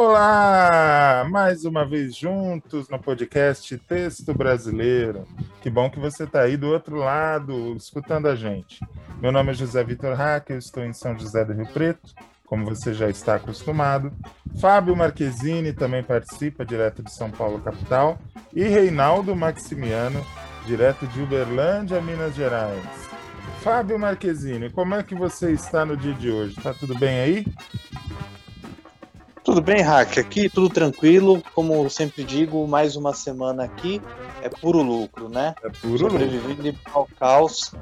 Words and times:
Olá! 0.00 1.26
Mais 1.28 1.64
uma 1.64 1.84
vez 1.84 2.14
juntos 2.14 2.88
no 2.88 3.00
podcast 3.00 3.76
Texto 3.78 4.32
Brasileiro. 4.32 5.26
Que 5.60 5.68
bom 5.68 5.90
que 5.90 5.98
você 5.98 6.22
está 6.22 6.42
aí 6.42 6.56
do 6.56 6.68
outro 6.68 6.94
lado, 6.94 7.74
escutando 7.74 8.28
a 8.28 8.36
gente. 8.36 8.78
Meu 9.20 9.32
nome 9.32 9.50
é 9.50 9.54
José 9.54 9.82
Vitor 9.82 10.14
Hack, 10.14 10.50
eu 10.50 10.58
estou 10.58 10.84
em 10.84 10.92
São 10.92 11.18
José 11.18 11.44
do 11.44 11.52
Rio 11.52 11.66
Preto, 11.66 12.14
como 12.46 12.64
você 12.64 12.94
já 12.94 13.10
está 13.10 13.34
acostumado. 13.34 14.12
Fábio 14.60 14.94
Marquezine 14.94 15.72
também 15.72 16.04
participa, 16.04 16.64
direto 16.64 17.02
de 17.02 17.12
São 17.12 17.28
Paulo, 17.28 17.58
capital. 17.58 18.20
E 18.54 18.62
Reinaldo 18.62 19.34
Maximiano, 19.34 20.24
direto 20.64 21.08
de 21.08 21.20
Uberlândia, 21.20 22.00
Minas 22.00 22.36
Gerais. 22.36 22.86
Fábio 23.62 23.98
Marquezine, 23.98 24.70
como 24.70 24.94
é 24.94 25.02
que 25.02 25.16
você 25.16 25.50
está 25.50 25.84
no 25.84 25.96
dia 25.96 26.14
de 26.14 26.30
hoje? 26.30 26.54
Tá 26.54 26.72
tudo 26.72 26.96
bem 26.96 27.18
aí? 27.18 27.46
Tudo 29.48 29.62
bem, 29.62 29.80
Hack? 29.80 30.18
Aqui 30.18 30.46
tudo 30.50 30.68
tranquilo. 30.68 31.42
Como 31.54 31.88
sempre 31.88 32.22
digo, 32.22 32.68
mais 32.68 32.96
uma 32.96 33.14
semana 33.14 33.64
aqui 33.64 33.98
é 34.42 34.48
puro 34.50 34.82
lucro, 34.82 35.30
né? 35.30 35.54
É 35.64 35.70
puro 35.70 35.96
Sobrevivendo 35.96 36.62
lucro. 36.64 36.80
ao 36.92 37.08
caos, 37.18 37.72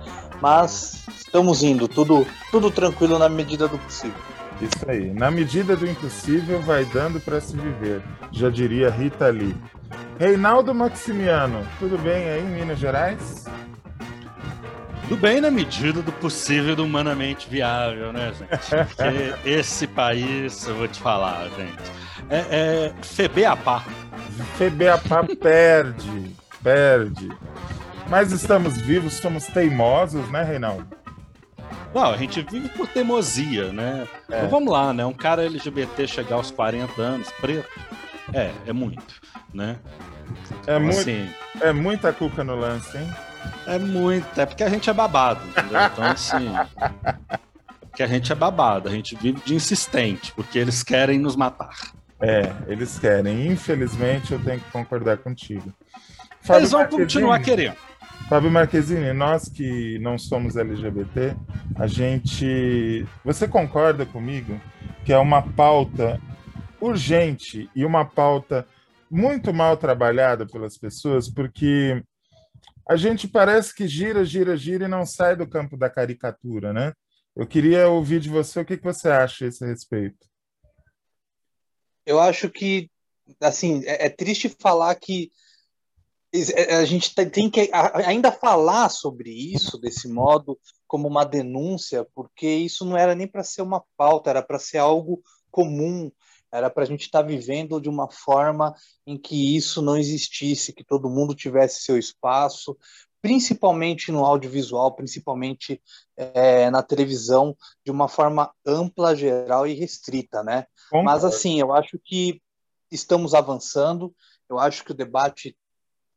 mas 0.41 1.05
estamos 1.19 1.65
indo, 1.65 1.89
tudo, 1.89 2.25
tudo 2.53 2.71
tranquilo 2.71 3.19
na 3.19 3.29
medida 3.29 3.67
do 3.67 3.77
possível. 3.79 4.17
Isso 4.63 4.89
aí. 4.89 5.13
Na 5.13 5.29
medida 5.29 5.75
do 5.75 5.89
impossível, 5.89 6.63
vai 6.63 6.85
dando 6.85 7.19
para 7.19 7.41
se 7.41 7.57
viver, 7.57 8.01
já 8.31 8.49
diria 8.49 8.89
Rita 8.89 9.27
Lee. 9.27 9.57
Reinaldo 10.21 10.73
Maximiano, 10.73 11.67
tudo 11.81 11.99
bem 11.99 12.29
aí 12.29 12.43
em 12.43 12.61
Minas 12.61 12.79
Gerais? 12.79 13.45
Tudo 15.09 15.21
bem 15.21 15.41
na 15.41 15.53
medida 15.53 16.03
do 16.03 16.11
possível 16.11 16.75
do 16.75 16.85
humanamente 16.85 17.49
viável, 17.49 18.13
né, 18.13 18.33
gente? 18.37 18.87
Porque 18.87 19.49
esse 19.49 19.87
país, 19.87 20.67
eu 20.67 20.75
vou 20.75 20.89
te 20.89 20.99
falar, 20.99 21.49
gente, 21.51 21.93
é, 22.29 22.39
é 22.51 22.93
FEBEAPA. 23.03 23.85
FEBEAPA 24.57 25.25
perde, 25.41 26.37
perde. 26.61 27.29
Mas 28.09 28.33
estamos 28.33 28.77
vivos, 28.79 29.13
somos 29.15 29.47
teimosos, 29.47 30.29
né, 30.29 30.43
Reinaldo? 30.43 30.89
Não, 31.95 32.13
a 32.13 32.17
gente 32.17 32.43
vive 32.43 32.69
por 32.71 32.89
teimosia, 32.89 33.73
né? 33.73 34.09
É. 34.29 34.39
Então, 34.39 34.49
vamos 34.49 34.73
lá, 34.73 34.93
né? 34.93 35.07
Um 35.07 35.13
cara 35.13 35.47
LGBT 35.47 36.09
chegar 36.09 36.35
aos 36.35 36.51
40 36.51 37.01
anos, 37.01 37.31
preto, 37.41 37.69
é, 38.33 38.51
é 38.67 38.73
muito, 38.73 39.21
né? 39.55 39.79
É, 40.67 40.73
então, 40.75 40.81
muito, 40.81 40.99
assim, 40.99 41.31
é 41.61 41.73
muita 41.73 42.13
cuca 42.13 42.43
no 42.43 42.57
lance, 42.57 42.99
hein? 42.99 43.09
É 43.67 43.79
muito, 43.79 44.41
é 44.41 44.47
porque 44.47 44.63
a 44.63 44.69
gente 44.69 44.89
é 44.89 44.93
babado, 44.93 45.41
entendeu? 45.49 45.81
Então, 45.93 46.05
assim. 46.05 46.53
que 47.97 48.03
a 48.03 48.07
gente 48.07 48.31
é 48.31 48.35
babado, 48.35 48.89
a 48.89 48.93
gente 48.93 49.17
vive 49.17 49.41
de 49.45 49.55
insistente, 49.55 50.31
porque 50.33 50.59
eles 50.59 50.83
querem 50.83 51.19
nos 51.19 51.35
matar. 51.35 51.75
É, 52.21 52.53
eles 52.67 52.99
querem. 52.99 53.47
Infelizmente, 53.47 54.33
eu 54.33 54.39
tenho 54.39 54.61
que 54.61 54.71
concordar 54.71 55.17
contigo. 55.19 55.73
Fábio 56.43 56.61
eles 56.61 56.71
vão 56.71 56.81
Marquezine, 56.81 57.05
continuar 57.07 57.41
querendo. 57.41 57.77
Fábio 58.29 58.51
Marquezine, 58.51 59.13
nós 59.13 59.49
que 59.49 59.99
não 59.99 60.19
somos 60.19 60.57
LGBT, 60.57 61.35
a 61.75 61.87
gente. 61.87 63.07
Você 63.25 63.49
concorda 63.49 64.05
comigo 64.05 64.61
que 65.05 65.13
é 65.13 65.19
uma 65.19 65.41
pauta 65.41 66.21
urgente 66.81 67.71
e 67.75 67.85
uma 67.85 68.05
pauta 68.05 68.67
muito 69.11 69.55
mal 69.55 69.77
trabalhada 69.77 70.45
pelas 70.47 70.77
pessoas, 70.77 71.31
porque 71.31 72.03
a 72.89 72.97
gente 72.97 73.27
parece 73.27 73.75
que 73.75 73.89
gira, 73.89 74.25
gira, 74.25 74.57
gira 74.57 74.85
e 74.85 74.89
não 74.89 75.05
sai 75.05 75.35
do 75.35 75.49
campo 75.49 75.77
da 75.77 75.91
caricatura, 75.91 76.73
né? 76.73 76.93
Eu 77.35 77.47
queria 77.47 77.89
ouvir 77.89 78.21
de 78.21 78.29
você 78.29 78.61
o 78.61 78.65
que, 78.65 78.77
você 78.77 79.09
acha 79.09 79.45
a 79.45 79.49
esse 79.49 79.65
respeito. 79.67 80.27
Eu 82.07 82.21
acho 82.21 82.49
que, 82.49 82.89
assim, 83.41 83.83
é, 83.85 84.07
é 84.07 84.09
triste 84.09 84.49
falar 84.49 84.95
que 84.95 85.31
a 86.71 86.85
gente 86.85 87.15
tem 87.15 87.49
que 87.49 87.71
ainda 87.73 88.31
falar 88.31 88.89
sobre 88.91 89.31
isso 89.31 89.79
desse 89.79 90.07
modo 90.07 90.59
como 90.87 91.09
uma 91.09 91.25
denúncia, 91.25 92.07
porque 92.15 92.47
isso 92.47 92.85
não 92.85 92.97
era 92.97 93.15
nem 93.15 93.27
para 93.27 93.43
ser 93.43 93.63
uma 93.63 93.83
pauta, 93.97 94.31
era 94.31 94.43
para 94.43 94.59
ser 94.59 94.79
algo 94.79 95.23
comum, 95.51 96.11
era 96.57 96.71
para 96.71 96.83
a 96.83 96.87
gente 96.87 97.03
estar 97.03 97.23
tá 97.23 97.27
vivendo 97.27 97.81
de 97.81 97.89
uma 97.89 98.11
forma 98.11 98.75
em 99.07 99.17
que 99.19 99.57
isso 99.57 99.83
não 99.83 99.97
existisse, 99.97 100.73
que 100.73 100.85
todo 100.85 101.11
mundo 101.11 101.35
tivesse 101.35 101.83
seu 101.83 101.99
espaço, 101.99 102.77
principalmente 103.21 104.11
no 104.13 104.25
audiovisual, 104.25 104.95
principalmente 104.95 105.83
é, 106.17 106.71
na 106.71 106.83
televisão, 106.83 107.57
de 107.85 107.91
uma 107.91 108.09
forma 108.09 108.53
ampla, 108.65 109.15
geral 109.15 109.67
e 109.67 109.75
restrita, 109.75 110.43
né? 110.43 110.67
Mas 111.05 111.25
assim, 111.25 111.61
eu 111.61 111.75
acho 111.75 111.99
que 112.05 112.41
estamos 112.91 113.35
avançando, 113.35 114.15
eu 114.49 114.59
acho 114.59 114.85
que 114.85 114.93
o 114.93 114.97
debate 114.97 115.57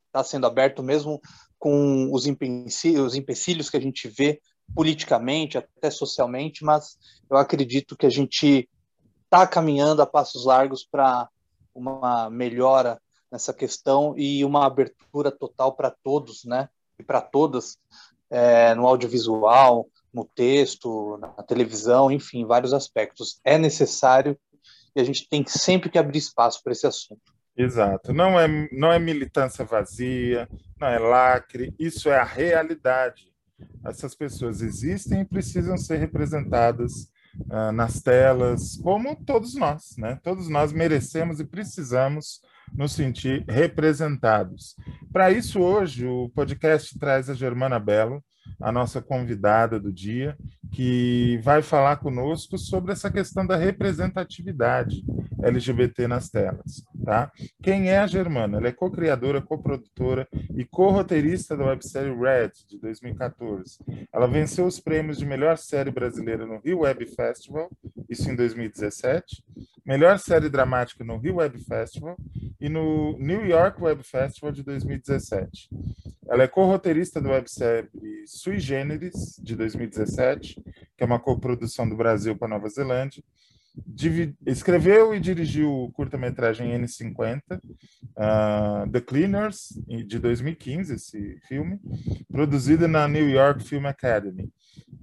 está 0.07 0.23
sendo 0.23 0.45
aberto 0.45 0.83
mesmo 0.83 1.19
com 1.57 2.09
os 2.13 2.25
empecilhos, 2.25 3.07
os 3.07 3.16
empecilhos 3.16 3.69
que 3.69 3.77
a 3.77 3.81
gente 3.81 4.07
vê 4.07 4.39
politicamente, 4.73 5.57
até 5.57 5.89
socialmente, 5.89 6.63
mas 6.63 6.97
eu 7.29 7.38
acredito 7.38 7.97
que 7.97 8.06
a 8.06 8.09
gente 8.09 8.69
está 9.29 9.45
caminhando 9.45 10.01
a 10.01 10.07
passos 10.07 10.44
largos 10.44 10.84
para 10.84 11.29
uma 11.73 12.31
melhora 12.31 13.00
nessa 13.31 13.53
questão 13.53 14.16
e 14.17 14.44
uma 14.44 14.66
abertura 14.66 15.31
total 15.31 15.73
para 15.73 15.91
todos, 15.91 16.44
né? 16.44 16.67
E 16.97 17.03
para 17.03 17.22
todas, 17.22 17.78
é, 18.28 18.73
no 18.73 18.88
audiovisual, 18.88 19.88
no 20.12 20.25
texto, 20.25 21.18
na 21.18 21.44
televisão, 21.44 22.12
enfim, 22.12 22.44
vários 22.44 22.73
aspectos. 22.73 23.39
É 23.44 23.59
necessário 23.59 24.38
e 24.95 25.00
a 25.00 25.03
gente 25.03 25.29
tem 25.29 25.45
sempre 25.47 25.89
que 25.89 26.00
abrir 26.00 26.18
espaço 26.18 26.63
para 26.63 26.73
esse 26.73 26.88
assunto. 26.88 27.22
Exato. 27.56 28.12
Não 28.12 28.39
é, 28.39 28.47
não 28.72 28.91
é 28.91 28.97
militância 28.97 29.63
vazia, 29.63 30.50
não 30.79 30.88
é 30.88 30.97
lacre, 30.97 31.73
isso 31.78 32.09
é 32.09 32.18
a 32.18 32.23
realidade. 32.23 33.31
Essas 33.85 34.16
pessoas 34.16 34.62
existem 34.62 35.22
e 35.22 35.25
precisam 35.25 35.78
ser 35.78 35.97
representadas 35.97 37.12
uh, 37.41 37.72
nas 37.72 38.01
telas, 38.01 38.78
como 38.78 39.16
todos 39.16 39.56
nós, 39.56 39.95
né? 39.97 40.19
Todos 40.23 40.50
nós 40.50 40.72
merecemos 40.72 41.40
e 41.40 41.45
precisamos 41.45 42.41
nos 42.73 42.94
sentir 42.94 43.44
representados. 43.47 44.75
Para 45.12 45.31
isso, 45.31 45.59
hoje, 45.59 46.06
o 46.06 46.29
podcast 46.29 46.97
traz 47.00 47.29
a 47.29 47.34
Germana 47.34 47.79
Belo, 47.79 48.23
a 48.60 48.72
nossa 48.72 49.02
convidada 49.02 49.80
do 49.80 49.92
dia, 49.92 50.38
que 50.72 51.40
vai 51.44 51.62
falar 51.62 51.98
conosco 51.98 52.58
sobre 52.58 52.92
essa 52.92 53.12
questão 53.12 53.46
da 53.46 53.56
representatividade 53.56 55.04
LGBT 55.42 56.08
nas 56.08 56.30
telas. 56.30 56.84
Tá? 57.04 57.32
Quem 57.64 57.90
é 57.90 57.98
a 57.98 58.08
Germana? 58.08 58.58
Ela 58.58 58.68
é 58.68 58.72
co-criadora, 58.72 59.42
co-produtora 59.42 60.28
e 60.56 60.66
co-roteirista 60.66 61.56
da 61.56 61.66
websérie 61.66 62.14
Red, 62.14 62.52
de 62.68 62.80
2014. 62.80 63.80
Ela 64.14 64.28
venceu 64.28 64.66
os 64.66 64.80
prêmios 64.80 65.18
de 65.18 65.26
melhor 65.26 65.58
série 65.58 65.92
brasileira 65.92 66.46
no 66.46 66.60
Rio 66.60 66.80
Web 66.80 67.06
Festival, 67.06 67.70
isso 68.10 68.30
em 68.30 68.36
2017, 68.36 69.44
melhor 69.89 70.19
série 70.19 70.50
dramática 70.50 71.03
no 71.03 71.17
Rio 71.17 71.38
Web 71.38 71.57
Festival 71.63 72.16
e 72.61 72.69
no 72.69 73.17
New 73.17 73.44
York 73.44 73.81
Web 73.81 74.03
Festival 74.03 74.51
de 74.51 74.61
2017. 74.61 75.67
Ela 76.29 76.44
é 76.44 76.47
co-roteirista 76.47 77.19
da 77.19 77.31
websérie 77.31 77.89
Sui 78.27 78.59
Generis, 78.59 79.41
de 79.41 79.55
2017, 79.55 80.61
que 80.95 81.03
é 81.03 81.05
uma 81.07 81.19
coprodução 81.19 81.89
do 81.89 81.97
Brasil 81.97 82.38
com 82.38 82.45
a 82.45 82.47
Nova 82.47 82.69
Zelândia. 82.69 83.23
Escreveu 84.46 85.13
e 85.13 85.19
dirigiu 85.19 85.72
o 85.72 85.91
curta-metragem 85.91 86.72
N50, 86.80 87.41
uh, 87.57 88.91
The 88.91 89.02
Cleaners, 89.02 89.69
de 89.88 90.19
2015, 90.19 90.96
esse 90.96 91.40
filme, 91.47 91.80
produzido 92.31 92.88
na 92.88 93.07
New 93.07 93.30
York 93.30 93.63
Film 93.63 93.85
Academy. 93.85 94.50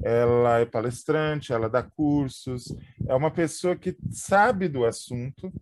Ela 0.03 0.61
é 0.61 0.65
palestrante, 0.65 1.53
ela 1.53 1.69
dá 1.69 1.83
cursos, 1.83 2.75
é 3.09 3.15
uma 3.15 3.31
pessoa 3.31 3.77
que 3.77 3.97
sabe 4.11 4.69
do 4.69 4.85
assunto 4.85 5.53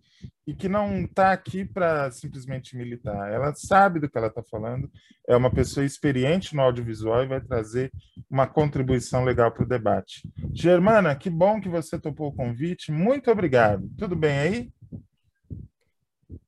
e 0.47 0.53
que 0.53 0.69
não 0.69 1.01
está 1.01 1.31
aqui 1.31 1.65
para 1.65 2.11
simplesmente 2.11 2.77
militar. 2.77 3.31
Ela 3.31 3.53
sabe 3.55 3.99
do 3.99 4.09
que 4.09 4.17
ela 4.17 4.27
está 4.27 4.43
falando, 4.43 4.89
é 5.27 5.35
uma 5.35 5.51
pessoa 5.51 5.85
experiente 5.85 6.55
no 6.55 6.61
audiovisual 6.61 7.23
e 7.23 7.27
vai 7.27 7.41
trazer 7.41 7.91
uma 8.29 8.45
contribuição 8.45 9.23
legal 9.23 9.51
para 9.51 9.63
o 9.63 9.67
debate. 9.67 10.21
Germana, 10.53 11.15
que 11.15 11.29
bom 11.29 11.59
que 11.59 11.69
você 11.69 11.99
topou 11.99 12.27
o 12.27 12.35
convite, 12.35 12.91
muito 12.91 13.31
obrigado. 13.31 13.89
Tudo 13.97 14.15
bem 14.15 14.37
aí? 14.37 14.73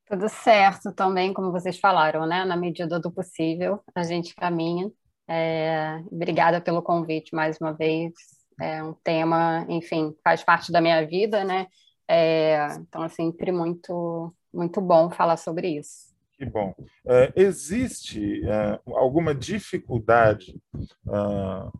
Tudo 0.06 0.30
certo 0.30 0.94
também, 0.94 1.34
como 1.34 1.52
vocês 1.52 1.80
falaram, 1.80 2.26
né? 2.26 2.46
Na 2.46 2.56
medida 2.56 3.00
do 3.00 3.12
possível, 3.12 3.82
a 3.94 4.04
gente 4.04 4.34
caminha. 4.36 4.90
É, 5.28 6.00
obrigada 6.10 6.62
pelo 6.62 6.82
convite 6.82 7.36
mais 7.36 7.58
uma 7.60 7.74
vez. 7.74 8.14
É 8.60 8.82
um 8.82 8.94
tema, 8.94 9.66
enfim, 9.68 10.16
faz 10.24 10.44
parte 10.44 10.72
da 10.72 10.80
minha 10.80 11.06
vida, 11.06 11.44
né? 11.44 11.68
É, 12.08 12.68
então, 12.80 13.04
é 13.04 13.10
sempre 13.10 13.52
muito, 13.52 14.34
muito 14.54 14.80
bom 14.80 15.10
falar 15.10 15.38
sobre 15.38 15.78
isso. 15.78 16.16
Que 16.38 16.46
bom. 16.46 16.74
É, 17.06 17.34
existe 17.36 18.42
é, 18.48 18.80
alguma 18.86 19.34
dificuldade 19.34 20.56
uh, 21.08 21.72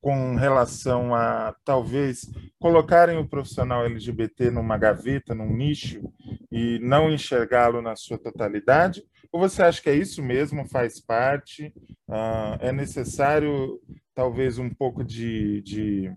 com 0.00 0.34
relação 0.36 1.14
a 1.14 1.54
talvez 1.62 2.30
colocarem 2.58 3.18
o 3.18 3.28
profissional 3.28 3.84
LGBT 3.84 4.50
numa 4.50 4.78
gaveta, 4.78 5.34
num 5.34 5.54
nicho 5.54 6.00
e 6.50 6.78
não 6.80 7.10
enxergá-lo 7.10 7.82
na 7.82 7.94
sua 7.94 8.18
totalidade? 8.18 9.04
Ou 9.30 9.38
você 9.38 9.62
acha 9.62 9.82
que 9.82 9.90
é 9.90 9.94
isso 9.94 10.22
mesmo, 10.22 10.66
faz 10.66 10.98
parte? 10.98 11.72
Uh, 12.08 12.56
é 12.58 12.72
necessário 12.72 13.78
talvez 14.14 14.58
um 14.58 14.70
pouco 14.70 15.04
de, 15.04 15.60
de, 15.62 16.12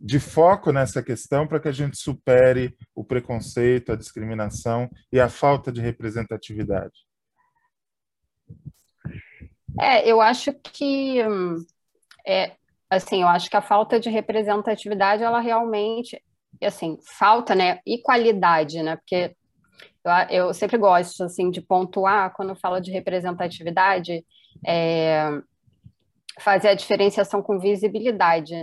de 0.00 0.20
foco 0.20 0.72
nessa 0.72 1.02
questão 1.02 1.46
para 1.46 1.60
que 1.60 1.68
a 1.68 1.72
gente 1.72 1.96
supere 1.96 2.76
o 2.94 3.04
preconceito, 3.04 3.92
a 3.92 3.96
discriminação 3.96 4.88
e 5.12 5.20
a 5.20 5.28
falta 5.28 5.72
de 5.72 5.80
representatividade? 5.80 7.06
É, 9.80 10.08
eu 10.08 10.20
acho 10.20 10.52
que 10.54 11.22
hum, 11.26 11.56
é, 12.26 12.56
assim, 12.90 13.22
eu 13.22 13.28
acho 13.28 13.50
que 13.50 13.56
a 13.56 13.62
falta 13.62 13.98
de 14.00 14.10
representatividade, 14.10 15.22
ela 15.22 15.40
realmente, 15.40 16.20
assim, 16.62 16.98
falta, 17.18 17.54
né, 17.54 17.80
e 17.86 17.98
qualidade, 17.98 18.82
né, 18.82 18.96
porque 18.96 19.34
eu, 20.04 20.12
eu 20.30 20.54
sempre 20.54 20.78
gosto, 20.78 21.24
assim, 21.24 21.50
de 21.50 21.60
pontuar, 21.60 22.32
quando 22.34 22.56
fala 22.56 22.80
de 22.80 22.90
representatividade, 22.90 24.24
é, 24.66 25.30
fazer 26.40 26.68
a 26.68 26.74
diferenciação 26.74 27.42
com 27.42 27.58
visibilidade, 27.58 28.54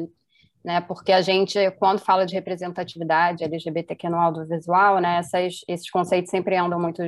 né? 0.63 0.79
Porque 0.81 1.11
a 1.11 1.21
gente, 1.21 1.59
quando 1.71 1.99
fala 1.99 2.25
de 2.25 2.33
representatividade 2.33 3.43
LGBTQ 3.43 4.09
no 4.09 4.17
audiovisual, 4.17 4.99
né? 4.99 5.17
Essas, 5.17 5.59
esses 5.67 5.89
conceitos 5.89 6.31
sempre 6.31 6.55
andam 6.55 6.79
muito, 6.79 7.01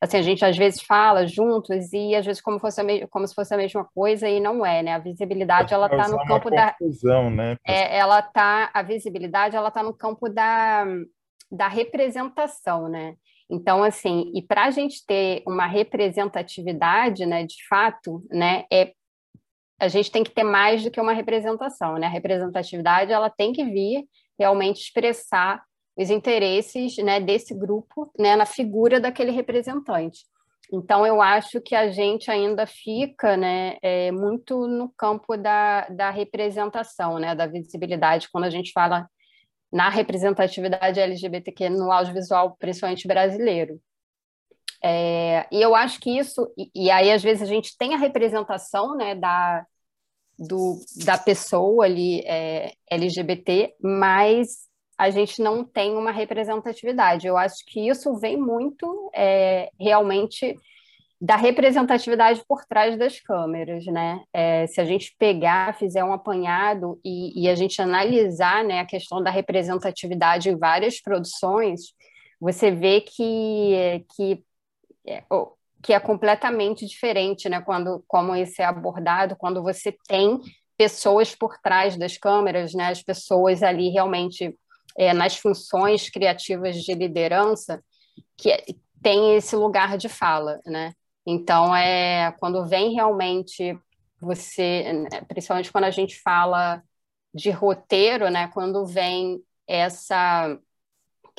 assim, 0.00 0.18
a 0.18 0.22
gente 0.22 0.44
às 0.44 0.56
vezes 0.56 0.80
fala 0.82 1.26
juntos 1.26 1.92
e 1.92 2.14
às 2.14 2.24
vezes 2.24 2.40
como, 2.40 2.60
fosse 2.60 2.80
a 2.80 3.08
como 3.08 3.26
se 3.26 3.34
fosse 3.34 3.52
a 3.52 3.56
mesma 3.56 3.84
coisa 3.94 4.28
e 4.28 4.38
não 4.38 4.64
é, 4.64 4.82
né? 4.82 4.94
A 4.94 4.98
visibilidade 4.98 5.74
ela 5.74 5.86
está 5.86 6.08
no 6.08 6.24
campo 6.24 6.50
da, 6.50 6.74
né? 7.30 7.56
É, 7.66 7.98
ela 7.98 8.22
tá, 8.22 8.70
a 8.72 8.82
visibilidade 8.82 9.56
ela 9.56 9.68
está 9.68 9.82
no 9.82 9.92
campo 9.92 10.28
da, 10.28 10.86
da 11.50 11.66
representação, 11.66 12.88
né? 12.88 13.14
Então, 13.50 13.82
assim, 13.82 14.30
e 14.32 14.40
para 14.40 14.66
a 14.66 14.70
gente 14.70 15.04
ter 15.04 15.42
uma 15.44 15.66
representatividade, 15.66 17.26
né, 17.26 17.44
de 17.44 17.66
fato, 17.68 18.24
né, 18.30 18.64
é 18.72 18.92
a 19.80 19.88
gente 19.88 20.10
tem 20.10 20.22
que 20.22 20.30
ter 20.30 20.44
mais 20.44 20.84
do 20.84 20.90
que 20.90 21.00
uma 21.00 21.12
representação, 21.12 21.96
né? 21.96 22.06
A 22.06 22.10
representatividade 22.10 23.12
ela 23.12 23.30
tem 23.30 23.52
que 23.52 23.64
vir 23.64 24.04
realmente 24.38 24.82
expressar 24.82 25.62
os 25.96 26.10
interesses 26.10 26.96
né, 26.98 27.20
desse 27.20 27.54
grupo 27.54 28.10
né, 28.18 28.36
na 28.36 28.46
figura 28.46 29.00
daquele 29.00 29.30
representante. 29.30 30.20
Então, 30.72 31.06
eu 31.06 31.20
acho 31.20 31.60
que 31.60 31.74
a 31.74 31.90
gente 31.90 32.30
ainda 32.30 32.64
fica 32.64 33.36
né, 33.36 33.76
é, 33.82 34.12
muito 34.12 34.68
no 34.68 34.88
campo 34.96 35.36
da, 35.36 35.88
da 35.88 36.10
representação, 36.10 37.18
né, 37.18 37.34
da 37.34 37.46
visibilidade, 37.46 38.28
quando 38.30 38.44
a 38.44 38.50
gente 38.50 38.70
fala 38.72 39.08
na 39.72 39.88
representatividade 39.88 41.00
LGBTQ 41.00 41.70
no 41.70 41.90
audiovisual, 41.90 42.56
principalmente 42.58 43.08
brasileiro. 43.08 43.80
É, 44.82 45.46
e 45.52 45.60
eu 45.60 45.74
acho 45.74 46.00
que 46.00 46.18
isso, 46.18 46.50
e, 46.56 46.70
e, 46.74 46.90
aí 46.90 47.10
às 47.12 47.22
vezes 47.22 47.42
a 47.42 47.46
gente 47.46 47.76
tem 47.76 47.94
a 47.94 47.98
representação 47.98 48.96
né, 48.96 49.14
da, 49.14 49.64
do, 50.38 50.78
da 51.04 51.18
pessoa 51.18 51.84
ali 51.84 52.20
é, 52.26 52.72
LGBT, 52.90 53.74
mas 53.82 54.70
a 54.96 55.10
gente 55.10 55.42
não 55.42 55.64
tem 55.64 55.96
uma 55.96 56.10
representatividade. 56.10 57.26
Eu 57.26 57.36
acho 57.36 57.64
que 57.66 57.88
isso 57.88 58.14
vem 58.18 58.36
muito 58.36 59.10
é, 59.14 59.70
realmente 59.78 60.56
da 61.20 61.36
representatividade 61.36 62.42
por 62.48 62.64
trás 62.64 62.98
das 62.98 63.20
câmeras, 63.20 63.84
né? 63.86 64.22
É, 64.32 64.66
se 64.66 64.80
a 64.80 64.84
gente 64.86 65.14
pegar, 65.18 65.76
fizer 65.76 66.02
um 66.02 66.14
apanhado 66.14 66.98
e, 67.04 67.44
e, 67.44 67.48
a 67.48 67.54
gente 67.54 67.80
analisar 67.82 68.64
né, 68.64 68.80
a 68.80 68.86
questão 68.86 69.22
da 69.22 69.30
representatividade 69.30 70.48
em 70.48 70.56
várias 70.56 70.98
produções, 71.00 71.92
você 72.40 72.70
vê 72.70 73.02
que, 73.02 74.04
que 74.16 74.42
é, 75.06 75.24
que 75.82 75.92
é 75.92 76.00
completamente 76.00 76.86
diferente, 76.86 77.48
né? 77.48 77.60
Quando 77.60 78.04
como 78.06 78.36
isso 78.36 78.60
é 78.60 78.64
abordado, 78.64 79.36
quando 79.36 79.62
você 79.62 79.96
tem 80.06 80.38
pessoas 80.76 81.34
por 81.34 81.58
trás 81.58 81.96
das 81.96 82.16
câmeras, 82.16 82.74
né? 82.74 82.88
As 82.88 83.02
pessoas 83.02 83.62
ali 83.62 83.88
realmente 83.90 84.56
é, 84.98 85.12
nas 85.12 85.36
funções 85.36 86.08
criativas 86.10 86.76
de 86.76 86.94
liderança 86.94 87.82
que 88.36 88.50
é, 88.50 88.64
tem 89.02 89.36
esse 89.36 89.56
lugar 89.56 89.96
de 89.96 90.08
fala, 90.08 90.60
né? 90.66 90.92
Então 91.26 91.74
é 91.74 92.32
quando 92.38 92.66
vem 92.66 92.94
realmente 92.94 93.78
você, 94.20 94.92
né, 94.92 95.22
principalmente 95.28 95.72
quando 95.72 95.84
a 95.84 95.90
gente 95.90 96.20
fala 96.20 96.82
de 97.32 97.50
roteiro, 97.50 98.28
né? 98.30 98.48
Quando 98.48 98.84
vem 98.84 99.42
essa 99.66 100.58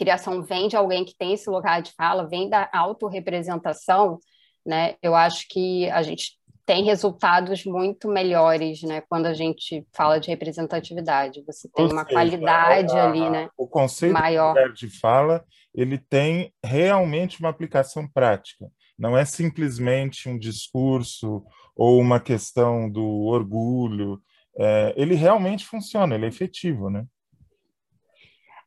criação 0.02 0.42
vem 0.42 0.68
de 0.68 0.76
alguém 0.76 1.06
que 1.06 1.16
tem 1.16 1.34
esse 1.34 1.48
lugar 1.48 1.80
de 1.80 1.92
fala, 1.92 2.28
vem 2.28 2.50
da 2.50 2.68
autorrepresentação, 2.74 4.18
né? 4.66 4.96
Eu 5.00 5.14
acho 5.14 5.46
que 5.48 5.88
a 5.92 6.02
gente 6.02 6.40
tem 6.66 6.84
resultados 6.84 7.64
muito 7.66 8.08
melhores, 8.08 8.82
né? 8.82 9.02
Quando 9.08 9.28
a 9.28 9.34
gente 9.36 9.86
fala 9.94 10.20
de 10.20 10.30
representatividade, 10.30 11.44
você 11.46 11.70
tem 11.70 11.86
Ou 11.86 11.92
uma 11.92 12.04
seja, 12.04 12.16
qualidade 12.16 12.98
a, 12.98 13.08
ali, 13.08 13.30
né? 13.30 13.48
O 13.56 13.68
conceito 13.68 14.14
maior 14.14 14.74
de 14.74 14.90
fala, 14.90 15.46
ele 15.72 16.00
tem 16.00 16.52
realmente 16.66 17.40
uma 17.40 17.50
aplicação 17.50 18.08
prática. 18.08 18.72
Não 18.98 19.16
é 19.16 19.24
simplesmente 19.24 20.28
um 20.28 20.38
discurso 20.38 21.44
ou 21.76 22.00
uma 22.00 22.20
questão 22.20 22.90
do 22.90 23.06
orgulho. 23.06 24.20
É, 24.58 24.96
ele 24.98 25.14
realmente 25.14 25.64
funciona, 25.64 26.16
ele 26.16 26.26
é 26.26 26.30
efetivo, 26.30 26.90
né? 26.90 27.06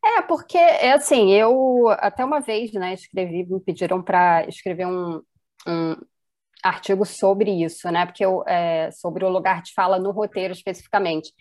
É, 0.05 0.23
porque, 0.23 0.59
é 0.59 0.93
assim, 0.93 1.33
eu 1.33 1.89
até 1.99 2.25
uma 2.25 2.41
vez, 2.41 2.73
né, 2.73 2.93
escrevi, 2.95 3.47
me 3.47 3.61
pediram 3.61 4.03
para 4.03 4.47
escrever 4.47 4.87
um, 4.87 5.23
um 5.67 5.97
artigo 6.63 7.07
sobre 7.07 7.51
isso, 7.65 7.91
né? 7.91 8.07
Porque 8.07 8.25
eu, 8.25 8.45
é, 8.47 8.91
sobre 8.93 9.25
o 9.25 9.31
lugar 9.31 9.63
de 9.63 9.73
fala 9.73 9.99
no 9.99 10.11
roteiro 10.11 10.53
especificamente, 10.53 11.33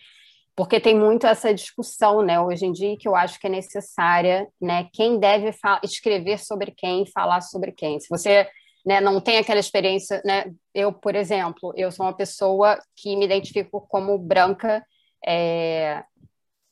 porque 0.56 0.80
tem 0.80 0.96
muito 0.98 1.28
essa 1.28 1.54
discussão, 1.54 2.22
né? 2.22 2.40
Hoje 2.40 2.66
em 2.66 2.72
dia 2.72 2.98
que 2.98 3.08
eu 3.08 3.16
acho 3.16 3.40
que 3.40 3.48
é 3.48 3.50
necessária, 3.50 4.48
né? 4.62 4.88
Quem 4.94 5.20
deve 5.20 5.52
escrever 5.84 6.40
sobre 6.40 6.72
quem, 6.72 7.06
falar 7.08 7.42
sobre 7.42 7.72
quem. 7.72 8.00
Se 8.00 8.08
você 8.10 8.48
né, 8.86 9.02
não 9.02 9.22
tem 9.22 9.38
aquela 9.38 9.60
experiência, 9.60 10.22
né? 10.26 10.46
Eu, 10.74 10.94
por 10.94 11.16
exemplo, 11.16 11.74
eu 11.76 11.92
sou 11.92 12.06
uma 12.06 12.16
pessoa 12.16 12.78
que 12.96 13.16
me 13.16 13.26
identifico 13.26 13.82
como 13.90 14.18
branca. 14.18 14.86
É, 15.26 16.04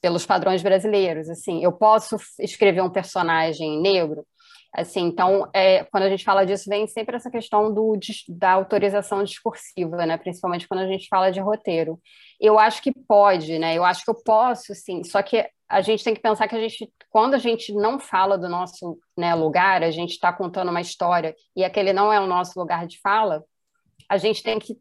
pelos 0.01 0.25
padrões 0.25 0.63
brasileiros, 0.63 1.30
assim, 1.30 1.63
eu 1.63 1.71
posso 1.71 2.18
escrever 2.39 2.81
um 2.81 2.89
personagem 2.89 3.80
negro, 3.80 4.25
Assim, 4.74 5.01
então, 5.01 5.49
é, 5.54 5.83
quando 5.83 6.04
a 6.04 6.09
gente 6.09 6.23
fala 6.23 6.45
disso, 6.45 6.69
vem 6.69 6.87
sempre 6.87 7.18
essa 7.18 7.30
questão 7.30 7.73
do, 7.73 7.99
da 8.30 8.54
autorização 8.54 9.21
discursiva, 9.21 10.06
né? 10.06 10.18
principalmente 10.18 10.66
quando 10.66 10.80
a 10.80 10.87
gente 10.87 11.09
fala 11.09 11.30
de 11.30 11.42
roteiro. 11.42 11.99
Eu 12.40 12.57
acho 12.57 12.81
que 12.81 12.94
pode, 12.94 13.59
né? 13.59 13.75
Eu 13.75 13.83
acho 13.83 14.06
que 14.06 14.09
eu 14.09 14.16
posso, 14.23 14.73
sim, 14.73 15.04
só 15.04 15.21
que 15.21 15.45
a 15.68 15.81
gente 15.81 16.04
tem 16.04 16.14
que 16.14 16.21
pensar 16.21 16.47
que 16.47 16.56
a 16.56 16.59
gente, 16.59 16.90
quando 17.09 17.33
a 17.33 17.37
gente 17.37 17.73
não 17.73 17.99
fala 17.99 18.37
do 18.37 18.47
nosso 18.47 18.97
né, 19.18 19.35
lugar, 19.35 19.83
a 19.83 19.92
gente 19.92 20.11
está 20.11 20.31
contando 20.31 20.69
uma 20.69 20.81
história 20.81 21.35
e 21.54 21.66
aquele 21.66 21.92
não 21.92 22.11
é 22.11 22.19
o 22.21 22.28
nosso 22.28 22.57
lugar 22.57 22.87
de 22.87 22.97
fala, 23.02 23.44
a 24.07 24.18
gente 24.18 24.42
tem 24.42 24.57
que 24.57 24.78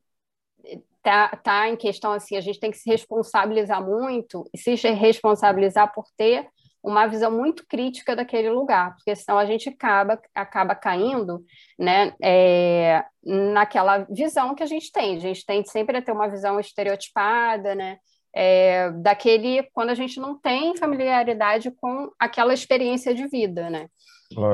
tá, 1.03 1.29
tá 1.43 1.69
em 1.69 1.77
questão 1.77 2.13
assim, 2.13 2.37
a 2.37 2.41
gente 2.41 2.61
tem 2.61 2.71
que 2.71 2.79
se 2.79 2.89
responsabilizar 2.89 3.85
muito 3.85 4.49
e 4.55 4.59
se 4.59 4.75
responsabilizar 4.91 5.93
por 5.93 6.05
ter 6.17 6.49
uma 6.83 7.07
visão 7.07 7.31
muito 7.31 7.67
crítica 7.67 8.17
daquele 8.17 8.49
lugar, 8.49 8.95
porque 8.95 9.15
senão 9.15 9.39
a 9.39 9.45
gente 9.45 9.69
acaba, 9.69 10.19
acaba 10.35 10.75
caindo 10.75 11.45
né, 11.79 12.15
é, 12.23 13.05
naquela 13.23 14.07
visão 14.11 14.55
que 14.55 14.63
a 14.63 14.67
gente 14.67 14.91
tem. 14.91 15.17
A 15.17 15.21
gente 15.21 15.45
tem 15.45 15.63
sempre 15.65 15.99
a 15.99 16.03
ter 16.03 16.13
uma 16.13 16.29
visão 16.29 16.59
estereotipada, 16.59 17.75
né, 17.75 17.99
é, 18.35 18.91
daquele 18.93 19.63
quando 19.75 19.91
a 19.91 19.95
gente 19.95 20.19
não 20.19 20.39
tem 20.39 20.77
familiaridade 20.77 21.71
com 21.71 22.11
aquela 22.19 22.55
experiência 22.55 23.15
de 23.15 23.27
vida, 23.27 23.69
né? 23.69 23.89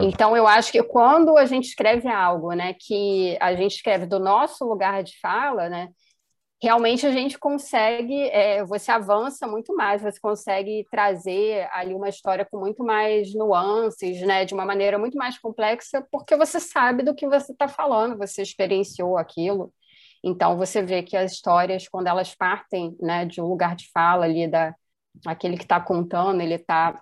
Então 0.01 0.35
eu 0.35 0.47
acho 0.47 0.73
que 0.73 0.83
quando 0.83 1.37
a 1.37 1.45
gente 1.45 1.69
escreve 1.69 2.09
algo, 2.09 2.53
né, 2.55 2.75
que 2.81 3.37
a 3.39 3.55
gente 3.55 3.77
escreve 3.77 4.07
do 4.07 4.19
nosso 4.19 4.65
lugar 4.65 5.03
de 5.03 5.21
fala, 5.21 5.69
né, 5.69 5.91
realmente 6.67 7.07
a 7.07 7.13
gente 7.13 7.39
consegue, 7.39 8.29
é, 8.31 8.65
você 8.65 8.91
avança 8.91 9.47
muito 9.47 9.73
mais, 9.77 10.03
você 10.03 10.19
consegue 10.19 10.85
trazer 10.91 11.69
ali 11.71 11.95
uma 11.95 12.09
história 12.09 12.45
com 12.45 12.59
muito 12.59 12.83
mais 12.83 13.33
nuances, 13.33 14.21
né, 14.23 14.45
de 14.45 14.53
uma 14.53 14.65
maneira 14.65 14.99
muito 14.99 15.17
mais 15.17 15.39
complexa, 15.39 16.05
porque 16.11 16.35
você 16.35 16.59
sabe 16.59 17.05
do 17.05 17.15
que 17.15 17.29
você 17.29 17.53
está 17.53 17.69
falando, 17.69 18.19
você 18.19 18.43
experienciou 18.43 19.17
aquilo. 19.17 19.73
Então 20.25 20.57
você 20.57 20.83
vê 20.83 21.05
que 21.05 21.17
as 21.17 21.35
histórias, 21.35 21.87
quando 21.87 22.09
elas 22.09 22.35
partem, 22.35 22.97
né, 23.01 23.25
de 23.25 23.41
um 23.41 23.47
lugar 23.47 23.77
de 23.77 23.89
fala 23.93 24.25
ali 24.25 24.49
da 24.49 24.75
aquele 25.25 25.57
que 25.57 25.63
está 25.63 25.81
contando, 25.81 26.41
ele 26.41 26.55
está 26.55 27.01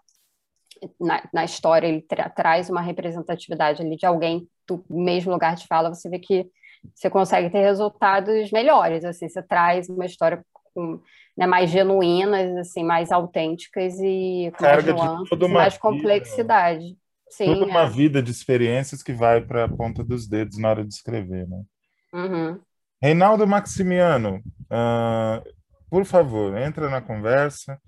na, 1.01 1.27
na, 1.33 1.45
história, 1.45 1.87
ele 1.87 2.03
tra 2.03 2.29
traz 2.29 2.69
uma 2.69 2.83
representatividade 2.83 3.81
ali 3.81 3.97
de 3.97 4.05
alguém 4.05 4.47
do 4.69 4.85
mesmo 4.91 5.33
lugar 5.33 5.57
de 5.57 5.67
fala, 5.67 5.89
você 5.89 6.09
vê 6.11 6.19
que 6.19 6.51
você 6.95 7.09
consegue 7.09 7.51
ter 7.51 7.61
resultados 7.61 8.51
melhores, 8.51 9.05
assim, 9.05 9.29
você 9.29 9.43
traz 9.43 9.89
uma 9.89 10.07
história 10.07 10.45
com, 10.75 11.01
né, 11.37 11.47
mais 11.47 11.71
genuínas, 11.71 12.57
assim, 12.57 12.83
mais 12.83 13.13
autênticas 13.13 13.95
e 14.01 14.51
com 14.57 14.65
Carga 14.65 14.95
mais 14.95 15.11
nuances, 15.11 15.39
uma 15.39 15.49
mais 15.49 15.75
vida. 15.75 15.81
complexidade. 15.83 16.97
Sim, 17.31 17.55
Toda 17.55 17.67
uma 17.67 17.83
é. 17.83 17.89
vida 17.89 18.23
de 18.23 18.31
experiências 18.31 19.03
que 19.03 19.13
vai 19.13 19.41
para 19.41 19.65
a 19.65 19.69
ponta 19.69 20.05
dos 20.05 20.29
dedos 20.29 20.59
na 20.59 20.71
hora 20.71 20.85
de 20.85 20.95
escrever, 20.95 21.49
né? 21.49 21.63
Uhum. 22.13 22.61
Reinaldo 23.03 23.47
Maximiano, 23.47 24.43
ah, 24.71 25.43
por 25.91 26.05
favor, 26.05 26.57
entra 26.57 26.89
na 26.89 27.01
conversa. 27.01 27.79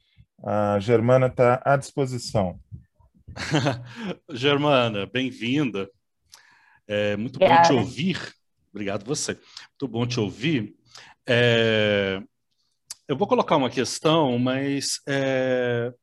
A 0.45 0.79
Germana 0.79 1.27
está 1.27 1.63
à 1.65 1.77
disposição. 1.77 2.59
Germana, 4.31 5.07
bem-vinda. 5.07 5.89
É 6.87 7.17
muito 7.17 7.39
bom 7.39 7.45
Obrigada. 7.45 7.69
te 7.69 7.73
ouvir. 7.75 8.33
Obrigado 8.77 9.07
você. 9.07 9.33
Muito 9.71 9.89
bom 9.89 10.07
te 10.07 10.21
ouvir. 10.21 10.77
É, 11.27 12.23
Eu 13.09 13.17
vou 13.17 13.27
colocar 13.27 13.57
uma 13.57 13.71
questão, 13.71 14.39
mas 14.39 15.01
é, 15.09 15.95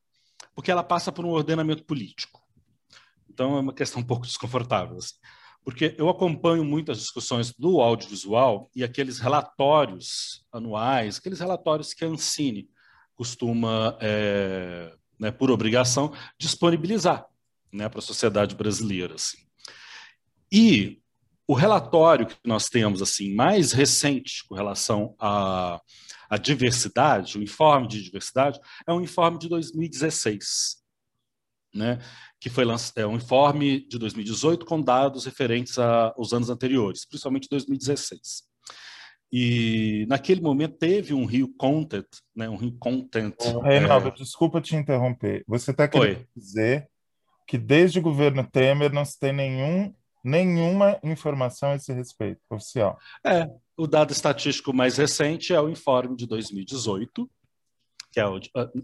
porque 0.56 0.72
ela 0.72 0.84
passa 0.84 1.12
por 1.12 1.24
um 1.24 1.30
ordenamento 1.30 1.84
político. 1.84 2.42
Então 3.30 3.58
é 3.58 3.60
uma 3.60 3.74
questão 3.76 4.02
um 4.02 4.04
pouco 4.04 4.26
desconfortável, 4.26 4.98
assim. 4.98 5.14
porque 5.64 5.94
eu 6.00 6.10
acompanho 6.10 6.66
muitas 6.66 6.98
discussões 6.98 7.54
do 7.54 7.80
audiovisual 7.80 8.72
e 8.76 8.84
aqueles 8.84 9.20
relatórios 9.20 10.44
anuais, 10.52 11.20
aqueles 11.20 11.40
relatórios 11.40 11.94
que 11.94 12.04
a 12.04 12.08
Ancine 12.08 12.68
costuma, 13.14 13.96
é, 14.02 14.96
né, 15.20 15.32
por 15.32 15.52
obrigação, 15.52 16.12
disponibilizar 16.40 17.24
né, 17.72 17.88
para 17.88 18.00
a 18.00 18.02
sociedade 18.02 18.56
brasileira. 18.56 19.14
Assim. 19.14 19.38
E 20.52 21.03
o 21.48 21.54
relatório 21.54 22.26
que 22.26 22.36
nós 22.46 22.68
temos 22.70 23.02
assim 23.02 23.34
mais 23.34 23.72
recente 23.72 24.46
com 24.48 24.56
relação 24.56 25.16
à, 25.20 25.82
à 26.30 26.38
diversidade, 26.38 27.38
o 27.38 27.44
informe 27.44 27.88
de 27.88 28.02
diversidade, 28.02 28.60
é 28.88 28.94
um 28.94 29.02
informe 29.02 29.38
de 29.38 29.50
2016, 29.50 30.78
né, 31.74 32.00
que 32.40 32.50
foi 32.50 32.66
é 32.96 33.06
um 33.06 33.16
informe 33.16 33.86
de 33.88 33.98
2018 33.98 34.66
com 34.66 34.82
dados 34.82 35.26
referentes 35.26 35.78
aos 35.78 36.34
anos 36.34 36.50
anteriores, 36.50 37.06
principalmente 37.06 37.50
2016. 37.50 38.44
E 39.36 40.06
naquele 40.08 40.42
momento 40.42 40.78
teve 40.78 41.12
um 41.14 41.26
Rio 41.26 41.52
Content, 41.58 42.06
né, 42.36 42.48
um 42.48 42.56
Rio 42.56 42.78
Content. 42.78 43.36
Reinaldo, 43.64 44.10
é, 44.10 44.12
desculpa 44.12 44.62
te 44.62 44.76
interromper. 44.76 45.44
Você 45.48 45.72
está 45.72 45.88
querendo 45.88 46.20
Oi. 46.20 46.28
dizer 46.36 46.88
que 47.48 47.58
desde 47.58 47.98
o 47.98 48.02
governo 48.02 48.48
Temer 48.48 48.94
não 48.94 49.04
se 49.04 49.20
tem 49.20 49.34
nenhum, 49.34 49.94
nenhuma 50.24 51.00
informação 51.04 51.72
a 51.72 51.76
esse 51.76 51.92
respeito, 51.92 52.42
oficial. 52.50 52.98
É, 53.26 53.50
o 53.76 53.86
dado 53.88 54.12
estatístico 54.12 54.74
mais 54.74 54.98
recente 54.98 55.54
é 55.54 55.60
o 55.60 55.70
informe 55.70 56.16
de 56.16 56.26
2018, 56.26 57.30
que 58.12 58.20
é 58.20 58.24
a, 58.24 58.30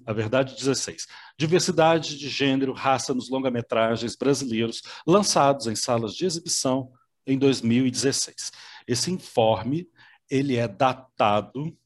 a 0.07 0.13
verdade 0.13 0.55
16. 0.55 1.07
Diversidade 1.37 2.17
de 2.17 2.27
gênero, 2.27 2.73
raça 2.73 3.13
nos 3.13 3.29
longa-metragens 3.29 4.15
brasileiros 4.15 4.81
lançados 5.05 5.67
em 5.67 5.75
salas 5.75 6.15
de 6.15 6.25
exibição 6.25 6.91
em 7.25 7.37
2016. 7.37 8.51
Esse 8.87 9.11
informe, 9.11 9.87
ele 10.29 10.57
é 10.57 10.67
datado 10.67 11.77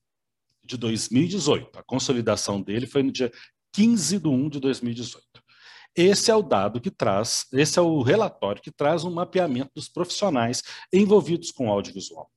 de 0.63 0.77
2018. 0.77 1.77
A 1.77 1.83
consolidação 1.83 2.62
dele 2.62 2.88
foi 2.88 3.03
no 3.03 3.12
dia 3.12 3.29
15 3.74 4.19
de 4.19 4.27
1 4.27 4.50
de 4.50 4.60
2018. 4.62 5.43
Esse 5.96 6.32
é 6.32 6.36
o 6.36 6.42
dado 6.42 6.82
que 6.82 6.90
traz, 6.90 7.46
esse 7.54 7.78
é 7.78 7.82
o 7.82 8.02
relatório 8.02 8.62
que 8.62 8.72
traz 8.72 9.04
um 9.04 9.12
mapeamento 9.12 9.72
dos 9.76 9.88
profissionais 9.88 10.64
envolvidos 10.92 11.52
com 11.52 11.70
audiovisual. 11.70 12.32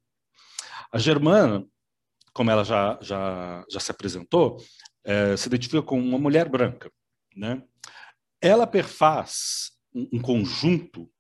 A 0.93 0.99
Germana, 0.99 1.67
como 2.33 2.51
ela 2.51 2.65
já, 2.65 2.99
já, 3.01 3.65
já 3.71 3.81
se 3.81 3.91
apresentou, 3.91 4.59
é, 5.05 5.37
se 5.37 5.49
identifica 5.49 5.83
com 5.83 5.99
uma 5.99 6.19
mulher 6.19 6.49
branca. 6.49 6.91
Né? 7.35 7.63
Ela 8.41 8.67
perfaz 8.67 9.71
um, 9.95 10.09
um 10.15 10.21
conjunto 10.21 11.11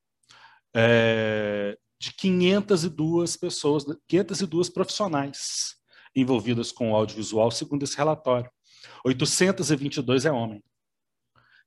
é, 0.74 1.78
de 1.98 2.12
502 2.12 3.36
pessoas, 3.36 3.84
502 4.06 4.68
profissionais 4.68 5.76
envolvidas 6.14 6.70
com 6.70 6.92
o 6.92 6.94
audiovisual, 6.94 7.50
segundo 7.50 7.82
esse 7.82 7.96
relatório. 7.96 8.50
822 9.04 10.26
é 10.26 10.32
homem. 10.32 10.62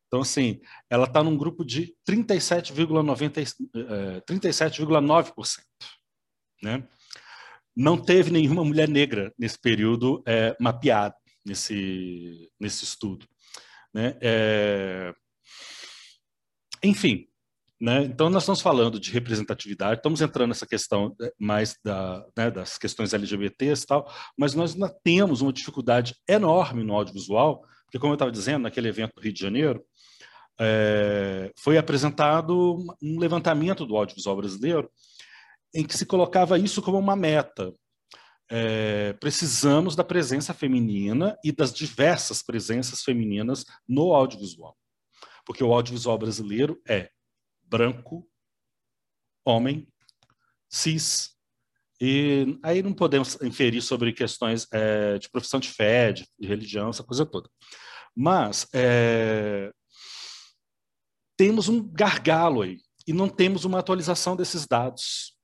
Então, 0.09 0.21
assim, 0.21 0.59
ela 0.89 1.05
está 1.05 1.23
num 1.23 1.37
grupo 1.37 1.63
de 1.63 1.95
37,9%. 2.05 3.55
37,9%. 4.27 5.59
Né? 6.61 6.83
Não 7.77 7.95
teve 7.97 8.31
nenhuma 8.31 8.65
mulher 8.65 8.89
negra 8.89 9.31
nesse 9.37 9.57
período 9.57 10.21
é, 10.25 10.57
mapeada 10.59 11.15
nesse, 11.45 12.51
nesse 12.59 12.83
estudo. 12.83 13.25
Né? 13.93 14.17
É... 14.21 15.13
Enfim, 16.83 17.27
né? 17.79 18.03
então 18.03 18.29
nós 18.29 18.43
estamos 18.43 18.61
falando 18.61 18.99
de 18.99 19.11
representatividade, 19.11 19.99
estamos 19.99 20.21
entrando 20.21 20.49
nessa 20.49 20.67
questão 20.67 21.15
mais 21.37 21.75
da, 21.83 22.25
né, 22.37 22.51
das 22.51 22.77
questões 22.77 23.13
LGBTs 23.13 23.83
e 23.83 23.87
tal, 23.87 24.13
mas 24.37 24.53
nós 24.53 24.73
ainda 24.73 24.89
temos 25.03 25.41
uma 25.41 25.51
dificuldade 25.51 26.15
enorme 26.27 26.83
no 26.83 26.93
audiovisual, 26.93 27.61
porque 27.85 27.99
como 27.99 28.13
eu 28.13 28.15
estava 28.15 28.31
dizendo, 28.31 28.63
naquele 28.63 28.89
evento 28.89 29.15
do 29.15 29.21
Rio 29.21 29.33
de 29.33 29.41
Janeiro, 29.41 29.83
é, 30.59 31.51
foi 31.57 31.77
apresentado 31.77 32.77
um 33.01 33.19
levantamento 33.19 33.85
do 33.85 33.95
audiovisual 33.95 34.35
brasileiro 34.35 34.91
em 35.73 35.85
que 35.85 35.97
se 35.97 36.05
colocava 36.05 36.57
isso 36.57 36.81
como 36.81 36.97
uma 36.97 37.15
meta. 37.15 37.73
É, 38.51 39.13
precisamos 39.13 39.95
da 39.95 40.03
presença 40.03 40.53
feminina 40.53 41.37
e 41.43 41.51
das 41.51 41.71
diversas 41.71 42.41
presenças 42.41 43.03
femininas 43.03 43.63
no 43.87 44.13
audiovisual. 44.13 44.75
Porque 45.45 45.63
o 45.63 45.73
audiovisual 45.73 46.17
brasileiro 46.17 46.81
é 46.87 47.09
branco, 47.63 48.27
homem, 49.45 49.87
cis, 50.67 51.37
e 52.01 52.57
aí 52.63 52.81
não 52.81 52.93
podemos 52.93 53.37
inferir 53.41 53.81
sobre 53.81 54.13
questões 54.13 54.65
é, 54.71 55.17
de 55.19 55.29
profissão 55.29 55.59
de 55.59 55.69
fé, 55.69 56.13
de, 56.13 56.25
religião, 56.41 56.89
essa 56.89 57.03
coisa 57.03 57.25
toda. 57.25 57.49
Mas 58.15 58.65
é, 58.73 59.71
temos 61.39 61.69
um 61.69 61.81
gargalo 61.81 62.63
aí, 62.63 62.81
e 63.07 63.13
não 63.13 63.29
temos 63.29 63.63
uma 63.63 63.79
atualização 63.79 64.35
desses 64.35 64.67
dados. 64.67 65.37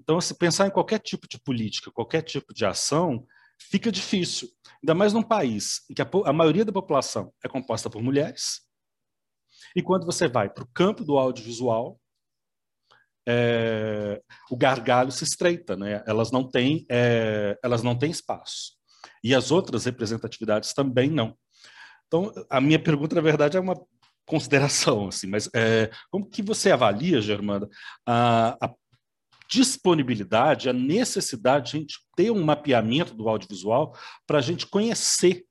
Então, 0.00 0.18
se 0.18 0.34
pensar 0.34 0.66
em 0.66 0.70
qualquer 0.70 0.98
tipo 0.98 1.28
de 1.28 1.38
política, 1.38 1.90
qualquer 1.92 2.22
tipo 2.22 2.54
de 2.54 2.64
ação, 2.64 3.26
fica 3.60 3.92
difícil. 3.92 4.48
Ainda 4.82 4.94
mais 4.94 5.12
num 5.12 5.22
país 5.22 5.82
em 5.90 5.94
que 5.94 6.00
a, 6.00 6.08
a 6.24 6.32
maioria 6.32 6.64
da 6.64 6.72
população 6.72 7.30
é 7.44 7.48
composta 7.50 7.90
por 7.90 8.02
mulheres. 8.02 8.62
E 9.76 9.82
quando 9.82 10.06
você 10.06 10.26
vai 10.26 10.48
para 10.48 10.64
o 10.64 10.68
campo 10.72 11.04
do 11.04 11.18
audiovisual, 11.18 12.00
é, 13.28 14.22
o 14.50 14.56
gargalho 14.56 15.12
se 15.12 15.22
estreita, 15.22 15.76
né? 15.76 16.02
Elas 16.06 16.32
não 16.32 16.48
têm, 16.50 16.86
é, 16.90 17.58
elas 17.62 17.82
não 17.82 17.94
têm 17.94 18.10
espaço. 18.10 18.72
E 19.22 19.34
as 19.34 19.50
outras 19.50 19.84
representatividades 19.84 20.72
também 20.72 21.10
não. 21.10 21.36
Então, 22.06 22.32
a 22.48 22.58
minha 22.58 22.82
pergunta, 22.82 23.14
na 23.14 23.20
verdade, 23.20 23.58
é 23.58 23.60
uma 23.60 23.74
consideração, 24.26 25.08
assim, 25.08 25.26
mas 25.26 25.48
é, 25.54 25.90
como 26.10 26.28
que 26.28 26.42
você 26.42 26.70
avalia, 26.70 27.20
Germana, 27.20 27.68
a, 28.06 28.56
a 28.64 28.74
disponibilidade, 29.48 30.68
a 30.68 30.72
necessidade 30.72 31.70
de 31.70 31.76
a 31.76 31.80
gente 31.80 31.98
ter 32.16 32.30
um 32.30 32.42
mapeamento 32.42 33.14
do 33.14 33.28
audiovisual 33.28 33.96
para 34.26 34.38
a 34.38 34.42
gente 34.42 34.66
conhecer 34.66 35.44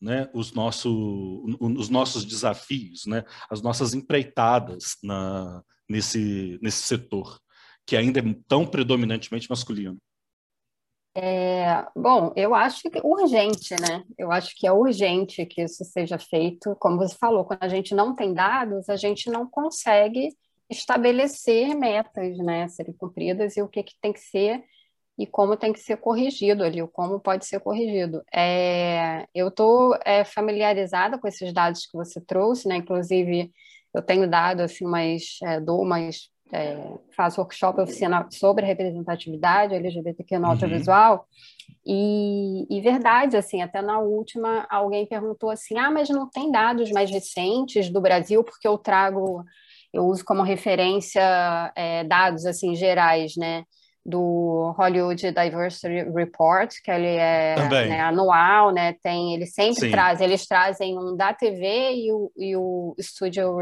né, 0.00 0.28
os, 0.34 0.52
nosso, 0.52 1.44
os 1.60 1.88
nossos 1.88 2.24
desafios, 2.24 3.06
né, 3.06 3.24
as 3.48 3.62
nossas 3.62 3.94
empreitadas 3.94 4.96
na, 5.02 5.62
nesse, 5.88 6.58
nesse 6.60 6.82
setor, 6.82 7.40
que 7.86 7.96
ainda 7.96 8.20
é 8.20 8.36
tão 8.48 8.66
predominantemente 8.66 9.48
masculino. 9.48 9.96
É, 11.14 11.86
bom, 11.94 12.32
eu 12.34 12.54
acho 12.54 12.88
que 12.90 13.00
urgente, 13.04 13.74
né? 13.80 14.02
Eu 14.18 14.32
acho 14.32 14.54
que 14.56 14.66
é 14.66 14.72
urgente 14.72 15.44
que 15.44 15.62
isso 15.62 15.84
seja 15.84 16.18
feito. 16.18 16.74
Como 16.76 16.96
você 16.96 17.14
falou, 17.16 17.44
quando 17.44 17.62
a 17.62 17.68
gente 17.68 17.94
não 17.94 18.14
tem 18.14 18.32
dados, 18.32 18.88
a 18.88 18.96
gente 18.96 19.30
não 19.30 19.46
consegue 19.48 20.30
estabelecer 20.70 21.74
metas, 21.76 22.38
né, 22.38 22.66
serem 22.68 22.94
cumpridas 22.94 23.56
e 23.56 23.62
o 23.62 23.68
que, 23.68 23.82
que 23.82 23.94
tem 24.00 24.10
que 24.12 24.20
ser 24.20 24.64
e 25.18 25.26
como 25.26 25.56
tem 25.56 25.72
que 25.72 25.80
ser 25.80 25.98
corrigido 25.98 26.64
ali, 26.64 26.82
o 26.82 26.88
como 26.88 27.20
pode 27.20 27.46
ser 27.46 27.60
corrigido. 27.60 28.22
É, 28.34 29.26
eu 29.34 29.48
estou 29.48 29.94
é, 30.04 30.24
familiarizada 30.24 31.18
com 31.18 31.28
esses 31.28 31.52
dados 31.52 31.86
que 31.86 31.96
você 31.96 32.20
trouxe, 32.20 32.68
né? 32.68 32.76
Inclusive, 32.76 33.52
eu 33.94 34.02
tenho 34.02 34.28
dado 34.28 34.62
assim, 34.62 34.86
umas, 34.86 35.38
é, 35.44 35.60
dou 35.60 35.82
umas, 35.82 36.30
é, 36.52 36.76
faço 37.16 37.40
workshop 37.40 37.80
oficina 37.80 38.26
sobre 38.30 38.66
representatividade 38.66 39.74
LGBTQ 39.74 40.38
no 40.38 40.48
audiovisual. 40.48 41.26
E, 41.84 42.66
e 42.70 42.80
verdade, 42.80 43.36
assim, 43.36 43.62
até 43.62 43.80
na 43.82 43.98
última 43.98 44.66
alguém 44.70 45.06
perguntou 45.06 45.50
assim, 45.50 45.78
ah, 45.78 45.90
mas 45.90 46.08
não 46.10 46.28
tem 46.28 46.52
dados 46.52 46.90
mais 46.92 47.10
recentes 47.10 47.90
do 47.90 48.00
Brasil 48.00 48.44
porque 48.44 48.68
eu 48.68 48.78
trago 48.78 49.44
eu 49.92 50.06
uso 50.06 50.24
como 50.24 50.42
referência 50.42 51.20
é, 51.76 52.02
dados 52.04 52.46
assim 52.46 52.74
gerais, 52.74 53.36
né? 53.36 53.64
Do 54.04 54.74
Hollywood 54.76 55.30
Diversity 55.30 56.10
Report, 56.10 56.74
que 56.82 56.90
ele 56.90 57.06
é 57.06 57.54
né, 57.88 58.00
anual, 58.00 58.72
né? 58.72 58.94
Tem, 59.00 59.34
ele 59.34 59.46
sempre 59.46 59.82
Sim. 59.82 59.90
traz, 59.90 60.20
eles 60.20 60.46
trazem 60.46 60.98
um 60.98 61.16
da 61.16 61.32
TV 61.32 61.94
e 61.94 62.12
o, 62.12 62.32
e 62.36 62.56
o 62.56 62.96
Studio 63.00 63.56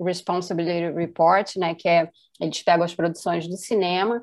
Responsibility 0.00 0.92
Report, 0.92 1.56
né? 1.56 1.74
Que 1.74 1.88
é 1.88 2.08
eles 2.40 2.62
pegam 2.62 2.84
as 2.84 2.94
produções 2.94 3.48
do 3.48 3.56
cinema, 3.56 4.22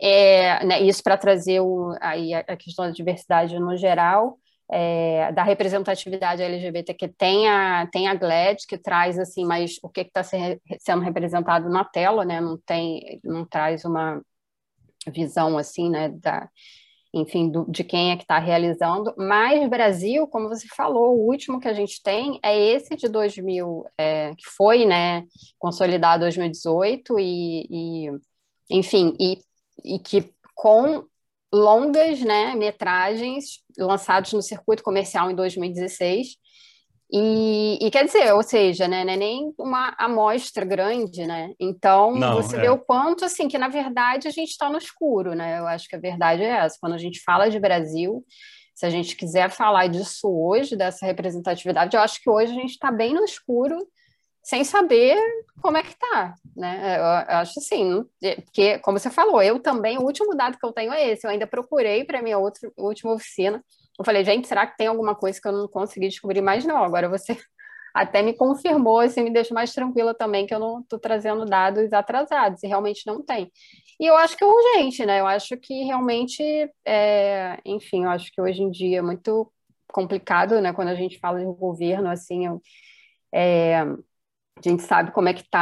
é, 0.00 0.64
né, 0.64 0.80
isso 0.80 1.02
para 1.02 1.16
trazer 1.16 1.60
o, 1.60 1.94
aí 2.00 2.32
a 2.34 2.56
questão 2.56 2.86
da 2.86 2.90
diversidade 2.90 3.58
no 3.58 3.76
geral. 3.76 4.38
É, 4.72 5.30
da 5.32 5.42
representatividade 5.42 6.42
LGBT 6.42 6.94
que 6.94 7.06
tem 7.06 7.46
a, 7.46 7.86
tem 7.92 8.08
a 8.08 8.14
GLAD, 8.14 8.66
que 8.66 8.78
traz 8.78 9.18
assim, 9.18 9.44
mas 9.44 9.78
o 9.82 9.90
que 9.90 10.00
está 10.00 10.22
sendo 10.22 11.02
representado 11.02 11.68
na 11.68 11.84
tela, 11.84 12.24
né? 12.24 12.40
Não 12.40 12.56
tem, 12.56 13.20
não 13.22 13.44
traz 13.44 13.84
uma 13.84 14.22
visão 15.10 15.58
assim, 15.58 15.90
né, 15.90 16.08
da, 16.08 16.48
enfim, 17.12 17.48
do, 17.48 17.64
de 17.70 17.84
quem 17.84 18.10
é 18.10 18.16
que 18.16 18.22
está 18.22 18.38
realizando, 18.38 19.14
mas 19.16 19.68
Brasil, 19.68 20.26
como 20.26 20.48
você 20.48 20.66
falou, 20.66 21.16
o 21.16 21.30
último 21.30 21.60
que 21.60 21.68
a 21.68 21.72
gente 21.72 22.02
tem 22.02 22.40
é 22.42 22.58
esse 22.58 22.96
de 22.96 23.08
2000, 23.08 23.84
é, 23.96 24.34
que 24.34 24.46
foi, 24.46 24.84
né, 24.84 25.24
consolidado 25.58 26.22
em 26.22 26.26
2018 26.26 27.18
e, 27.20 27.66
e 27.70 28.10
enfim, 28.68 29.16
e, 29.20 29.38
e 29.84 29.98
que 29.98 30.32
com 30.54 31.04
longas, 31.52 32.20
né, 32.20 32.54
metragens 32.56 33.60
lançados 33.78 34.32
no 34.32 34.42
circuito 34.42 34.82
comercial 34.82 35.30
em 35.30 35.36
2016, 35.36 36.36
e, 37.16 37.78
e, 37.80 37.90
quer 37.92 38.06
dizer, 38.06 38.34
ou 38.34 38.42
seja, 38.42 38.88
né, 38.88 39.04
não 39.04 39.12
é 39.12 39.16
nem 39.16 39.54
uma 39.56 39.94
amostra 39.96 40.64
grande, 40.64 41.24
né? 41.24 41.54
Então 41.60 42.12
não, 42.16 42.34
você 42.34 42.56
é. 42.56 42.62
vê 42.62 42.68
o 42.70 42.78
quanto 42.78 43.24
assim 43.24 43.46
que 43.46 43.56
na 43.56 43.68
verdade 43.68 44.26
a 44.26 44.32
gente 44.32 44.50
está 44.50 44.68
no 44.68 44.78
escuro, 44.78 45.32
né? 45.32 45.60
Eu 45.60 45.66
acho 45.68 45.88
que 45.88 45.94
a 45.94 46.00
verdade 46.00 46.42
é 46.42 46.48
essa. 46.48 46.76
Quando 46.80 46.94
a 46.94 46.98
gente 46.98 47.22
fala 47.22 47.48
de 47.48 47.60
Brasil, 47.60 48.24
se 48.74 48.84
a 48.84 48.90
gente 48.90 49.14
quiser 49.14 49.48
falar 49.48 49.86
disso 49.86 50.28
hoje, 50.28 50.74
dessa 50.74 51.06
representatividade, 51.06 51.96
eu 51.96 52.02
acho 52.02 52.20
que 52.20 52.28
hoje 52.28 52.50
a 52.50 52.56
gente 52.56 52.72
está 52.72 52.90
bem 52.90 53.14
no 53.14 53.24
escuro, 53.24 53.78
sem 54.42 54.64
saber 54.64 55.16
como 55.62 55.76
é 55.76 55.84
que 55.84 55.96
tá, 55.96 56.34
né? 56.56 56.96
Eu, 56.96 57.32
eu 57.32 57.38
acho 57.38 57.60
assim, 57.60 58.04
porque 58.44 58.80
como 58.80 58.98
você 58.98 59.08
falou, 59.08 59.40
eu 59.40 59.60
também, 59.60 59.98
o 59.98 60.02
último 60.02 60.34
dado 60.34 60.58
que 60.58 60.66
eu 60.66 60.72
tenho 60.72 60.92
é 60.92 61.12
esse. 61.12 61.24
Eu 61.24 61.30
ainda 61.30 61.46
procurei 61.46 62.04
para 62.04 62.20
minha 62.20 62.38
outra 62.38 62.68
última 62.76 63.12
oficina 63.12 63.62
eu 63.98 64.04
falei, 64.04 64.24
gente, 64.24 64.48
será 64.48 64.66
que 64.66 64.76
tem 64.76 64.86
alguma 64.88 65.14
coisa 65.14 65.40
que 65.40 65.46
eu 65.46 65.52
não 65.52 65.68
consegui 65.68 66.08
descobrir 66.08 66.40
mais? 66.40 66.64
Não, 66.64 66.82
agora 66.82 67.08
você 67.08 67.38
até 67.94 68.22
me 68.22 68.34
confirmou, 68.34 69.00
assim, 69.00 69.22
me 69.22 69.32
deixa 69.32 69.54
mais 69.54 69.72
tranquila 69.72 70.14
também 70.14 70.46
que 70.46 70.54
eu 70.54 70.58
não 70.58 70.80
estou 70.80 70.98
trazendo 70.98 71.44
dados 71.44 71.92
atrasados, 71.92 72.62
e 72.62 72.66
realmente 72.66 73.06
não 73.06 73.22
tem. 73.22 73.50
E 74.00 74.06
eu 74.06 74.16
acho 74.16 74.36
que 74.36 74.42
é 74.42 74.46
urgente, 74.46 75.06
né? 75.06 75.20
Eu 75.20 75.26
acho 75.26 75.56
que 75.56 75.84
realmente, 75.84 76.42
é... 76.84 77.60
enfim, 77.64 78.04
eu 78.04 78.10
acho 78.10 78.32
que 78.32 78.40
hoje 78.40 78.62
em 78.62 78.70
dia 78.70 78.98
é 78.98 79.02
muito 79.02 79.50
complicado, 79.92 80.60
né? 80.60 80.72
Quando 80.72 80.88
a 80.88 80.94
gente 80.96 81.18
fala 81.20 81.38
de 81.38 81.44
governo, 81.46 82.08
assim, 82.10 82.46
eu, 82.46 82.60
é... 83.32 83.78
a 83.78 83.96
gente 84.62 84.82
sabe 84.82 85.12
como 85.12 85.28
é 85.28 85.34
que 85.34 85.42
está 85.42 85.60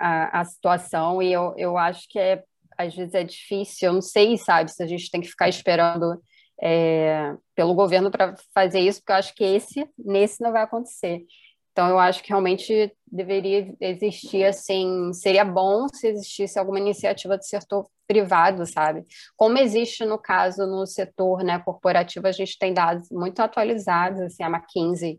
a, 0.00 0.40
a 0.40 0.44
situação, 0.44 1.22
e 1.22 1.32
eu, 1.32 1.54
eu 1.56 1.78
acho 1.78 2.08
que 2.08 2.18
é, 2.18 2.42
às 2.76 2.94
vezes 2.94 3.14
é 3.14 3.22
difícil, 3.22 3.88
eu 3.88 3.92
não 3.94 4.02
sei, 4.02 4.36
sabe, 4.36 4.72
se 4.72 4.82
a 4.82 4.86
gente 4.86 5.10
tem 5.10 5.20
que 5.20 5.28
ficar 5.28 5.48
esperando 5.48 6.20
é, 6.62 7.34
pelo 7.56 7.74
governo 7.74 8.10
para 8.10 8.36
fazer 8.54 8.78
isso, 8.80 9.00
porque 9.00 9.12
eu 9.12 9.16
acho 9.16 9.34
que 9.34 9.42
esse, 9.42 9.88
nesse 9.98 10.40
não 10.40 10.52
vai 10.52 10.62
acontecer. 10.62 11.24
Então, 11.72 11.88
eu 11.88 11.98
acho 11.98 12.22
que 12.22 12.28
realmente 12.28 12.94
deveria 13.10 13.74
existir, 13.80 14.44
assim, 14.44 15.12
seria 15.12 15.44
bom 15.44 15.88
se 15.88 16.06
existisse 16.06 16.58
alguma 16.58 16.78
iniciativa 16.78 17.36
do 17.36 17.44
setor 17.44 17.88
privado, 18.06 18.66
sabe? 18.66 19.04
Como 19.36 19.58
existe, 19.58 20.04
no 20.04 20.18
caso, 20.18 20.66
no 20.66 20.86
setor 20.86 21.42
né, 21.42 21.58
corporativo, 21.58 22.26
a 22.26 22.32
gente 22.32 22.58
tem 22.58 22.74
dados 22.74 23.08
muito 23.10 23.40
atualizados, 23.40 24.20
assim, 24.20 24.42
a 24.42 24.48
McKinsey 24.48 25.18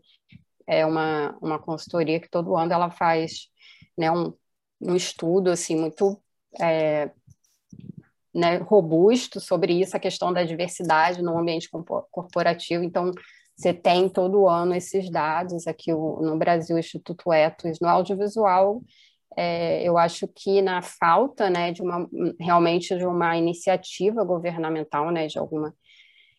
é 0.66 0.86
uma, 0.86 1.36
uma 1.42 1.58
consultoria 1.58 2.20
que 2.20 2.30
todo 2.30 2.56
ano 2.56 2.72
ela 2.72 2.90
faz 2.90 3.48
né, 3.98 4.10
um, 4.10 4.32
um 4.80 4.94
estudo, 4.94 5.50
assim, 5.50 5.76
muito 5.76 6.22
é, 6.60 7.10
né, 8.34 8.56
robusto 8.56 9.40
sobre 9.40 9.80
isso, 9.80 9.96
a 9.96 10.00
questão 10.00 10.32
da 10.32 10.42
diversidade 10.42 11.22
no 11.22 11.38
ambiente 11.38 11.68
corporativo. 12.10 12.82
Então, 12.82 13.12
você 13.56 13.72
tem 13.72 14.08
todo 14.08 14.48
ano 14.48 14.74
esses 14.74 15.08
dados 15.10 15.66
aqui 15.66 15.92
no 15.92 16.36
Brasil, 16.36 16.76
o 16.76 16.78
Instituto 16.78 17.32
Etos, 17.32 17.78
no 17.80 17.88
audiovisual. 17.88 18.82
É, 19.36 19.82
eu 19.82 19.96
acho 19.96 20.28
que 20.28 20.60
na 20.60 20.82
falta, 20.82 21.48
né, 21.48 21.72
de 21.72 21.82
uma 21.82 22.08
realmente 22.38 22.96
de 22.96 23.06
uma 23.06 23.36
iniciativa 23.36 24.24
governamental, 24.24 25.10
né, 25.10 25.26
de 25.26 25.38
alguma 25.38 25.74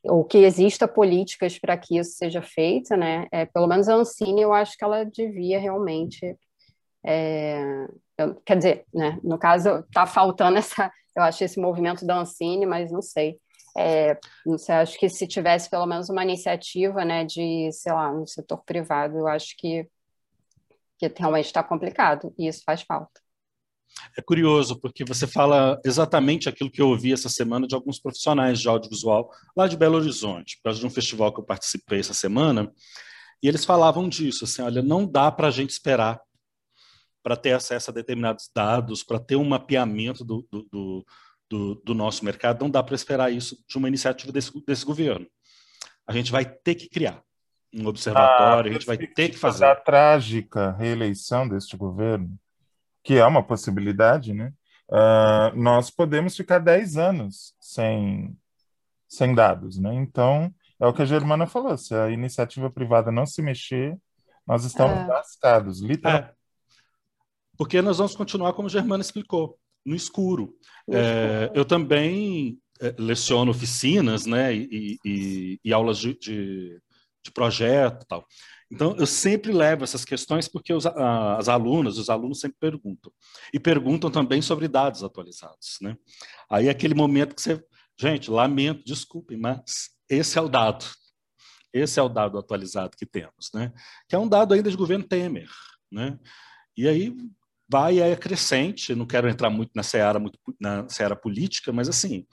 ou 0.08 0.24
que 0.24 0.38
exista 0.40 0.88
políticas 0.88 1.58
para 1.58 1.78
que 1.78 1.98
isso 1.98 2.12
seja 2.18 2.42
feito, 2.42 2.96
né? 2.96 3.28
É, 3.32 3.46
pelo 3.46 3.68
menos 3.68 3.90
a 3.90 3.96
Ancine, 3.96 4.42
eu 4.42 4.54
acho 4.54 4.78
que 4.78 4.84
ela 4.84 5.04
devia 5.04 5.60
realmente, 5.60 6.38
é, 7.04 7.60
eu, 8.18 8.36
quer 8.46 8.58
dizer, 8.58 8.86
né? 8.94 9.20
No 9.24 9.38
caso, 9.40 9.80
está 9.80 10.06
faltando 10.06 10.58
essa 10.60 10.92
eu 11.16 11.24
acho 11.24 11.44
esse 11.44 11.60
movimento 11.60 12.06
da 12.06 12.20
Ancine, 12.20 12.66
mas 12.66 12.92
não 12.92 13.02
sei. 13.02 13.40
É, 13.78 14.18
não 14.46 14.58
sei, 14.58 14.76
acho 14.76 14.98
que 14.98 15.10
se 15.10 15.28
tivesse 15.28 15.70
pelo 15.70 15.86
menos 15.86 16.10
uma 16.10 16.24
iniciativa, 16.24 17.04
né, 17.04 17.26
de, 17.26 17.70
sei 17.74 17.92
lá, 17.92 18.12
no 18.12 18.26
setor 18.26 18.64
privado, 18.64 19.18
eu 19.18 19.28
acho 19.28 19.54
que, 19.58 19.86
que 20.98 21.12
realmente 21.18 21.48
está 21.48 21.62
complicado 21.62 22.34
e 22.38 22.48
isso 22.48 22.64
faz 22.66 22.82
falta. 22.84 23.20
É 24.18 24.22
curioso, 24.22 24.80
porque 24.80 25.04
você 25.04 25.28
fala 25.28 25.80
exatamente 25.86 26.48
aquilo 26.48 26.72
que 26.72 26.82
eu 26.82 26.90
ouvi 26.90 27.12
essa 27.12 27.30
semana 27.30 27.68
de 27.68 27.76
alguns 27.76 28.00
profissionais 28.00 28.60
de 28.60 28.68
audiovisual 28.68 29.30
lá 29.56 29.68
de 29.68 29.78
Belo 29.78 29.98
Horizonte, 29.98 30.58
por 30.58 30.64
causa 30.64 30.80
de 30.80 30.86
um 30.86 30.90
festival 30.90 31.34
que 31.34 31.40
eu 31.40 31.46
participei 31.46 32.00
essa 32.00 32.14
semana, 32.14 32.72
e 33.44 33.48
eles 33.48 33.66
falavam 33.66 34.08
disso, 34.08 34.46
assim, 34.46 34.62
olha, 34.62 34.82
não 34.82 35.06
dá 35.06 35.32
para 35.32 35.48
a 35.48 35.52
gente 35.52 35.70
esperar 35.70 36.22
para 37.26 37.36
ter 37.36 37.54
acesso 37.54 37.90
a 37.90 37.94
determinados 37.94 38.52
dados, 38.56 39.04
para 39.04 39.18
ter 39.18 39.36
um 39.36 39.44
mapeamento 39.44 40.24
do, 40.24 40.48
do, 40.52 41.04
do, 41.50 41.76
do, 41.84 41.94
nosso 41.96 42.24
mercado, 42.24 42.62
não 42.62 42.70
dá 42.70 42.84
para 42.84 42.94
esperar 42.94 43.34
isso 43.34 43.58
de 43.68 43.80
uma 43.80 43.88
iniciativa 43.88 44.32
desse, 44.32 44.52
desse 44.64 44.86
governo. 44.86 45.26
A 46.06 46.14
gente 46.14 46.32
vai 46.32 46.46
ter 46.46 46.76
que 46.76 46.88
criar 46.88 47.24
um 47.74 47.88
observatório, 47.88 48.70
a, 48.70 48.76
a 48.76 48.78
gente 48.78 48.86
vai 48.86 48.96
ter 48.96 49.30
que 49.30 49.40
fazer. 49.40 49.66
A 49.66 49.76
trágica 49.76 50.74
reeleição 50.74 51.50
deste 51.50 51.76
governo, 51.76 52.38
que 53.04 53.16
é 53.16 53.26
uma 53.26 53.42
possibilidade, 53.42 54.32
né? 54.32 54.54
Uh, 54.88 55.60
nós 55.60 55.90
podemos 55.90 56.38
ficar 56.38 56.60
10 56.60 56.96
anos 56.96 57.56
sem, 57.60 58.38
sem 59.08 59.34
dados, 59.34 59.80
né? 59.80 59.96
Então, 59.96 60.54
é 60.80 60.86
o 60.86 60.94
que 60.94 61.02
a 61.02 61.06
Germana 61.06 61.48
falou, 61.48 61.76
se 61.76 61.96
a 61.96 62.12
iniciativa 62.12 62.70
privada 62.70 63.12
não 63.12 63.26
se 63.26 63.42
mexer, 63.42 63.98
nós 64.46 64.64
estamos 64.64 64.96
é. 64.96 65.08
lascados, 65.08 65.82
literalmente. 65.82 66.30
É. 66.30 66.45
Porque 67.58 67.82
nós 67.82 67.98
vamos 67.98 68.16
continuar 68.16 68.54
como 68.54 68.70
Germana 68.70 69.02
explicou, 69.02 69.58
no 69.86 69.96
escuro. 69.96 70.56
É, 70.90 71.52
eu 71.54 71.64
também 71.64 72.60
é, 72.82 72.94
leciono 72.98 73.52
oficinas 73.52 74.26
né, 74.26 74.54
e, 74.54 74.98
e, 75.06 75.60
e 75.64 75.74
aulas 75.74 75.98
de, 75.98 76.18
de, 76.18 76.82
de 77.24 77.32
projeto 77.32 78.04
e 78.04 78.08
tal. 78.08 78.28
Então, 78.72 78.96
eu 78.98 79.06
sempre 79.06 79.52
levo 79.52 79.84
essas 79.84 80.04
questões 80.04 80.48
porque 80.48 80.74
os, 80.74 80.86
as 80.86 81.48
alunas, 81.48 81.98
os 81.98 82.10
alunos 82.10 82.40
sempre 82.40 82.58
perguntam. 82.60 83.12
E 83.54 83.60
perguntam 83.60 84.10
também 84.10 84.42
sobre 84.42 84.68
dados 84.68 85.04
atualizados. 85.04 85.78
Né? 85.82 85.96
Aí 86.50 86.68
é 86.68 86.72
aquele 86.72 86.94
momento 86.94 87.36
que 87.36 87.42
você... 87.42 87.64
Gente, 87.98 88.30
lamento, 88.30 88.84
desculpem, 88.84 89.38
mas 89.38 89.92
esse 90.10 90.38
é 90.38 90.42
o 90.42 90.50
dado. 90.50 90.84
Esse 91.72 91.98
é 92.00 92.04
o 92.04 92.10
dado 92.10 92.38
atualizado 92.38 92.98
que 92.98 93.06
temos, 93.06 93.52
né? 93.54 93.72
que 94.10 94.16
é 94.16 94.20
um 94.20 94.28
dado 94.28 94.54
ainda 94.54 94.70
de 94.70 94.76
governo 94.76 95.08
Temer. 95.08 95.50
Né? 95.90 96.20
E 96.76 96.90
aí 96.90 97.16
vai 97.68 98.00
é 98.00 98.16
crescente. 98.16 98.96
Não 98.96 99.06
quero 99.06 99.30
entrar 99.30 99.50
muito 99.50 99.72
na 99.76 99.84
seara, 99.84 100.20
muito, 100.20 100.40
na 100.60 100.88
seara 100.90 101.16
política, 101.16 101.72
mas 101.72 101.90
assim, 101.90 102.26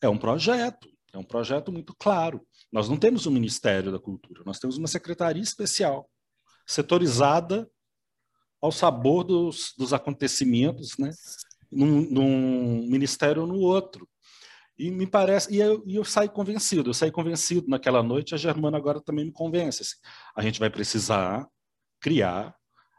é 0.00 0.08
um 0.08 0.18
projeto, 0.18 0.88
é 1.12 1.18
um 1.18 1.24
projeto 1.24 1.72
muito 1.72 1.94
claro. 1.98 2.46
Nós 2.72 2.88
não 2.88 2.96
temos 2.96 3.26
um 3.26 3.30
Ministério 3.30 3.92
da 3.92 3.98
Cultura, 3.98 4.42
nós 4.44 4.58
temos 4.58 4.76
uma 4.76 4.88
secretaria 4.88 5.42
especial, 5.42 6.08
setorizada 6.66 7.68
ao 8.60 8.72
sabor 8.72 9.24
dos, 9.24 9.72
dos 9.76 9.92
acontecimentos, 9.92 10.96
né? 10.98 11.10
Num, 11.70 12.02
num 12.10 12.86
ministério 12.88 13.42
ou 13.42 13.48
no 13.48 13.58
outro. 13.58 14.08
E 14.78 14.90
me 14.90 15.06
parece, 15.06 15.52
e 15.52 15.58
eu, 15.58 15.82
e 15.86 15.96
eu 15.96 16.04
saí 16.04 16.28
convencido, 16.28 16.90
eu 16.90 16.94
saí 16.94 17.10
convencido 17.10 17.66
naquela 17.68 18.02
noite, 18.02 18.34
a 18.34 18.38
Germana 18.38 18.76
agora 18.76 19.00
também 19.00 19.24
me 19.24 19.32
convence. 19.32 19.82
Assim, 19.82 19.96
a 20.36 20.42
gente 20.42 20.60
vai 20.60 20.70
precisar 20.70 21.46
criar 22.00 22.54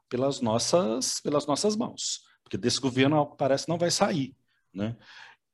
pelas 0.10 0.42
nossas, 0.42 1.20
pelas 1.20 1.46
nossas 1.46 1.76
mãos, 1.76 2.22
porque 2.44 2.58
desse 2.58 2.80
governo, 2.80 3.26
que 3.26 3.38
parece, 3.38 3.68
não 3.68 3.78
vai 3.78 3.92
sair. 3.92 4.36
Né? 4.74 4.96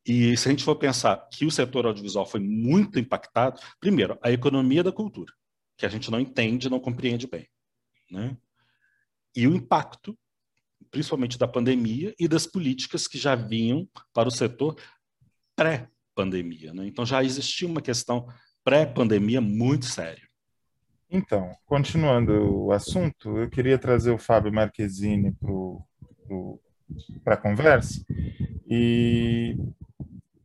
E 0.06 0.36
se 0.36 0.48
a 0.48 0.52
gente 0.52 0.64
for 0.64 0.76
pensar 0.76 1.18
que 1.32 1.46
o 1.46 1.52
setor 1.52 1.86
audiovisual 1.86 2.26
foi 2.26 2.40
muito 2.40 3.00
impactado, 3.00 3.60
primeiro, 3.80 4.18
a 4.22 4.32
economia 4.32 4.84
da 4.84 4.92
cultura, 4.92 5.34
que 5.78 5.86
a 5.86 5.90
gente 5.90 6.12
não 6.12 6.20
entende, 6.20 6.70
não 6.70 6.80
compreende 6.80 7.26
bem. 7.26 7.48
Né? 8.12 8.38
E 9.36 9.48
o 9.48 9.56
impacto, 9.56 10.18
principalmente 10.92 11.38
da 11.38 11.48
pandemia 11.48 12.14
e 12.20 12.28
das 12.28 12.46
políticas 12.46 13.08
que 13.08 13.18
já 13.18 13.34
vinham 13.34 13.90
para 14.14 14.28
o 14.28 14.32
setor 14.32 14.76
pré-pandemia. 15.56 16.74
Né? 16.74 16.86
Então 16.86 17.06
já 17.06 17.24
existia 17.24 17.68
uma 17.68 17.82
questão 17.82 18.28
pré-pandemia 18.64 19.42
muito 19.42 19.86
séria. 19.86 20.28
Então, 21.10 21.56
continuando 21.66 22.66
o 22.66 22.72
assunto, 22.72 23.38
eu 23.38 23.50
queria 23.50 23.78
trazer 23.78 24.12
o 24.12 24.18
Fábio 24.18 24.52
Marquezine 24.52 25.36
para 27.24 27.36
a 27.36 27.38
conversa. 27.38 28.04
E 28.68 29.56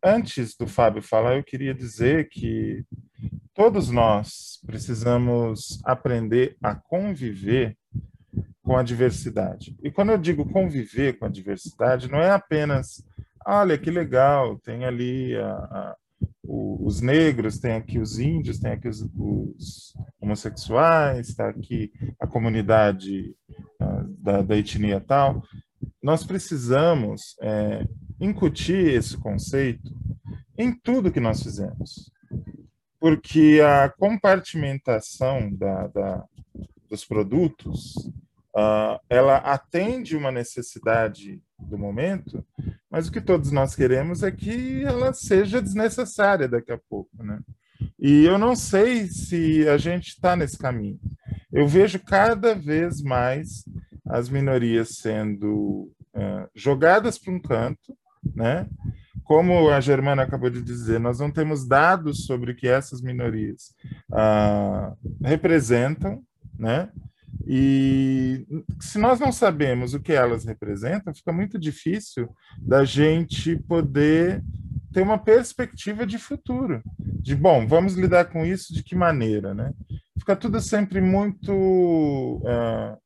antes 0.02 0.54
do 0.56 0.66
Fábio 0.66 1.02
falar, 1.02 1.36
eu 1.36 1.44
queria 1.44 1.74
dizer 1.74 2.28
que 2.28 2.84
todos 3.54 3.90
nós 3.90 4.60
precisamos 4.66 5.80
aprender 5.84 6.56
a 6.62 6.74
conviver 6.74 7.76
com 8.62 8.76
a 8.76 8.82
diversidade. 8.82 9.74
E 9.82 9.90
quando 9.90 10.10
eu 10.12 10.18
digo 10.18 10.48
conviver 10.52 11.18
com 11.18 11.24
a 11.24 11.30
diversidade, 11.30 12.10
não 12.10 12.20
é 12.20 12.30
apenas, 12.30 13.02
olha 13.46 13.78
que 13.78 13.90
legal, 13.90 14.58
tem 14.58 14.84
ali 14.84 15.34
a, 15.36 15.96
os 16.50 17.00
negros, 17.02 17.58
tem 17.58 17.72
aqui 17.72 17.98
os 17.98 18.18
índios, 18.18 18.58
tem 18.58 18.72
aqui 18.72 18.88
os, 18.88 19.02
os 19.14 19.92
homossexuais, 20.20 21.28
está 21.28 21.48
aqui 21.48 21.92
a 22.18 22.26
comunidade 22.26 23.34
uh, 23.80 24.04
da, 24.18 24.40
da, 24.40 24.56
etnia 24.56 25.00
tal. 25.00 25.42
Nós 26.02 26.24
precisamos 26.24 27.36
é, 27.42 27.86
incutir 28.18 28.94
esse 28.94 29.16
conceito 29.18 29.94
em 30.56 30.72
tudo 30.72 31.12
que 31.12 31.20
nós 31.20 31.42
fizemos. 31.42 32.10
Porque 32.98 33.60
a 33.62 33.88
compartimentação 33.90 35.54
da, 35.54 35.86
da 35.88 36.24
dos 36.88 37.04
produtos 37.04 37.94
uh, 38.58 38.98
ela 39.08 39.36
atende 39.36 40.16
uma 40.16 40.32
necessidade 40.32 41.40
do 41.58 41.78
momento, 41.78 42.44
mas 42.90 43.06
o 43.06 43.12
que 43.12 43.20
todos 43.20 43.52
nós 43.52 43.74
queremos 43.74 44.22
é 44.22 44.30
que 44.30 44.82
ela 44.82 45.12
seja 45.12 45.62
desnecessária 45.62 46.48
daqui 46.48 46.72
a 46.72 46.78
pouco, 46.88 47.22
né? 47.22 47.38
E 47.98 48.24
eu 48.24 48.38
não 48.38 48.56
sei 48.56 49.06
se 49.06 49.68
a 49.68 49.76
gente 49.78 50.08
está 50.08 50.34
nesse 50.34 50.58
caminho. 50.58 50.98
Eu 51.52 51.66
vejo 51.66 52.00
cada 52.00 52.54
vez 52.54 53.00
mais 53.02 53.64
as 54.04 54.28
minorias 54.28 54.96
sendo 54.96 55.90
uh, 56.14 56.48
jogadas 56.54 57.18
para 57.18 57.32
um 57.32 57.40
canto, 57.40 57.96
né? 58.34 58.68
Como 59.24 59.68
a 59.68 59.80
Germana 59.80 60.22
acabou 60.22 60.48
de 60.48 60.62
dizer, 60.62 60.98
nós 60.98 61.18
não 61.20 61.30
temos 61.30 61.66
dados 61.68 62.24
sobre 62.24 62.52
o 62.52 62.56
que 62.56 62.66
essas 62.66 63.02
minorias 63.02 63.74
uh, 64.10 64.96
representam, 65.22 66.22
né? 66.58 66.90
E 67.50 68.46
se 68.78 68.98
nós 68.98 69.18
não 69.18 69.32
sabemos 69.32 69.94
o 69.94 70.00
que 70.00 70.12
elas 70.12 70.44
representam, 70.44 71.14
fica 71.14 71.32
muito 71.32 71.58
difícil 71.58 72.28
da 72.58 72.84
gente 72.84 73.56
poder 73.60 74.44
ter 74.92 75.00
uma 75.00 75.16
perspectiva 75.16 76.06
de 76.06 76.18
futuro, 76.18 76.82
de 76.98 77.34
bom, 77.34 77.66
vamos 77.66 77.94
lidar 77.94 78.26
com 78.26 78.44
isso 78.44 78.74
de 78.74 78.82
que 78.82 78.94
maneira, 78.94 79.54
né? 79.54 79.72
Fica 80.18 80.36
tudo 80.36 80.60
sempre 80.60 81.00
muito 81.00 82.42
uh, 82.44 82.98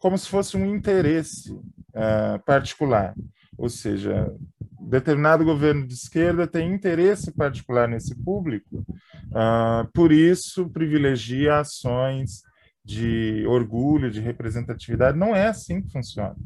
como 0.00 0.18
se 0.18 0.28
fosse 0.28 0.56
um 0.56 0.66
interesse 0.66 1.52
uh, 1.52 2.42
particular, 2.44 3.14
ou 3.56 3.68
seja, 3.68 4.34
determinado 4.80 5.44
governo 5.44 5.86
de 5.86 5.94
esquerda 5.94 6.48
tem 6.48 6.74
interesse 6.74 7.30
particular 7.30 7.88
nesse 7.88 8.16
público, 8.16 8.84
uh, 9.28 9.88
por 9.94 10.10
isso 10.10 10.68
privilegia 10.70 11.60
ações 11.60 12.42
de 12.84 13.44
orgulho, 13.46 14.10
de 14.10 14.20
representatividade. 14.20 15.18
Não 15.18 15.34
é 15.34 15.46
assim 15.46 15.82
que 15.82 15.92
funciona. 15.92 16.36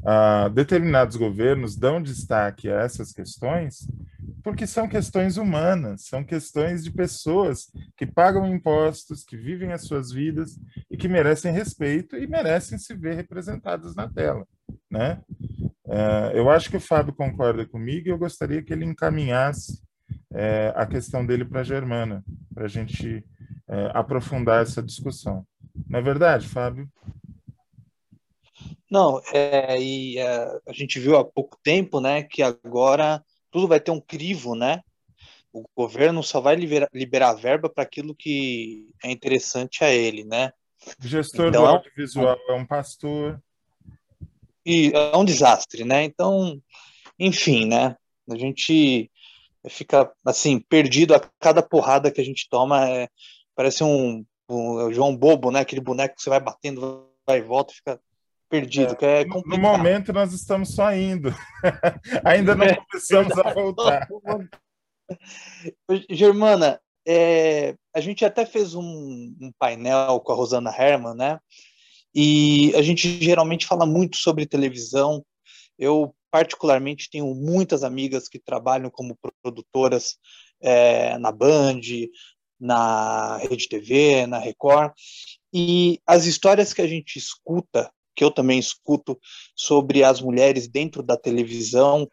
Uh, 0.00 0.50
determinados 0.50 1.16
governos 1.16 1.76
dão 1.76 2.02
destaque 2.02 2.68
a 2.68 2.80
essas 2.80 3.12
questões 3.12 3.86
porque 4.42 4.66
são 4.66 4.88
questões 4.88 5.36
humanas, 5.36 6.06
são 6.06 6.24
questões 6.24 6.82
de 6.82 6.90
pessoas 6.90 7.70
que 7.96 8.04
pagam 8.04 8.46
impostos, 8.46 9.24
que 9.24 9.36
vivem 9.36 9.72
as 9.72 9.82
suas 9.82 10.10
vidas 10.10 10.58
e 10.90 10.96
que 10.96 11.08
merecem 11.08 11.52
respeito 11.52 12.16
e 12.16 12.26
merecem 12.26 12.76
se 12.76 12.94
ver 12.94 13.14
representadas 13.14 13.94
na 13.94 14.08
tela, 14.08 14.46
né? 14.90 15.20
Uh, 15.84 16.30
eu 16.34 16.50
acho 16.50 16.70
que 16.70 16.76
o 16.76 16.80
Fábio 16.80 17.14
concorda 17.14 17.66
comigo 17.66 18.08
e 18.08 18.10
eu 18.10 18.18
gostaria 18.18 18.62
que 18.62 18.72
ele 18.72 18.84
encaminhasse 18.84 19.80
uh, 20.32 20.72
a 20.74 20.86
questão 20.86 21.24
dele 21.24 21.44
para 21.44 21.60
a 21.60 21.64
Germana, 21.64 22.24
para 22.52 22.64
a 22.64 22.68
gente 22.68 23.24
é, 23.72 23.90
aprofundar 23.94 24.62
essa 24.62 24.82
discussão. 24.82 25.46
Não 25.88 25.98
é 25.98 26.02
verdade, 26.02 26.46
Fábio? 26.46 26.86
Não, 28.90 29.22
é, 29.32 29.80
e 29.80 30.18
é, 30.18 30.60
a 30.68 30.72
gente 30.72 31.00
viu 31.00 31.16
há 31.16 31.24
pouco 31.24 31.58
tempo, 31.62 31.98
né, 31.98 32.22
que 32.22 32.42
agora 32.42 33.24
tudo 33.50 33.66
vai 33.66 33.80
ter 33.80 33.90
um 33.90 34.00
crivo, 34.00 34.54
né? 34.54 34.82
O 35.50 35.64
governo 35.74 36.22
só 36.22 36.40
vai 36.40 36.54
liberar, 36.54 36.88
liberar 36.92 37.32
verba 37.34 37.68
para 37.68 37.82
aquilo 37.82 38.14
que 38.14 38.90
é 39.02 39.10
interessante 39.10 39.82
a 39.82 39.90
ele, 39.90 40.24
né? 40.24 40.52
O 41.02 41.06
gestor 41.06 41.48
então, 41.48 41.62
do 41.62 41.68
audiovisual 41.68 42.38
é 42.48 42.52
um 42.54 42.66
pastor. 42.66 43.42
E 44.64 44.92
é 44.94 45.16
um 45.16 45.24
desastre, 45.24 45.84
né? 45.84 46.04
Então, 46.04 46.60
enfim, 47.18 47.66
né? 47.66 47.96
A 48.30 48.36
gente 48.36 49.10
fica 49.68 50.10
assim 50.24 50.58
perdido 50.58 51.14
a 51.14 51.20
cada 51.38 51.62
porrada 51.62 52.10
que 52.10 52.20
a 52.20 52.24
gente 52.24 52.48
toma. 52.48 52.88
É, 52.88 53.08
Parece 53.54 53.84
um, 53.84 54.24
um 54.48 54.92
João 54.92 55.16
Bobo, 55.16 55.50
né? 55.50 55.60
Aquele 55.60 55.80
boneco 55.80 56.16
que 56.16 56.22
você 56.22 56.30
vai 56.30 56.40
batendo, 56.40 57.08
vai 57.26 57.38
e 57.38 57.42
volta, 57.42 57.72
fica 57.72 58.00
perdido. 58.48 58.96
É, 59.00 59.22
é 59.22 59.24
no 59.24 59.58
momento 59.58 60.12
nós 60.12 60.32
estamos 60.32 60.74
só 60.74 60.92
indo. 60.94 61.34
Ainda 62.24 62.54
não 62.54 62.66
é, 62.66 62.76
começamos 62.76 63.38
a 63.38 63.42
voltar. 63.54 64.08
Germana, 66.10 66.80
é, 67.06 67.74
a 67.94 68.00
gente 68.00 68.24
até 68.24 68.44
fez 68.44 68.74
um, 68.74 68.82
um, 69.40 69.50
painel 69.58 70.20
com 70.20 70.32
a 70.32 70.34
Rosana 70.34 70.70
Herman, 70.70 71.14
né? 71.14 71.38
E 72.14 72.74
a 72.76 72.82
gente 72.82 73.22
geralmente 73.24 73.66
fala 73.66 73.86
muito 73.86 74.18
sobre 74.18 74.46
televisão. 74.46 75.24
Eu, 75.78 76.14
particularmente, 76.30 77.08
tenho 77.10 77.34
muitas 77.34 77.82
amigas 77.82 78.28
que 78.28 78.38
trabalham 78.38 78.90
como 78.90 79.18
produtoras 79.42 80.18
é, 80.60 81.18
na 81.18 81.32
Band, 81.32 81.80
na 82.62 83.38
Rede 83.38 83.68
TV, 83.68 84.24
na 84.28 84.38
Record, 84.38 84.92
e 85.52 86.00
as 86.06 86.26
histórias 86.26 86.72
que 86.72 86.80
a 86.80 86.86
gente 86.86 87.18
escuta, 87.18 87.90
que 88.14 88.22
eu 88.22 88.30
também 88.30 88.56
escuto, 88.56 89.18
sobre 89.56 90.04
as 90.04 90.20
mulheres 90.20 90.68
dentro 90.68 91.02
da 91.02 91.16
televisão, 91.16 92.08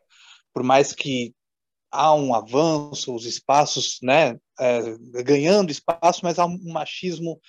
por 0.51 0.63
mais 0.63 0.91
que 0.91 1.35
há 1.91 2.15
um 2.15 2.33
avanço, 2.33 3.13
os 3.13 3.25
espaços, 3.25 3.99
né, 4.01 4.35
é, 4.59 4.97
ganhando 5.23 5.71
espaço, 5.71 6.21
mas 6.23 6.39
há 6.39 6.45
um 6.45 6.73
machismo 6.73 7.39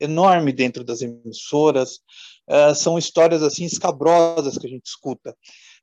enorme 0.00 0.52
dentro 0.52 0.82
das 0.82 1.00
emissoras, 1.00 2.00
é, 2.48 2.74
são 2.74 2.98
histórias 2.98 3.42
assim 3.42 3.64
escabrosas 3.64 4.58
que 4.58 4.66
a 4.66 4.70
gente 4.70 4.86
escuta 4.86 5.36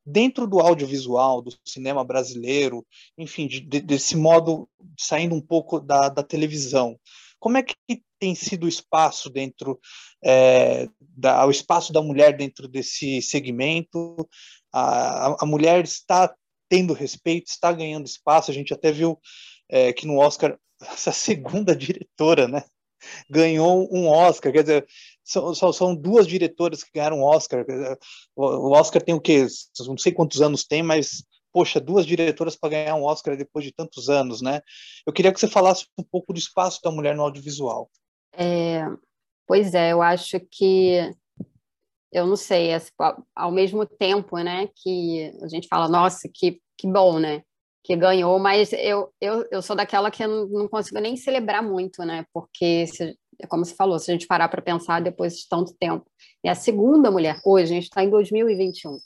dentro 0.06 0.46
do 0.46 0.60
audiovisual, 0.60 1.42
do 1.42 1.52
cinema 1.66 2.04
brasileiro, 2.04 2.86
enfim, 3.18 3.48
de, 3.48 3.60
de, 3.60 3.82
desse 3.82 4.16
modo, 4.16 4.70
saindo 5.00 5.34
um 5.36 5.42
pouco 5.42 5.80
da, 5.80 6.10
da 6.10 6.22
televisão. 6.22 7.00
Como 7.40 7.58
é 7.58 7.64
que 7.64 7.76
tem 8.20 8.36
sido 8.36 8.66
o 8.66 8.70
espaço 8.70 9.30
dentro, 9.30 9.80
é, 10.24 10.88
da, 11.00 11.46
o 11.46 11.52
espaço 11.52 11.92
da 11.92 12.02
mulher 12.02 12.38
dentro 12.38 12.68
desse 12.68 13.22
segmento? 13.22 14.28
A, 14.72 15.44
a 15.44 15.46
mulher 15.46 15.84
está 15.84 16.34
tendo 16.70 16.94
respeito, 16.94 17.48
está 17.48 17.72
ganhando 17.72 18.06
espaço. 18.06 18.52
A 18.52 18.54
gente 18.54 18.74
até 18.74 18.92
viu 18.92 19.20
é, 19.70 19.92
que 19.94 20.06
no 20.06 20.18
Oscar 20.18 20.58
essa 20.82 21.12
segunda 21.12 21.76
diretora, 21.76 22.48
né? 22.48 22.64
ganhou 23.30 23.88
um 23.92 24.08
Oscar. 24.08 24.52
Quer 24.52 24.64
dizer, 24.64 24.88
são, 25.26 25.74
são, 25.74 25.96
duas 25.96 26.28
diretoras 26.28 26.84
que 26.84 26.92
ganharam 26.94 27.22
Oscar. 27.22 27.66
O, 28.36 28.72
Oscar 28.72 29.02
tem 29.02 29.16
o 29.16 29.20
quê? 29.20 29.48
Não 29.88 29.98
sei 29.98 30.12
quantos 30.12 30.42
anos 30.42 30.64
tem, 30.64 30.84
mas 30.84 31.24
poxa, 31.52 31.80
duas 31.80 32.06
diretoras 32.06 32.56
para 32.56 32.70
ganhar 32.70 32.96
um 32.96 33.04
Oscar 33.04 33.36
depois 33.36 33.66
de 33.66 33.74
tantos 33.74 34.10
anos, 34.10 34.42
né? 34.42 34.62
Eu 35.08 35.14
queria 35.14 35.34
que 35.34 35.40
você 35.40 35.48
falasse 35.48 35.88
um 35.98 36.04
pouco 36.04 36.34
do 36.34 36.40
espaço 36.40 36.82
da 36.84 36.92
mulher 36.92 37.16
no 37.16 37.24
audiovisual. 37.24 37.90
É, 38.34 38.86
pois 39.48 39.74
é, 39.74 39.94
eu 39.94 40.02
acho 40.02 40.40
que 40.52 41.12
eu 42.12 42.28
não 42.28 42.36
sei, 42.36 42.70
ao 43.36 43.52
mesmo 43.52 43.86
tempo, 43.86 44.38
né, 44.38 44.70
que 44.76 45.34
a 45.42 45.48
gente 45.48 45.68
fala, 45.68 45.88
nossa, 45.88 46.30
que, 46.34 46.62
que 46.78 46.88
bom, 46.88 47.20
né? 47.20 47.42
que 47.86 47.96
ganhou, 47.96 48.40
mas 48.40 48.74
eu, 48.74 49.14
eu, 49.22 49.48
eu 49.52 49.62
sou 49.62 49.76
daquela 49.76 50.10
que 50.10 50.26
não 50.26 50.68
consigo 50.68 51.00
nem 51.00 51.16
celebrar 51.16 51.62
muito, 51.62 52.04
né? 52.04 52.26
Porque, 52.34 52.88
se, 52.88 53.16
como 53.48 53.66
você 53.66 53.76
falou, 53.76 54.00
se 54.00 54.12
a 54.12 54.14
gente 54.14 54.28
parar 54.28 54.50
para 54.50 54.62
pensar 54.62 55.02
depois 55.02 55.38
de 55.38 55.48
tanto 55.48 55.74
tempo, 55.80 56.06
é 56.44 56.50
a 56.50 56.56
segunda 56.56 57.12
mulher, 57.12 57.40
hoje, 57.46 57.72
a 57.72 57.76
gente 57.76 57.84
está 57.84 58.04
em 58.04 58.10
2021. 58.10 58.98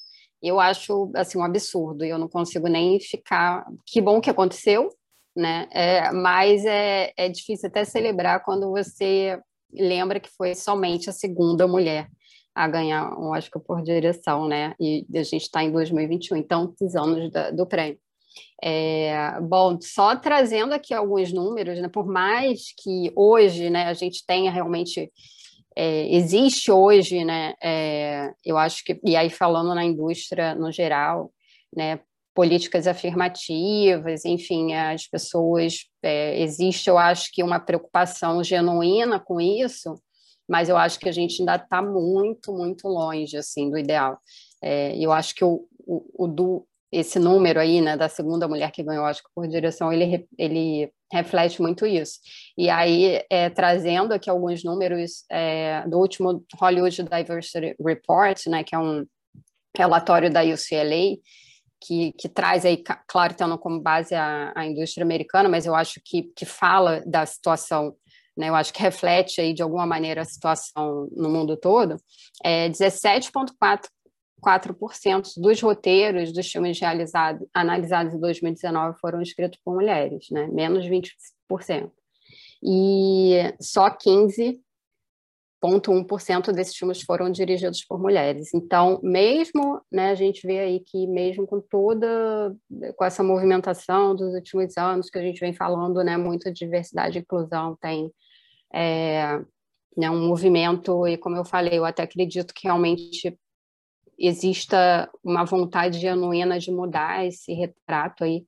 Eu 0.42 0.60
acho, 0.60 1.12
assim, 1.16 1.38
um 1.38 1.44
absurdo, 1.44 2.06
eu 2.06 2.18
não 2.18 2.28
consigo 2.28 2.68
nem 2.68 3.00
ficar... 3.00 3.66
Que 3.86 4.02
bom 4.02 4.22
que 4.22 4.30
aconteceu, 4.30 4.90
né? 5.36 5.68
É, 5.72 6.12
mas 6.12 6.66
é, 6.66 7.12
é 7.18 7.30
difícil 7.30 7.68
até 7.68 7.84
celebrar 7.84 8.44
quando 8.44 8.70
você 8.72 9.40
lembra 9.72 10.20
que 10.20 10.30
foi 10.30 10.56
somente 10.56 11.10
a 11.10 11.14
segunda 11.14 11.68
mulher 11.68 12.10
a 12.56 12.68
ganhar 12.68 13.18
um 13.18 13.32
Oscar 13.32 13.62
por 13.62 13.82
direção, 13.82 14.48
né? 14.48 14.76
E 14.80 15.06
a 15.14 15.24
gente 15.24 15.44
está 15.44 15.64
em 15.64 15.72
2021, 15.72 16.38
então, 16.38 16.74
os 16.82 16.96
anos 16.96 17.32
da, 17.32 17.52
do 17.52 17.66
prêmio. 17.66 18.00
É, 18.64 19.40
bom, 19.42 19.80
só 19.82 20.16
trazendo 20.16 20.74
aqui 20.74 20.94
alguns 20.94 21.32
números, 21.32 21.80
né, 21.80 21.88
por 21.88 22.06
mais 22.06 22.74
que 22.78 23.12
hoje 23.16 23.70
né, 23.70 23.86
a 23.86 23.94
gente 23.94 24.26
tenha 24.26 24.52
realmente. 24.52 25.12
É, 25.76 26.14
existe 26.14 26.72
hoje, 26.72 27.24
né, 27.24 27.54
é, 27.64 28.34
eu 28.44 28.58
acho 28.58 28.84
que, 28.84 29.00
e 29.06 29.16
aí 29.16 29.30
falando 29.30 29.74
na 29.74 29.86
indústria 29.86 30.54
no 30.54 30.72
geral, 30.72 31.32
né, 31.74 32.02
políticas 32.34 32.88
afirmativas, 32.88 34.26
enfim, 34.26 34.74
as 34.74 35.08
pessoas, 35.08 35.86
é, 36.02 36.42
existe, 36.42 36.90
eu 36.90 36.98
acho 36.98 37.30
que 37.32 37.44
uma 37.44 37.60
preocupação 37.60 38.44
genuína 38.44 39.20
com 39.20 39.40
isso, 39.40 39.94
mas 40.48 40.70
eu 40.70 40.78
acho 40.78 41.00
que 41.00 41.08
a 41.08 41.12
gente 41.12 41.42
ainda 41.42 41.58
está 41.58 41.82
muito, 41.82 42.54
muito 42.54 42.88
longe, 42.88 43.38
assim, 43.38 43.70
do 43.70 43.78
ideal. 43.78 44.18
É, 44.62 44.98
eu 44.98 45.12
acho 45.12 45.36
que 45.36 45.44
o, 45.44 45.68
o, 45.86 46.26
o 46.26 46.28
do, 46.28 46.66
esse 46.92 47.20
número 47.20 47.60
aí, 47.60 47.82
né, 47.82 47.96
da 47.96 48.10
segunda 48.10 48.48
mulher 48.48 48.72
que 48.72 48.84
ganhou 48.84 49.06
Oscar 49.06 49.32
por 49.36 49.48
direção, 49.48 49.94
ele, 49.94 50.28
ele 50.38 50.92
reflete 51.12 51.62
muito 51.62 51.86
isso. 51.86 52.20
E 52.58 52.70
aí, 52.70 53.24
é, 53.30 53.50
trazendo 53.50 54.14
aqui 54.14 54.30
alguns 54.30 54.64
números 54.64 55.24
é, 55.30 55.88
do 55.88 55.98
último 56.00 56.44
Hollywood 56.60 57.04
Diversity 57.04 57.76
Report, 57.80 58.48
né, 58.48 58.64
que 58.64 58.74
é 58.74 58.80
um 58.80 59.06
relatório 59.78 60.32
da 60.32 60.42
UCLA, 60.42 61.18
que, 61.82 62.12
que 62.18 62.28
traz 62.28 62.66
aí, 62.66 62.84
claro, 63.08 63.34
tendo 63.34 63.58
como 63.58 63.80
base 63.80 64.14
a, 64.16 64.52
a 64.56 64.66
indústria 64.66 65.06
americana, 65.06 65.48
mas 65.48 65.66
eu 65.66 65.76
acho 65.76 66.02
que, 66.04 66.24
que 66.36 66.46
fala 66.46 67.02
da 67.06 67.26
situação 67.26 67.96
né, 68.40 68.48
eu 68.48 68.56
acho 68.56 68.72
que 68.72 68.82
reflete 68.82 69.42
aí 69.42 69.54
de 69.54 69.62
alguma 69.62 69.86
maneira 69.86 70.22
a 70.22 70.26
situação 70.26 71.10
no 71.12 71.30
mundo 71.30 71.58
todo, 71.58 71.98
é 72.42 72.70
17,4 72.70 73.90
4% 74.40 75.34
dos 75.38 75.62
roteiros 75.62 76.32
dos 76.32 76.52
filmes 76.52 76.80
realizados, 76.80 77.48
analisados 77.54 78.14
em 78.14 78.20
2019 78.20 78.98
foram 79.00 79.22
escritos 79.22 79.60
por 79.64 79.76
mulheres, 79.76 80.28
né? 80.32 80.48
menos 80.48 80.86
20%. 80.86 81.92
E 82.62 83.54
só 83.60 83.90
15,1% 83.90 86.52
desses 86.52 86.76
filmes 86.76 87.02
foram 87.02 87.32
dirigidos 87.32 87.84
por 87.86 87.98
mulheres. 88.00 88.54
Então, 88.54 89.00
mesmo, 89.02 89.82
né, 89.92 90.12
a 90.12 90.16
gente 90.16 90.46
vê 90.46 90.60
aí 90.60 90.80
que 90.82 91.08
mesmo 91.08 91.48
com 91.48 91.62
toda, 91.62 92.54
com 92.98 93.06
essa 93.06 93.24
movimentação 93.24 94.14
dos 94.16 94.34
últimos 94.34 94.78
anos 94.78 95.10
que 95.10 95.18
a 95.18 95.22
gente 95.22 95.40
vem 95.40 95.54
falando, 95.54 96.04
né, 96.04 96.18
muita 96.18 96.52
diversidade 96.52 97.18
e 97.18 97.22
inclusão 97.22 97.78
tem 97.80 98.12
é, 98.74 99.40
né, 99.98 100.10
um 100.10 100.28
movimento, 100.28 101.08
e 101.08 101.18
como 101.18 101.36
eu 101.36 101.46
falei, 101.46 101.78
eu 101.78 101.86
até 101.86 102.04
acredito 102.04 102.54
que 102.54 102.68
realmente 102.68 103.38
exista 104.20 105.10
uma 105.24 105.46
vontade 105.46 106.00
genuína 106.00 106.60
de 106.60 106.72
mudar 106.72 107.26
esse 107.26 107.54
retrato 107.54 108.24
aí. 108.24 108.46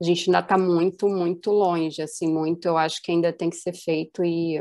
A 0.00 0.04
gente 0.04 0.28
ainda 0.28 0.40
está 0.40 0.58
muito, 0.58 1.08
muito 1.08 1.50
longe, 1.52 2.02
assim, 2.02 2.26
muito, 2.26 2.66
eu 2.66 2.76
acho 2.76 3.00
que 3.00 3.12
ainda 3.12 3.32
tem 3.32 3.48
que 3.48 3.56
ser 3.56 3.72
feito 3.72 4.24
e 4.24 4.60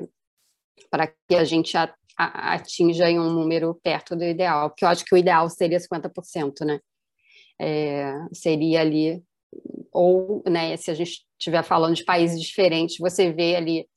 para 0.89 1.07
que 1.07 1.35
a 1.35 1.43
gente 1.43 1.75
a, 1.75 1.93
a, 2.17 2.53
atinja 2.53 3.09
um 3.09 3.31
número 3.31 3.73
perto 3.83 4.15
do 4.15 4.23
ideal, 4.23 4.69
porque 4.69 4.85
eu 4.85 4.89
acho 4.89 5.03
que 5.03 5.15
o 5.15 5.17
ideal 5.17 5.49
seria 5.49 5.79
50%, 5.79 6.65
né? 6.65 6.79
É, 7.59 8.13
seria 8.31 8.81
ali, 8.81 9.23
ou, 9.91 10.43
né, 10.47 10.75
se 10.77 10.91
a 10.91 10.93
gente 10.93 11.25
estiver 11.37 11.63
falando 11.63 11.95
de 11.95 12.03
países 12.03 12.39
diferentes, 12.39 12.97
você 12.97 13.31
vê 13.31 13.55
ali 13.55 13.87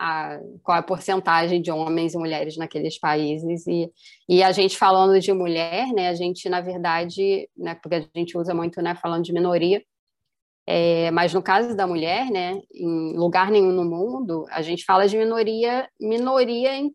a, 0.00 0.40
qual 0.62 0.78
a 0.78 0.82
porcentagem 0.82 1.60
de 1.60 1.70
homens 1.70 2.14
e 2.14 2.18
mulheres 2.18 2.56
naqueles 2.56 2.98
países. 2.98 3.66
E, 3.66 3.92
e 4.26 4.42
a 4.42 4.50
gente 4.50 4.78
falando 4.78 5.20
de 5.20 5.30
mulher, 5.30 5.88
né, 5.92 6.08
a 6.08 6.14
gente, 6.14 6.48
na 6.48 6.62
verdade, 6.62 7.46
né, 7.54 7.74
porque 7.74 7.96
a 7.96 8.18
gente 8.18 8.38
usa 8.38 8.54
muito 8.54 8.80
né, 8.80 8.94
falando 8.94 9.24
de 9.24 9.32
minoria, 9.32 9.84
é, 10.66 11.10
mas 11.10 11.34
no 11.34 11.42
caso 11.42 11.76
da 11.76 11.86
mulher, 11.86 12.30
né, 12.30 12.58
em 12.72 13.14
lugar 13.14 13.50
nenhum 13.50 13.72
no 13.72 13.84
mundo, 13.84 14.46
a 14.50 14.62
gente 14.62 14.86
fala 14.86 15.06
de 15.06 15.18
minoria, 15.18 15.86
minoria 16.00 16.74
em, 16.74 16.94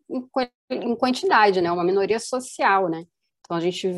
em 0.68 0.96
quantidade, 0.96 1.60
né, 1.60 1.70
uma 1.70 1.84
minoria 1.84 2.18
social, 2.18 2.88
né. 2.88 3.04
Então 3.40 3.56
a 3.56 3.60
gente, 3.60 3.88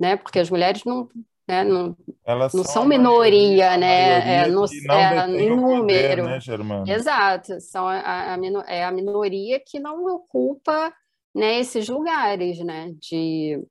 né, 0.00 0.16
porque 0.16 0.38
as 0.38 0.48
mulheres 0.48 0.82
não 0.84 1.10
né? 1.46 1.62
Não, 1.62 1.96
Elas 2.24 2.52
não 2.52 2.64
são, 2.64 2.84
minoria, 2.84 3.76
né? 3.76 4.42
É, 4.42 4.48
no, 4.48 4.64
é, 4.90 5.26
em 5.28 5.50
número. 5.54 6.24
Poder, 6.24 6.64
né, 6.64 6.82
Exato, 6.92 7.60
são 7.60 7.86
a, 7.86 8.34
a, 8.34 8.38
é 8.66 8.84
a 8.84 8.90
minoria 8.90 9.60
que 9.60 9.78
não 9.78 10.04
ocupa 10.06 10.92
né, 11.34 11.60
esses 11.60 11.88
lugares 11.88 12.58
né, 12.58 12.92
de, 12.98 13.62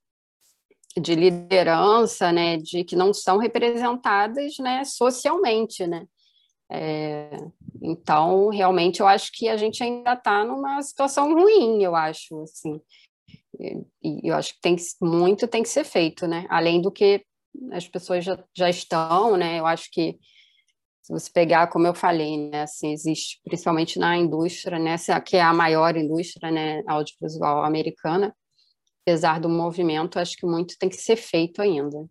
de 0.98 1.16
liderança, 1.16 2.32
né, 2.32 2.58
de 2.58 2.84
que 2.84 2.96
não 2.96 3.14
são 3.14 3.38
representadas 3.38 4.58
né, 4.60 4.84
socialmente, 4.86 5.86
né? 5.86 6.06
É, 6.72 7.30
então, 7.82 8.50
realmente, 8.50 9.00
eu 9.00 9.08
acho 9.08 9.32
que 9.32 9.48
a 9.48 9.58
gente 9.58 9.84
ainda 9.84 10.14
está 10.14 10.44
numa 10.44 10.82
situação 10.82 11.34
ruim, 11.34 11.84
eu 11.84 11.96
acho, 11.96 12.42
assim. 12.42 12.82
E 14.04 14.30
eu 14.30 14.36
acho 14.36 14.54
que 14.54 14.62
tem 14.62 14.76
muito 15.02 15.48
tem 15.48 15.64
que 15.64 15.70
ser 15.70 15.84
feito, 15.84 16.28
né? 16.28 16.46
Além 16.50 16.82
do 16.82 16.92
que 16.92 17.24
as 17.72 17.88
pessoas 17.88 18.24
já, 18.24 18.44
já 18.56 18.70
estão, 18.70 19.38
né? 19.38 19.60
Eu 19.60 19.66
acho 19.66 19.90
que 19.92 20.18
se 21.06 21.14
você 21.14 21.30
pegar, 21.32 21.68
como 21.68 21.86
eu 21.86 21.94
falei, 21.94 22.50
né, 22.50 22.64
assim, 22.64 22.92
existe 22.92 23.40
principalmente 23.44 24.00
na 24.00 24.18
indústria, 24.18 24.80
né, 24.80 24.96
que 25.24 25.38
é 25.38 25.42
a 25.42 25.54
maior 25.54 25.96
indústria, 25.96 26.50
né, 26.50 26.82
audiovisual 26.88 27.64
americana, 27.64 28.36
apesar 29.04 29.40
do 29.40 29.48
movimento, 29.48 30.18
acho 30.18 30.36
que 30.36 30.48
muito 30.48 30.76
tem 30.80 30.90
que 30.90 30.96
ser 30.96 31.16
feito 31.16 31.62
ainda. 31.62 32.08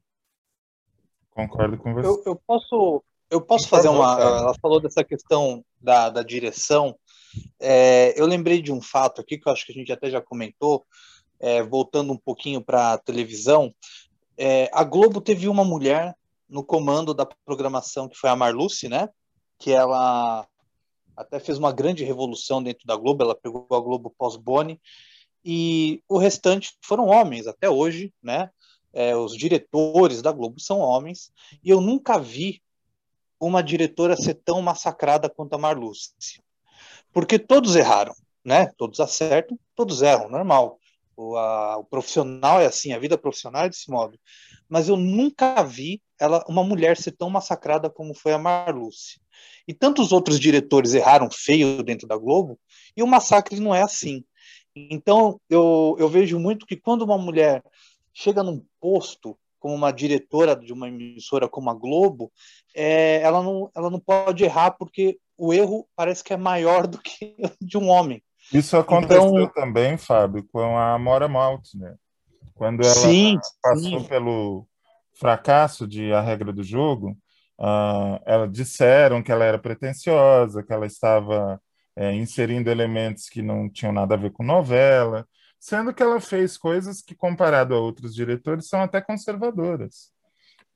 Concordo 1.28 1.76
com 1.76 1.92
você. 1.92 2.07
Eu, 2.07 2.22
eu 2.24 2.37
posso, 2.46 3.02
eu 3.28 3.40
posso 3.40 3.68
fazer 3.68 3.88
uma. 3.88 4.12
Ela 4.20 4.54
falou 4.62 4.78
dessa 4.78 5.02
questão 5.02 5.64
da, 5.80 6.09
da 6.09 6.22
direção. 6.22 6.96
É, 7.61 8.14
eu 8.16 8.26
lembrei 8.26 8.62
de 8.62 8.72
um 8.72 8.80
fato 8.80 9.20
aqui 9.20 9.37
que 9.37 9.48
eu 9.48 9.52
acho 9.52 9.66
que 9.66 9.72
a 9.72 9.74
gente 9.74 9.92
até 9.92 10.09
já 10.09 10.20
comentou, 10.20 10.87
é, 11.40 11.64
voltando 11.64 12.12
um 12.12 12.16
pouquinho 12.16 12.64
para 12.64 12.92
a 12.92 12.98
televisão. 12.98 13.74
É, 14.37 14.68
a 14.73 14.83
Globo 14.83 15.20
teve 15.20 15.49
uma 15.49 15.64
mulher 15.64 16.16
no 16.49 16.64
comando 16.64 17.14
da 17.14 17.27
programação, 17.27 18.09
que 18.09 18.16
foi 18.16 18.31
a 18.31 18.37
Marluce, 18.37 18.88
né? 18.88 19.09
Que 19.59 19.73
ela 19.73 20.47
até 21.16 21.38
fez 21.38 21.59
uma 21.59 21.73
grande 21.73 22.05
revolução 22.05 22.62
dentro 22.62 22.87
da 22.87 22.97
Globo, 22.97 23.23
ela 23.23 23.35
pegou 23.35 23.66
a 23.70 23.81
Globo 23.81 24.14
pós-Boni, 24.16 24.81
e 25.44 26.03
o 26.09 26.18
restante 26.18 26.77
foram 26.83 27.07
homens 27.07 27.47
até 27.47 27.68
hoje, 27.68 28.12
né? 28.23 28.51
É, 28.92 29.16
os 29.16 29.37
diretores 29.37 30.23
da 30.23 30.33
Globo 30.33 30.61
são 30.61 30.79
homens, 30.79 31.33
e 31.62 31.70
eu 31.70 31.81
nunca 31.81 32.18
vi 32.18 32.62
uma 33.38 33.62
diretora 33.62 34.16
ser 34.16 34.35
tão 34.35 34.62
massacrada 34.62 35.29
quanto 35.29 35.55
a 35.55 35.59
Marluce. 35.59 36.12
Porque 37.12 37.38
todos 37.38 37.77
erraram, 37.77 38.14
né? 38.44 38.73
Todos 38.77 39.01
acertam, 39.01 39.59
todos 39.75 40.03
erram, 40.03 40.29
normal. 40.29 40.79
O, 41.16 41.37
a, 41.37 41.79
o 41.79 41.85
profissional 41.85 42.61
é 42.61 42.66
assim, 42.66 42.92
a 42.92 42.98
vida 42.98 43.16
profissional 43.16 43.64
é 43.64 43.68
desse 43.68 43.90
modo. 43.90 44.18
Mas 44.68 44.88
eu 44.88 44.96
nunca 44.96 45.62
vi 45.62 46.03
ela, 46.18 46.44
uma 46.48 46.64
mulher 46.64 46.96
ser 46.96 47.12
tão 47.12 47.31
massacrada 47.31 47.88
como 47.90 48.14
foi 48.14 48.33
a 48.33 48.38
Marluce. 48.38 49.20
E 49.66 49.74
tantos 49.74 50.12
outros 50.12 50.38
diretores 50.38 50.94
erraram 50.94 51.29
feio 51.31 51.83
dentro 51.83 52.07
da 52.07 52.16
Globo, 52.16 52.59
e 52.96 53.03
o 53.03 53.07
massacre 53.07 53.59
não 53.61 53.74
é 53.74 53.83
assim. 53.83 54.24
Então, 54.74 55.40
eu, 55.48 55.96
eu 55.98 56.09
vejo 56.09 56.38
muito 56.38 56.66
que 56.66 56.77
quando 56.77 57.03
uma 57.03 57.16
mulher 57.16 57.62
chega 58.12 58.42
num 58.42 58.64
posto 58.81 59.38
como 59.59 59.74
uma 59.74 59.92
diretora 59.92 60.55
de 60.55 60.72
uma 60.72 60.88
emissora 60.88 61.48
como 61.48 61.70
a 61.70 61.74
Globo, 61.74 62.31
é, 62.74 63.20
ela, 63.22 63.42
não, 63.42 63.70
ela 63.74 63.88
não 63.88 63.98
pode 63.98 64.44
errar 64.44 64.72
porque 64.72 65.18
o 65.38 65.55
erro 65.55 65.88
parece 65.96 66.22
que 66.22 66.33
é 66.33 66.37
maior 66.37 66.87
do 66.87 66.98
que 66.98 67.35
de 67.61 67.79
um 67.79 67.88
homem. 67.88 68.22
Isso 68.52 68.76
aconteceu 68.76 69.28
então, 69.40 69.48
também, 69.48 69.96
Fábio, 69.96 70.46
com 70.52 70.76
a 70.76 70.94
Amora 70.94 71.28
Maltner. 71.28 71.96
Quando 72.54 72.83
ela 72.83 72.94
sim, 72.94 73.38
passou 73.62 74.00
sim. 74.00 74.09
pelo 74.09 74.66
fracasso 75.18 75.87
de 75.87 76.12
A 76.12 76.20
Regra 76.20 76.52
do 76.52 76.62
Jogo, 76.62 77.16
uh, 77.59 78.20
ela 78.24 78.46
disseram 78.46 79.22
que 79.22 79.33
ela 79.33 79.44
era 79.44 79.59
pretensiosa, 79.59 80.62
que 80.62 80.72
ela 80.72 80.87
estava 80.87 81.61
é, 81.96 82.12
inserindo 82.12 82.70
elementos 82.70 83.28
que 83.28 83.42
não 83.42 83.68
tinham 83.68 83.92
nada 83.92 84.14
a 84.14 84.18
ver 84.18 84.33
com 84.33 84.42
novela, 84.42 85.26
sendo 85.59 85.94
que 85.94 86.02
ela 86.02 86.20
fez 86.20 86.57
coisas 86.59 87.00
que, 87.00 87.14
comparado 87.14 87.74
a 87.74 87.78
outros 87.78 88.14
diretores, 88.14 88.68
são 88.68 88.83
até 88.83 89.00
conservadoras. 89.00 90.12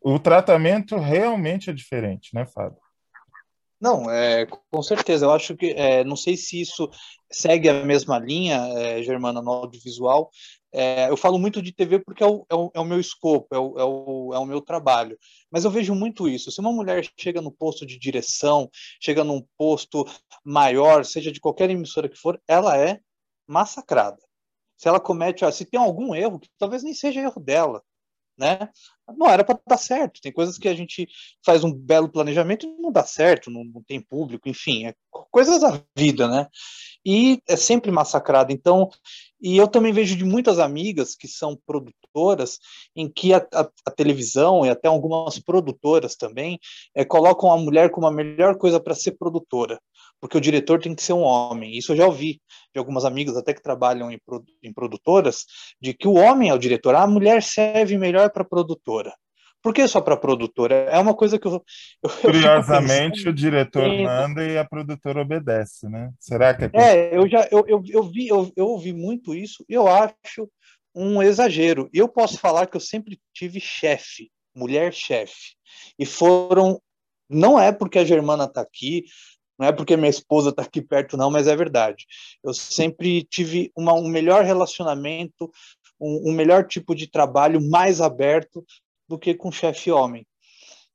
O 0.01 0.19
tratamento 0.19 0.97
realmente 0.97 1.71
é 1.71 1.73
diferente, 1.73 2.35
né, 2.35 2.47
Fábio? 2.47 2.79
Não, 3.81 4.11
é, 4.11 4.47
com 4.47 4.83
certeza. 4.83 5.27
Eu 5.27 5.33
acho 5.33 5.57
que 5.57 5.67
é, 5.71 6.03
não 6.05 6.17
sei 6.17 6.37
se 6.37 6.61
isso 6.61 6.91
segue 7.31 7.69
a 7.69 7.85
mesma 7.85 8.19
linha, 8.19 8.57
é, 8.77 9.03
Germana, 9.03 9.41
no 9.41 9.53
audiovisual. 9.53 10.31
É, 10.73 11.09
eu 11.09 11.17
falo 11.17 11.39
muito 11.39 11.63
de 11.63 11.73
TV 11.73 12.01
porque 12.01 12.23
é 12.23 12.27
o, 12.27 12.45
é 12.51 12.55
o, 12.55 12.71
é 12.75 12.81
o 12.81 12.85
meu 12.85 13.01
escopo, 13.01 13.55
é 13.55 13.59
o, 13.59 13.79
é, 13.79 13.85
o, 13.85 14.35
é 14.35 14.39
o 14.39 14.45
meu 14.47 14.61
trabalho. 14.61 15.17
Mas 15.51 15.65
eu 15.65 15.71
vejo 15.71 15.95
muito 15.95 16.29
isso. 16.29 16.51
Se 16.51 16.61
uma 16.61 16.73
mulher 16.73 17.07
chega 17.19 17.41
no 17.41 17.53
posto 17.53 17.87
de 17.87 17.99
direção, 17.99 18.69
chega 19.01 19.25
num 19.25 19.43
posto 19.57 20.05
maior, 20.45 21.05
seja 21.05 21.31
de 21.33 21.41
qualquer 21.41 21.71
emissora 21.71 22.09
que 22.09 22.19
for, 22.19 22.41
ela 22.49 22.77
é 22.77 23.01
massacrada. 23.47 24.19
Se 24.77 24.89
ela 24.89 25.01
comete, 25.01 25.45
ó, 25.45 25.51
se 25.51 25.65
tem 25.65 25.81
algum 25.81 26.15
erro, 26.15 26.39
que 26.39 26.49
talvez 26.59 26.83
nem 26.83 26.95
seja 26.95 27.21
erro 27.21 27.41
dela, 27.41 27.83
né? 28.39 28.71
não 29.17 29.29
era 29.29 29.45
para 29.45 29.59
dar 29.67 29.79
certo. 29.79 30.21
Tem 30.21 30.33
coisas 30.33 30.59
que 30.59 30.69
a 30.69 30.75
gente 30.75 31.09
faz 31.45 31.65
um 31.65 31.73
belo 31.73 32.09
planejamento 32.09 32.67
e 32.67 32.81
não 32.81 32.93
dá 32.93 33.05
certo, 33.05 33.51
não, 33.51 33.65
não 33.65 33.83
tem 33.83 34.01
público, 34.01 34.49
enfim, 34.49 34.87
é 34.87 34.95
coisas 35.31 35.61
da 35.61 35.81
vida, 35.97 36.29
né? 36.29 36.47
E 37.05 37.41
é 37.49 37.57
sempre 37.57 37.91
massacrado. 37.91 38.53
Então, 38.53 38.91
e 39.41 39.57
eu 39.57 39.69
também 39.69 39.93
vejo 39.93 40.17
de 40.17 40.25
muitas 40.25 40.59
amigas 40.59 41.15
que 41.15 41.29
são 41.29 41.57
produtoras, 41.67 42.59
em 42.95 43.11
que 43.11 43.33
a, 43.33 43.47
a, 43.55 43.69
a 43.87 43.91
televisão 43.91 44.67
e 44.67 44.69
até 44.69 44.89
algumas 44.89 45.39
produtoras 45.39 46.17
também 46.17 46.59
é, 46.95 47.05
colocam 47.05 47.51
a 47.51 47.57
mulher 47.57 47.91
como 47.91 48.07
a 48.07 48.13
melhor 48.13 48.57
coisa 48.59 48.81
para 48.81 48.95
ser 48.95 49.13
produtora, 49.13 49.81
porque 50.21 50.37
o 50.37 50.41
diretor 50.41 50.81
tem 50.81 50.95
que 50.95 51.03
ser 51.03 51.13
um 51.13 51.23
homem. 51.23 51.77
Isso 51.77 51.93
eu 51.93 51.97
já 51.97 52.07
ouvi 52.07 52.41
de 52.73 52.79
algumas 52.79 53.05
amigas 53.05 53.37
até 53.37 53.55
que 53.55 53.63
trabalham 53.63 54.11
em, 54.11 54.19
em 54.63 54.73
produtoras, 54.73 55.45
de 55.81 55.95
que 55.95 56.09
o 56.09 56.15
homem 56.15 56.51
é 56.51 56.55
o 56.55 56.59
diretor, 56.59 56.95
a 56.95 57.07
mulher 57.07 57.43
serve 57.43 57.97
melhor 57.97 58.31
para 58.31 58.45
produtora. 58.45 59.13
Por 59.63 59.75
que 59.75 59.87
só 59.89 60.01
para 60.01 60.17
produtora? 60.17 60.75
É 60.91 60.99
uma 60.99 61.15
coisa 61.15 61.39
que 61.39 61.47
eu. 61.47 61.63
eu 62.03 62.11
Curiosamente, 62.11 63.29
o 63.29 63.33
diretor 63.33 63.89
manda 63.89 64.45
e 64.45 64.57
a 64.57 64.65
produtora 64.65 65.23
obedece, 65.23 65.89
né? 65.89 66.11
Será 66.21 66.55
que 66.55 66.65
é. 66.65 66.71
É, 66.75 67.17
eu 67.17 67.29
já 67.29 67.49
eu, 67.51 67.65
eu, 67.67 67.83
eu 67.89 68.03
vi, 68.05 68.29
eu, 68.29 68.53
eu 68.57 68.67
ouvi 68.67 68.93
muito 68.93 69.35
isso, 69.35 69.65
e 69.69 69.75
eu 69.75 69.89
acho 69.89 70.49
um 70.95 71.21
exagero. 71.21 71.89
Eu 71.93 72.09
posso 72.09 72.39
falar 72.39 72.67
que 72.67 72.77
eu 72.77 72.81
sempre 72.81 73.19
tive 73.35 73.61
chefe, 73.61 74.31
mulher 74.55 74.93
chefe. 74.93 75.57
E 75.99 76.07
foram. 76.07 76.81
Não 77.29 77.61
é 77.61 77.73
porque 77.73 77.99
a 77.99 78.05
Germana 78.05 78.45
está 78.45 78.63
aqui, 78.63 79.05
não 79.59 79.67
é 79.67 79.73
porque 79.73 79.97
minha 79.97 80.09
esposa 80.09 80.51
está 80.51 80.63
aqui 80.63 80.81
perto, 80.81 81.17
não, 81.17 81.31
mas 81.31 81.47
é 81.49 81.57
verdade. 81.57 82.07
Eu 82.45 82.55
sempre 82.55 83.25
tive 83.25 83.73
uma, 83.77 83.93
um 83.93 84.09
melhor 84.09 84.45
relacionamento, 84.45 85.51
um, 86.01 86.31
um 86.31 86.33
melhor 86.33 86.67
tipo 86.67 86.95
de 86.95 87.09
trabalho 87.09 87.61
mais 87.69 88.01
aberto 88.01 88.65
do 89.09 89.19
que 89.19 89.35
com 89.35 89.51
chefe 89.51 89.91
homem. 89.91 90.27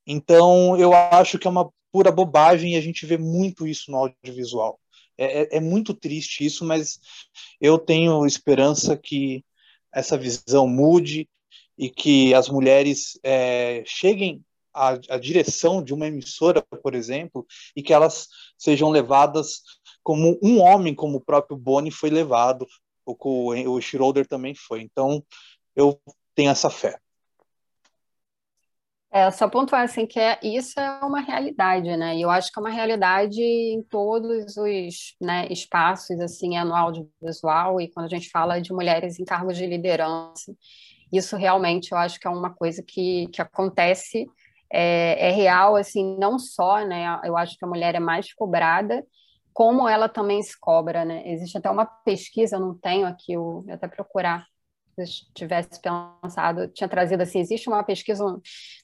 Então, 0.07 0.77
eu 0.77 0.93
acho 0.93 1.37
que 1.37 1.47
é 1.47 1.49
uma 1.49 1.69
pura 1.91 2.11
bobagem 2.11 2.73
e 2.73 2.75
a 2.77 2.81
gente 2.81 3.05
vê 3.05 3.17
muito 3.17 3.67
isso 3.67 3.91
no 3.91 3.97
audiovisual. 3.97 4.79
É, 5.17 5.41
é, 5.41 5.57
é 5.57 5.59
muito 5.59 5.93
triste 5.93 6.45
isso, 6.45 6.65
mas 6.65 6.99
eu 7.59 7.77
tenho 7.77 8.25
esperança 8.25 8.97
que 8.97 9.43
essa 9.93 10.17
visão 10.17 10.67
mude 10.67 11.29
e 11.77 11.89
que 11.89 12.33
as 12.33 12.49
mulheres 12.49 13.19
é, 13.23 13.83
cheguem 13.85 14.43
à, 14.73 14.89
à, 15.09 15.17
direção 15.17 15.83
de 15.83 15.93
uma 15.93 16.07
emissora, 16.07 16.61
por 16.61 16.95
exemplo, 16.95 17.45
e 17.75 17.83
que 17.83 17.93
elas 17.93 18.27
sejam 18.57 18.89
levadas 18.89 19.61
como 20.01 20.39
um 20.41 20.59
homem, 20.59 20.93
como 20.93 21.17
o 21.17 21.23
próprio 21.23 21.57
Boni 21.57 21.91
foi 21.91 22.09
levado, 22.09 22.67
o, 23.05 23.53
o 23.69 23.81
Schroeder 23.81 24.27
também 24.27 24.53
foi. 24.55 24.81
Então, 24.81 25.23
eu 25.75 25.99
tenho 26.35 26.51
essa 26.51 26.69
fé. 26.69 26.97
É, 29.15 29.29
só 29.29 29.47
pontuar 29.47 29.83
assim 29.83 30.07
que 30.07 30.19
é, 30.19 30.39
isso 30.41 30.79
é 30.79 31.05
uma 31.05 31.21
realidade, 31.21 31.95
né? 31.95 32.17
E 32.17 32.23
eu 32.23 32.31
acho 32.31 32.51
que 32.51 32.59
é 32.59 32.61
uma 32.61 32.71
realidade 32.71 33.39
em 33.39 33.83
todos 33.83 34.57
os 34.57 35.15
né, 35.21 35.47
espaços, 35.51 36.19
assim, 36.19 36.59
no 36.63 36.73
audiovisual, 36.73 37.79
e 37.79 37.91
quando 37.91 38.07
a 38.07 38.09
gente 38.09 38.31
fala 38.31 38.59
de 38.59 38.73
mulheres 38.73 39.19
em 39.19 39.23
cargos 39.23 39.55
de 39.55 39.67
liderança, 39.67 40.51
isso 41.11 41.37
realmente 41.37 41.91
eu 41.91 41.97
acho 41.99 42.19
que 42.19 42.25
é 42.25 42.29
uma 42.31 42.51
coisa 42.51 42.81
que, 42.81 43.27
que 43.27 43.39
acontece, 43.39 44.25
é, 44.73 45.29
é 45.29 45.31
real, 45.31 45.75
assim, 45.75 46.17
não 46.17 46.39
só, 46.39 46.85
né? 46.85 47.19
Eu 47.23 47.37
acho 47.37 47.57
que 47.57 47.63
a 47.65 47.67
mulher 47.67 47.95
é 47.95 47.99
mais 47.99 48.33
cobrada, 48.33 49.05
como 49.53 49.87
ela 49.87 50.09
também 50.09 50.41
se 50.41 50.59
cobra, 50.59 51.05
né? 51.05 51.23
Existe 51.31 51.57
até 51.57 51.69
uma 51.69 51.85
pesquisa, 51.85 52.55
eu 52.55 52.59
não 52.59 52.77
tenho 52.77 53.05
aqui, 53.05 53.33
eu 53.33 53.61
vou 53.61 53.73
até 53.73 53.87
procurar 53.87 54.45
se 55.05 55.25
tivesse 55.33 55.79
pensado, 55.81 56.67
tinha 56.67 56.87
trazido 56.87 57.23
assim, 57.23 57.39
existe 57.39 57.67
uma 57.67 57.83
pesquisa, 57.83 58.23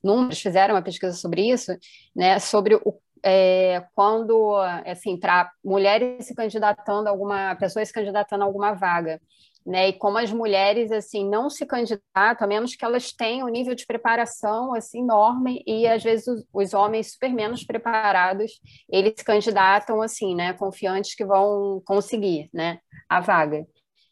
números 0.03 0.41
fizeram 0.41 0.73
uma 0.73 0.81
pesquisa 0.81 1.13
sobre 1.13 1.47
isso, 1.51 1.71
né, 2.15 2.39
sobre 2.39 2.75
o 2.75 2.99
é, 3.23 3.85
quando, 3.93 4.55
assim, 4.85 5.19
para 5.19 5.51
mulheres 5.63 6.25
se 6.25 6.33
candidatando 6.33 7.07
a 7.07 7.11
alguma, 7.11 7.55
pessoas 7.55 7.89
se 7.89 7.93
candidatando 7.93 8.43
a 8.43 8.47
alguma 8.47 8.73
vaga, 8.73 9.21
né, 9.65 9.89
e 9.89 9.93
como 9.93 10.17
as 10.17 10.31
mulheres, 10.31 10.91
assim, 10.91 11.27
não 11.27 11.49
se 11.49 11.65
candidatam, 11.65 12.45
a 12.45 12.47
menos 12.47 12.75
que 12.75 12.83
elas 12.83 13.11
tenham 13.11 13.47
um 13.47 13.51
nível 13.51 13.75
de 13.75 13.85
preparação, 13.85 14.73
assim, 14.73 15.01
enorme, 15.01 15.63
e 15.65 15.87
às 15.87 16.03
vezes 16.03 16.27
os, 16.27 16.45
os 16.53 16.73
homens 16.73 17.11
super 17.11 17.31
menos 17.31 17.63
preparados, 17.63 18.59
eles 18.89 19.13
se 19.17 19.23
candidatam, 19.23 20.01
assim, 20.01 20.33
né, 20.33 20.53
confiantes 20.53 21.15
que 21.15 21.25
vão 21.25 21.81
conseguir, 21.85 22.49
né, 22.53 22.79
a 23.07 23.19
vaga. 23.19 23.65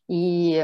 E 0.10 0.56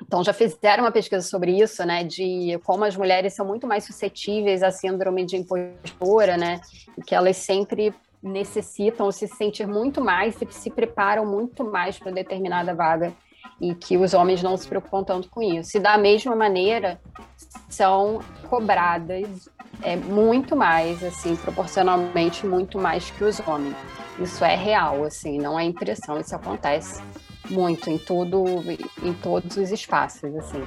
então, 0.00 0.22
já 0.22 0.32
fizeram 0.32 0.84
uma 0.84 0.92
pesquisa 0.92 1.26
sobre 1.26 1.60
isso, 1.60 1.84
né, 1.84 2.04
de 2.04 2.58
como 2.64 2.84
as 2.84 2.96
mulheres 2.96 3.34
são 3.34 3.46
muito 3.46 3.66
mais 3.66 3.84
suscetíveis 3.84 4.62
à 4.62 4.70
síndrome 4.70 5.24
de 5.24 5.36
impostora, 5.36 6.36
né, 6.36 6.60
e 6.96 7.02
que 7.02 7.14
elas 7.14 7.36
sempre 7.36 7.92
necessitam 8.22 9.12
se 9.12 9.28
sentir 9.28 9.66
muito 9.66 10.02
mais 10.02 10.40
e 10.40 10.52
se 10.52 10.70
preparam 10.70 11.24
muito 11.24 11.64
mais 11.64 11.98
para 11.98 12.10
determinada 12.10 12.74
vaga 12.74 13.14
e 13.60 13.74
que 13.74 13.96
os 13.96 14.14
homens 14.14 14.42
não 14.42 14.56
se 14.56 14.66
preocupam 14.66 15.02
tanto 15.02 15.28
com 15.28 15.42
isso. 15.42 15.76
E 15.76 15.80
da 15.80 15.98
mesma 15.98 16.34
maneira, 16.36 17.00
são 17.68 18.20
cobradas 18.48 19.48
é, 19.82 19.96
muito 19.96 20.56
mais, 20.56 21.02
assim, 21.02 21.36
proporcionalmente 21.36 22.46
muito 22.46 22.78
mais 22.78 23.10
que 23.10 23.24
os 23.24 23.40
homens. 23.46 23.76
Isso 24.18 24.44
é 24.44 24.56
real, 24.56 25.04
assim, 25.04 25.38
não 25.38 25.58
é 25.58 25.64
impressão, 25.64 26.18
isso 26.20 26.34
acontece 26.34 27.00
muito 27.48 27.88
em 27.88 27.98
tudo, 27.98 28.44
em 29.02 29.12
todos 29.14 29.56
os 29.56 29.70
espaços, 29.70 30.34
assim. 30.36 30.62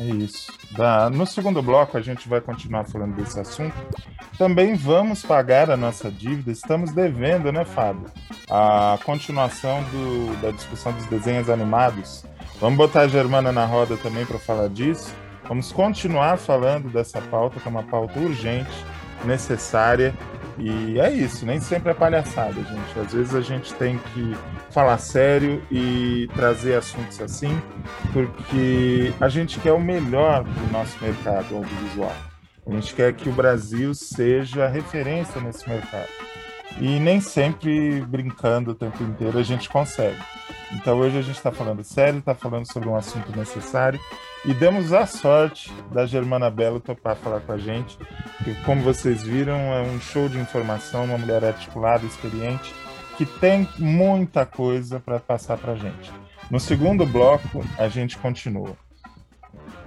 É 0.00 0.04
isso. 0.04 0.52
Da, 0.72 1.10
no 1.10 1.26
segundo 1.26 1.62
bloco 1.62 1.96
a 1.96 2.00
gente 2.00 2.28
vai 2.28 2.40
continuar 2.40 2.84
falando 2.84 3.14
desse 3.14 3.38
assunto. 3.38 3.74
Também 4.38 4.74
vamos 4.74 5.22
pagar 5.22 5.70
a 5.70 5.76
nossa 5.76 6.10
dívida. 6.10 6.50
Estamos 6.50 6.92
devendo, 6.92 7.52
né, 7.52 7.64
Fábio? 7.64 8.06
A 8.50 8.98
continuação 9.04 9.82
do, 9.84 10.40
da 10.40 10.50
discussão 10.50 10.92
dos 10.92 11.06
desenhos 11.06 11.50
animados. 11.50 12.24
Vamos 12.60 12.76
botar 12.76 13.02
a 13.02 13.08
Germana 13.08 13.52
na 13.52 13.66
roda 13.66 13.96
também 13.96 14.24
para 14.24 14.38
falar 14.38 14.68
disso. 14.68 15.14
Vamos 15.48 15.72
continuar 15.72 16.38
falando 16.38 16.88
dessa 16.88 17.20
pauta, 17.20 17.60
que 17.60 17.66
é 17.66 17.70
uma 17.70 17.82
pauta 17.82 18.18
urgente, 18.18 18.70
necessária 19.24 20.14
e 20.58 20.98
é 20.98 21.10
isso, 21.10 21.46
nem 21.46 21.60
sempre 21.60 21.90
é 21.90 21.94
palhaçada, 21.94 22.54
gente. 22.54 22.98
Às 22.98 23.12
vezes 23.12 23.34
a 23.34 23.40
gente 23.40 23.72
tem 23.74 23.98
que 23.98 24.36
falar 24.70 24.98
sério 24.98 25.62
e 25.70 26.28
trazer 26.34 26.74
assuntos 26.74 27.20
assim, 27.20 27.60
porque 28.12 29.12
a 29.20 29.28
gente 29.28 29.58
quer 29.60 29.72
o 29.72 29.80
melhor 29.80 30.44
do 30.44 30.72
nosso 30.72 30.96
mercado 31.02 31.56
audiovisual. 31.56 32.14
A 32.66 32.70
gente 32.72 32.94
quer 32.94 33.12
que 33.12 33.28
o 33.28 33.32
Brasil 33.32 33.92
seja 33.94 34.68
referência 34.68 35.40
nesse 35.40 35.68
mercado. 35.68 36.08
E 36.80 36.98
nem 36.98 37.20
sempre 37.20 38.00
brincando 38.02 38.72
o 38.72 38.74
tempo 38.74 39.02
inteiro 39.02 39.38
a 39.38 39.42
gente 39.42 39.68
consegue. 39.68 40.18
Então 40.72 40.98
hoje 40.98 41.18
a 41.18 41.22
gente 41.22 41.36
está 41.36 41.52
falando 41.52 41.84
sério, 41.84 42.18
está 42.18 42.34
falando 42.34 42.70
sobre 42.72 42.88
um 42.88 42.96
assunto 42.96 43.36
necessário 43.36 44.00
e 44.44 44.54
demos 44.54 44.92
a 44.92 45.06
sorte 45.06 45.70
da 45.92 46.06
Germana 46.06 46.50
Belo 46.50 46.80
topar 46.80 47.14
falar 47.14 47.40
com 47.40 47.52
a 47.52 47.58
gente, 47.58 47.96
que 48.42 48.54
como 48.64 48.82
vocês 48.82 49.22
viram 49.22 49.56
é 49.56 49.82
um 49.82 50.00
show 50.00 50.28
de 50.28 50.38
informação, 50.38 51.04
uma 51.04 51.18
mulher 51.18 51.44
articulada, 51.44 52.06
experiente, 52.06 52.74
que 53.16 53.26
tem 53.26 53.68
muita 53.78 54.46
coisa 54.46 54.98
para 54.98 55.20
passar 55.20 55.58
para 55.58 55.72
a 55.72 55.76
gente. 55.76 56.10
No 56.50 56.58
segundo 56.58 57.06
bloco 57.06 57.64
a 57.78 57.88
gente 57.88 58.16
continua. 58.18 58.76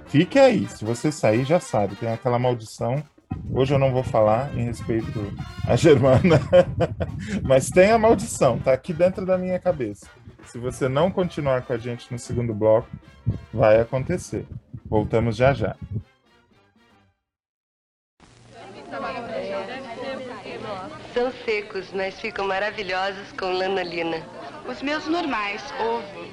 Fique 0.06 0.38
aí, 0.38 0.68
se 0.68 0.84
você 0.84 1.10
sair 1.10 1.44
já 1.44 1.58
sabe, 1.58 1.96
tem 1.96 2.08
aquela 2.10 2.38
maldição 2.38 3.02
Hoje 3.52 3.74
eu 3.74 3.78
não 3.78 3.92
vou 3.92 4.02
falar 4.02 4.54
em 4.56 4.64
respeito 4.64 5.32
à 5.66 5.76
Germana, 5.76 6.40
mas 7.42 7.70
tem 7.70 7.90
a 7.90 7.98
maldição, 7.98 8.58
tá 8.58 8.72
aqui 8.72 8.92
dentro 8.92 9.24
da 9.24 9.38
minha 9.38 9.58
cabeça. 9.58 10.06
Se 10.44 10.58
você 10.58 10.88
não 10.88 11.10
continuar 11.10 11.62
com 11.62 11.72
a 11.72 11.78
gente 11.78 12.10
no 12.12 12.18
segundo 12.18 12.54
bloco, 12.54 12.88
vai 13.52 13.80
acontecer. 13.80 14.46
Voltamos 14.84 15.36
já 15.36 15.52
já. 15.52 15.74
São 21.12 21.32
secos, 21.44 21.90
mas 21.92 22.20
ficam 22.20 22.46
maravilhosos 22.46 23.32
com 23.32 23.46
lanolina. 23.46 24.18
Os 24.68 24.82
meus 24.82 25.06
normais, 25.06 25.62
ovo. 25.80 26.26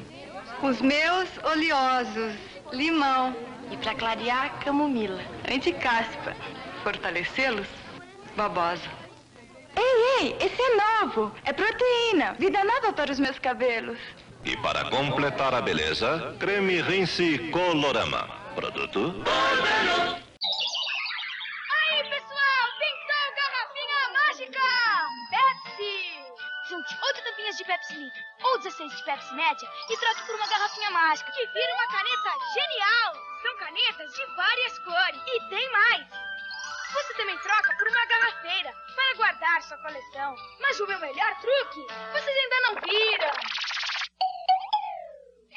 Os 0.62 0.82
meus 0.82 1.30
oleosos, 1.44 2.36
limão. 2.72 3.36
E 3.72 3.78
para 3.78 3.96
clarear, 3.96 4.60
camomila. 4.60 5.22
Anticaspa. 5.50 6.36
Fortalecê-los, 6.84 7.68
babosa. 8.36 8.90
Ei, 9.76 10.20
ei, 10.20 10.38
esse 10.42 10.62
é 10.62 10.76
novo. 10.76 11.32
É 11.46 11.54
proteína. 11.54 12.34
Vida 12.34 12.62
nova 12.64 12.92
para 12.92 13.10
os 13.10 13.20
meus 13.20 13.40
cabelos. 13.40 13.98
E 14.44 14.58
para 14.58 14.90
completar 14.90 15.54
a 15.54 15.62
beleza, 15.62 16.36
creme 16.40 16.82
rinse 16.82 17.50
Colorama. 17.52 18.28
Produto. 18.54 19.16
Aí, 21.80 22.04
pessoal, 22.04 22.66
pintou 22.80 23.26
garrafinha 23.40 24.02
mágica! 24.12 24.68
Pepsi! 25.32 25.94
Junte 26.70 26.98
8 27.02 27.24
tampinhas 27.24 27.58
de 27.58 27.64
Pepsi 27.64 27.94
Litra 27.96 28.22
ou 28.44 28.60
16 28.60 28.96
de 28.96 29.04
Pepsi 29.06 29.34
Média 29.34 29.70
e 29.90 29.98
troque 29.98 30.24
por 30.26 30.36
uma 30.36 30.48
garrafinha 30.48 30.92
mágica 30.92 31.32
que 31.32 31.48
vira 31.48 31.74
uma 31.76 31.88
caneta 31.88 32.32
genial! 32.54 33.14
São 33.42 33.56
canetas 33.58 34.14
de 34.14 34.26
várias 34.36 34.80
cores. 34.80 35.22
E 35.28 35.50
tem 35.50 35.72
mais! 35.72 36.33
Você 36.94 37.14
também 37.16 37.38
troca 37.40 37.74
por 37.76 37.88
uma 37.88 38.06
garrafeira 38.06 38.72
para 38.96 39.18
guardar 39.18 39.62
sua 39.64 39.78
coleção. 39.78 40.36
Mas 40.62 40.80
o 40.80 40.88
meu 40.88 41.00
melhor 41.00 41.36
truque, 41.42 41.88
vocês 42.12 42.38
ainda 42.38 42.62
não 42.68 42.76
viram. 42.82 43.32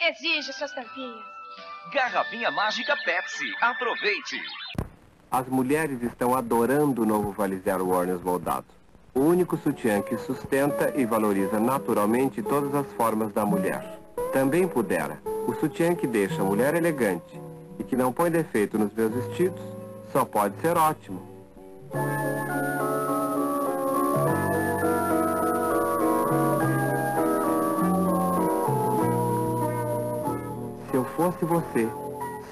Exige 0.08 0.52
suas 0.52 0.72
tampinhas. 0.72 1.24
Garrafinha 1.92 2.50
Mágica 2.50 2.96
Pepsi. 3.04 3.54
Aproveite! 3.60 4.40
As 5.30 5.46
mulheres 5.48 6.02
estão 6.02 6.34
adorando 6.34 7.02
o 7.02 7.06
novo 7.06 7.32
Vale 7.32 7.58
Zero 7.58 7.88
Warners 7.88 8.22
moldado. 8.22 8.66
O 9.14 9.20
único 9.20 9.56
sutiã 9.58 10.00
que 10.00 10.16
sustenta 10.18 10.92
e 10.96 11.04
valoriza 11.04 11.60
naturalmente 11.60 12.42
todas 12.42 12.74
as 12.74 12.90
formas 12.94 13.32
da 13.32 13.44
mulher. 13.44 13.98
Também 14.32 14.66
pudera. 14.66 15.20
O 15.46 15.54
sutiã 15.54 15.94
que 15.94 16.06
deixa 16.06 16.40
a 16.40 16.44
mulher 16.44 16.74
elegante 16.74 17.40
e 17.78 17.84
que 17.84 17.96
não 17.96 18.12
põe 18.12 18.30
defeito 18.30 18.78
nos 18.78 18.92
meus 18.92 19.12
vestidos 19.12 19.75
só 20.12 20.24
pode 20.24 20.58
ser 20.60 20.76
ótimo. 20.76 21.20
Se 30.90 30.96
eu 30.96 31.04
fosse 31.16 31.44
você, 31.44 31.86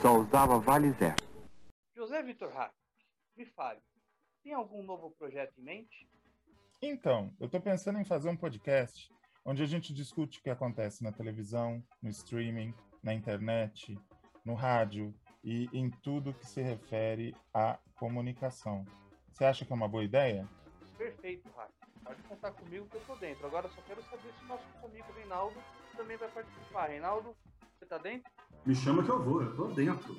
só 0.00 0.18
usava 0.18 0.58
Vale 0.58 0.90
Zero. 0.92 1.16
José 1.94 2.22
Vitor 2.22 2.52
Hack, 2.52 2.72
me 3.36 3.46
fale, 3.46 3.80
tem 4.42 4.52
algum 4.52 4.82
novo 4.82 5.10
projeto 5.12 5.54
em 5.58 5.64
mente? 5.64 6.08
Então, 6.82 7.32
eu 7.40 7.46
estou 7.46 7.60
pensando 7.60 7.98
em 7.98 8.04
fazer 8.04 8.28
um 8.28 8.36
podcast 8.36 9.10
onde 9.44 9.62
a 9.62 9.66
gente 9.66 9.92
discute 9.94 10.38
o 10.38 10.42
que 10.42 10.50
acontece 10.50 11.02
na 11.02 11.12
televisão, 11.12 11.82
no 12.02 12.08
streaming, 12.10 12.74
na 13.02 13.14
internet, 13.14 13.98
no 14.44 14.54
rádio 14.54 15.14
e 15.44 15.68
em 15.72 15.90
tudo 15.90 16.32
que 16.32 16.46
se 16.46 16.62
refere 16.62 17.36
à 17.52 17.78
comunicação. 17.96 18.84
Você 19.30 19.44
acha 19.44 19.64
que 19.64 19.72
é 19.72 19.76
uma 19.76 19.88
boa 19.88 20.02
ideia? 20.02 20.48
Perfeito, 20.96 21.48
Hack. 21.56 21.70
Pode 22.02 22.22
contar 22.22 22.52
comigo 22.52 22.86
que 22.86 22.96
eu 22.96 23.00
tô 23.02 23.14
dentro. 23.16 23.46
Agora 23.46 23.66
eu 23.66 23.72
só 23.72 23.82
quero 23.82 24.02
saber 24.04 24.32
se 24.38 24.44
o 24.44 24.48
nosso 24.48 24.64
amigo 24.84 25.12
Reinaldo 25.14 25.56
também 25.96 26.16
vai 26.16 26.28
participar. 26.28 26.86
Reinaldo, 26.86 27.36
você 27.78 27.86
tá 27.86 27.98
dentro? 27.98 28.30
Me 28.64 28.74
chama 28.74 29.02
que 29.02 29.10
eu 29.10 29.22
vou, 29.22 29.42
eu 29.42 29.54
tô 29.54 29.68
dentro. 29.68 30.16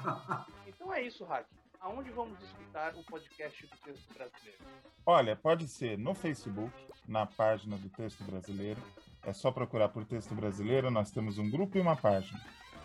então 0.66 0.92
é 0.92 1.02
isso, 1.02 1.24
Hack. 1.24 1.46
Aonde 1.80 2.10
vamos 2.10 2.40
escutar 2.40 2.94
o 2.94 3.02
podcast 3.04 3.66
do 3.66 3.76
Texto 3.78 4.14
Brasileiro? 4.14 4.58
Olha, 5.04 5.34
pode 5.34 5.66
ser 5.66 5.98
no 5.98 6.14
Facebook, 6.14 6.72
na 7.08 7.26
página 7.26 7.76
do 7.76 7.88
Texto 7.88 8.22
Brasileiro. 8.22 8.80
É 9.24 9.32
só 9.32 9.50
procurar 9.50 9.88
por 9.88 10.04
Texto 10.04 10.34
Brasileiro, 10.34 10.90
nós 10.90 11.10
temos 11.10 11.38
um 11.38 11.50
grupo 11.50 11.76
e 11.76 11.80
uma 11.80 11.96
página. 11.96 12.40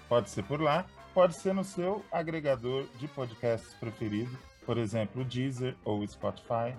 Pode 0.08 0.30
ser 0.30 0.44
por 0.44 0.62
lá, 0.62 0.86
pode 1.14 1.36
ser 1.36 1.54
no 1.54 1.64
seu 1.64 2.04
agregador 2.12 2.86
de 2.98 3.08
podcasts 3.08 3.74
preferido, 3.74 4.38
por 4.66 4.78
exemplo, 4.78 5.22
o 5.22 5.26
Deezer 5.26 5.76
ou 5.84 6.00
o 6.00 6.08
Spotify, 6.08 6.76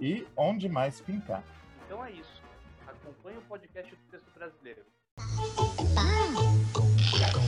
e 0.00 0.26
onde 0.36 0.68
mais 0.68 1.00
pintar. 1.00 1.42
Então 1.84 2.04
é 2.04 2.12
isso. 2.12 2.42
Acompanhe 2.86 3.38
o 3.38 3.42
podcast 3.42 3.94
do 3.94 4.02
Texto 4.10 4.30
Brasileiro. 4.34 4.82
Chegou 6.98 7.46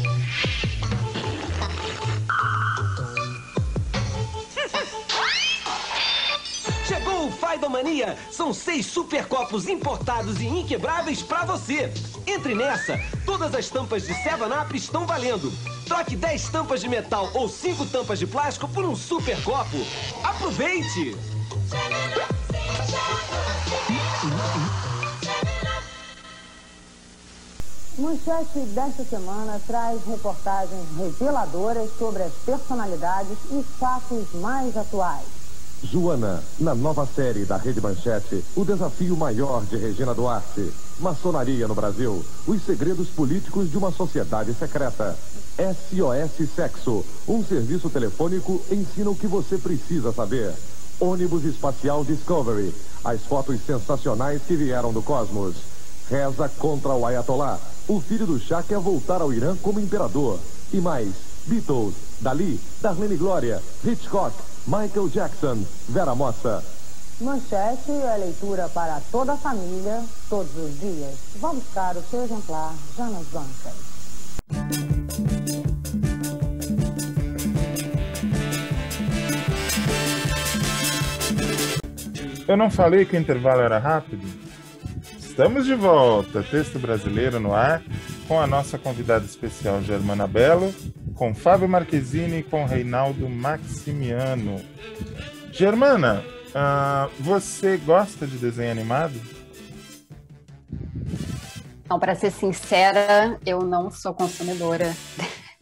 o 7.48 7.50
Faidomania! 7.50 8.16
São 8.30 8.52
seis 8.52 8.84
super 8.84 9.26
copos 9.26 9.68
importados 9.68 10.38
e 10.38 10.46
inquebráveis 10.46 11.22
pra 11.22 11.44
você. 11.46 11.90
Entre 12.26 12.54
nessa, 12.54 13.00
todas 13.24 13.54
as 13.54 13.70
tampas 13.70 14.06
de 14.06 14.12
7-Up 14.12 14.76
estão 14.76 15.06
valendo. 15.06 15.50
Troque 15.86 16.14
10 16.14 16.50
tampas 16.50 16.82
de 16.82 16.88
metal 16.88 17.30
ou 17.32 17.48
5 17.48 17.86
tampas 17.86 18.18
de 18.18 18.26
plástico 18.26 18.68
por 18.68 18.84
um 18.84 18.94
super 18.94 19.42
copo. 19.42 19.78
Aproveite! 20.22 21.16
Manchete 27.96 28.58
desta 28.74 29.04
semana 29.04 29.60
traz 29.66 30.04
reportagens 30.06 30.86
reveladoras 30.98 31.90
sobre 31.98 32.22
as 32.22 32.32
personalidades 32.44 33.38
e 33.50 33.64
fatos 33.80 34.34
mais 34.34 34.76
atuais. 34.76 35.37
Joana, 35.82 36.42
na 36.58 36.74
nova 36.74 37.06
série 37.06 37.44
da 37.44 37.56
Rede 37.56 37.80
Manchete, 37.80 38.44
o 38.56 38.64
desafio 38.64 39.16
maior 39.16 39.64
de 39.64 39.76
Regina 39.76 40.12
Duarte. 40.12 40.72
Maçonaria 40.98 41.68
no 41.68 41.74
Brasil, 41.74 42.24
os 42.46 42.62
segredos 42.62 43.08
políticos 43.08 43.70
de 43.70 43.78
uma 43.78 43.92
sociedade 43.92 44.52
secreta. 44.54 45.16
SOS 45.56 46.48
Sexo, 46.54 47.04
um 47.28 47.44
serviço 47.44 47.88
telefônico 47.88 48.60
ensina 48.70 49.10
o 49.10 49.14
que 49.14 49.28
você 49.28 49.56
precisa 49.56 50.12
saber. 50.12 50.52
Ônibus 50.98 51.44
Espacial 51.44 52.04
Discovery, 52.04 52.74
as 53.04 53.20
fotos 53.22 53.60
sensacionais 53.64 54.42
que 54.42 54.56
vieram 54.56 54.92
do 54.92 55.00
cosmos. 55.00 55.54
Reza 56.10 56.48
contra 56.58 56.92
o 56.92 57.06
Ayatollah, 57.06 57.60
o 57.86 58.00
filho 58.00 58.26
do 58.26 58.40
Shah 58.40 58.64
quer 58.64 58.80
voltar 58.80 59.20
ao 59.20 59.32
Irã 59.32 59.54
como 59.62 59.78
imperador. 59.78 60.40
E 60.72 60.80
mais, 60.80 61.12
Beatles, 61.46 61.94
Dali, 62.20 62.60
Darlene 62.80 63.16
Glória, 63.16 63.62
Hitchcock, 63.84 64.34
Michael 64.66 65.08
Jackson, 65.08 65.64
Vera 65.88 66.14
Mossa. 66.14 66.62
Manchete 67.20 67.90
é 67.90 68.16
leitura 68.16 68.68
para 68.68 69.00
toda 69.10 69.32
a 69.32 69.36
família, 69.36 70.02
todos 70.28 70.56
os 70.56 70.78
dias. 70.78 71.14
Vá 71.40 71.52
buscar 71.52 71.96
o 71.96 72.02
seu 72.02 72.24
exemplar 72.24 72.72
já 72.96 73.06
nas 73.06 73.26
bancas. 73.26 73.88
Eu 82.46 82.56
não 82.56 82.70
falei 82.70 83.04
que 83.04 83.16
o 83.16 83.20
intervalo 83.20 83.60
era 83.60 83.78
rápido? 83.78 84.26
Estamos 85.18 85.66
de 85.66 85.74
volta, 85.74 86.42
texto 86.42 86.78
brasileiro 86.78 87.38
no 87.38 87.54
ar, 87.54 87.82
com 88.26 88.40
a 88.40 88.46
nossa 88.46 88.78
convidada 88.78 89.24
especial 89.24 89.82
Germana 89.82 90.26
Belo, 90.26 90.74
com 91.18 91.34
Fábio 91.34 91.68
Marquezine 91.68 92.38
e 92.38 92.42
com 92.44 92.64
Reinaldo 92.64 93.28
Maximiano. 93.28 94.64
Germana, 95.50 96.24
uh, 96.50 97.10
você 97.18 97.76
gosta 97.76 98.24
de 98.24 98.38
desenho 98.38 98.70
animado? 98.70 99.20
Não, 101.90 101.98
para 101.98 102.14
ser 102.14 102.30
sincera, 102.30 103.36
eu 103.44 103.62
não 103.62 103.90
sou 103.90 104.14
consumidora 104.14 104.94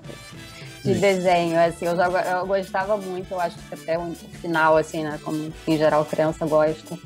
de 0.85 0.95
desenho, 0.95 1.59
assim, 1.59 1.87
eu 1.87 1.97
já 1.97 2.05
eu 2.05 2.47
gostava 2.47 2.97
muito, 2.99 3.33
eu 3.33 3.41
acho 3.41 3.57
que 3.57 3.75
até 3.75 3.99
o 3.99 4.15
final, 4.15 4.77
assim, 4.77 5.05
né, 5.05 5.19
como 5.25 5.53
em 5.67 5.79
geral 5.79 6.05
criança 6.05 6.47
gosta. 6.47 6.99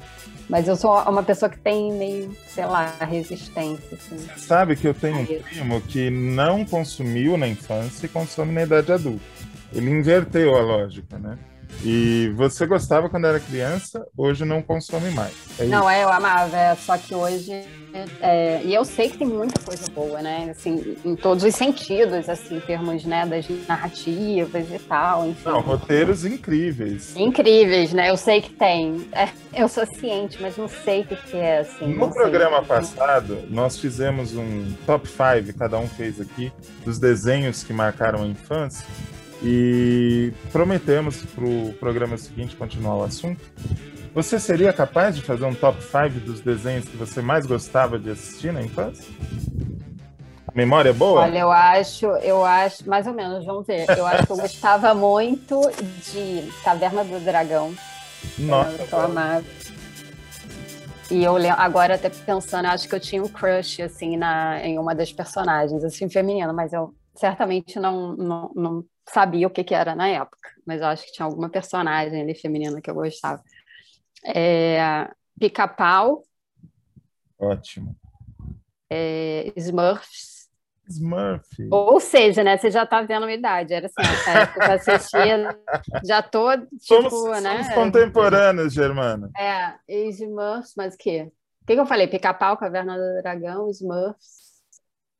Mas 0.50 0.66
eu 0.66 0.74
sou 0.74 0.92
uma 1.02 1.22
pessoa 1.22 1.48
que 1.48 1.58
tem 1.58 1.92
meio, 1.92 2.36
sei 2.48 2.66
lá, 2.66 2.92
resistência. 3.00 3.96
Assim. 3.96 4.18
Sabe 4.36 4.74
que 4.74 4.88
eu 4.88 4.92
tenho 4.92 5.20
um 5.20 5.24
primo 5.24 5.80
que 5.82 6.10
não 6.10 6.64
consumiu 6.64 7.36
na 7.36 7.46
infância 7.46 8.04
e 8.04 8.08
consome 8.08 8.52
na 8.52 8.64
idade 8.64 8.90
adulta. 8.90 9.24
Ele 9.72 9.88
inverteu 9.88 10.56
a 10.56 10.60
lógica, 10.60 11.16
né? 11.18 11.38
E 11.82 12.30
você 12.36 12.66
gostava 12.66 13.08
quando 13.08 13.26
era 13.26 13.40
criança, 13.40 14.06
hoje 14.16 14.44
não 14.44 14.60
consome 14.60 15.10
mais. 15.10 15.32
É 15.58 15.64
não, 15.64 15.88
é, 15.88 16.04
eu 16.04 16.10
amava, 16.10 16.54
é, 16.54 16.74
só 16.74 16.96
que 16.98 17.14
hoje. 17.14 17.64
É, 18.20 18.60
e 18.64 18.72
eu 18.72 18.84
sei 18.84 19.08
que 19.08 19.18
tem 19.18 19.26
muita 19.26 19.60
coisa 19.62 19.90
boa, 19.90 20.20
né? 20.22 20.48
Assim, 20.50 20.96
em 21.04 21.16
todos 21.16 21.42
os 21.42 21.54
sentidos, 21.54 22.28
assim, 22.28 22.58
em 22.58 22.60
termos 22.60 23.04
né, 23.04 23.26
das 23.26 23.46
narrativas 23.66 24.70
e 24.70 24.78
tal. 24.78 25.26
Enfim. 25.26 25.48
Não, 25.48 25.60
roteiros 25.60 26.24
incríveis. 26.24 27.16
Incríveis, 27.16 27.92
né? 27.92 28.10
Eu 28.10 28.16
sei 28.16 28.42
que 28.42 28.50
tem. 28.50 29.08
É, 29.12 29.28
eu 29.54 29.68
sou 29.68 29.86
ciente, 29.86 30.40
mas 30.40 30.56
não 30.56 30.68
sei 30.68 31.00
o 31.00 31.06
que, 31.06 31.16
que 31.16 31.36
é, 31.36 31.60
assim. 31.60 31.94
No 31.94 32.12
programa 32.12 32.58
sei. 32.58 32.66
passado, 32.66 33.38
nós 33.48 33.78
fizemos 33.78 34.36
um 34.36 34.72
top 34.86 35.08
5, 35.08 35.58
cada 35.58 35.78
um 35.78 35.88
fez 35.88 36.20
aqui, 36.20 36.52
dos 36.84 36.98
desenhos 36.98 37.64
que 37.64 37.72
marcaram 37.72 38.22
a 38.22 38.26
infância. 38.26 38.86
E 39.42 40.32
prometemos 40.52 41.22
para 41.22 41.44
o 41.44 41.72
programa 41.74 42.18
seguinte 42.18 42.56
continuar 42.56 42.96
o 42.96 43.04
assunto. 43.04 43.40
Você 44.14 44.38
seria 44.38 44.72
capaz 44.72 45.14
de 45.14 45.22
fazer 45.22 45.44
um 45.44 45.54
top 45.54 45.82
5 45.82 46.20
dos 46.20 46.40
desenhos 46.40 46.84
que 46.86 46.96
você 46.96 47.22
mais 47.22 47.46
gostava 47.46 47.98
de 47.98 48.10
assistir 48.10 48.52
na 48.52 48.60
infância? 48.60 49.04
A 50.46 50.52
memória 50.54 50.90
é 50.90 50.92
boa? 50.92 51.22
Olha, 51.22 51.38
eu 51.38 51.50
acho, 51.50 52.06
eu 52.06 52.44
acho, 52.44 52.88
mais 52.88 53.06
ou 53.06 53.14
menos, 53.14 53.44
vamos 53.46 53.66
ver. 53.66 53.86
Eu 53.96 54.04
acho 54.04 54.26
que 54.26 54.32
eu 54.32 54.36
gostava 54.36 54.92
muito 54.94 55.60
de 56.12 56.50
Caverna 56.64 57.04
do 57.04 57.20
Dragão. 57.20 57.72
Nossa, 58.36 58.84
eu 58.90 59.00
amava. 59.00 59.44
E 61.10 61.24
eu 61.24 61.34
lembro, 61.36 61.60
agora 61.60 61.94
até 61.94 62.08
pensando, 62.08 62.66
acho 62.66 62.88
que 62.88 62.94
eu 62.94 63.00
tinha 63.00 63.22
um 63.22 63.28
crush, 63.28 63.80
assim, 63.80 64.16
na, 64.16 64.60
em 64.64 64.78
uma 64.78 64.94
das 64.94 65.12
personagens, 65.12 65.82
assim, 65.84 66.08
feminina, 66.08 66.52
mas 66.52 66.72
eu 66.72 66.94
certamente 67.14 67.78
não, 67.78 68.16
não, 68.16 68.52
não 68.54 68.84
sabia 69.08 69.46
o 69.46 69.50
que, 69.50 69.64
que 69.64 69.74
era 69.74 69.94
na 69.94 70.08
época, 70.08 70.50
mas 70.66 70.80
eu 70.80 70.86
acho 70.86 71.04
que 71.04 71.12
tinha 71.12 71.26
alguma 71.26 71.48
personagem 71.48 72.20
ali 72.20 72.34
feminina 72.34 72.80
que 72.80 72.90
eu 72.90 72.94
gostava. 72.94 73.42
É, 74.24 75.08
Pica-pau. 75.38 76.22
Ótimo. 77.38 77.96
É, 78.90 79.52
Smurfs. 79.56 80.48
Smurf. 80.86 81.46
Ou 81.70 82.00
seja, 82.00 82.42
né? 82.42 82.58
Você 82.58 82.70
já 82.70 82.84
tá 82.84 83.00
vendo 83.02 83.24
a 83.24 83.32
idade. 83.32 83.72
Era 83.72 83.86
assim, 83.86 84.12
essa 84.12 84.30
época 84.30 84.64
eu 84.64 84.72
assistia, 84.72 85.58
já 86.04 86.20
tô, 86.20 86.50
tipo, 86.56 87.10
somos, 87.10 87.42
né? 87.42 87.62
somos 87.62 87.74
contemporâneos, 87.74 88.72
Germana. 88.74 89.30
É, 89.38 89.74
e 89.88 90.08
Smurfs, 90.08 90.74
mas 90.76 90.94
o 90.94 90.98
quê? 90.98 91.30
O 91.62 91.66
que, 91.66 91.74
que 91.74 91.80
eu 91.80 91.86
falei? 91.86 92.08
Pica-pau, 92.08 92.56
Caverna 92.56 92.96
do 92.96 93.22
Dragão, 93.22 93.70
Smurfs. 93.70 94.40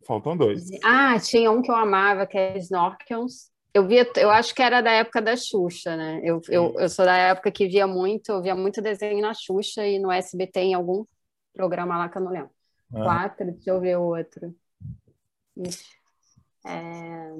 Faltam 0.06 0.36
dois. 0.36 0.68
Ah, 0.82 1.18
tinha 1.20 1.50
um 1.50 1.62
que 1.62 1.70
eu 1.70 1.76
amava, 1.76 2.26
que 2.26 2.36
é 2.36 2.58
Snorkels. 2.58 3.49
Eu 3.72 3.86
via, 3.86 4.10
eu 4.16 4.30
acho 4.30 4.54
que 4.54 4.62
era 4.62 4.80
da 4.80 4.90
época 4.90 5.22
da 5.22 5.36
Xuxa, 5.36 5.96
né? 5.96 6.20
Eu, 6.24 6.40
eu, 6.48 6.74
eu 6.78 6.88
sou 6.88 7.04
da 7.04 7.16
época 7.16 7.52
que 7.52 7.68
via 7.68 7.86
muito, 7.86 8.32
eu 8.32 8.42
via 8.42 8.54
muito 8.54 8.82
desenho 8.82 9.22
na 9.22 9.32
Xuxa 9.32 9.86
e 9.86 9.98
no 9.98 10.10
SBT 10.10 10.60
em 10.60 10.74
algum 10.74 11.04
programa 11.52 11.96
lá 11.96 12.08
que 12.08 12.18
eu 12.18 12.22
não 12.22 12.32
lembro. 12.32 12.50
Ah. 12.92 13.04
Quatro, 13.04 13.52
deixa 13.52 13.70
eu 13.70 13.80
ver 13.80 13.96
o 13.96 14.02
outro. 14.02 14.54
É... 16.66 17.32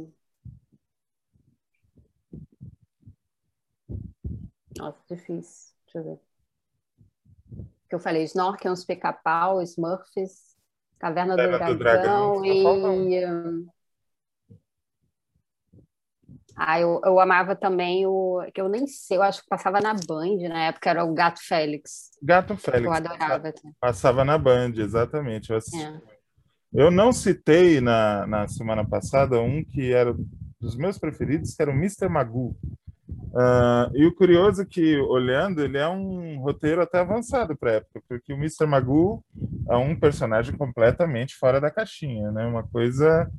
Nossa, 4.79 4.99
difícil. 5.09 5.75
Deixa 5.85 5.99
eu 5.99 6.05
ver. 6.05 6.21
Que 7.89 7.95
eu 7.97 8.01
falei, 8.01 8.23
Snorkels, 8.23 8.85
Pica-Pau, 8.85 9.61
Smurfs, 9.63 10.57
Caverna 10.99 11.35
do 11.35 11.43
Caverna 11.43 11.73
do 11.73 11.79
Dragão, 11.79 12.41
Dragão, 12.41 12.45
e... 12.45 13.67
Ah, 16.63 16.79
eu, 16.79 17.01
eu 17.03 17.19
amava 17.19 17.57
também 17.57 18.07
o... 18.07 18.45
que 18.53 18.61
eu 18.61 18.69
nem 18.69 18.87
sei, 18.87 19.17
eu 19.17 19.23
acho 19.23 19.43
que 19.43 19.49
passava 19.49 19.81
na 19.81 19.95
Band, 19.95 20.47
na 20.47 20.65
época, 20.65 20.91
era 20.91 21.03
o 21.03 21.15
Gato 21.15 21.41
Félix. 21.43 22.11
Gato 22.23 22.55
Félix. 22.55 22.85
Eu 22.85 22.93
adorava. 22.93 23.55
Passava 23.81 24.25
na 24.27 24.37
Band, 24.37 24.73
exatamente. 24.77 25.51
Eu. 25.51 25.57
É. 25.57 26.01
eu 26.75 26.91
não 26.91 27.13
citei 27.13 27.81
na, 27.81 28.27
na 28.27 28.47
semana 28.47 28.87
passada 28.87 29.41
um 29.41 29.65
que 29.65 29.91
era 29.91 30.15
dos 30.61 30.77
meus 30.77 30.99
preferidos, 30.99 31.55
que 31.55 31.63
era 31.63 31.71
o 31.71 31.75
Mr. 31.75 32.11
Magoo. 32.11 32.55
Ah, 33.35 33.91
e 33.95 34.05
o 34.05 34.15
curioso 34.15 34.61
é 34.61 34.67
que, 34.67 34.99
olhando, 34.99 35.63
ele 35.63 35.79
é 35.79 35.89
um 35.89 36.41
roteiro 36.41 36.83
até 36.83 36.99
avançado 36.99 37.57
para 37.57 37.71
a 37.71 37.75
época, 37.77 38.03
porque 38.07 38.35
o 38.35 38.37
Mr. 38.37 38.67
Magoo 38.67 39.25
é 39.67 39.77
um 39.77 39.99
personagem 39.99 40.55
completamente 40.55 41.37
fora 41.37 41.59
da 41.59 41.71
caixinha, 41.71 42.31
né? 42.31 42.45
Uma 42.45 42.65
coisa 42.65 43.31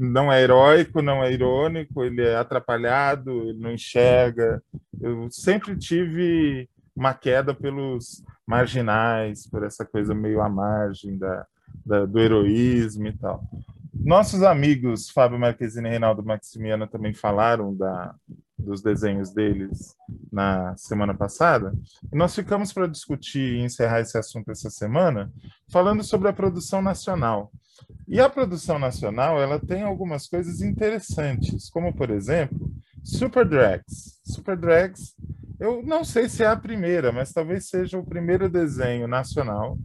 não 0.00 0.32
é 0.32 0.42
heróico, 0.42 1.02
não 1.02 1.22
é 1.22 1.30
irônico, 1.32 2.02
ele 2.02 2.22
é 2.22 2.36
atrapalhado, 2.36 3.30
ele 3.48 3.58
não 3.58 3.70
enxerga. 3.72 4.62
Eu 5.00 5.28
sempre 5.30 5.76
tive 5.76 6.68
uma 6.96 7.12
queda 7.14 7.54
pelos 7.54 8.22
marginais, 8.46 9.46
por 9.46 9.62
essa 9.62 9.84
coisa 9.84 10.14
meio 10.14 10.40
à 10.40 10.48
margem 10.48 11.16
da, 11.18 11.46
da- 11.84 12.06
do 12.06 12.18
heroísmo 12.18 13.06
e 13.08 13.12
tal. 13.16 13.42
Nossos 13.92 14.42
amigos 14.42 15.10
Fábio 15.10 15.38
Marquezine 15.38 15.86
e 15.88 15.90
Reinaldo 15.90 16.24
Maximiano 16.24 16.86
também 16.86 17.12
falaram 17.12 17.74
da, 17.74 18.14
dos 18.58 18.80
desenhos 18.82 19.30
deles 19.32 19.94
na 20.32 20.74
semana 20.76 21.12
passada. 21.14 21.72
Nós 22.12 22.34
ficamos 22.34 22.72
para 22.72 22.86
discutir 22.86 23.54
e 23.56 23.60
encerrar 23.60 24.00
esse 24.00 24.16
assunto 24.16 24.50
essa 24.50 24.70
semana, 24.70 25.30
falando 25.70 26.02
sobre 26.02 26.28
a 26.28 26.32
produção 26.32 26.80
nacional. 26.80 27.52
E 28.10 28.18
a 28.18 28.28
produção 28.28 28.76
nacional, 28.76 29.40
ela 29.40 29.60
tem 29.60 29.82
algumas 29.82 30.26
coisas 30.26 30.60
interessantes, 30.60 31.70
como 31.70 31.94
por 31.94 32.10
exemplo, 32.10 32.70
Super 33.04 33.48
Drags. 33.48 34.20
Super 34.24 34.56
Drags, 34.56 35.14
eu 35.60 35.80
não 35.82 36.02
sei 36.02 36.28
se 36.28 36.42
é 36.42 36.48
a 36.48 36.56
primeira, 36.56 37.12
mas 37.12 37.32
talvez 37.32 37.68
seja 37.68 37.96
o 37.96 38.04
primeiro 38.04 38.50
desenho 38.50 39.06
nacional 39.06 39.78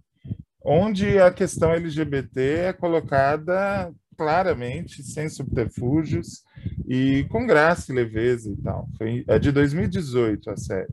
onde 0.66 1.20
a 1.20 1.32
questão 1.32 1.72
LGBT 1.72 2.42
é 2.42 2.74
colocada 2.74 3.94
claramente, 4.18 5.04
sem 5.04 5.30
subterfúgios 5.30 6.42
e 6.88 7.26
com 7.30 7.46
graça 7.46 7.92
e 7.92 7.96
leveza 7.96 8.50
e 8.50 8.56
tal. 8.58 8.90
Foi, 8.98 9.24
é 9.28 9.38
de 9.38 9.52
2018 9.52 10.50
a 10.50 10.58
série. 10.58 10.90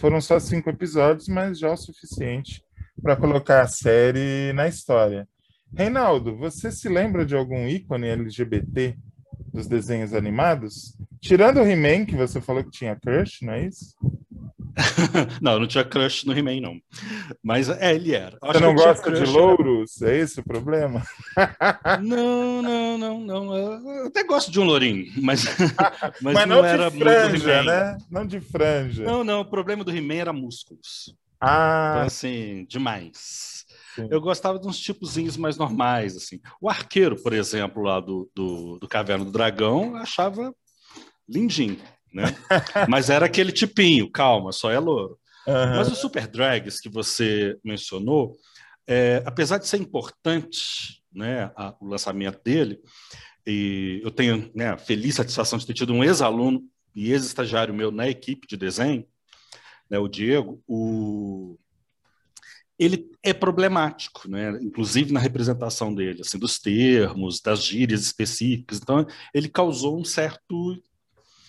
Foram 0.00 0.20
só 0.20 0.40
cinco 0.40 0.68
episódios, 0.68 1.28
mas 1.28 1.60
já 1.60 1.72
o 1.72 1.76
suficiente 1.76 2.64
para 3.00 3.14
colocar 3.14 3.62
a 3.62 3.68
série 3.68 4.52
na 4.52 4.66
história. 4.66 5.28
Reinaldo, 5.76 6.36
você 6.36 6.70
se 6.70 6.88
lembra 6.88 7.24
de 7.26 7.34
algum 7.34 7.66
ícone 7.68 8.08
LGBT 8.08 8.96
dos 9.52 9.66
desenhos 9.66 10.14
animados? 10.14 10.96
Tirando 11.20 11.58
o 11.60 11.66
He-Man, 11.66 12.04
que 12.06 12.16
você 12.16 12.40
falou 12.40 12.62
que 12.64 12.70
tinha 12.70 12.96
crush, 12.96 13.42
não 13.42 13.52
é 13.54 13.66
isso? 13.66 13.94
não, 15.40 15.52
eu 15.52 15.60
não 15.60 15.66
tinha 15.68 15.84
crush 15.84 16.24
no 16.26 16.36
He-Man, 16.36 16.60
não. 16.60 16.80
Mas 17.42 17.68
é, 17.68 17.94
ele 17.94 18.14
era. 18.14 18.36
Eu 18.42 18.52
Você 18.52 18.60
não 18.60 18.74
gosta 18.74 19.10
de 19.10 19.18
crush- 19.18 19.30
louros? 19.32 20.02
É 20.02 20.16
esse 20.18 20.40
o 20.40 20.44
problema? 20.44 21.02
Não, 22.02 22.60
não, 22.62 22.98
não, 22.98 23.20
não. 23.20 23.56
Eu 23.56 24.06
até 24.06 24.24
gosto 24.24 24.50
de 24.50 24.58
um 24.60 24.64
lourinho, 24.64 25.06
mas, 25.22 25.44
mas, 26.20 26.34
Mas 26.34 26.48
não, 26.48 26.56
não 26.58 26.64
era 26.64 26.90
de 26.90 26.98
franja, 26.98 27.62
né? 27.62 27.96
Não 28.10 28.26
de 28.26 28.40
franja. 28.40 29.04
Não, 29.04 29.22
não, 29.24 29.40
o 29.40 29.44
problema 29.44 29.84
do 29.84 29.90
He-Man 29.94 30.14
era 30.14 30.32
músculos. 30.32 31.14
Ah, 31.40 31.92
Então, 31.96 32.06
assim, 32.06 32.66
demais. 32.68 33.63
Eu 34.10 34.20
gostava 34.20 34.58
de 34.58 34.66
uns 34.66 34.78
tipozinhos 34.78 35.36
mais 35.36 35.56
normais, 35.56 36.16
assim. 36.16 36.40
O 36.60 36.68
arqueiro, 36.68 37.20
por 37.22 37.32
exemplo, 37.32 37.82
lá 37.82 38.00
do, 38.00 38.30
do, 38.34 38.78
do 38.78 38.88
Caverna 38.88 39.24
do 39.24 39.30
Dragão, 39.30 39.90
eu 39.90 39.96
achava 39.96 40.54
lindinho, 41.28 41.78
né? 42.12 42.24
Mas 42.88 43.10
era 43.10 43.26
aquele 43.26 43.52
tipinho, 43.52 44.10
calma, 44.10 44.52
só 44.52 44.70
é 44.70 44.78
louro. 44.78 45.18
Aham. 45.46 45.76
Mas 45.76 45.90
o 45.90 45.94
Super 45.94 46.26
Drags 46.26 46.80
que 46.80 46.88
você 46.88 47.56
mencionou, 47.64 48.36
é, 48.86 49.22
apesar 49.26 49.58
de 49.58 49.66
ser 49.68 49.78
importante 49.78 51.02
né, 51.12 51.50
a- 51.56 51.74
o 51.80 51.86
lançamento 51.86 52.42
dele, 52.42 52.80
e 53.46 54.00
eu 54.02 54.10
tenho 54.10 54.50
né, 54.54 54.70
a 54.70 54.78
feliz 54.78 55.14
satisfação 55.16 55.58
de 55.58 55.66
ter 55.66 55.74
tido 55.74 55.92
um 55.92 56.02
ex-aluno 56.02 56.62
e 56.94 57.10
ex-estagiário 57.12 57.74
meu 57.74 57.90
na 57.90 58.08
equipe 58.08 58.46
de 58.46 58.56
desenho, 58.56 59.06
né, 59.90 59.98
o 59.98 60.08
Diego, 60.08 60.62
o... 60.66 61.58
ele 62.78 63.10
é 63.22 63.32
problemático, 63.32 64.28
né? 64.28 64.50
inclusive 64.62 65.12
na 65.12 65.20
representação 65.20 65.94
dele, 65.94 66.20
assim, 66.22 66.38
dos 66.38 66.58
termos, 66.58 67.40
das 67.40 67.62
gírias 67.64 68.02
específicas. 68.02 68.78
Então, 68.82 69.06
ele 69.32 69.48
causou 69.48 69.98
um 69.98 70.04
certo 70.04 70.76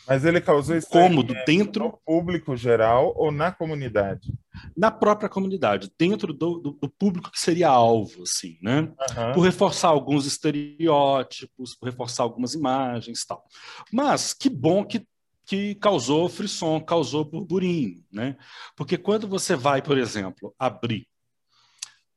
Mas 0.07 0.23
ele 0.23 0.39
causou 0.39 0.79
cômodo 0.81 1.33
estranhamento 1.33 1.45
dentro 1.45 1.83
no 1.85 1.99
público 2.05 2.55
geral 2.55 3.13
ou 3.17 3.31
na 3.31 3.51
comunidade? 3.51 4.31
na 4.75 4.89
própria 4.89 5.27
comunidade, 5.27 5.91
dentro 5.99 6.33
do, 6.33 6.57
do- 6.59 6.71
do 6.81 6.89
público 6.89 7.29
que 7.29 7.39
seria 7.39 7.67
alvo, 7.67 8.23
assim, 8.23 8.57
né? 8.61 8.89
Aham. 9.11 9.33
Por 9.33 9.41
reforçar 9.41 9.89
alguns 9.89 10.25
estereótipos, 10.25 11.75
por 11.75 11.87
reforçar 11.89 12.23
algumas 12.23 12.53
imagens 12.53 13.21
e 13.21 13.27
tal. 13.27 13.43
Mas 13.91 14.33
que 14.33 14.49
bom 14.49 14.85
que, 14.85 15.05
que 15.45 15.75
causou 15.75 16.29
frisson, 16.29 16.79
causou 16.79 17.25
burburinho, 17.25 18.01
né? 18.11 18.37
Porque 18.77 18.97
quando 18.97 19.27
você 19.27 19.55
vai, 19.57 19.81
por 19.81 19.97
exemplo, 19.97 20.53
abrir 20.57 21.05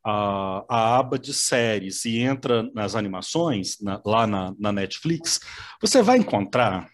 a, 0.09 0.65
a 0.69 0.99
aba 0.99 1.19
de 1.19 1.35
séries 1.35 2.05
e 2.05 2.19
entra 2.19 2.63
nas 2.75 2.95
animações, 2.95 3.79
na- 3.81 4.01
lá 4.05 4.27
na, 4.27 4.55
na 4.59 4.73
Netflix, 4.73 5.41
você 5.81 6.03
vai 6.03 6.19
encontrar 6.19 6.89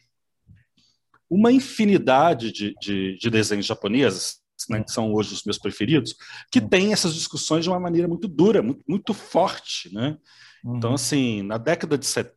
uma 1.31 1.51
infinidade 1.51 2.53
de, 2.53 2.75
de, 2.81 3.17
de 3.19 3.31
desenhos 3.31 3.67
japoneses, 3.67 4.39
né, 4.69 4.83
que 4.83 4.91
são 4.91 5.13
hoje 5.13 5.35
os 5.35 5.43
meus 5.45 5.59
preferidos, 5.59 6.15
que 6.51 6.61
tem 6.61 6.93
essas 6.93 7.15
discussões 7.15 7.65
de 7.65 7.71
uma 7.71 7.81
maneira 7.81 8.07
muito 8.07 8.29
dura, 8.29 8.63
muito, 8.63 8.83
muito 8.89 9.13
forte, 9.15 9.93
né? 9.93 10.17
Então, 10.65 10.95
assim, 10.95 11.43
na 11.43 11.59
década 11.59 11.99
de 11.99 12.07
set... 12.07 12.33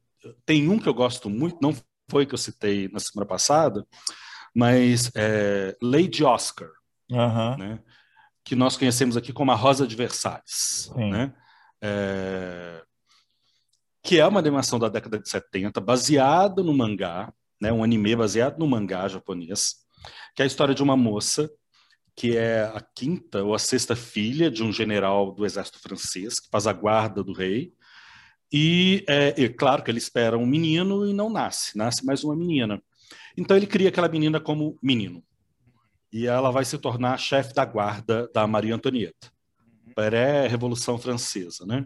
tem 0.46 0.68
um 0.68 0.80
que 0.80 0.90
eu 0.90 0.94
gosto 0.94 1.30
muito, 1.30 1.58
não 1.62 1.76
foi 2.10 2.26
que 2.26 2.34
eu 2.34 2.38
citei 2.38 2.90
na 2.90 3.00
semana 3.00 3.26
passada, 3.28 3.86
mas 4.56 5.12
é 5.16 5.76
Lady 5.82 6.24
Oscar, 6.24 6.70
Aham. 7.12 7.58
né? 7.58 7.80
Que 8.48 8.56
nós 8.56 8.78
conhecemos 8.78 9.18
aqui 9.18 9.34
como 9.34 9.52
a 9.52 9.56
Rosa 9.56 9.86
de 9.86 9.94
Versalhes, 9.94 10.90
Sim. 10.96 11.12
né? 11.12 11.34
É, 11.82 12.82
que 14.02 14.18
é 14.18 14.26
uma 14.26 14.40
animação 14.40 14.80
da 14.80 14.88
década 14.88 15.20
de 15.20 15.28
70, 15.28 15.82
baseada 15.82 16.64
no 16.64 16.74
mangá, 16.74 17.34
né? 17.60 17.74
um 17.74 17.84
anime 17.84 18.16
baseado 18.16 18.58
no 18.58 18.66
mangá 18.66 19.06
japonês, 19.10 19.76
que 20.34 20.42
é 20.42 20.46
a 20.46 20.48
história 20.48 20.74
de 20.74 20.82
uma 20.82 20.96
moça 20.96 21.52
que 22.16 22.38
é 22.38 22.64
a 22.64 22.82
quinta 22.96 23.44
ou 23.44 23.54
a 23.54 23.60
sexta 23.60 23.98
filha 23.98 24.50
de 24.50 24.64
um 24.64 24.72
general 24.72 25.34
do 25.34 25.46
exército 25.46 25.80
francês, 25.80 26.40
que 26.40 26.50
faz 26.50 26.66
a 26.68 26.74
guarda 26.74 27.22
do 27.22 27.34
rei, 27.34 27.74
e 28.52 29.04
é, 29.10 29.36
e 29.38 29.50
claro 29.50 29.84
que 29.84 29.92
ele 29.92 29.98
espera 29.98 30.38
um 30.38 30.46
menino 30.46 31.06
e 31.06 31.12
não 31.12 31.30
nasce, 31.30 31.78
nasce 31.78 32.06
mais 32.06 32.24
uma 32.24 32.36
menina. 32.36 32.82
Então 33.36 33.58
ele 33.58 33.68
cria 33.68 33.90
aquela 33.90 34.08
menina 34.08 34.40
como 34.40 34.80
menino 34.82 35.22
e 36.12 36.28
ela 36.28 36.52
vai 36.52 36.66
se 36.66 36.78
tornar 36.78 37.18
chefe 37.18 37.54
da 37.54 37.66
guarda 37.66 38.30
da 38.34 38.48
Maria 38.48 38.76
Antonieta, 38.76 39.32
pré-Revolução 39.96 40.98
Francesa, 40.98 41.66
né? 41.66 41.86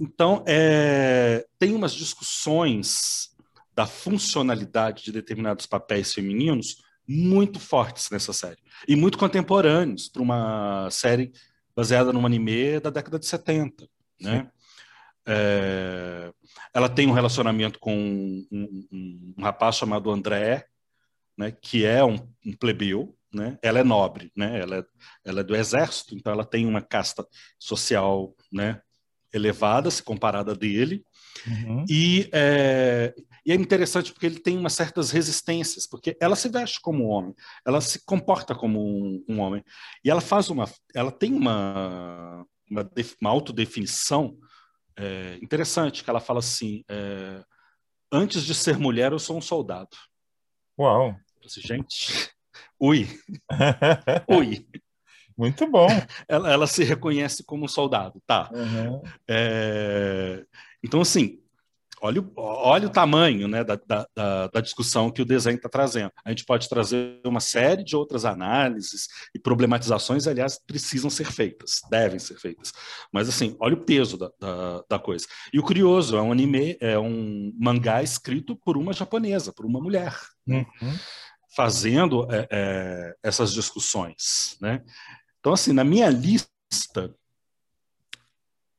Então, 0.00 0.42
é, 0.46 1.46
tem 1.58 1.74
umas 1.74 1.92
discussões 1.92 3.30
da 3.74 3.86
funcionalidade 3.86 5.04
de 5.04 5.12
determinados 5.12 5.66
papéis 5.66 6.12
femininos 6.12 6.82
muito 7.06 7.60
fortes 7.60 8.08
nessa 8.10 8.32
série. 8.32 8.58
E 8.88 8.96
muito 8.96 9.18
contemporâneos 9.18 10.08
para 10.08 10.22
uma 10.22 10.88
série 10.90 11.32
baseada 11.76 12.12
num 12.12 12.24
anime 12.24 12.80
da 12.80 12.90
década 12.90 13.18
de 13.18 13.26
70, 13.26 13.88
né? 14.20 14.50
É, 15.26 16.32
ela 16.72 16.88
tem 16.88 17.06
um 17.06 17.12
relacionamento 17.12 17.78
com 17.78 17.94
um, 17.94 18.46
um, 18.50 19.34
um 19.38 19.42
rapaz 19.42 19.76
chamado 19.76 20.10
André, 20.10 20.64
né, 21.36 21.50
que 21.50 21.84
é 21.84 22.04
um, 22.04 22.16
um 22.44 22.52
plebeu, 22.52 23.16
né? 23.32 23.58
Ela 23.62 23.80
é 23.80 23.84
nobre, 23.84 24.32
né? 24.36 24.60
Ela 24.60 24.78
é, 24.78 24.84
ela 25.24 25.40
é 25.40 25.44
do 25.44 25.54
exército, 25.54 26.14
então 26.14 26.32
ela 26.32 26.44
tem 26.44 26.66
uma 26.66 26.80
casta 26.80 27.26
social, 27.58 28.34
né? 28.52 28.80
Elevada 29.32 29.90
se 29.90 30.02
comparada 30.02 30.54
dele. 30.54 31.04
Uhum. 31.46 31.84
E, 31.88 32.28
é, 32.32 33.14
e 33.46 33.52
é 33.52 33.54
interessante 33.54 34.12
porque 34.12 34.26
ele 34.26 34.40
tem 34.40 34.58
umas 34.58 34.72
certas 34.72 35.10
resistências, 35.10 35.86
porque 35.86 36.16
ela 36.20 36.34
se 36.34 36.48
veste 36.48 36.80
como 36.80 37.06
homem, 37.06 37.34
ela 37.66 37.80
se 37.80 38.04
comporta 38.04 38.54
como 38.54 38.80
um, 38.80 39.24
um 39.28 39.40
homem, 39.40 39.64
e 40.04 40.10
ela 40.10 40.20
faz 40.20 40.50
uma, 40.50 40.68
ela 40.94 41.12
tem 41.12 41.32
uma, 41.32 42.44
uma, 42.68 42.90
uma 43.20 43.30
autodefinição 43.30 44.36
é, 44.96 45.38
interessante, 45.40 46.02
que 46.02 46.10
ela 46.10 46.20
fala 46.20 46.40
assim, 46.40 46.84
é, 46.88 47.42
antes 48.12 48.44
de 48.44 48.54
ser 48.54 48.76
mulher 48.76 49.12
eu 49.12 49.18
sou 49.18 49.38
um 49.38 49.42
soldado. 49.42 49.96
Uau! 50.78 51.14
Assim, 51.44 51.60
gente, 51.60 52.30
ui, 52.78 53.08
ui. 54.28 54.66
Muito 55.36 55.66
bom. 55.66 55.88
Ela, 56.28 56.52
ela, 56.52 56.66
se 56.66 56.84
reconhece 56.84 57.42
como 57.42 57.64
um 57.64 57.68
soldado, 57.68 58.20
tá? 58.26 58.50
Uhum. 58.52 59.02
É, 59.26 60.44
então, 60.82 61.00
assim, 61.00 61.40
olha, 62.00 62.22
olha 62.36 62.86
o 62.86 62.90
tamanho 62.90 63.46
né, 63.46 63.62
da, 63.62 63.78
da, 64.14 64.46
da 64.48 64.60
discussão 64.60 65.10
que 65.10 65.22
o 65.22 65.24
desenho 65.24 65.56
está 65.56 65.68
trazendo. 65.68 66.12
A 66.24 66.30
gente 66.30 66.44
pode 66.44 66.68
trazer 66.68 67.20
uma 67.24 67.40
série 67.40 67.84
de 67.84 67.94
outras 67.96 68.24
análises 68.24 69.08
e 69.34 69.38
problematizações, 69.38 70.26
aliás, 70.26 70.58
precisam 70.66 71.10
ser 71.10 71.30
feitas, 71.30 71.80
devem 71.90 72.18
ser 72.18 72.38
feitas. 72.38 72.72
Mas, 73.12 73.28
assim, 73.28 73.56
olha 73.60 73.74
o 73.74 73.84
peso 73.84 74.16
da, 74.16 74.30
da, 74.38 74.84
da 74.88 74.98
coisa. 74.98 75.26
E 75.52 75.58
o 75.58 75.62
curioso, 75.62 76.16
é 76.16 76.22
um 76.22 76.32
anime, 76.32 76.76
é 76.80 76.98
um 76.98 77.52
mangá 77.58 78.02
escrito 78.02 78.56
por 78.56 78.76
uma 78.76 78.92
japonesa, 78.92 79.52
por 79.52 79.66
uma 79.66 79.80
mulher. 79.80 80.14
Uhum. 80.46 80.64
Fazendo 81.54 82.26
é, 82.32 82.48
é, 82.50 83.16
essas 83.22 83.52
discussões, 83.52 84.56
né? 84.60 84.82
Então, 85.40 85.52
assim, 85.52 85.72
na 85.72 85.82
minha 85.82 86.08
lista, 86.08 87.14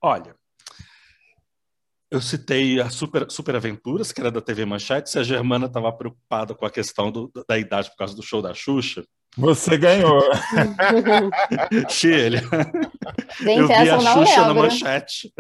olha, 0.01 0.35
eu 2.11 2.21
citei 2.21 2.79
a 2.79 2.89
Super, 2.89 3.31
Super 3.31 3.55
Aventuras, 3.55 4.11
que 4.11 4.19
era 4.19 4.29
da 4.29 4.41
TV 4.41 4.65
Manchete, 4.65 5.09
se 5.09 5.17
a 5.17 5.23
Germana 5.23 5.67
estava 5.67 5.91
preocupada 5.93 6.53
com 6.53 6.65
a 6.65 6.69
questão 6.69 7.09
do, 7.09 7.31
da 7.47 7.57
idade 7.57 7.89
por 7.89 7.95
causa 7.95 8.13
do 8.13 8.21
show 8.21 8.41
da 8.41 8.53
Xuxa. 8.53 9.05
Você 9.37 9.77
ganhou. 9.77 10.21
Chile. 11.89 12.41
eu 13.39 13.65
vi 13.65 13.89
a 13.89 13.99
Xuxa 13.99 14.45
na 14.45 14.53
manchete. 14.53 15.33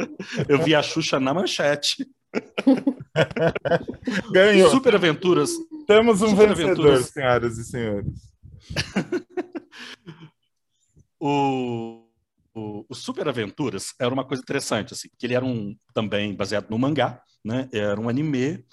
Eu 0.47 0.63
vi 0.63 0.73
a 0.73 0.81
Xuxa 0.81 1.19
na 1.19 1.33
manchete. 1.33 2.07
Ganhou. 4.31 4.69
Super 4.69 4.95
Aventuras. 4.95 5.49
Temos 5.87 6.21
um 6.21 6.29
Super 6.29 6.49
vencedor, 6.49 6.71
Aventuras. 6.71 7.05
senhoras 7.07 7.57
e 7.57 7.63
senhores. 7.63 8.31
o 11.19 12.11
o, 12.53 12.85
o 12.89 12.95
Super 12.95 13.27
Aventuras 13.27 13.93
era 13.99 14.13
uma 14.13 14.25
coisa 14.25 14.43
interessante, 14.43 14.93
assim, 14.93 15.09
que 15.17 15.25
ele 15.25 15.33
era 15.33 15.45
um 15.45 15.75
também 15.93 16.35
baseado 16.35 16.69
no 16.69 16.77
mangá, 16.77 17.21
né? 17.43 17.69
Era 17.71 17.99
um 17.99 18.09
anime 18.09 18.65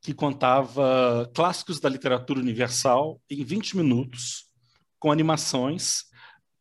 que 0.00 0.14
contava 0.14 1.30
clássicos 1.34 1.80
da 1.80 1.88
literatura 1.88 2.38
universal 2.38 3.20
em 3.28 3.42
20 3.42 3.76
minutos, 3.76 4.46
com 4.98 5.10
animações 5.10 6.04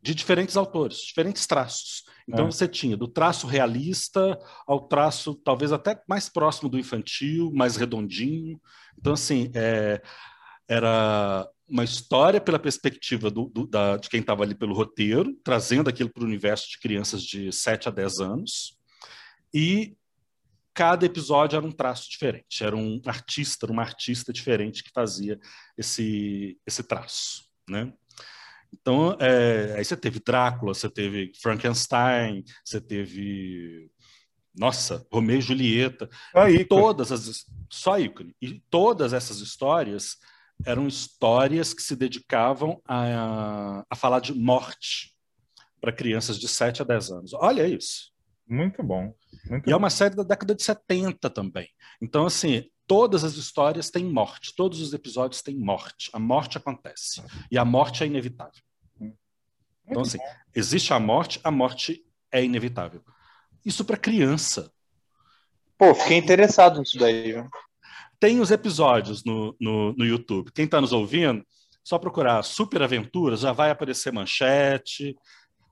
de 0.01 0.15
diferentes 0.15 0.57
autores, 0.57 0.99
diferentes 0.99 1.45
traços. 1.45 2.02
Então 2.27 2.45
é. 2.45 2.51
você 2.51 2.67
tinha 2.67 2.95
do 2.95 3.07
traço 3.07 3.47
realista 3.47 4.39
ao 4.65 4.87
traço 4.87 5.35
talvez 5.35 5.71
até 5.71 6.01
mais 6.07 6.29
próximo 6.29 6.69
do 6.69 6.79
infantil, 6.79 7.51
mais 7.53 7.75
redondinho. 7.75 8.59
Então 8.97 9.13
assim, 9.13 9.51
é, 9.53 10.01
era 10.67 11.47
uma 11.67 11.83
história 11.83 12.39
pela 12.39 12.59
perspectiva 12.59 13.29
do, 13.29 13.45
do, 13.45 13.65
da, 13.65 13.97
de 13.97 14.09
quem 14.09 14.19
estava 14.19 14.43
ali 14.43 14.53
pelo 14.53 14.75
roteiro, 14.75 15.33
trazendo 15.43 15.89
aquilo 15.89 16.09
para 16.09 16.23
o 16.23 16.27
universo 16.27 16.69
de 16.69 16.79
crianças 16.79 17.23
de 17.23 17.51
7 17.51 17.87
a 17.87 17.91
10 17.91 18.19
anos, 18.19 18.77
e 19.53 19.95
cada 20.73 21.05
episódio 21.05 21.57
era 21.57 21.65
um 21.65 21.71
traço 21.71 22.09
diferente, 22.09 22.63
era 22.63 22.75
um 22.75 23.01
artista, 23.05 23.69
uma 23.71 23.83
artista 23.83 24.33
diferente 24.33 24.83
que 24.83 24.91
fazia 24.93 25.39
esse, 25.77 26.59
esse 26.65 26.83
traço, 26.83 27.43
né? 27.69 27.93
Então, 28.73 29.15
é, 29.19 29.75
aí 29.77 29.85
você 29.85 29.95
teve 29.95 30.19
Drácula, 30.19 30.73
você 30.73 30.89
teve 30.89 31.31
Frankenstein, 31.41 32.43
você 32.65 32.81
teve 32.81 33.91
nossa, 34.55 35.05
Romeu 35.11 35.39
e 35.39 35.41
Julieta, 35.41 36.07
e 36.51 36.63
todas 36.63 37.11
as 37.11 37.45
só 37.69 37.97
ícone. 37.97 38.35
E 38.41 38.61
todas 38.69 39.13
essas 39.13 39.39
histórias 39.39 40.17
eram 40.65 40.87
histórias 40.87 41.73
que 41.73 41.81
se 41.81 41.95
dedicavam 41.95 42.79
a, 42.87 43.83
a 43.89 43.95
falar 43.95 44.19
de 44.19 44.33
morte 44.33 45.13
para 45.81 45.91
crianças 45.91 46.37
de 46.39 46.47
7 46.47 46.81
a 46.83 46.85
10 46.85 47.11
anos. 47.11 47.33
Olha 47.33 47.67
isso. 47.67 48.11
Muito 48.47 48.83
bom. 48.83 49.13
Muito 49.49 49.69
e 49.69 49.73
é 49.73 49.75
uma 49.75 49.89
série 49.89 50.15
da 50.15 50.23
década 50.23 50.53
de 50.53 50.61
70 50.61 51.29
também. 51.29 51.67
Então, 52.01 52.25
assim, 52.25 52.63
todas 52.87 53.23
as 53.23 53.35
histórias 53.35 53.89
têm 53.89 54.05
morte, 54.05 54.53
todos 54.55 54.81
os 54.81 54.93
episódios 54.93 55.41
têm 55.41 55.55
morte. 55.55 56.09
A 56.13 56.19
morte 56.19 56.57
acontece. 56.57 57.21
E 57.51 57.57
a 57.57 57.65
morte 57.65 58.03
é 58.03 58.07
inevitável. 58.07 58.61
Então, 59.87 60.01
assim, 60.01 60.17
existe 60.55 60.93
a 60.93 60.99
morte, 60.99 61.39
a 61.43 61.51
morte 61.51 62.05
é 62.31 62.43
inevitável. 62.43 63.03
Isso 63.65 63.83
para 63.83 63.97
criança. 63.97 64.71
Pô, 65.77 65.93
fiquei 65.93 66.17
interessado 66.17 66.79
nisso 66.79 66.97
daí. 66.97 67.33
Viu? 67.33 67.49
Tem 68.19 68.39
os 68.39 68.51
episódios 68.51 69.23
no, 69.23 69.55
no, 69.59 69.93
no 69.93 70.05
YouTube. 70.05 70.51
Quem 70.53 70.65
está 70.65 70.79
nos 70.79 70.93
ouvindo, 70.93 71.45
só 71.83 71.99
procurar 71.99 72.43
Super 72.43 72.81
Aventuras, 72.81 73.41
já 73.41 73.51
vai 73.51 73.69
aparecer 73.69 74.13
manchete. 74.13 75.15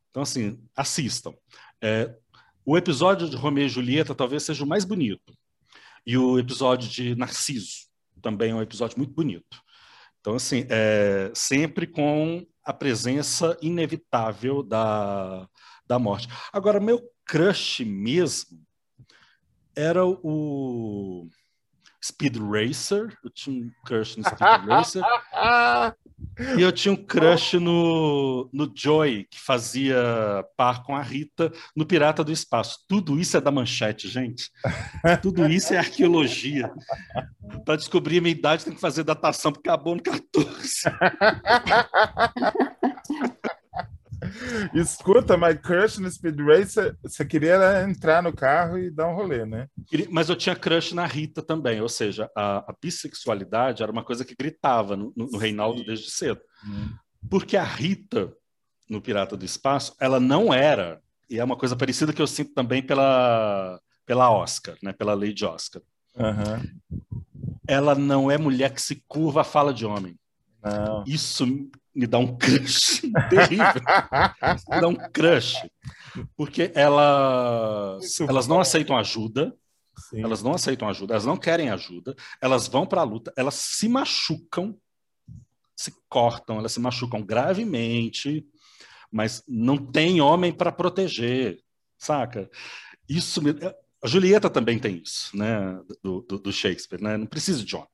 Então, 0.09 0.23
assim, 0.23 0.61
assistam. 0.75 1.33
É, 1.81 2.13
o 2.65 2.77
episódio 2.77 3.29
de 3.29 3.35
Romeu 3.35 3.65
e 3.65 3.69
Julieta 3.69 4.13
talvez 4.13 4.43
seja 4.43 4.63
o 4.63 4.67
mais 4.67 4.83
bonito. 4.83 5.33
E 6.05 6.17
o 6.17 6.39
episódio 6.39 6.89
de 6.89 7.15
Narciso 7.15 7.89
também 8.21 8.51
é 8.51 8.55
um 8.55 8.61
episódio 8.61 8.97
muito 8.97 9.13
bonito. 9.13 9.61
Então, 10.19 10.35
assim, 10.35 10.65
é, 10.69 11.31
sempre 11.33 11.87
com 11.87 12.45
a 12.63 12.71
presença 12.71 13.57
inevitável 13.61 14.61
da, 14.61 15.47
da 15.85 15.97
morte. 15.97 16.27
Agora, 16.53 16.79
meu 16.79 17.01
crush 17.25 17.83
mesmo 17.83 18.63
era 19.75 20.05
o 20.05 21.27
Speed 22.03 22.37
Racer, 22.37 23.17
eu 23.23 23.29
tinha 23.29 23.65
um 23.65 23.71
crush 23.85 24.17
no 24.17 24.23
Speed 24.23 24.65
Racer. 24.67 25.01
e 26.57 26.61
eu 26.61 26.71
tinha 26.71 26.93
um 26.93 26.95
crush 26.95 27.57
no, 27.59 28.49
no 28.51 28.71
Joy, 28.73 29.27
que 29.29 29.39
fazia 29.39 29.95
par 30.55 30.83
com 30.83 30.95
a 30.95 31.01
Rita 31.01 31.51
no 31.75 31.85
Pirata 31.85 32.23
do 32.23 32.31
Espaço. 32.31 32.79
Tudo 32.87 33.19
isso 33.19 33.37
é 33.37 33.41
da 33.41 33.51
manchete, 33.51 34.07
gente. 34.07 34.49
Tudo 35.21 35.47
isso 35.49 35.73
é 35.73 35.77
arqueologia. 35.77 36.71
Para 37.65 37.75
descobrir 37.75 38.19
a 38.19 38.21
minha 38.21 38.35
idade, 38.35 38.65
tem 38.65 38.73
que 38.73 38.81
fazer 38.81 39.03
datação, 39.03 39.51
porque 39.51 39.69
acabou 39.69 39.95
no 39.95 40.01
14. 40.01 40.81
Escuta, 44.73 45.37
My 45.37 45.55
Crush 45.55 45.99
no 45.99 46.09
Speed 46.09 46.39
Racer, 46.39 46.97
você 47.03 47.25
queria 47.25 47.83
entrar 47.83 48.21
no 48.23 48.33
carro 48.33 48.77
e 48.77 48.89
dar 48.89 49.07
um 49.07 49.15
rolê, 49.15 49.45
né? 49.45 49.67
Mas 50.09 50.29
eu 50.29 50.35
tinha 50.35 50.55
crush 50.55 50.93
na 50.93 51.05
Rita 51.05 51.41
também, 51.41 51.81
ou 51.81 51.89
seja, 51.89 52.29
a, 52.35 52.57
a 52.59 52.75
bissexualidade 52.81 53.83
era 53.83 53.91
uma 53.91 54.03
coisa 54.03 54.25
que 54.25 54.35
gritava 54.35 54.95
no, 54.95 55.13
no 55.15 55.37
Reinaldo 55.37 55.83
desde 55.83 56.09
cedo. 56.09 56.41
Hum. 56.65 56.89
Porque 57.29 57.55
a 57.57 57.63
Rita, 57.63 58.33
no 58.89 59.01
Pirata 59.01 59.37
do 59.37 59.45
Espaço, 59.45 59.95
ela 59.99 60.19
não 60.19 60.53
era, 60.53 61.01
e 61.29 61.39
é 61.39 61.43
uma 61.43 61.55
coisa 61.55 61.75
parecida 61.75 62.13
que 62.13 62.21
eu 62.21 62.27
sinto 62.27 62.53
também 62.53 62.81
pela, 62.81 63.79
pela 64.05 64.31
Oscar, 64.31 64.75
né? 64.83 64.91
pela 64.91 65.13
lei 65.13 65.33
de 65.33 65.45
Oscar. 65.45 65.81
Uhum. 66.15 67.09
Ela 67.67 67.95
não 67.95 68.29
é 68.29 68.37
mulher 68.37 68.73
que 68.73 68.81
se 68.81 69.03
curva 69.07 69.41
à 69.41 69.43
fala 69.43 69.73
de 69.73 69.85
homem. 69.85 70.17
Não. 70.63 71.03
Isso 71.07 71.45
me 71.93 72.07
dá 72.07 72.17
um 72.17 72.37
crush 72.37 73.01
terrível. 73.29 73.81
me 74.69 74.81
dá 74.81 74.87
um 74.87 74.95
crush. 74.95 75.55
Porque 76.35 76.71
elas, 76.73 78.19
elas 78.21 78.47
não 78.47 78.59
aceitam 78.59 78.97
ajuda. 78.97 79.55
Sim. 80.09 80.23
Elas 80.23 80.41
não 80.41 80.53
aceitam 80.53 80.89
ajuda, 80.89 81.13
elas 81.13 81.25
não 81.25 81.37
querem 81.37 81.69
ajuda, 81.69 82.15
elas 82.41 82.67
vão 82.67 82.87
para 82.87 83.01
a 83.01 83.03
luta, 83.03 83.31
elas 83.35 83.55
se 83.55 83.87
machucam, 83.87 84.75
se 85.75 85.93
cortam, 86.09 86.57
elas 86.57 86.71
se 86.71 86.79
machucam 86.79 87.21
gravemente, 87.21 88.45
mas 89.11 89.43
não 89.47 89.77
tem 89.77 90.21
homem 90.21 90.51
para 90.51 90.71
proteger, 90.71 91.59
saca? 91.97 92.49
Isso 93.07 93.41
me... 93.41 93.51
A 94.03 94.07
Julieta 94.07 94.49
também 94.49 94.79
tem 94.79 95.01
isso, 95.03 95.35
né? 95.37 95.79
Do, 96.01 96.21
do, 96.21 96.39
do 96.39 96.53
Shakespeare, 96.53 97.01
né? 97.01 97.17
Não 97.17 97.27
precisa 97.27 97.63
de 97.63 97.75
homem. 97.75 97.89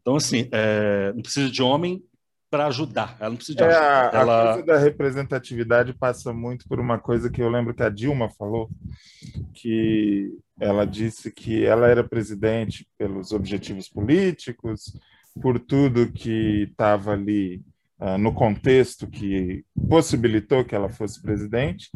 Então, 0.00 0.16
assim, 0.16 0.48
é, 0.52 1.12
não 1.14 1.22
precisa 1.22 1.50
de 1.50 1.62
homem 1.62 2.02
para 2.50 2.66
ajudar, 2.66 3.16
ela 3.20 3.30
não 3.30 3.36
precisa 3.36 3.58
de 3.58 3.64
É, 3.64 3.66
ajuda. 3.66 3.80
a, 3.86 4.10
a 4.10 4.20
ela... 4.20 4.52
coisa 4.52 4.66
da 4.66 4.78
representatividade 4.78 5.92
passa 5.92 6.32
muito 6.32 6.66
por 6.68 6.80
uma 6.80 6.98
coisa 6.98 7.30
que 7.30 7.42
eu 7.42 7.48
lembro 7.48 7.74
que 7.74 7.82
a 7.82 7.88
Dilma 7.88 8.30
falou, 8.30 8.70
que 9.54 10.32
ela 10.60 10.86
disse 10.86 11.30
que 11.30 11.64
ela 11.64 11.88
era 11.88 12.02
presidente 12.02 12.86
pelos 12.96 13.32
objetivos 13.32 13.88
políticos, 13.88 14.92
por 15.40 15.60
tudo 15.60 16.10
que 16.10 16.68
estava 16.70 17.12
ali 17.12 17.62
ah, 18.00 18.18
no 18.18 18.32
contexto 18.32 19.06
que 19.06 19.64
possibilitou 19.88 20.64
que 20.64 20.74
ela 20.74 20.88
fosse 20.88 21.20
presidente, 21.22 21.88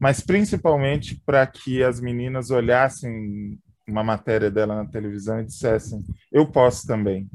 mas 0.00 0.20
principalmente 0.20 1.20
para 1.24 1.46
que 1.46 1.82
as 1.82 2.00
meninas 2.00 2.50
olhassem 2.50 3.58
uma 3.88 4.02
matéria 4.02 4.50
dela 4.50 4.76
na 4.76 4.86
televisão 4.86 5.40
e 5.40 5.44
dissessem: 5.46 6.02
eu 6.30 6.46
posso 6.46 6.86
também. 6.86 7.28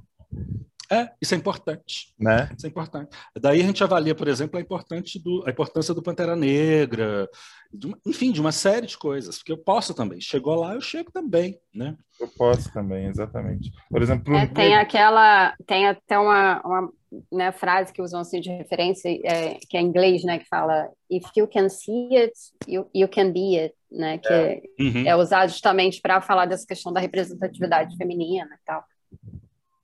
É, 0.92 1.10
isso 1.22 1.34
é 1.34 1.38
importante. 1.38 2.14
Né? 2.20 2.50
Isso 2.58 2.66
é 2.66 2.70
importante. 2.70 3.10
Daí 3.40 3.62
a 3.62 3.66
gente 3.66 3.82
avalia, 3.84 4.14
por 4.14 4.28
exemplo, 4.28 4.58
a, 4.58 4.62
importante 4.62 5.18
do, 5.18 5.42
a 5.48 5.50
importância 5.50 5.94
do 5.94 6.04
Pantera 6.04 6.36
Negra, 6.36 7.30
de 7.74 7.88
uma, 7.88 7.98
enfim, 8.06 8.32
de 8.32 8.42
uma 8.42 8.52
série 8.52 8.86
de 8.86 8.98
coisas, 8.98 9.38
porque 9.38 9.54
eu 9.54 9.58
posso 9.58 9.94
também. 9.94 10.20
Chegou 10.20 10.56
lá, 10.56 10.74
eu 10.74 10.82
chego 10.82 11.10
também, 11.12 11.58
né? 11.74 11.96
Eu 12.20 12.28
posso 12.38 12.72
também, 12.74 13.06
exatamente. 13.06 13.72
Por 13.90 14.02
exemplo, 14.02 14.36
É, 14.36 14.46
tem 14.48 14.76
aquela, 14.76 15.56
tem 15.66 15.88
até 15.88 16.20
uma, 16.20 16.62
uma 16.66 16.90
né, 17.32 17.52
frase 17.52 17.94
que 17.94 18.02
usam 18.02 18.20
assim 18.20 18.42
de 18.42 18.50
referência, 18.50 19.10
é, 19.24 19.58
que 19.70 19.78
é 19.78 19.82
em 19.82 19.86
inglês, 19.86 20.24
né, 20.24 20.40
que 20.40 20.48
fala 20.48 20.90
if 21.10 21.26
you 21.36 21.48
can 21.48 21.70
see 21.70 22.16
it, 22.18 22.34
you, 22.68 22.86
you 22.94 23.08
can 23.08 23.32
be 23.32 23.58
it, 23.58 23.74
né, 23.92 24.18
que 24.18 24.32
é, 24.32 24.62
Uhum. 24.80 25.08
é 25.08 25.16
usado 25.16 25.50
justamente 25.50 26.02
para 26.02 26.22
falar 26.22 26.46
dessa 26.46 26.66
questão 26.68 26.92
da 26.92 27.00
representatividade 27.00 27.96
feminina 27.98 28.50
e 28.54 28.66
tal. 28.66 28.84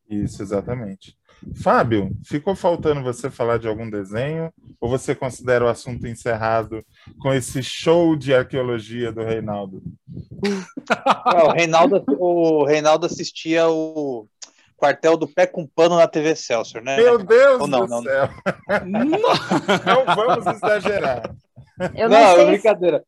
Isso, 0.10 0.42
exatamente. 0.42 1.18
Fábio, 1.56 2.12
ficou 2.26 2.56
faltando 2.56 3.04
você 3.04 3.30
falar 3.30 3.60
de 3.60 3.68
algum 3.68 3.90
desenho? 3.90 4.52
Ou 4.82 4.90
você 4.90 5.14
considera 5.14 5.66
o 5.66 5.68
assunto 5.68 6.08
encerrado 6.08 6.84
com 7.20 7.34
esse 7.34 7.62
show 7.62 8.16
de 8.16 8.34
arqueologia 8.34 9.12
do 9.12 9.24
Reinaldo? 9.24 9.82
Ah, 10.90 11.48
o, 11.48 11.52
Reinaldo, 11.52 12.04
o 12.18 12.64
Reinaldo 12.64 13.06
assistia 13.06 13.68
o 13.68 14.26
Quartel 14.78 15.18
do 15.18 15.28
Pé 15.28 15.46
com 15.46 15.68
Pano 15.68 15.98
na 15.98 16.08
TV 16.08 16.34
Celsior, 16.34 16.82
né? 16.82 16.96
Meu 16.96 17.18
Deus 17.18 17.60
Ou 17.60 17.68
não, 17.68 17.86
do 17.86 17.88
não, 17.88 18.04
céu! 18.04 18.30
Não 18.88 20.16
vamos 20.16 20.46
exagerar. 20.48 21.36
Eu 21.94 22.10
não, 22.10 22.18
não, 22.18 22.18
é 22.18 22.36
sei 22.36 22.46
se, 22.46 22.52
brincadeira. 22.52 23.04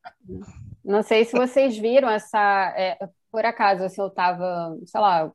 não 0.84 1.04
sei 1.04 1.26
se 1.26 1.32
vocês 1.38 1.78
viram 1.78 2.10
essa, 2.10 2.74
é, 2.78 2.98
por 3.32 3.46
acaso, 3.46 3.84
assim, 3.84 4.02
eu 4.02 4.08
estava, 4.08 4.76
sei 4.86 5.00
lá, 5.00 5.32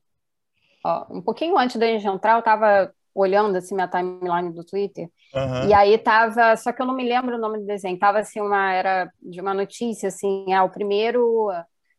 ó, 0.85 1.05
um 1.09 1.21
pouquinho 1.21 1.57
antes 1.57 1.77
da 1.77 1.87
gente 1.87 2.07
entrar, 2.07 2.33
eu 2.33 2.39
estava 2.39 2.93
olhando 3.13 3.55
assim 3.55 3.73
minha 3.73 3.87
timeline 3.87 4.53
do 4.53 4.63
Twitter 4.63 5.09
Aham. 5.35 5.67
E 5.67 5.73
aí 5.73 5.97
tava, 5.97 6.55
só 6.55 6.71
que 6.71 6.81
eu 6.81 6.85
não 6.85 6.95
me 6.95 7.07
lembro 7.07 7.35
o 7.35 7.39
nome 7.39 7.59
do 7.59 7.65
desenho, 7.65 7.99
tava 7.99 8.19
assim 8.19 8.39
uma, 8.39 8.71
era 8.71 9.11
de 9.21 9.41
uma 9.41 9.53
notícia 9.53 10.07
assim, 10.07 10.45
é 10.53 10.61
o 10.61 10.69
primeiro, 10.69 11.49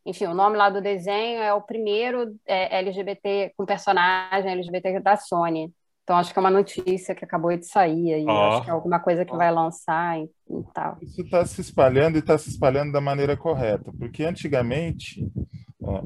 enfim, 0.03 0.25
o 0.25 0.33
nome 0.33 0.57
lá 0.57 0.69
do 0.69 0.81
desenho 0.81 1.41
é 1.41 1.53
o 1.53 1.61
primeiro 1.61 2.35
é, 2.47 2.79
LGBT 2.79 3.53
com 3.55 3.65
personagem 3.65 4.51
LGBT 4.51 4.99
da 4.99 5.15
Sony. 5.15 5.71
Então 6.03 6.15
acho 6.15 6.31
que 6.31 6.39
é 6.39 6.41
uma 6.41 6.49
notícia 6.49 7.13
que 7.13 7.25
acabou 7.25 7.55
de 7.55 7.67
sair 7.67 8.13
aí, 8.13 8.25
Ó. 8.25 8.47
acho 8.47 8.63
que 8.63 8.69
é 8.69 8.73
alguma 8.73 8.99
coisa 8.99 9.25
que 9.25 9.35
vai 9.35 9.51
lançar 9.51 10.17
e, 10.17 10.23
e 10.23 10.63
tal. 10.73 10.97
Isso 11.01 11.21
está 11.21 11.45
se 11.45 11.61
espalhando 11.61 12.15
e 12.15 12.19
está 12.19 12.37
se 12.37 12.49
espalhando 12.49 12.93
da 12.93 13.01
maneira 13.01 13.37
correta, 13.37 13.91
porque 13.99 14.23
antigamente, 14.23 15.21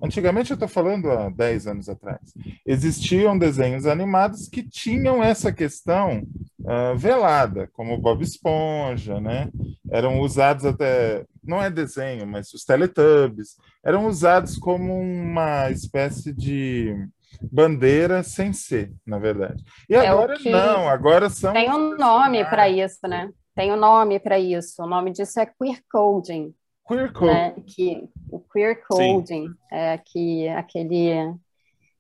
antigamente 0.02 0.52
eu 0.52 0.56
estou 0.56 0.68
falando 0.68 1.10
há 1.12 1.30
10 1.30 1.68
anos 1.68 1.90
atrás, 1.90 2.34
existiam 2.66 3.38
desenhos 3.38 3.86
animados 3.86 4.48
que 4.48 4.64
tinham 4.64 5.24
essa 5.24 5.52
questão 5.52 6.24
ah, 6.66 6.94
velada, 6.96 7.70
como 7.74 7.94
o 7.94 7.98
Bob 7.98 8.24
Esponja, 8.24 9.20
né? 9.20 9.50
Eram 9.90 10.20
usados 10.20 10.66
até, 10.66 11.26
não 11.44 11.62
é 11.62 11.70
desenho, 11.70 12.28
mas 12.28 12.54
os 12.54 12.64
Teletubbies, 12.64 13.56
eram 13.84 14.08
usados 14.08 14.58
como 14.58 15.00
uma 15.00 15.70
espécie 15.72 16.34
de 16.34 16.96
bandeira 17.52 18.24
sem 18.24 18.54
ser, 18.54 18.94
na 19.06 19.18
verdade. 19.18 19.64
E 19.90 19.96
É 19.96 20.08
agora 20.08 20.38
não, 20.46 20.88
agora 20.88 21.30
são 21.30 21.54
Tem 21.54 21.70
um 21.70 21.98
nome 21.98 22.44
para 22.46 22.70
isso, 22.70 23.00
né? 23.08 23.30
Tem 23.56 23.72
um 23.72 23.78
nome 23.78 24.20
para 24.20 24.40
isso. 24.40 24.82
O 24.84 24.88
nome 24.88 25.12
disso 25.12 25.40
é 25.40 25.46
queer 25.46 25.82
coding. 25.92 26.54
Queer 26.98 27.14
code. 27.14 27.34
né? 27.34 27.56
Que 27.66 28.10
o 28.30 28.40
queer 28.40 28.82
coding 28.88 29.54
é 29.72 29.98
que 29.98 30.48
aquele 30.50 31.34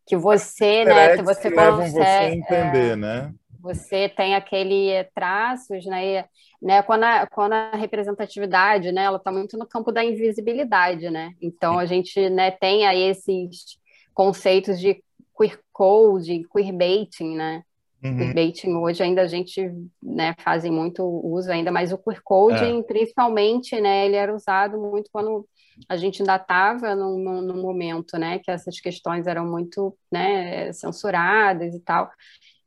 que 0.05 0.17
você, 0.17 0.83
né, 0.83 1.15
que 1.15 1.23
você 1.23 1.49
levam 1.49 1.87
você 1.87 1.99
a 1.99 2.19
consegue, 2.19 2.35
entender, 2.35 2.91
é, 2.91 2.95
né? 2.95 3.33
você 3.61 4.09
tem 4.09 4.35
aquele 4.35 5.03
traços, 5.13 5.85
né, 5.85 6.25
né, 6.61 6.81
quando 6.81 7.03
a, 7.03 7.27
quando 7.27 7.53
a 7.53 7.71
representatividade, 7.75 8.91
né, 8.91 9.03
ela 9.03 9.17
está 9.17 9.31
muito 9.31 9.57
no 9.57 9.67
campo 9.67 9.91
da 9.91 10.03
invisibilidade, 10.03 11.09
né? 11.09 11.33
Então 11.39 11.77
a 11.77 11.85
gente, 11.85 12.29
né, 12.29 12.51
tem 12.51 12.87
aí 12.87 13.03
esses 13.03 13.77
conceitos 14.13 14.79
de 14.79 15.01
queer 15.37 15.59
code, 15.71 16.45
queerbaiting, 16.51 17.35
né? 17.35 17.63
Uhum. 18.03 18.17
Queerbaiting 18.17 18.73
hoje 18.75 19.03
ainda 19.03 19.21
a 19.21 19.27
gente, 19.27 19.71
né, 20.01 20.33
fazem 20.39 20.71
muito 20.71 21.03
uso 21.03 21.51
ainda, 21.51 21.71
mas 21.71 21.93
o 21.93 21.97
queer 21.97 22.19
coding, 22.23 22.81
principalmente, 22.83 23.79
né, 23.79 24.05
ele 24.05 24.15
era 24.15 24.33
usado 24.33 24.79
muito 24.79 25.09
quando 25.11 25.47
a 25.87 25.95
gente 25.95 26.21
ainda 26.21 26.35
estava 26.35 26.95
num, 26.95 27.17
num, 27.17 27.41
num 27.41 27.61
momento, 27.61 28.17
né, 28.17 28.39
que 28.39 28.49
essas 28.49 28.79
questões 28.79 29.27
eram 29.27 29.45
muito, 29.45 29.95
né, 30.11 30.71
censuradas 30.73 31.75
e 31.75 31.79
tal. 31.79 32.09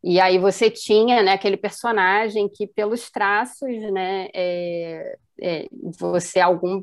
E 0.03 0.21
aí 0.21 0.39
você 0.39 0.71
tinha, 0.71 1.23
né, 1.23 1.33
aquele 1.33 1.57
personagem 1.57 2.49
que 2.49 2.67
pelos 2.67 3.11
traços, 3.11 3.75
né, 3.93 4.29
é, 4.35 5.17
é, 5.41 5.67
você 5.99 6.39
algum 6.39 6.83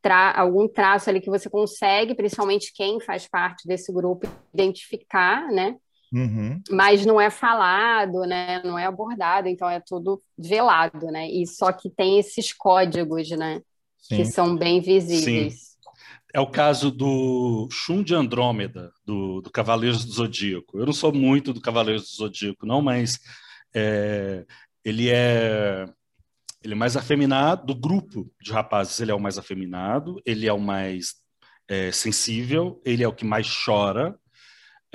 tra 0.00 0.32
algum 0.38 0.68
traço 0.68 1.10
ali 1.10 1.20
que 1.20 1.28
você 1.28 1.50
consegue, 1.50 2.14
principalmente 2.14 2.72
quem 2.72 3.00
faz 3.00 3.26
parte 3.26 3.66
desse 3.66 3.92
grupo, 3.92 4.28
identificar, 4.54 5.48
né? 5.48 5.76
Uhum. 6.12 6.60
Mas 6.70 7.04
não 7.04 7.20
é 7.20 7.30
falado, 7.30 8.20
né? 8.20 8.62
Não 8.64 8.78
é 8.78 8.86
abordado, 8.86 9.48
então 9.48 9.68
é 9.68 9.80
tudo 9.80 10.22
velado, 10.38 11.06
né? 11.06 11.28
E 11.28 11.46
só 11.46 11.72
que 11.72 11.90
tem 11.90 12.18
esses 12.18 12.52
códigos, 12.52 13.30
né? 13.30 13.60
Sim. 13.98 14.16
Que 14.16 14.24
são 14.24 14.56
bem 14.56 14.80
visíveis. 14.80 15.76
É 16.32 16.40
o 16.40 16.46
caso 16.46 16.90
do 16.90 17.68
Shun 17.70 18.02
de 18.02 18.14
Andrômeda, 18.14 18.92
do, 19.04 19.40
do 19.40 19.50
Cavaleiros 19.50 20.04
do 20.04 20.12
Zodíaco. 20.12 20.78
Eu 20.78 20.86
não 20.86 20.92
sou 20.92 21.12
muito 21.12 21.52
do 21.52 21.60
Cavaleiros 21.60 22.10
do 22.10 22.16
Zodíaco, 22.16 22.66
não, 22.66 22.82
mas 22.82 23.18
é, 23.74 24.44
ele 24.84 25.08
é 25.10 25.86
ele 26.62 26.74
é 26.74 26.76
mais 26.76 26.96
afeminado, 26.96 27.64
do 27.64 27.74
grupo 27.74 28.28
de 28.40 28.50
rapazes, 28.50 28.98
ele 29.00 29.12
é 29.12 29.14
o 29.14 29.20
mais 29.20 29.38
afeminado, 29.38 30.20
ele 30.26 30.48
é 30.48 30.52
o 30.52 30.58
mais 30.58 31.14
é, 31.68 31.92
sensível, 31.92 32.80
ele 32.84 33.04
é 33.04 33.08
o 33.08 33.14
que 33.14 33.24
mais 33.24 33.46
chora. 33.64 34.18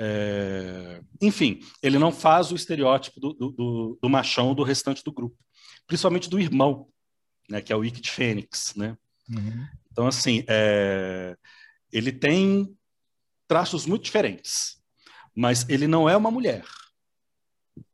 É, 0.00 1.00
enfim, 1.20 1.60
ele 1.82 1.98
não 1.98 2.10
faz 2.10 2.50
o 2.50 2.56
estereótipo 2.56 3.20
do, 3.20 3.32
do, 3.34 3.98
do, 4.00 4.08
machão 4.08 4.54
do 4.54 4.62
restante 4.62 5.04
do 5.04 5.12
grupo, 5.12 5.36
principalmente 5.86 6.28
do 6.28 6.40
irmão, 6.40 6.88
né, 7.48 7.60
que 7.60 7.72
é 7.72 7.76
o 7.76 7.80
Wicked 7.80 8.10
Fênix, 8.10 8.74
né? 8.74 8.96
Uhum. 9.28 9.66
Então, 9.90 10.06
assim, 10.06 10.44
é, 10.48 11.36
ele 11.92 12.10
tem 12.10 12.74
traços 13.46 13.86
muito 13.86 14.04
diferentes, 14.04 14.82
mas 15.34 15.68
ele 15.68 15.86
não 15.86 16.08
é 16.08 16.16
uma 16.16 16.30
mulher. 16.30 16.64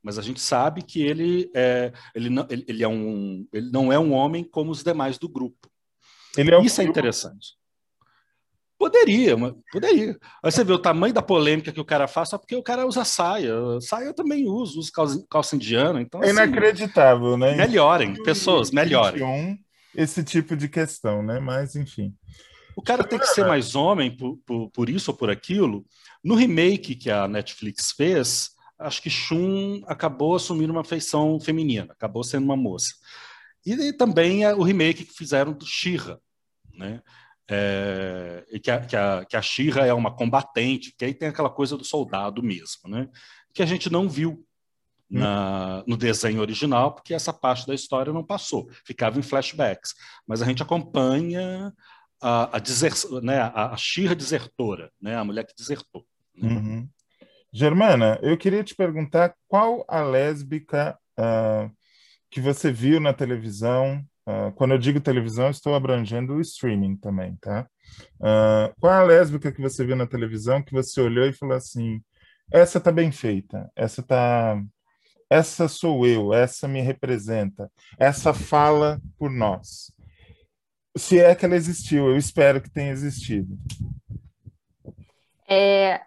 Mas 0.02 0.18
a 0.18 0.22
gente 0.22 0.40
sabe 0.40 0.82
que 0.82 1.02
ele 1.02 1.50
é, 1.54 1.92
ele 2.14 2.30
não, 2.30 2.46
ele, 2.48 2.64
ele 2.66 2.82
é 2.82 2.88
um, 2.88 3.46
ele 3.52 3.70
não 3.70 3.92
é 3.92 3.98
um 3.98 4.12
homem 4.12 4.42
como 4.44 4.70
os 4.70 4.82
demais 4.82 5.18
do 5.18 5.28
grupo. 5.28 5.70
É 6.36 6.58
um 6.58 6.62
Isso 6.62 6.80
é 6.80 6.84
interessante. 6.84 7.57
Poderia, 8.78 9.36
mas 9.36 9.52
poderia. 9.72 10.16
Aí 10.42 10.52
você 10.52 10.62
vê 10.62 10.72
o 10.72 10.78
tamanho 10.78 11.12
da 11.12 11.20
polêmica 11.20 11.72
que 11.72 11.80
o 11.80 11.84
cara 11.84 12.06
faz 12.06 12.28
só 12.28 12.38
porque 12.38 12.54
o 12.54 12.62
cara 12.62 12.86
usa 12.86 13.04
saia. 13.04 13.52
Saia 13.80 14.06
eu 14.06 14.14
também 14.14 14.46
uso, 14.46 14.78
uso 14.78 14.92
calça, 14.92 15.26
calça 15.28 15.56
indiana. 15.56 16.00
Então, 16.00 16.22
É 16.22 16.26
assim, 16.26 16.34
inacreditável, 16.34 17.36
né? 17.36 17.56
Melhorem, 17.56 18.14
pessoas, 18.22 18.70
melhorem. 18.70 19.18
21, 19.20 19.58
esse 19.96 20.22
tipo 20.22 20.56
de 20.56 20.68
questão, 20.68 21.24
né? 21.24 21.40
Mas, 21.40 21.74
enfim. 21.74 22.14
O 22.76 22.82
cara 22.82 23.02
tem 23.02 23.18
que 23.18 23.26
ser 23.26 23.44
mais 23.44 23.74
homem 23.74 24.16
por, 24.16 24.38
por, 24.46 24.70
por 24.70 24.88
isso 24.88 25.10
ou 25.10 25.16
por 25.16 25.28
aquilo. 25.28 25.84
No 26.22 26.36
remake 26.36 26.94
que 26.94 27.10
a 27.10 27.26
Netflix 27.26 27.90
fez, 27.90 28.50
acho 28.78 29.02
que 29.02 29.10
Shun 29.10 29.82
acabou 29.88 30.36
assumindo 30.36 30.72
uma 30.72 30.84
feição 30.84 31.40
feminina, 31.40 31.92
acabou 31.92 32.22
sendo 32.22 32.44
uma 32.44 32.56
moça. 32.56 32.94
E, 33.66 33.72
e 33.72 33.92
também 33.92 34.44
é 34.44 34.54
o 34.54 34.62
remake 34.62 35.04
que 35.04 35.12
fizeram 35.12 35.52
do 35.52 35.66
She-Ra, 35.66 36.18
né? 36.72 37.02
É, 37.50 38.44
e 38.50 38.60
que 38.60 38.70
a, 38.70 38.80
que 38.80 38.96
a, 38.96 39.24
que 39.24 39.36
a 39.36 39.42
She-Ra 39.42 39.86
é 39.86 39.94
uma 39.94 40.14
combatente, 40.14 40.94
que 40.96 41.04
aí 41.04 41.14
tem 41.14 41.28
aquela 41.28 41.48
coisa 41.48 41.76
do 41.76 41.84
soldado 41.84 42.42
mesmo, 42.42 42.88
né? 42.88 43.08
Que 43.54 43.62
a 43.62 43.66
gente 43.66 43.90
não 43.90 44.08
viu 44.08 44.44
na, 45.10 45.82
no 45.86 45.96
desenho 45.96 46.40
original, 46.40 46.92
porque 46.92 47.14
essa 47.14 47.32
parte 47.32 47.66
da 47.66 47.74
história 47.74 48.12
não 48.12 48.22
passou, 48.22 48.68
ficava 48.84 49.18
em 49.18 49.22
flashbacks. 49.22 49.94
Mas 50.26 50.42
a 50.42 50.44
gente 50.44 50.62
acompanha 50.62 51.72
a, 52.20 52.56
a, 52.56 52.58
deser, 52.58 52.92
né, 53.22 53.38
a, 53.40 53.74
a 53.74 54.14
desertora, 54.14 54.90
né? 55.00 55.16
A 55.16 55.24
mulher 55.24 55.46
que 55.46 55.54
desertou. 55.56 56.04
Uhum. 56.36 56.88
Germana, 57.52 58.18
eu 58.22 58.36
queria 58.36 58.62
te 58.62 58.74
perguntar 58.74 59.34
qual 59.48 59.84
a 59.88 60.02
lésbica 60.02 60.98
uh, 61.18 61.70
que 62.30 62.40
você 62.40 62.70
viu 62.70 63.00
na 63.00 63.12
televisão. 63.12 64.04
Uh, 64.28 64.52
quando 64.56 64.72
eu 64.72 64.78
digo 64.78 65.00
televisão, 65.00 65.48
estou 65.48 65.74
abrangendo 65.74 66.34
o 66.34 66.40
streaming 66.42 66.96
também, 66.96 67.34
tá? 67.36 67.66
Uh, 68.20 68.74
qual 68.78 68.92
é 68.92 68.96
a 68.98 69.02
lésbica 69.02 69.50
que 69.50 69.62
você 69.62 69.82
viu 69.86 69.96
na 69.96 70.06
televisão 70.06 70.62
que 70.62 70.74
você 70.74 71.00
olhou 71.00 71.24
e 71.24 71.32
falou 71.32 71.56
assim: 71.56 72.02
essa 72.52 72.78
tá 72.78 72.92
bem 72.92 73.10
feita, 73.10 73.72
essa 73.74 74.02
tá, 74.02 74.62
essa 75.30 75.66
sou 75.66 76.06
eu, 76.06 76.34
essa 76.34 76.68
me 76.68 76.82
representa, 76.82 77.72
essa 77.98 78.34
fala 78.34 79.00
por 79.18 79.30
nós. 79.30 79.90
Se 80.94 81.18
é 81.18 81.34
que 81.34 81.46
ela 81.46 81.56
existiu, 81.56 82.10
eu 82.10 82.16
espero 82.18 82.60
que 82.60 82.70
tenha 82.70 82.92
existido. 82.92 83.56
É, 85.48 86.02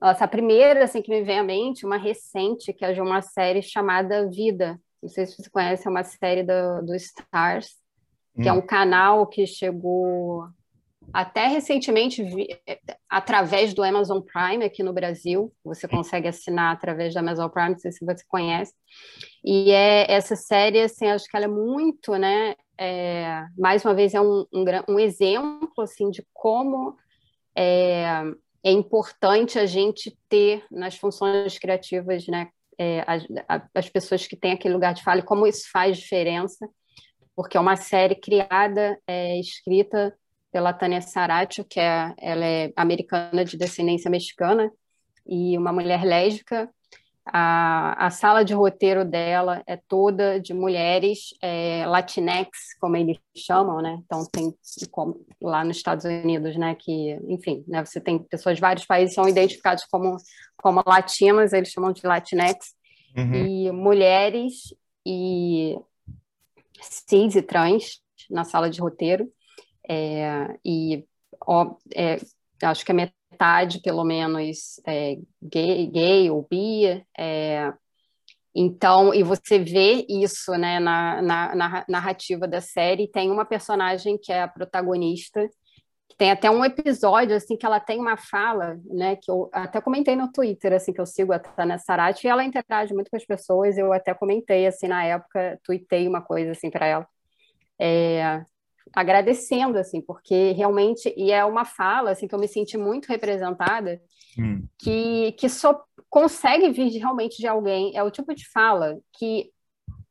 nossa, 0.00 0.24
a 0.24 0.28
primeira 0.28 0.82
assim, 0.82 1.00
que 1.00 1.10
me 1.10 1.22
vem 1.22 1.38
à 1.38 1.44
mente, 1.44 1.86
uma 1.86 1.96
recente, 1.96 2.72
que 2.72 2.84
é 2.84 2.92
de 2.92 3.00
uma 3.00 3.22
série 3.22 3.62
chamada 3.62 4.28
Vida. 4.28 4.80
Não 5.06 5.08
sei 5.08 5.24
se 5.24 5.40
você 5.40 5.48
conhece, 5.48 5.86
é 5.86 5.90
uma 5.90 6.02
série 6.02 6.42
do, 6.42 6.82
do 6.84 6.94
Stars, 6.96 7.68
que 8.34 8.48
é 8.48 8.52
hum. 8.52 8.56
é 8.56 8.58
um 8.58 8.66
canal 8.66 9.24
que 9.28 9.46
chegou 9.46 10.48
até 11.12 11.46
recentemente 11.46 12.24
vi, 12.24 12.48
através 13.08 13.72
do 13.72 13.84
Amazon 13.84 14.20
Prime 14.20 14.64
aqui 14.64 14.82
no 14.82 14.92
Brasil. 14.92 15.52
Você 15.64 15.86
consegue 15.86 16.26
assinar 16.26 16.72
através 16.72 17.14
do 17.14 17.18
Amazon 17.18 17.48
Prime, 17.48 17.70
não 17.70 17.78
sei 17.78 17.92
se 17.92 18.04
você 18.04 18.24
conhece. 18.26 18.72
E 19.44 19.70
é 19.70 20.10
essa 20.10 20.34
série, 20.34 20.80
assim, 20.80 21.06
acho 21.06 21.28
que 21.28 21.36
ela 21.36 21.44
é 21.44 21.48
muito, 21.48 22.16
né? 22.16 22.56
É, 22.76 23.44
mais 23.56 23.84
uma 23.84 23.94
vez 23.94 24.12
é 24.12 24.20
um, 24.20 24.44
um, 24.52 24.64
um 24.88 24.98
exemplo 24.98 25.70
assim 25.78 26.10
de 26.10 26.26
como 26.34 26.96
é, 27.56 28.24
é 28.64 28.72
importante 28.72 29.56
a 29.56 29.66
gente 29.66 30.18
ter 30.28 30.64
nas 30.68 30.96
funções 30.96 31.56
criativas, 31.60 32.26
né, 32.26 32.48
é, 32.78 33.04
as, 33.06 33.26
as, 33.74 33.88
pessoas 33.88 34.26
que 34.26 34.36
têm 34.36 34.52
aquele 34.52 34.74
lugar 34.74 34.94
de 34.94 35.02
fala 35.02 35.20
e 35.20 35.24
como 35.24 35.46
isso 35.46 35.68
faz 35.70 35.98
diferença, 35.98 36.68
porque 37.34 37.56
é 37.56 37.60
uma 37.60 37.76
série 37.76 38.14
criada, 38.14 38.98
é, 39.06 39.38
escrita 39.38 40.14
pela 40.52 40.72
Tânia 40.72 41.00
Saracho, 41.00 41.64
que 41.64 41.80
é, 41.80 42.14
ela 42.18 42.44
é 42.44 42.72
americana 42.76 43.44
de 43.44 43.56
descendência 43.56 44.10
mexicana 44.10 44.70
e 45.26 45.56
uma 45.58 45.72
mulher 45.72 46.04
lésbica, 46.04 46.70
a, 47.26 48.06
a 48.06 48.10
sala 48.10 48.44
de 48.44 48.54
roteiro 48.54 49.04
dela 49.04 49.62
é 49.66 49.76
toda 49.76 50.40
de 50.40 50.54
mulheres 50.54 51.34
é, 51.42 51.84
latinex, 51.86 52.50
como 52.80 52.96
eles 52.96 53.18
chamam, 53.36 53.82
né? 53.82 54.00
Então 54.04 54.24
tem 54.30 54.54
como, 54.90 55.26
lá 55.40 55.64
nos 55.64 55.76
Estados 55.76 56.04
Unidos, 56.04 56.56
né? 56.56 56.74
Que, 56.74 57.18
enfim, 57.28 57.64
né? 57.66 57.84
Você 57.84 58.00
tem 58.00 58.18
pessoas 58.18 58.56
de 58.56 58.60
vários 58.60 58.86
países 58.86 59.14
que 59.14 59.20
são 59.20 59.28
identificados 59.28 59.84
como 59.90 60.16
como 60.56 60.82
latinas, 60.86 61.52
eles 61.52 61.68
chamam 61.68 61.92
de 61.92 62.04
latinex, 62.04 62.74
uhum. 63.16 63.34
e 63.34 63.72
mulheres 63.72 64.74
e 65.04 65.78
cis 66.80 67.36
e 67.36 67.42
trans 67.42 68.00
na 68.30 68.44
sala 68.44 68.68
de 68.70 68.80
roteiro 68.80 69.30
é, 69.88 70.58
e 70.64 71.04
ó, 71.46 71.76
é, 71.94 72.18
acho 72.62 72.84
que 72.84 72.90
é 72.90 72.94
metade, 72.94 73.16
pelo 73.82 74.04
menos, 74.04 74.80
é, 74.86 75.16
gay, 75.42 75.86
gay 75.86 76.30
ou 76.30 76.46
bi. 76.48 77.04
É, 77.16 77.72
então, 78.54 79.12
e 79.12 79.22
você 79.22 79.58
vê 79.58 80.06
isso 80.08 80.52
né, 80.52 80.80
na, 80.80 81.20
na, 81.20 81.54
na, 81.54 81.84
narrativa 81.88 82.48
da 82.48 82.60
série. 82.60 83.06
Tem 83.06 83.30
uma 83.30 83.44
personagem 83.44 84.16
que 84.16 84.32
é 84.32 84.42
a 84.42 84.48
protagonista, 84.48 85.46
que 86.08 86.16
tem 86.16 86.30
até 86.30 86.50
um 86.50 86.64
episódio 86.64 87.36
assim 87.36 87.56
que 87.56 87.66
ela 87.66 87.78
tem 87.78 88.00
uma 88.00 88.16
fala, 88.16 88.78
né, 88.86 89.16
que 89.16 89.30
eu 89.30 89.50
até 89.52 89.80
comentei 89.80 90.16
no 90.16 90.32
Twitter, 90.32 90.72
assim, 90.72 90.92
que 90.92 91.00
eu 91.00 91.04
sigo 91.04 91.32
a 91.34 91.38
Tânia 91.38 91.78
Sarati, 91.78 92.26
e 92.26 92.30
ela 92.30 92.44
interage 92.44 92.94
muito 92.94 93.10
com 93.10 93.16
as 93.16 93.26
pessoas. 93.26 93.76
Eu 93.76 93.92
até 93.92 94.14
comentei, 94.14 94.66
assim, 94.66 94.88
na 94.88 95.04
época, 95.04 95.58
tuitei 95.62 96.08
uma 96.08 96.22
coisa 96.22 96.52
assim 96.52 96.70
para 96.70 96.86
ela. 96.86 97.06
É, 97.78 98.42
agradecendo, 98.92 99.78
assim, 99.78 100.00
porque 100.00 100.52
realmente, 100.52 101.12
e 101.16 101.30
é 101.30 101.44
uma 101.44 101.64
fala, 101.64 102.10
assim, 102.10 102.26
que 102.26 102.34
eu 102.34 102.38
me 102.38 102.48
senti 102.48 102.76
muito 102.76 103.06
representada, 103.06 104.00
hum. 104.38 104.66
que, 104.78 105.32
que 105.32 105.48
só 105.48 105.82
consegue 106.08 106.70
vir 106.70 106.88
realmente 106.98 107.38
de 107.38 107.46
alguém, 107.46 107.96
é 107.96 108.02
o 108.02 108.10
tipo 108.10 108.34
de 108.34 108.48
fala 108.48 108.98
que 109.12 109.50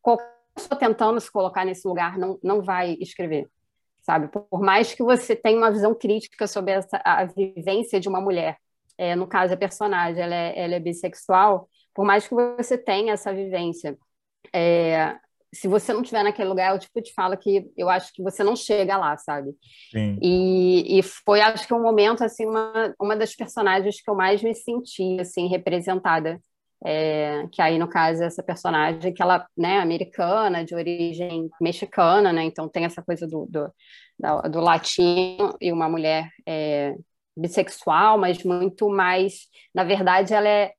qualquer 0.01 0.35
pessoa 0.53 0.79
tentando 0.79 1.19
se 1.19 1.31
colocar 1.31 1.65
nesse 1.65 1.87
lugar 1.87 2.17
não, 2.17 2.39
não 2.43 2.61
vai 2.61 2.97
escrever, 2.99 3.49
sabe? 4.01 4.27
Por 4.27 4.61
mais 4.61 4.93
que 4.93 5.03
você 5.03 5.35
tenha 5.35 5.57
uma 5.57 5.71
visão 5.71 5.93
crítica 5.93 6.47
sobre 6.47 6.71
essa, 6.73 7.01
a 7.03 7.25
vivência 7.25 7.99
de 7.99 8.07
uma 8.07 8.21
mulher, 8.21 8.57
é, 8.97 9.15
no 9.15 9.27
caso 9.27 9.53
a 9.53 9.57
personagem, 9.57 10.21
ela 10.21 10.35
é, 10.35 10.53
ela 10.57 10.75
é 10.75 10.79
bissexual, 10.79 11.69
por 11.93 12.05
mais 12.05 12.27
que 12.27 12.33
você 12.33 12.77
tenha 12.77 13.13
essa 13.13 13.33
vivência, 13.33 13.97
é, 14.53 15.17
se 15.55 15.67
você 15.67 15.93
não 15.93 16.01
estiver 16.01 16.23
naquele 16.23 16.49
lugar, 16.49 16.71
é 16.71 16.73
o 16.73 16.79
tipo 16.79 17.01
de 17.01 17.13
fala 17.13 17.37
que 17.37 17.71
eu 17.77 17.89
acho 17.89 18.11
que 18.13 18.21
você 18.21 18.43
não 18.43 18.55
chega 18.55 18.97
lá, 18.97 19.17
sabe? 19.17 19.51
Sim. 19.89 20.19
E, 20.21 20.99
e 20.99 21.01
foi, 21.01 21.39
acho 21.39 21.65
que, 21.65 21.73
um 21.73 21.81
momento, 21.81 22.23
assim, 22.23 22.45
uma, 22.45 22.93
uma 22.99 23.15
das 23.15 23.33
personagens 23.33 24.01
que 24.01 24.09
eu 24.09 24.15
mais 24.15 24.43
me 24.43 24.53
senti, 24.53 25.17
assim, 25.19 25.47
representada. 25.47 26.41
É, 26.85 27.47
que 27.51 27.61
aí, 27.61 27.79
no 27.79 27.87
caso, 27.87 28.21
essa 28.21 28.43
personagem, 28.43 29.13
que 29.13 29.21
ela, 29.21 29.47
né, 29.57 29.79
americana, 29.79 30.63
de 30.63 30.75
origem 30.75 31.49
mexicana, 31.59 32.33
né? 32.33 32.43
Então 32.43 32.67
tem 32.67 32.83
essa 32.83 33.01
coisa 33.01 33.25
do, 33.25 33.47
do, 33.49 33.71
do 34.51 34.59
latino 34.59 35.55
e 35.61 35.71
uma 35.71 35.87
mulher 35.87 36.29
é, 36.45 36.93
bissexual, 37.35 38.17
mas 38.17 38.43
muito 38.43 38.89
mais... 38.89 39.47
Na 39.73 39.85
verdade, 39.85 40.33
ela 40.33 40.47
é 40.47 40.73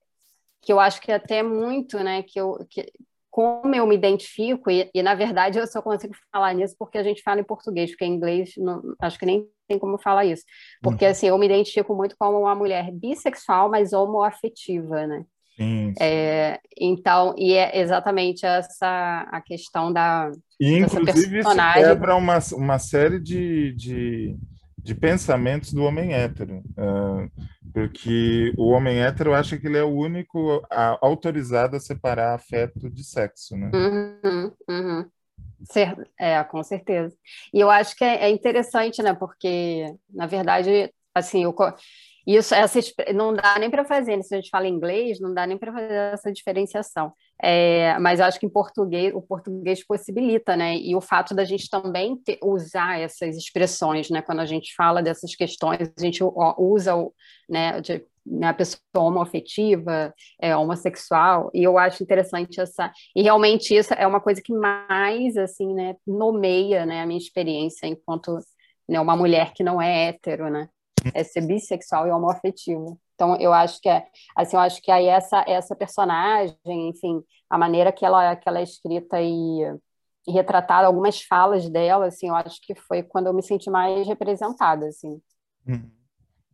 que 0.62 0.72
eu 0.72 0.80
acho 0.80 1.00
que 1.00 1.12
é 1.12 1.14
até 1.14 1.42
muito, 1.42 1.98
né, 2.00 2.24
que 2.24 2.40
eu, 2.40 2.58
que, 2.68 2.92
como 3.36 3.74
eu 3.74 3.86
me 3.86 3.94
identifico, 3.94 4.70
e, 4.70 4.88
e, 4.94 5.02
na 5.02 5.14
verdade 5.14 5.58
eu 5.58 5.66
só 5.66 5.82
consigo 5.82 6.14
falar 6.32 6.54
nisso 6.54 6.74
porque 6.78 6.96
a 6.96 7.02
gente 7.02 7.20
fala 7.20 7.38
em 7.38 7.44
português, 7.44 7.90
porque 7.90 8.06
em 8.06 8.14
inglês 8.14 8.54
não, 8.56 8.80
acho 8.98 9.18
que 9.18 9.26
nem 9.26 9.46
tem 9.68 9.78
como 9.78 9.98
falar 9.98 10.24
isso. 10.24 10.42
Porque 10.82 11.04
uhum. 11.04 11.10
assim, 11.10 11.26
eu 11.26 11.36
me 11.36 11.44
identifico 11.44 11.94
muito 11.94 12.16
como 12.18 12.40
uma 12.40 12.54
mulher 12.54 12.90
bissexual, 12.90 13.68
mas 13.68 13.92
homoafetiva, 13.92 15.06
né? 15.06 15.26
Sim, 15.54 15.92
sim. 15.92 15.94
É, 16.00 16.58
então, 16.80 17.34
e 17.36 17.52
é 17.52 17.78
exatamente 17.78 18.46
essa 18.46 19.28
a 19.30 19.42
questão 19.42 19.92
da. 19.92 20.30
E 20.58 20.78
inclusive 20.78 21.42
personagem... 21.42 21.82
isso 21.82 21.90
quebra 21.90 22.16
uma, 22.16 22.38
uma 22.54 22.78
série 22.78 23.20
de, 23.20 23.74
de, 23.74 24.34
de 24.86 24.94
pensamentos 24.94 25.72
do 25.72 25.82
homem 25.82 26.14
hétero. 26.14 26.62
Uh, 26.78 27.28
porque 27.72 28.54
o 28.56 28.68
homem 28.70 29.02
hétero 29.02 29.34
acha 29.34 29.58
que 29.58 29.66
ele 29.66 29.76
é 29.76 29.82
o 29.82 29.92
único 29.92 30.64
autorizado 31.02 31.76
a 31.76 31.80
separar 31.80 32.34
afeto 32.34 32.88
de 32.88 33.04
sexo, 33.04 33.56
né? 33.56 33.70
Uhum, 33.74 34.52
uhum. 34.70 35.10
É, 36.18 36.42
com 36.44 36.62
certeza. 36.62 37.14
E 37.52 37.58
eu 37.58 37.68
acho 37.68 37.96
que 37.96 38.04
é, 38.04 38.26
é 38.26 38.30
interessante, 38.30 39.02
né? 39.02 39.12
Porque, 39.12 39.92
na 40.08 40.26
verdade, 40.26 40.92
assim, 41.12 41.42
eu, 41.42 41.54
isso 42.26 42.54
essa, 42.54 42.78
não 43.12 43.34
dá 43.34 43.58
nem 43.58 43.68
para 43.68 43.84
fazer, 43.84 44.16
né? 44.16 44.22
se 44.22 44.34
a 44.34 44.38
gente 44.38 44.50
fala 44.50 44.68
inglês, 44.68 45.20
não 45.20 45.34
dá 45.34 45.46
nem 45.46 45.58
para 45.58 45.72
fazer 45.72 46.14
essa 46.14 46.32
diferenciação. 46.32 47.12
É, 47.42 47.98
mas 47.98 48.18
eu 48.18 48.26
acho 48.26 48.40
que 48.40 48.46
em 48.46 48.50
português, 48.50 49.14
o 49.14 49.20
português 49.20 49.84
possibilita, 49.86 50.56
né? 50.56 50.76
E 50.76 50.96
o 50.96 51.00
fato 51.00 51.34
da 51.34 51.44
gente 51.44 51.68
também 51.68 52.16
ter, 52.16 52.38
usar 52.42 52.98
essas 52.98 53.36
expressões, 53.36 54.08
né? 54.08 54.22
Quando 54.22 54.40
a 54.40 54.46
gente 54.46 54.74
fala 54.74 55.02
dessas 55.02 55.34
questões, 55.34 55.92
a 55.96 56.00
gente 56.00 56.22
usa 56.58 56.94
né, 57.48 57.80
de, 57.80 58.04
né, 58.24 58.48
a 58.48 58.54
pessoa 58.54 58.80
homoafetiva, 58.94 60.14
é, 60.40 60.56
homossexual, 60.56 61.50
e 61.54 61.62
eu 61.62 61.78
acho 61.78 62.02
interessante 62.02 62.60
essa. 62.60 62.90
E 63.14 63.22
realmente 63.22 63.74
isso 63.74 63.92
é 63.94 64.06
uma 64.06 64.20
coisa 64.20 64.40
que 64.42 64.52
mais, 64.52 65.36
assim, 65.36 65.74
né, 65.74 65.94
nomeia 66.06 66.86
né, 66.86 67.02
a 67.02 67.06
minha 67.06 67.18
experiência 67.18 67.86
enquanto 67.86 68.38
né, 68.88 69.00
uma 69.00 69.16
mulher 69.16 69.52
que 69.52 69.62
não 69.62 69.80
é 69.80 70.08
hétero, 70.08 70.50
né? 70.50 70.68
É 71.14 71.22
ser 71.22 71.42
bissexual 71.42 72.06
e 72.08 72.10
homoafetivo. 72.10 72.98
Então, 73.16 73.34
eu 73.40 73.52
acho 73.52 73.80
que 73.80 73.88
é, 73.88 74.06
assim, 74.36 74.56
eu 74.56 74.60
acho 74.60 74.80
que 74.82 74.90
aí 74.90 75.06
essa, 75.06 75.42
essa 75.48 75.74
personagem, 75.74 76.56
enfim, 76.66 77.22
a 77.48 77.56
maneira 77.56 77.90
que 77.90 78.04
ela, 78.04 78.36
que 78.36 78.46
ela 78.46 78.60
é 78.60 78.62
escrita 78.62 79.20
e, 79.20 79.62
e 80.28 80.32
retratada, 80.32 80.86
algumas 80.86 81.22
falas 81.22 81.68
dela, 81.68 82.06
assim, 82.06 82.28
eu 82.28 82.34
acho 82.36 82.60
que 82.60 82.74
foi 82.74 83.02
quando 83.02 83.28
eu 83.28 83.34
me 83.34 83.42
senti 83.42 83.70
mais 83.70 84.06
representada, 84.06 84.86
assim. 84.86 85.18
Uhum. 85.66 85.90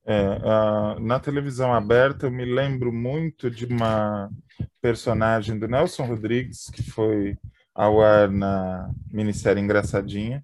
É, 0.05 0.99
na 1.01 1.19
televisão 1.19 1.75
aberta, 1.75 2.27
eu 2.27 2.31
me 2.31 2.45
lembro 2.45 2.93
muito 2.93 3.51
de 3.51 3.67
uma 3.67 4.31
personagem 4.81 5.59
do 5.59 5.69
Nelson 5.69 6.05
Rodrigues, 6.05 6.71
que 6.71 6.83
foi 6.83 7.37
ao 7.75 8.01
ar 8.01 8.31
na 8.31 8.91
minissérie 9.11 9.63
Engraçadinha, 9.63 10.43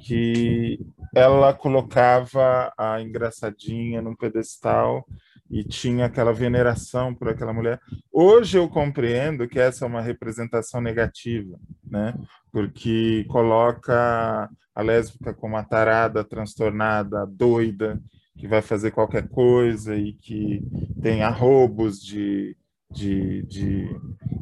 que 0.00 0.78
ela 1.14 1.52
colocava 1.52 2.72
a 2.76 3.00
Engraçadinha 3.00 4.02
num 4.02 4.14
pedestal 4.14 5.04
e 5.50 5.64
tinha 5.64 6.06
aquela 6.06 6.32
veneração 6.32 7.14
por 7.14 7.28
aquela 7.28 7.52
mulher. 7.52 7.80
Hoje 8.12 8.58
eu 8.58 8.68
compreendo 8.68 9.48
que 9.48 9.58
essa 9.58 9.84
é 9.84 9.88
uma 9.88 10.00
representação 10.00 10.80
negativa, 10.80 11.58
né? 11.84 12.14
Porque 12.52 13.24
coloca 13.28 14.48
a 14.74 14.82
lésbica 14.82 15.32
como 15.32 15.56
a 15.56 15.64
tarada, 15.64 16.24
transtornada, 16.24 17.26
doida, 17.26 18.00
que 18.36 18.46
vai 18.46 18.60
fazer 18.60 18.90
qualquer 18.90 19.28
coisa 19.28 19.96
e 19.96 20.12
que 20.12 20.62
tem 21.00 21.22
arrobos 21.22 22.00
de 22.00 22.56
de, 22.90 23.42
de, 23.42 23.88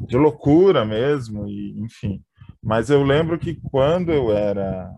de 0.07 0.17
loucura 0.17 0.85
mesmo, 0.85 1.47
e 1.47 1.77
enfim. 1.79 2.23
Mas 2.63 2.89
eu 2.89 3.03
lembro 3.03 3.37
que 3.37 3.55
quando 3.69 4.11
eu 4.11 4.31
era 4.31 4.89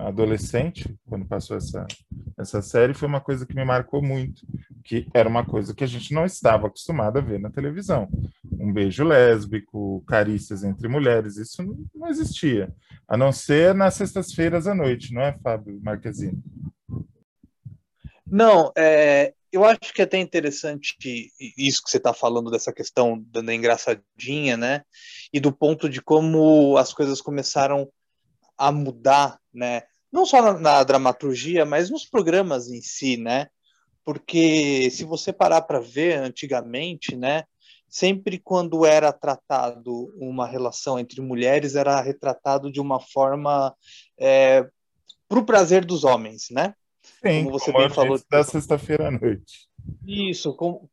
adolescente, 0.00 0.92
quando 1.06 1.26
passou 1.26 1.56
essa, 1.56 1.86
essa 2.36 2.60
série, 2.62 2.94
foi 2.94 3.06
uma 3.06 3.20
coisa 3.20 3.46
que 3.46 3.54
me 3.54 3.64
marcou 3.64 4.02
muito, 4.02 4.42
que 4.84 5.06
era 5.14 5.28
uma 5.28 5.44
coisa 5.44 5.74
que 5.74 5.84
a 5.84 5.86
gente 5.86 6.12
não 6.12 6.24
estava 6.24 6.66
acostumado 6.66 7.18
a 7.18 7.22
ver 7.22 7.38
na 7.38 7.50
televisão. 7.50 8.08
Um 8.44 8.72
beijo 8.72 9.04
lésbico, 9.04 10.04
carícias 10.06 10.64
entre 10.64 10.88
mulheres, 10.88 11.36
isso 11.36 11.62
não 11.94 12.08
existia. 12.08 12.72
A 13.08 13.16
não 13.16 13.32
ser 13.32 13.74
nas 13.74 13.94
sextas-feiras 13.94 14.66
à 14.66 14.74
noite, 14.74 15.12
não 15.12 15.22
é, 15.22 15.36
Fábio 15.42 15.80
Marquezine? 15.82 16.42
Não, 18.26 18.72
é, 18.76 19.34
eu 19.52 19.64
acho 19.64 19.92
que 19.92 20.00
é 20.00 20.04
até 20.04 20.18
interessante 20.18 21.30
isso 21.58 21.82
que 21.84 21.90
você 21.90 21.98
está 21.98 22.14
falando 22.14 22.50
dessa 22.50 22.72
questão 22.72 23.22
da 23.30 23.54
engraçadinha, 23.54 24.56
né? 24.56 24.82
E 25.30 25.38
do 25.38 25.52
ponto 25.52 25.88
de 25.88 26.00
como 26.00 26.78
as 26.78 26.94
coisas 26.94 27.20
começaram 27.20 27.90
a 28.56 28.72
mudar, 28.72 29.38
né? 29.52 29.82
Não 30.10 30.24
só 30.24 30.40
na, 30.40 30.58
na 30.58 30.84
dramaturgia, 30.84 31.66
mas 31.66 31.90
nos 31.90 32.06
programas 32.06 32.68
em 32.70 32.80
si, 32.80 33.18
né? 33.18 33.48
Porque 34.04 34.90
se 34.90 35.04
você 35.04 35.32
parar 35.32 35.62
para 35.62 35.80
ver 35.80 36.18
antigamente, 36.18 37.16
né? 37.16 37.44
Sempre 37.88 38.38
quando 38.38 38.86
era 38.86 39.12
tratado 39.12 40.12
uma 40.16 40.46
relação 40.46 40.98
entre 40.98 41.20
mulheres, 41.20 41.74
era 41.74 42.00
retratado 42.00 42.72
de 42.72 42.80
uma 42.80 42.98
forma 42.98 43.74
é, 44.18 44.66
para 45.28 45.38
o 45.38 45.44
prazer 45.44 45.84
dos 45.84 46.02
homens, 46.02 46.46
né? 46.50 46.74
Sim, 47.02 47.44
como 47.44 47.58
você 47.58 47.70
como 47.70 47.84
bem 47.84 47.94
falou. 47.94 48.20
Da 48.30 48.42
sexta-feira 48.42 49.08
à 49.08 49.10
noite. 49.10 49.68
Isso, 50.06 50.54
com, 50.54 50.88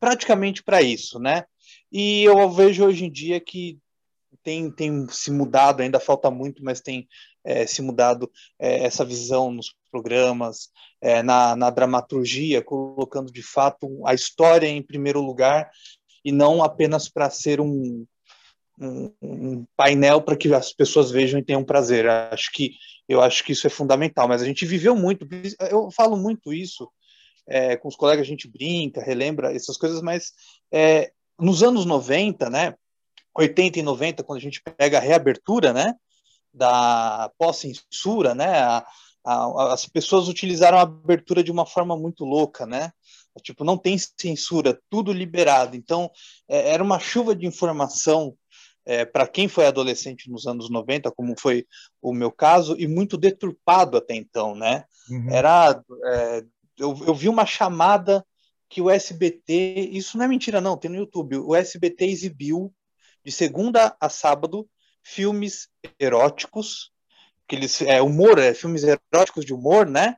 praticamente 0.00 0.62
para 0.62 0.82
isso, 0.82 1.18
né? 1.18 1.44
E 1.90 2.24
eu 2.24 2.50
vejo 2.50 2.84
hoje 2.84 3.04
em 3.04 3.10
dia 3.10 3.40
que 3.40 3.78
tem, 4.42 4.70
tem 4.70 5.08
se 5.08 5.30
mudado, 5.30 5.82
ainda 5.82 6.00
falta 6.00 6.30
muito, 6.30 6.62
mas 6.64 6.80
tem 6.80 7.08
é, 7.44 7.66
se 7.66 7.82
mudado 7.82 8.30
é, 8.58 8.84
essa 8.84 9.04
visão 9.04 9.50
nos 9.50 9.74
programas, 9.90 10.68
é, 11.00 11.22
na, 11.22 11.56
na 11.56 11.70
dramaturgia, 11.70 12.62
colocando 12.62 13.32
de 13.32 13.42
fato 13.42 14.06
a 14.06 14.14
história 14.14 14.66
em 14.66 14.82
primeiro 14.82 15.20
lugar 15.20 15.70
e 16.24 16.32
não 16.32 16.62
apenas 16.62 17.08
para 17.08 17.30
ser 17.30 17.60
um, 17.60 18.04
um, 18.80 19.12
um 19.22 19.66
painel 19.76 20.22
para 20.22 20.36
que 20.36 20.52
as 20.52 20.72
pessoas 20.72 21.10
vejam 21.10 21.38
e 21.40 21.44
tenham 21.44 21.64
prazer. 21.64 22.08
Acho 22.08 22.50
que 22.52 22.72
eu 23.08 23.22
acho 23.22 23.42
que 23.42 23.52
isso 23.52 23.66
é 23.66 23.70
fundamental. 23.70 24.28
Mas 24.28 24.42
a 24.42 24.44
gente 24.44 24.66
viveu 24.66 24.94
muito. 24.94 25.26
Eu 25.70 25.90
falo 25.90 26.16
muito 26.16 26.52
isso 26.52 26.90
é, 27.46 27.76
com 27.76 27.88
os 27.88 27.96
colegas. 27.96 28.26
A 28.26 28.28
gente 28.28 28.48
brinca, 28.48 29.02
relembra 29.02 29.54
essas 29.54 29.76
coisas. 29.76 30.02
Mas 30.02 30.32
é, 30.72 31.10
nos 31.38 31.62
anos 31.62 31.84
90, 31.84 32.50
né? 32.50 32.74
80 33.36 33.78
e 33.78 33.82
90, 33.82 34.24
quando 34.24 34.38
a 34.38 34.42
gente 34.42 34.60
pega 34.76 34.98
a 34.98 35.00
reabertura, 35.00 35.72
né? 35.72 35.94
Da 36.52 37.30
pós-censura, 37.38 38.34
né? 38.34 38.60
A, 38.60 38.86
a, 39.24 39.72
as 39.72 39.86
pessoas 39.86 40.28
utilizaram 40.28 40.78
a 40.78 40.82
abertura 40.82 41.42
de 41.42 41.50
uma 41.50 41.66
forma 41.66 41.96
muito 41.96 42.24
louca, 42.24 42.66
né? 42.66 42.92
Tipo, 43.42 43.62
não 43.64 43.78
tem 43.78 43.96
censura, 43.98 44.80
tudo 44.90 45.12
liberado. 45.12 45.76
Então, 45.76 46.10
é, 46.48 46.70
era 46.70 46.82
uma 46.82 46.98
chuva 46.98 47.36
de 47.36 47.46
informação 47.46 48.36
é, 48.84 49.04
para 49.04 49.28
quem 49.28 49.48
foi 49.48 49.66
adolescente 49.66 50.30
nos 50.30 50.46
anos 50.46 50.70
90, 50.70 51.10
como 51.12 51.34
foi 51.38 51.66
o 52.00 52.12
meu 52.12 52.32
caso, 52.32 52.74
e 52.78 52.86
muito 52.86 53.16
deturpado 53.16 53.96
até 53.96 54.14
então, 54.14 54.54
né? 54.54 54.84
Uhum. 55.10 55.30
Era, 55.30 55.80
é, 56.06 56.44
eu, 56.78 56.98
eu 57.06 57.14
vi 57.14 57.28
uma 57.28 57.44
chamada 57.44 58.24
que 58.68 58.80
o 58.80 58.90
SBT, 58.90 59.90
isso 59.92 60.16
não 60.16 60.24
é 60.24 60.28
mentira 60.28 60.60
não, 60.60 60.76
tem 60.76 60.90
no 60.90 60.96
YouTube, 60.96 61.36
o 61.38 61.54
SBT 61.54 62.06
exibiu 62.06 62.74
de 63.24 63.32
segunda 63.32 63.96
a 64.00 64.08
sábado 64.08 64.68
filmes 65.02 65.68
eróticos, 65.98 66.90
que 67.48 67.56
eles, 67.56 67.80
é 67.82 68.00
humor, 68.02 68.38
é, 68.38 68.52
filmes 68.52 68.84
eróticos 68.84 69.44
de 69.44 69.54
humor, 69.54 69.86
né? 69.86 70.16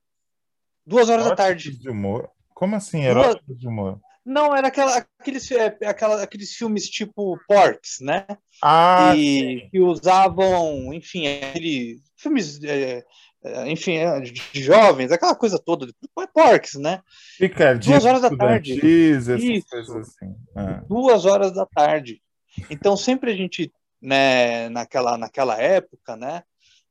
Duas 0.84 1.08
horas 1.08 1.26
eróticos 1.26 1.30
da 1.30 1.36
tarde. 1.36 1.78
De 1.78 1.88
humor? 1.88 2.28
Como 2.52 2.74
assim, 2.74 3.04
eróticos 3.04 3.46
Duas... 3.46 3.60
de 3.60 3.68
humor? 3.68 4.00
Não, 4.24 4.54
era 4.54 4.68
aquela, 4.68 4.98
aqueles, 5.18 5.50
é, 5.50 5.76
aquela, 5.86 6.22
aqueles 6.22 6.52
filmes 6.54 6.88
tipo 6.88 7.38
Porks, 7.48 8.00
né? 8.00 8.26
Ah, 8.62 9.14
e, 9.16 9.68
que 9.70 9.80
usavam, 9.80 10.92
enfim, 10.92 11.26
aquele, 11.26 12.00
filmes, 12.16 12.62
é, 12.62 13.02
é 13.42 13.70
enfim, 13.70 13.96
é, 13.96 14.20
de, 14.20 14.32
de, 14.32 14.62
jovens, 14.62 15.10
aquela 15.10 15.34
coisa 15.34 15.58
toda, 15.58 15.90
Porks, 16.34 16.74
né? 16.74 17.00
Fica 17.38 17.74
Duas 17.76 18.04
horas 18.04 18.20
da 18.20 18.36
tarde. 18.36 18.74
Isso, 18.86 19.32
assim. 19.32 19.62
Ah. 20.54 20.82
Duas 20.86 21.24
horas 21.24 21.52
da 21.52 21.64
tarde. 21.64 22.20
Então, 22.68 22.96
sempre 22.96 23.32
a 23.32 23.36
gente, 23.36 23.72
né, 24.02 24.68
naquela, 24.68 25.16
naquela 25.16 25.60
época, 25.60 26.14
né? 26.16 26.42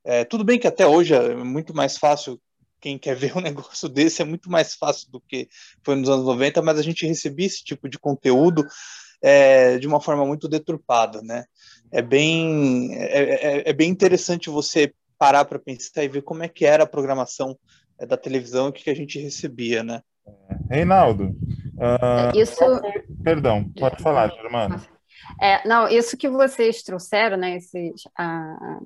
É, 0.03 0.23
tudo 0.23 0.43
bem 0.43 0.57
que 0.57 0.67
até 0.67 0.87
hoje 0.87 1.13
é 1.13 1.35
muito 1.35 1.73
mais 1.75 1.97
fácil 1.97 2.39
quem 2.79 2.97
quer 2.97 3.15
ver 3.15 3.35
um 3.37 3.41
negócio 3.41 3.89
desse 3.89 4.21
é 4.21 4.25
muito 4.25 4.49
mais 4.49 4.73
fácil 4.75 5.09
do 5.11 5.21
que 5.21 5.47
foi 5.83 5.95
nos 5.95 6.09
anos 6.09 6.25
90, 6.25 6.61
mas 6.61 6.79
a 6.79 6.83
gente 6.83 7.05
recebia 7.05 7.45
esse 7.45 7.63
tipo 7.63 7.89
de 7.89 7.99
conteúdo 7.99 8.65
é, 9.21 9.77
de 9.77 9.87
uma 9.87 9.99
forma 9.99 10.25
muito 10.25 10.47
deturpada, 10.47 11.21
né? 11.21 11.43
É 11.91 12.01
bem, 12.01 12.95
é, 12.95 13.57
é, 13.57 13.69
é 13.69 13.73
bem 13.73 13.89
interessante 13.89 14.49
você 14.49 14.93
parar 15.17 15.43
para 15.43 15.59
pensar 15.59 16.03
e 16.03 16.07
ver 16.07 16.21
como 16.21 16.43
é 16.43 16.47
que 16.47 16.65
era 16.65 16.83
a 16.83 16.87
programação 16.87 17.57
é, 17.99 18.05
da 18.05 18.15
televisão 18.15 18.67
e 18.67 18.69
o 18.69 18.73
que 18.73 18.89
a 18.89 18.95
gente 18.95 19.19
recebia, 19.19 19.83
né? 19.83 20.01
Reinaldo, 20.69 21.35
uh, 21.75 22.37
isso... 22.37 22.63
Perdão, 23.23 23.67
pode 23.77 24.01
falar, 24.01 24.29
Germano. 24.29 24.79
É, 25.41 25.67
não, 25.67 25.87
isso 25.87 26.17
que 26.17 26.29
vocês 26.29 26.81
trouxeram, 26.83 27.37
né, 27.37 27.57
esse, 27.57 27.93
ah, 28.17 28.79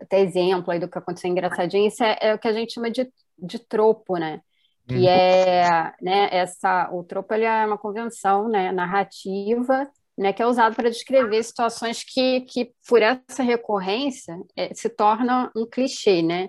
até 0.00 0.20
exemplo 0.20 0.70
aí 0.70 0.78
do 0.78 0.88
que 0.88 0.98
aconteceu 0.98 1.30
engraçadinho, 1.30 1.88
isso 1.88 2.02
é, 2.02 2.18
é, 2.20 2.34
o 2.34 2.38
que 2.38 2.48
a 2.48 2.52
gente 2.52 2.74
chama 2.74 2.90
de 2.90 3.10
de 3.40 3.58
tropo, 3.58 4.16
né? 4.16 4.40
Que 4.86 4.94
uhum. 4.96 5.08
é, 5.08 5.94
né, 6.00 6.28
essa, 6.32 6.90
o 6.92 7.04
tropo 7.04 7.32
ele 7.34 7.44
é 7.44 7.66
uma 7.66 7.78
convenção 7.78 8.48
né, 8.48 8.72
narrativa 8.72 9.88
né, 10.16 10.32
que 10.32 10.42
é 10.42 10.46
usado 10.46 10.74
para 10.74 10.90
descrever 10.90 11.42
situações 11.44 12.02
que, 12.02 12.40
que 12.40 12.72
por 12.88 13.00
essa 13.00 13.42
recorrência, 13.42 14.36
é, 14.56 14.74
se 14.74 14.88
torna 14.88 15.50
um 15.54 15.64
clichê, 15.64 16.22
né? 16.22 16.48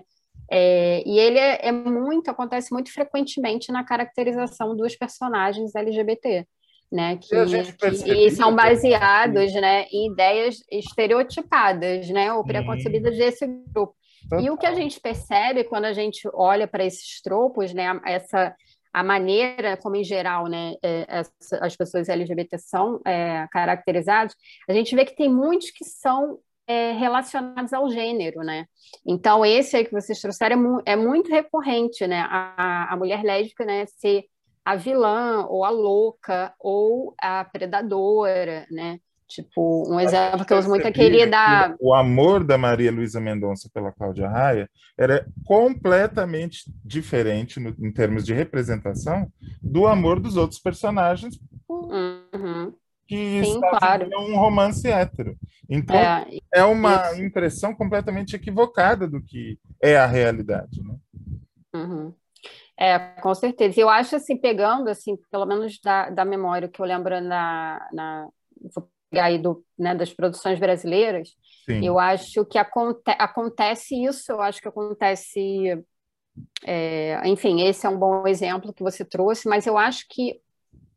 É, 0.50 1.04
e 1.06 1.16
ele 1.16 1.38
é, 1.38 1.68
é, 1.68 1.70
muito, 1.70 2.28
acontece 2.28 2.72
muito 2.72 2.92
frequentemente 2.92 3.70
na 3.70 3.84
caracterização 3.84 4.74
dos 4.74 4.96
personagens 4.96 5.76
LGBT, 5.76 6.44
né? 6.90 7.16
Que, 7.16 7.28
que 8.02 8.12
e 8.12 8.30
são 8.30 8.54
baseados 8.54 9.52
né, 9.54 9.86
em 9.92 10.10
ideias 10.10 10.56
estereotipadas, 10.70 12.08
né? 12.10 12.32
Ou 12.32 12.44
preconcebidas 12.44 13.16
desse 13.16 13.46
grupo. 13.46 13.94
E 14.40 14.50
o 14.50 14.56
que 14.56 14.66
a 14.66 14.74
gente 14.74 15.00
percebe 15.00 15.64
quando 15.64 15.86
a 15.86 15.92
gente 15.92 16.28
olha 16.34 16.68
para 16.68 16.84
esses 16.84 17.20
tropos, 17.22 17.72
né, 17.72 18.00
essa 18.04 18.54
a 18.92 19.04
maneira 19.04 19.76
como 19.76 19.94
em 19.94 20.04
geral, 20.04 20.46
né, 20.46 20.74
é, 20.82 21.06
as 21.60 21.76
pessoas 21.76 22.08
LGBT 22.08 22.58
são 22.58 23.00
é, 23.06 23.46
caracterizadas, 23.52 24.34
a 24.68 24.72
gente 24.72 24.94
vê 24.96 25.04
que 25.04 25.14
tem 25.14 25.28
muitos 25.28 25.70
que 25.70 25.84
são 25.84 26.38
é, 26.66 26.92
relacionados 26.92 27.72
ao 27.72 27.88
gênero, 27.90 28.40
né? 28.40 28.66
Então 29.06 29.44
esse 29.44 29.76
aí 29.76 29.84
que 29.84 29.92
vocês 29.92 30.20
trouxeram 30.20 30.56
é, 30.56 30.58
mu 30.58 30.82
é 30.86 30.96
muito 30.96 31.30
recorrente, 31.30 32.06
né? 32.06 32.24
A, 32.28 32.92
a 32.92 32.96
mulher 32.96 33.22
lésbica, 33.24 33.64
né, 33.64 33.86
ser 33.86 34.24
a 34.64 34.76
vilã 34.76 35.46
ou 35.46 35.64
a 35.64 35.70
louca 35.70 36.54
ou 36.58 37.14
a 37.20 37.44
predadora, 37.44 38.66
né? 38.70 38.98
Tipo, 39.30 39.88
um 39.88 40.00
exemplo 40.00 40.44
que 40.44 40.52
eu 40.52 40.58
uso 40.58 40.68
muito 40.68 40.84
é 40.84 40.88
aquele 40.88 41.24
da. 41.24 41.76
O 41.78 41.94
amor 41.94 42.42
da 42.42 42.58
Maria 42.58 42.90
Luísa 42.90 43.20
Mendonça 43.20 43.70
pela 43.72 43.92
Cláudia 43.92 44.28
Raia 44.28 44.68
era 44.98 45.24
completamente 45.44 46.64
diferente, 46.84 47.60
no, 47.60 47.70
em 47.78 47.92
termos 47.92 48.24
de 48.24 48.34
representação, 48.34 49.30
do 49.62 49.86
amor 49.86 50.18
dos 50.18 50.36
outros 50.36 50.58
personagens 50.58 51.38
uhum. 51.68 52.74
que 53.06 53.44
Sim, 53.44 53.60
claro. 53.60 54.10
um 54.18 54.36
romance 54.36 54.88
hétero. 54.88 55.36
Então, 55.68 55.94
é, 55.94 56.26
é 56.52 56.64
uma 56.64 57.12
isso. 57.12 57.22
impressão 57.22 57.72
completamente 57.72 58.34
equivocada 58.34 59.06
do 59.06 59.22
que 59.22 59.60
é 59.80 59.96
a 59.96 60.06
realidade. 60.06 60.82
Né? 60.82 60.96
Uhum. 61.76 62.12
É, 62.80 62.98
com 62.98 63.34
certeza. 63.34 63.78
Eu 63.78 63.90
acho 63.90 64.16
assim, 64.16 64.38
pegando 64.38 64.88
assim, 64.88 65.18
pelo 65.30 65.44
menos 65.44 65.78
da, 65.80 66.08
da 66.08 66.24
memória 66.24 66.66
que 66.66 66.80
eu 66.80 66.86
lembro 66.86 67.20
na, 67.20 67.86
na 67.92 68.28
aí 69.12 69.38
do, 69.38 69.62
né, 69.78 69.94
das 69.94 70.14
produções 70.14 70.58
brasileiras, 70.58 71.30
Sim. 71.66 71.84
eu 71.84 71.98
acho 71.98 72.44
que 72.46 72.56
aconte 72.56 73.02
acontece 73.06 74.02
isso, 74.02 74.32
eu 74.32 74.40
acho 74.40 74.62
que 74.62 74.68
acontece. 74.68 75.84
É, 76.64 77.20
enfim, 77.28 77.60
esse 77.60 77.86
é 77.86 77.88
um 77.90 77.98
bom 77.98 78.26
exemplo 78.26 78.72
que 78.72 78.82
você 78.82 79.04
trouxe, 79.04 79.46
mas 79.46 79.66
eu 79.66 79.76
acho 79.76 80.06
que. 80.08 80.40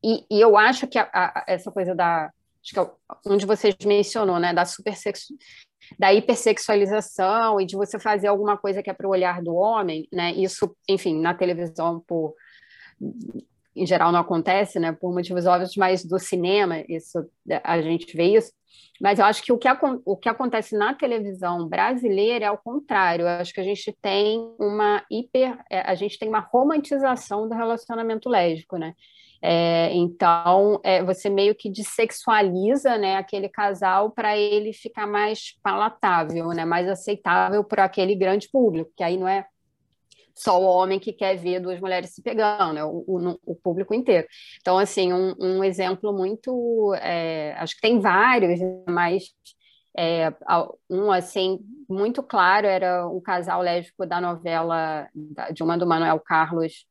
E, 0.02 0.26
e 0.30 0.40
eu 0.40 0.56
acho 0.56 0.88
que 0.88 0.98
a, 0.98 1.10
a, 1.12 1.44
essa 1.48 1.70
coisa 1.70 1.94
da. 1.94 2.32
Acho 2.64 2.74
que 2.74 2.80
é 2.80 2.88
um 3.26 3.36
de 3.36 3.46
vocês 3.46 3.76
mencionou, 3.84 4.40
né? 4.40 4.54
Da 4.54 4.64
supersexu 4.64 5.36
da 5.98 6.14
hipersexualização 6.14 7.60
e 7.60 7.66
de 7.66 7.76
você 7.76 8.00
fazer 8.00 8.28
alguma 8.28 8.58
coisa 8.58 8.82
que 8.82 8.90
é 8.90 8.94
para 8.94 9.08
o 9.08 9.12
olhar 9.12 9.42
do 9.42 9.56
homem, 9.56 10.08
né? 10.12 10.32
Isso, 10.34 10.76
enfim, 10.88 11.20
na 11.20 11.34
televisão 11.34 12.00
por 12.08 12.36
em 13.76 13.86
geral 13.86 14.12
não 14.12 14.20
acontece, 14.20 14.80
né, 14.80 14.92
por 14.92 15.12
motivos 15.14 15.46
óbvios, 15.46 15.76
mas 15.76 16.06
do 16.06 16.20
cinema, 16.20 16.84
isso 16.88 17.28
a 17.64 17.82
gente 17.82 18.16
vê 18.16 18.36
isso. 18.36 18.52
Mas 19.02 19.20
eu 19.20 19.26
acho 19.26 19.44
que 19.44 19.52
o 19.52 19.58
que, 19.58 19.68
o 20.06 20.16
que 20.16 20.30
acontece 20.30 20.78
na 20.78 20.94
televisão 20.94 21.68
brasileira 21.68 22.46
é 22.46 22.48
ao 22.48 22.58
contrário. 22.58 23.24
Eu 23.24 23.30
acho 23.30 23.54
que 23.54 23.60
a 23.60 23.64
gente 23.64 23.92
tem 24.02 24.40
uma 24.60 25.04
hiper, 25.12 25.58
é, 25.70 25.82
a 25.82 25.96
gente 25.96 26.18
tem 26.18 26.30
uma 26.30 26.40
romantização 26.40 27.48
do 27.48 27.56
relacionamento 27.56 28.30
lésbico, 28.30 28.78
né? 28.78 28.94
É, 29.46 29.94
então, 29.94 30.80
é, 30.86 31.04
você 31.04 31.30
meio 31.30 31.54
que 31.54 31.70
dessexualiza 31.70 32.98
né, 32.98 33.18
aquele 33.18 33.50
casal 33.50 34.10
para 34.10 34.38
ele 34.38 34.72
ficar 34.72 35.06
mais 35.06 35.60
palatável, 35.62 36.48
né, 36.50 36.64
mais 36.64 36.88
aceitável 36.88 37.62
para 37.62 37.84
aquele 37.84 38.16
grande 38.16 38.48
público, 38.50 38.90
que 38.96 39.04
aí 39.04 39.18
não 39.18 39.28
é 39.28 39.46
só 40.34 40.62
o 40.62 40.64
homem 40.64 40.98
que 40.98 41.12
quer 41.12 41.36
ver 41.36 41.60
duas 41.60 41.78
mulheres 41.82 42.12
se 42.12 42.22
pegando, 42.22 42.80
é 42.80 42.86
o, 42.86 43.04
o, 43.06 43.40
o 43.46 43.56
público 43.56 43.94
inteiro. 43.94 44.26
Então, 44.62 44.78
assim, 44.78 45.12
um, 45.12 45.36
um 45.38 45.64
exemplo 45.64 46.14
muito. 46.14 46.94
É, 47.02 47.54
acho 47.60 47.76
que 47.76 47.82
tem 47.82 48.00
vários, 48.00 48.62
mas 48.88 49.26
é, 49.98 50.34
um, 50.90 51.12
assim, 51.12 51.60
muito 51.88 52.24
claro 52.24 52.66
era 52.66 53.08
um 53.08 53.22
casal 53.22 53.62
lésbico 53.62 54.06
da 54.06 54.20
novela 54.22 55.08
de 55.54 55.62
uma 55.62 55.78
do 55.78 55.86
Manuel 55.86 56.20
Carlos, 56.20 56.86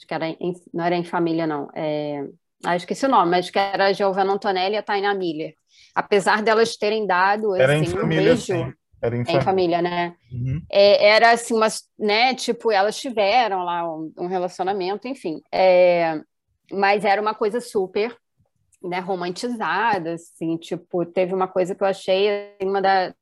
acho 0.00 0.06
que 0.06 0.14
era 0.14 0.28
em, 0.28 0.54
não 0.72 0.84
era 0.84 0.96
em 0.96 1.04
família, 1.04 1.46
não. 1.46 1.68
É, 1.74 2.26
ah, 2.64 2.76
esqueci 2.76 3.04
o 3.04 3.08
nome, 3.08 3.30
mas 3.30 3.50
que 3.50 3.58
era 3.58 3.86
a 3.86 3.92
Giovanna 3.92 4.32
Antonelli 4.32 4.74
e 4.74 4.78
a 4.78 4.82
Tainá 4.82 5.14
Miller. 5.14 5.54
Apesar 5.94 6.42
delas 6.42 6.76
terem 6.76 7.06
dado 7.06 7.54
era 7.54 7.74
assim, 7.74 7.84
em 7.84 7.86
família, 7.86 8.22
um 8.22 8.24
beijo. 8.24 8.42
Sim. 8.42 8.72
Era 9.02 9.16
em, 9.16 9.22
em 9.22 9.40
família, 9.40 9.80
né? 9.80 10.14
Uhum. 10.30 10.62
É, 10.70 11.06
era 11.08 11.30
assim, 11.32 11.54
umas, 11.54 11.84
né? 11.98 12.34
Tipo, 12.34 12.70
elas 12.70 12.98
tiveram 12.98 13.62
lá 13.64 13.90
um, 13.90 14.12
um 14.18 14.26
relacionamento, 14.26 15.08
enfim. 15.08 15.40
É, 15.52 16.20
mas 16.70 17.04
era 17.04 17.20
uma 17.20 17.34
coisa 17.34 17.60
super 17.60 18.14
né, 18.82 18.98
romantizada, 18.98 20.14
assim, 20.14 20.56
tipo, 20.56 21.04
teve 21.04 21.34
uma 21.34 21.48
coisa 21.48 21.74
que 21.74 21.82
eu 21.82 21.86
achei 21.86 22.54
uma 22.62 22.80
da 22.80 23.14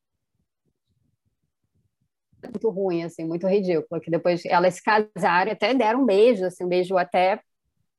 muito 2.46 2.70
ruim, 2.70 3.02
assim, 3.04 3.24
muito 3.24 3.46
ridícula, 3.46 4.00
que 4.00 4.10
depois 4.10 4.44
elas 4.46 4.74
se 4.76 4.82
casaram 4.82 5.52
até 5.52 5.74
deram 5.74 6.02
um 6.02 6.06
beijo, 6.06 6.44
assim, 6.44 6.64
um 6.64 6.68
beijo 6.68 6.96
até, 6.96 7.40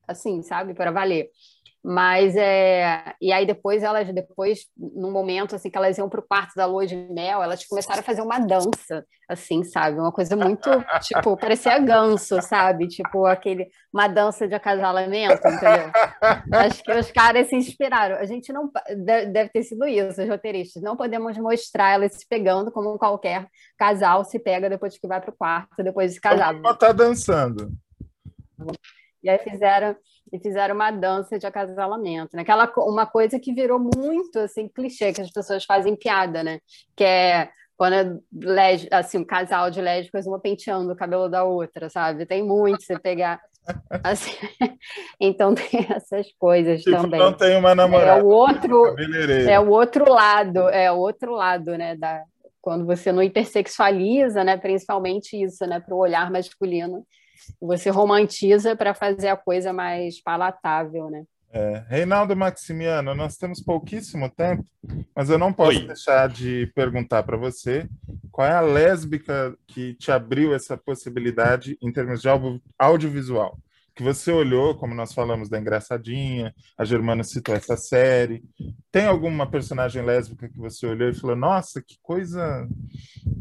assim, 0.07 0.41
sabe, 0.43 0.73
para 0.73 0.91
valer. 0.91 1.29
Mas 1.89 2.35
é. 2.35 3.15
E 3.19 3.33
aí 3.33 3.47
depois 3.47 3.81
elas, 3.81 4.07
depois, 4.13 4.67
num 4.77 5.09
momento 5.09 5.55
assim 5.55 5.71
que 5.71 5.77
elas 5.77 5.97
iam 5.97 6.07
para 6.07 6.19
o 6.19 6.23
quarto 6.23 6.53
da 6.55 6.67
lua 6.67 6.85
de 6.85 6.95
mel, 6.95 7.41
elas 7.41 7.65
começaram 7.65 8.01
a 8.01 8.03
fazer 8.03 8.21
uma 8.21 8.37
dança, 8.37 9.03
assim, 9.27 9.63
sabe? 9.63 9.99
Uma 9.99 10.11
coisa 10.11 10.35
muito, 10.35 10.69
tipo, 11.01 11.35
parecia 11.35 11.79
ganso, 11.79 12.39
sabe? 12.43 12.87
Tipo, 12.87 13.25
aquele, 13.25 13.67
uma 13.91 14.07
dança 14.07 14.47
de 14.47 14.53
acasalamento, 14.53 15.41
entendeu? 15.47 15.91
Acho 16.53 16.83
que 16.83 16.91
os 16.91 17.11
caras 17.11 17.49
se 17.49 17.55
inspiraram. 17.55 18.17
A 18.17 18.25
gente 18.25 18.53
não. 18.53 18.69
Deve 19.31 19.49
ter 19.49 19.63
sido 19.63 19.87
isso, 19.87 20.21
os 20.21 20.29
roteiristas. 20.29 20.83
Não 20.83 20.95
podemos 20.95 21.35
mostrar 21.39 21.93
elas 21.93 22.13
se 22.13 22.27
pegando 22.29 22.71
como 22.71 22.99
qualquer 22.99 23.47
casal 23.75 24.23
se 24.23 24.37
pega 24.37 24.69
depois 24.69 24.95
que 24.95 25.07
vai 25.07 25.19
para 25.19 25.31
o 25.31 25.35
quarto, 25.35 25.83
depois 25.83 26.09
de 26.11 26.15
se 26.17 26.21
casar. 26.21 26.53
Ela 26.53 26.75
tá 26.75 26.91
dançando. 26.91 27.71
E 29.23 29.29
aí 29.29 29.39
fizeram 29.39 29.95
e 30.31 30.39
fizeram 30.39 30.75
uma 30.75 30.91
dança 30.91 31.37
de 31.37 31.45
acasalamento, 31.45 32.35
né? 32.35 32.43
Aquela 32.43 32.71
uma 32.77 33.05
coisa 33.05 33.39
que 33.39 33.53
virou 33.53 33.79
muito 33.79 34.39
assim 34.39 34.67
clichê 34.67 35.13
que 35.13 35.21
as 35.21 35.31
pessoas 35.31 35.65
fazem 35.65 35.95
piada, 35.95 36.43
né? 36.43 36.59
Que 36.95 37.03
é 37.03 37.49
quando 37.77 38.21
assim 38.91 39.19
um 39.19 39.25
casal 39.25 39.71
de 39.71 39.81
lésbicas 39.81 40.27
uma 40.27 40.39
penteando 40.39 40.91
o 40.91 40.95
cabelo 40.95 41.29
da 41.29 41.43
outra, 41.43 41.89
sabe? 41.89 42.25
Tem 42.25 42.43
muito 42.43 42.83
você 42.83 42.99
pegar 42.99 43.39
assim. 44.03 44.35
então 45.19 45.55
tem 45.55 45.87
essas 45.89 46.27
coisas 46.37 46.81
tipo, 46.81 46.95
também. 46.95 47.19
Não 47.19 47.33
tem 47.33 47.57
uma 47.57 47.73
namorada. 47.73 48.19
É 48.19 48.23
o 48.23 48.27
outro 48.27 48.95
é 49.47 49.59
o 49.59 49.69
outro 49.69 50.11
lado, 50.11 50.69
é 50.69 50.91
o 50.91 50.97
outro 50.97 51.33
lado, 51.33 51.77
né, 51.77 51.95
da 51.95 52.23
quando 52.61 52.85
você 52.85 53.11
não 53.11 53.23
hipersexualiza, 53.23 54.43
né, 54.43 54.57
principalmente 54.57 55.41
isso, 55.41 55.65
né, 55.65 55.79
para 55.79 55.95
o 55.95 55.99
olhar 55.99 56.29
masculino 56.29 57.05
você 57.59 57.89
romantiza 57.89 58.75
para 58.75 58.93
fazer 58.93 59.27
a 59.27 59.37
coisa 59.37 59.73
mais 59.73 60.21
palatável, 60.21 61.09
né? 61.09 61.23
É. 61.51 61.83
Reinaldo 61.87 62.35
Maximiano, 62.35 63.15
nós 63.15 63.35
temos 63.35 63.59
pouquíssimo 63.59 64.29
tempo, 64.29 64.63
mas 65.15 65.31
eu 65.31 65.37
não 65.39 65.51
posso 65.51 65.79
Oi. 65.79 65.87
deixar 65.87 66.29
de 66.29 66.71
perguntar 66.75 67.23
para 67.23 67.37
você 67.37 67.89
qual 68.31 68.47
é 68.47 68.53
a 68.53 68.61
lésbica 68.61 69.57
que 69.67 69.95
te 69.95 70.11
abriu 70.11 70.53
essa 70.53 70.77
possibilidade 70.77 71.75
em 71.81 71.91
termos 71.91 72.21
de 72.21 72.27
audiovisual. 72.77 73.57
Que 73.95 74.03
você 74.03 74.31
olhou, 74.31 74.75
como 74.75 74.93
nós 74.93 75.11
falamos 75.11 75.49
da 75.49 75.59
Engraçadinha, 75.59 76.53
a 76.77 76.85
Germana 76.85 77.23
citou 77.23 77.53
essa 77.55 77.75
série. 77.75 78.43
Tem 78.91 79.07
alguma 79.07 79.49
personagem 79.49 80.05
lésbica 80.05 80.47
que 80.47 80.57
você 80.57 80.85
olhou 80.85 81.09
e 81.09 81.15
falou: 81.15 81.35
Nossa, 81.35 81.81
que 81.81 81.97
coisa, 82.01 82.65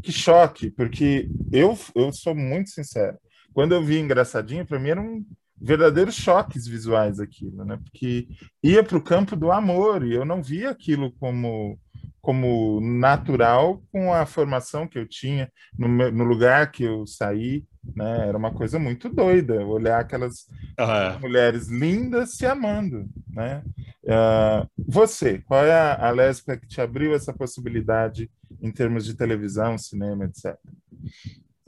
que 0.03 0.11
choque? 0.11 0.69
Porque 0.71 1.29
eu, 1.53 1.77
eu 1.95 2.11
sou 2.11 2.35
muito 2.35 2.71
sincero 2.71 3.17
quando 3.53 3.73
eu 3.73 3.83
vi 3.83 3.99
Engraçadinho, 3.99 4.65
para 4.65 4.79
mim 4.79 4.89
eram 4.89 5.25
verdadeiros 5.61 6.15
choques 6.15 6.65
visuais 6.65 7.19
aquilo, 7.19 7.65
né? 7.65 7.77
Porque 7.83 8.27
ia 8.63 8.83
para 8.83 8.97
o 8.97 9.03
campo 9.03 9.35
do 9.35 9.51
amor 9.51 10.05
e 10.05 10.13
eu 10.13 10.23
não 10.23 10.41
via 10.41 10.69
aquilo 10.69 11.11
como 11.13 11.77
como 12.21 12.79
natural 12.81 13.81
com 13.91 14.13
a 14.13 14.25
formação 14.25 14.87
que 14.87 14.99
eu 14.99 15.07
tinha 15.07 15.49
no, 15.77 15.87
no 15.87 16.23
lugar 16.23 16.69
que 16.71 16.83
eu 16.83 17.07
saí, 17.07 17.65
né? 17.95 18.27
Era 18.27 18.37
uma 18.37 18.53
coisa 18.53 18.77
muito 18.77 19.09
doida 19.09 19.65
olhar 19.65 19.99
aquelas 19.99 20.45
uhum. 20.77 21.19
mulheres 21.21 21.69
lindas 21.69 22.35
se 22.35 22.45
amando, 22.45 23.09
né? 23.29 23.63
Uh, 24.03 24.67
você, 24.87 25.39
qual 25.39 25.65
é 25.65 25.71
a, 25.71 26.07
a 26.07 26.11
lésbica 26.11 26.57
que 26.57 26.67
te 26.67 26.81
abriu 26.81 27.15
essa 27.15 27.33
possibilidade 27.33 28.29
em 28.61 28.71
termos 28.71 29.05
de 29.05 29.15
televisão, 29.15 29.77
cinema, 29.77 30.25
etc? 30.25 30.57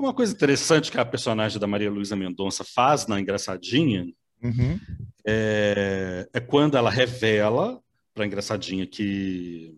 Uma 0.01 0.15
coisa 0.15 0.33
interessante 0.33 0.89
que 0.89 0.99
a 0.99 1.05
personagem 1.05 1.59
da 1.59 1.67
Maria 1.67 1.91
Luísa 1.91 2.15
Mendonça 2.15 2.63
faz 2.63 3.05
na 3.05 3.19
Engraçadinha 3.21 4.11
uhum. 4.43 4.79
é, 5.23 6.27
é, 6.33 6.39
quando 6.39 6.75
ela 6.75 6.89
revela 6.89 7.79
para 8.11 8.23
a 8.23 8.25
Engraçadinha 8.27 8.87
que 8.87 9.77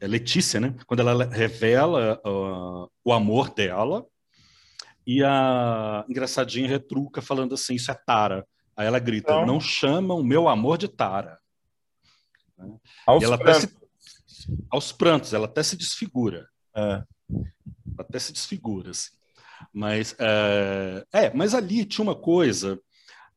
é 0.00 0.08
Letícia, 0.08 0.58
né? 0.58 0.74
Quando 0.88 1.00
ela 1.00 1.24
revela 1.24 2.20
uh, 2.26 2.90
o 3.04 3.12
amor 3.12 3.54
dela 3.54 4.04
e 5.06 5.22
a 5.22 6.04
Engraçadinha 6.08 6.66
retruca 6.66 7.22
falando 7.22 7.54
assim, 7.54 7.76
isso 7.76 7.92
é 7.92 7.94
Tara. 7.94 8.44
Aí 8.76 8.88
ela 8.88 8.98
grita, 8.98 9.30
então... 9.30 9.46
não 9.46 9.60
chamam 9.60 10.20
meu 10.20 10.48
amor 10.48 10.78
de 10.78 10.88
Tara. 10.88 11.38
Aos, 13.06 13.24
prantos. 13.24 13.70
Se, 14.26 14.66
aos 14.68 14.90
prantos, 14.90 15.32
ela 15.32 15.46
até 15.46 15.62
se 15.62 15.76
desfigura. 15.76 16.48
É. 16.74 17.04
Até 17.96 18.18
se 18.18 18.32
desfigura, 18.32 18.90
assim. 18.90 19.17
Mas, 19.72 20.14
é, 20.18 21.04
é, 21.12 21.34
mas 21.34 21.54
ali 21.54 21.84
tinha 21.84 22.02
uma 22.02 22.14
coisa. 22.14 22.80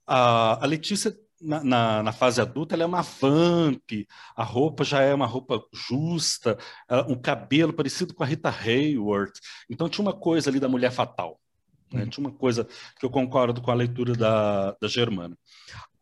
A, 0.06 0.64
a 0.64 0.68
Letícia, 0.68 1.16
na, 1.40 1.64
na, 1.64 2.04
na, 2.04 2.12
fase 2.12 2.42
adulta, 2.42 2.76
ela 2.76 2.84
é 2.84 2.86
uma 2.86 3.02
vamp, 3.02 3.92
a 4.36 4.44
roupa 4.44 4.84
já 4.84 5.02
é 5.02 5.14
uma 5.14 5.26
roupa 5.26 5.64
justa, 5.74 6.58
um 7.08 7.16
cabelo 7.16 7.74
parecido 7.74 8.14
com 8.14 8.24
a 8.24 8.26
Rita 8.26 8.50
Hayworth. 8.50 9.40
Então 9.70 9.90
tinha 9.90 10.06
uma 10.06 10.14
coisa 10.14 10.50
ali 10.50 10.60
da 10.60 10.70
mulher 10.70 10.92
fatal. 10.92 11.40
Né? 11.92 12.04
Uhum. 12.04 12.10
Tinha 12.10 12.28
uma 12.28 12.36
coisa 12.36 12.68
que 13.00 13.06
eu 13.06 13.10
concordo 13.10 13.62
com 13.62 13.72
a 13.72 13.76
leitura 13.76 14.14
da, 14.16 14.72
da 14.80 14.88
Germana. 14.88 15.38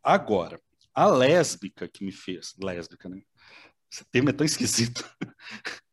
Agora, 0.02 0.60
a 0.94 1.06
lésbica 1.06 1.88
que 1.88 2.04
me 2.04 2.12
fez, 2.12 2.54
lésbica, 2.62 3.08
né? 3.08 3.22
Esse 3.92 4.04
termo 4.04 4.30
é 4.30 4.32
tão 4.32 4.46
esquisito. 4.46 5.04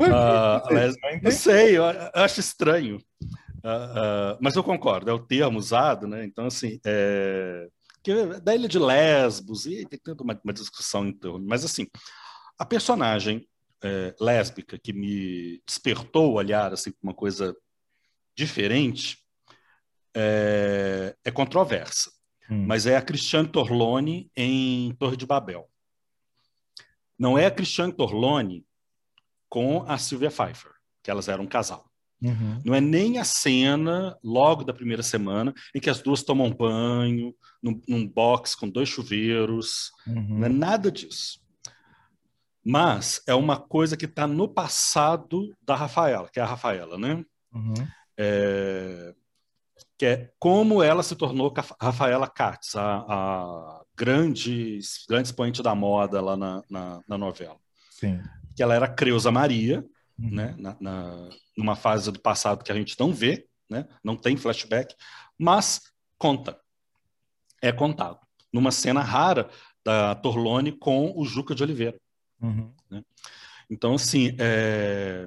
Uh, 0.00 1.22
não 1.22 1.30
sei, 1.30 1.76
eu 1.76 1.84
acho 2.14 2.40
estranho. 2.40 2.96
Uh, 3.62 4.34
uh, 4.34 4.38
mas 4.40 4.56
eu 4.56 4.64
concordo, 4.64 5.10
é 5.10 5.12
o 5.12 5.18
termo 5.18 5.58
usado, 5.58 6.06
né? 6.06 6.24
Então, 6.24 6.46
assim, 6.46 6.80
é... 6.84 7.68
é 8.06 8.40
da 8.40 8.54
ilha 8.54 8.68
de 8.68 8.78
Lesbos, 8.78 9.66
e 9.66 9.84
tem 9.86 9.98
toda 9.98 10.22
uma, 10.22 10.40
uma, 10.42 10.52
discussão 10.52 11.06
em 11.06 11.12
torno. 11.12 11.46
Mas, 11.46 11.64
assim, 11.64 11.86
a 12.58 12.64
personagem 12.64 13.46
é, 13.82 14.14
lésbica 14.20 14.78
que 14.78 14.92
me 14.92 15.62
despertou 15.66 16.30
o 16.30 16.34
olhar, 16.34 16.72
assim, 16.72 16.92
uma 17.02 17.14
coisa 17.14 17.54
diferente, 18.34 19.18
é, 20.14 21.14
é 21.24 21.30
controversa. 21.30 22.10
Hum. 22.50 22.64
Mas 22.66 22.86
é 22.86 22.96
a 22.96 23.02
Cristiane 23.02 23.48
Torlone 23.48 24.30
em 24.36 24.94
Torre 24.94 25.16
de 25.16 25.26
Babel. 25.26 25.68
Não 27.18 27.38
é 27.38 27.46
a 27.46 27.50
Cristiane 27.50 27.92
Torlone 27.92 28.64
com 29.50 29.84
a 29.86 29.98
Sylvia 29.98 30.30
Pfeiffer, 30.30 30.70
que 31.02 31.10
elas 31.10 31.28
eram 31.28 31.44
um 31.44 31.48
casal. 31.48 31.90
Uhum. 32.22 32.60
Não 32.64 32.74
é 32.74 32.80
nem 32.80 33.18
a 33.18 33.24
cena, 33.24 34.16
logo 34.22 34.62
da 34.62 34.74
primeira 34.74 35.02
semana, 35.02 35.54
em 35.74 35.80
que 35.80 35.90
as 35.90 36.00
duas 36.00 36.22
tomam 36.22 36.50
banho, 36.50 37.34
num, 37.62 37.80
num 37.88 38.06
box 38.06 38.54
com 38.54 38.68
dois 38.68 38.88
chuveiros. 38.88 39.90
Uhum. 40.06 40.38
Não 40.38 40.46
é 40.46 40.48
nada 40.48 40.90
disso. 40.92 41.40
Mas 42.64 43.22
é 43.26 43.34
uma 43.34 43.58
coisa 43.58 43.96
que 43.96 44.04
está 44.04 44.26
no 44.26 44.46
passado 44.46 45.56
da 45.62 45.74
Rafaela, 45.74 46.28
que 46.28 46.38
é 46.38 46.42
a 46.42 46.46
Rafaela, 46.46 46.98
né? 46.98 47.24
Uhum. 47.52 47.74
É... 48.18 49.14
que 49.98 50.06
é 50.06 50.30
como 50.38 50.82
ela 50.82 51.02
se 51.02 51.16
tornou 51.16 51.52
Rafaela 51.80 52.28
Katz, 52.28 52.76
a, 52.76 52.98
a 53.08 53.82
grande, 53.96 54.78
grande 55.08 55.28
expoente 55.28 55.62
da 55.62 55.74
moda 55.74 56.20
lá 56.20 56.36
na, 56.36 56.62
na, 56.70 57.00
na 57.08 57.18
novela. 57.18 57.56
Sim. 57.90 58.20
Que 58.60 58.62
ela 58.62 58.74
era 58.74 58.86
Creuza 58.86 59.30
Maria, 59.30 59.82
uhum. 60.18 60.34
né, 60.34 60.54
na, 60.58 60.76
na, 60.78 61.30
numa 61.56 61.74
fase 61.74 62.12
do 62.12 62.20
passado 62.20 62.62
que 62.62 62.70
a 62.70 62.74
gente 62.74 62.94
não 63.00 63.10
vê, 63.10 63.48
né, 63.70 63.88
não 64.04 64.14
tem 64.14 64.36
flashback, 64.36 64.94
mas 65.38 65.80
conta. 66.18 66.60
É 67.62 67.72
contado. 67.72 68.18
Numa 68.52 68.70
cena 68.70 69.00
rara 69.00 69.48
da 69.82 70.14
Torlone 70.14 70.72
com 70.72 71.10
o 71.16 71.24
Juca 71.24 71.54
de 71.54 71.62
Oliveira. 71.62 71.98
Uhum. 72.38 72.70
Né? 72.90 73.02
Então, 73.70 73.94
assim, 73.94 74.36
é 74.38 75.26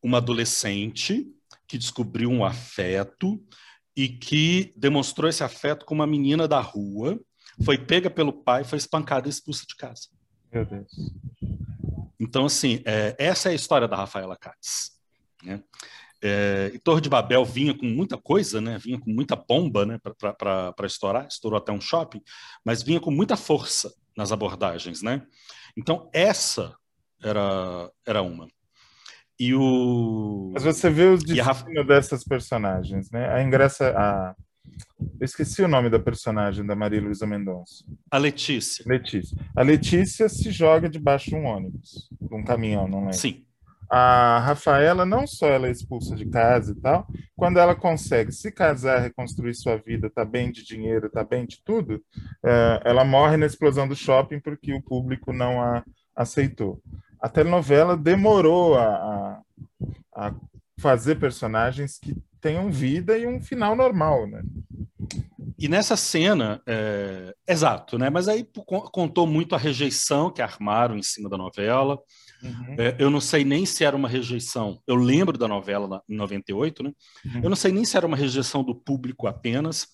uma 0.00 0.18
adolescente 0.18 1.26
que 1.66 1.76
descobriu 1.76 2.30
um 2.30 2.44
afeto 2.44 3.44
e 3.96 4.08
que 4.08 4.72
demonstrou 4.76 5.28
esse 5.28 5.42
afeto 5.42 5.84
com 5.84 5.96
uma 5.96 6.06
menina 6.06 6.46
da 6.46 6.60
rua, 6.60 7.20
foi 7.64 7.76
pega 7.76 8.08
pelo 8.08 8.32
pai, 8.32 8.62
foi 8.62 8.78
espancada 8.78 9.26
e 9.26 9.30
expulsa 9.30 9.64
de 9.66 9.74
casa. 9.74 10.06
Meu 10.52 10.64
Deus. 10.64 10.92
Então, 12.18 12.46
assim, 12.46 12.82
é, 12.84 13.14
essa 13.18 13.48
é 13.48 13.52
a 13.52 13.54
história 13.54 13.86
da 13.86 13.96
Rafaela 13.96 14.36
Katz. 14.36 14.92
Né? 15.42 15.62
É, 16.22 16.70
e 16.74 16.78
Torre 16.78 17.00
de 17.00 17.08
Babel 17.08 17.44
vinha 17.44 17.76
com 17.76 17.86
muita 17.86 18.16
coisa, 18.16 18.60
né? 18.60 18.78
vinha 18.78 18.98
com 18.98 19.10
muita 19.10 19.36
bomba 19.36 19.84
né? 19.84 19.98
para 19.98 20.86
estourar, 20.86 21.26
estourou 21.26 21.58
até 21.58 21.72
um 21.72 21.80
shopping, 21.80 22.22
mas 22.64 22.82
vinha 22.82 23.00
com 23.00 23.10
muita 23.10 23.36
força 23.36 23.92
nas 24.16 24.32
abordagens. 24.32 25.02
Né? 25.02 25.22
Então, 25.76 26.08
essa 26.12 26.74
era, 27.22 27.90
era 28.06 28.22
uma. 28.22 28.48
E 29.38 29.54
o. 29.54 30.50
Mas 30.54 30.64
você 30.64 30.88
vê 30.88 31.04
o 31.04 31.18
destino 31.18 31.44
Rafa... 31.44 31.84
dessas 31.84 32.24
personagens, 32.24 33.10
né? 33.10 33.28
A 33.28 33.42
ingressa. 33.42 33.92
A... 33.96 34.34
Eu 34.98 35.24
esqueci 35.24 35.62
o 35.62 35.68
nome 35.68 35.90
da 35.90 35.98
personagem 35.98 36.64
da 36.64 36.74
Maria 36.74 37.00
Luísa 37.00 37.26
Mendonça. 37.26 37.84
A 38.10 38.18
Letícia. 38.18 38.84
Letícia. 38.86 39.36
A 39.54 39.62
Letícia 39.62 40.28
se 40.28 40.50
joga 40.50 40.88
debaixo 40.88 41.30
de 41.30 41.36
um 41.36 41.44
ônibus, 41.44 42.08
de 42.20 42.34
um 42.34 42.44
caminhão, 42.44 42.88
não 42.88 43.08
é? 43.08 43.12
Sim. 43.12 43.42
A 43.88 44.40
Rafaela, 44.40 45.06
não 45.06 45.26
só 45.26 45.46
ela 45.46 45.68
é 45.68 45.70
expulsa 45.70 46.16
de 46.16 46.26
casa 46.26 46.72
e 46.72 46.74
tal, 46.74 47.06
quando 47.36 47.58
ela 47.58 47.74
consegue 47.74 48.32
se 48.32 48.50
casar, 48.50 49.00
reconstruir 49.00 49.54
sua 49.54 49.76
vida, 49.76 50.10
tá 50.10 50.24
bem 50.24 50.50
de 50.50 50.64
dinheiro, 50.64 51.08
tá 51.08 51.22
bem 51.22 51.46
de 51.46 51.62
tudo, 51.64 52.02
é, 52.44 52.82
ela 52.84 53.04
morre 53.04 53.36
na 53.36 53.46
explosão 53.46 53.86
do 53.86 53.94
shopping 53.94 54.40
porque 54.40 54.72
o 54.72 54.82
público 54.82 55.32
não 55.32 55.60
a 55.60 55.84
aceitou 56.16 56.82
a 57.20 57.28
telenovela 57.28 57.96
demorou 57.96 58.76
a, 58.76 58.84
a, 58.84 59.42
a 60.14 60.34
fazer 60.78 61.16
personagens 61.16 61.98
que 61.98 62.14
tenham 62.46 62.70
vida 62.70 63.18
e 63.18 63.26
um 63.26 63.42
final 63.42 63.74
normal, 63.74 64.24
né? 64.28 64.40
E 65.58 65.68
nessa 65.68 65.96
cena, 65.96 66.62
é, 66.64 67.34
exato, 67.48 67.98
né? 67.98 68.08
Mas 68.08 68.28
aí 68.28 68.46
contou 68.92 69.26
muito 69.26 69.56
a 69.56 69.58
rejeição 69.58 70.30
que 70.30 70.40
armaram 70.40 70.96
em 70.96 71.02
cima 71.02 71.28
da 71.28 71.36
novela. 71.36 71.98
Uhum. 72.40 72.76
É, 72.78 72.94
eu 73.00 73.10
não 73.10 73.20
sei 73.20 73.44
nem 73.44 73.66
se 73.66 73.84
era 73.84 73.96
uma 73.96 74.08
rejeição. 74.08 74.80
Eu 74.86 74.94
lembro 74.94 75.36
da 75.36 75.48
novela 75.48 76.00
em 76.08 76.14
98, 76.14 76.84
né? 76.84 76.92
Uhum. 77.24 77.40
Eu 77.42 77.48
não 77.48 77.56
sei 77.56 77.72
nem 77.72 77.84
se 77.84 77.96
era 77.96 78.06
uma 78.06 78.16
rejeição 78.16 78.62
do 78.62 78.76
público 78.76 79.26
apenas, 79.26 79.88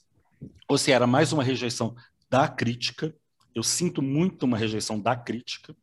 ou 0.68 0.76
se 0.76 0.92
era 0.92 1.06
mais 1.06 1.32
uma 1.32 1.42
rejeição 1.42 1.94
da 2.28 2.48
crítica. 2.48 3.14
Eu 3.54 3.62
sinto 3.62 4.02
muito 4.02 4.42
uma 4.42 4.58
rejeição 4.58 5.00
da 5.00 5.16
crítica 5.16 5.74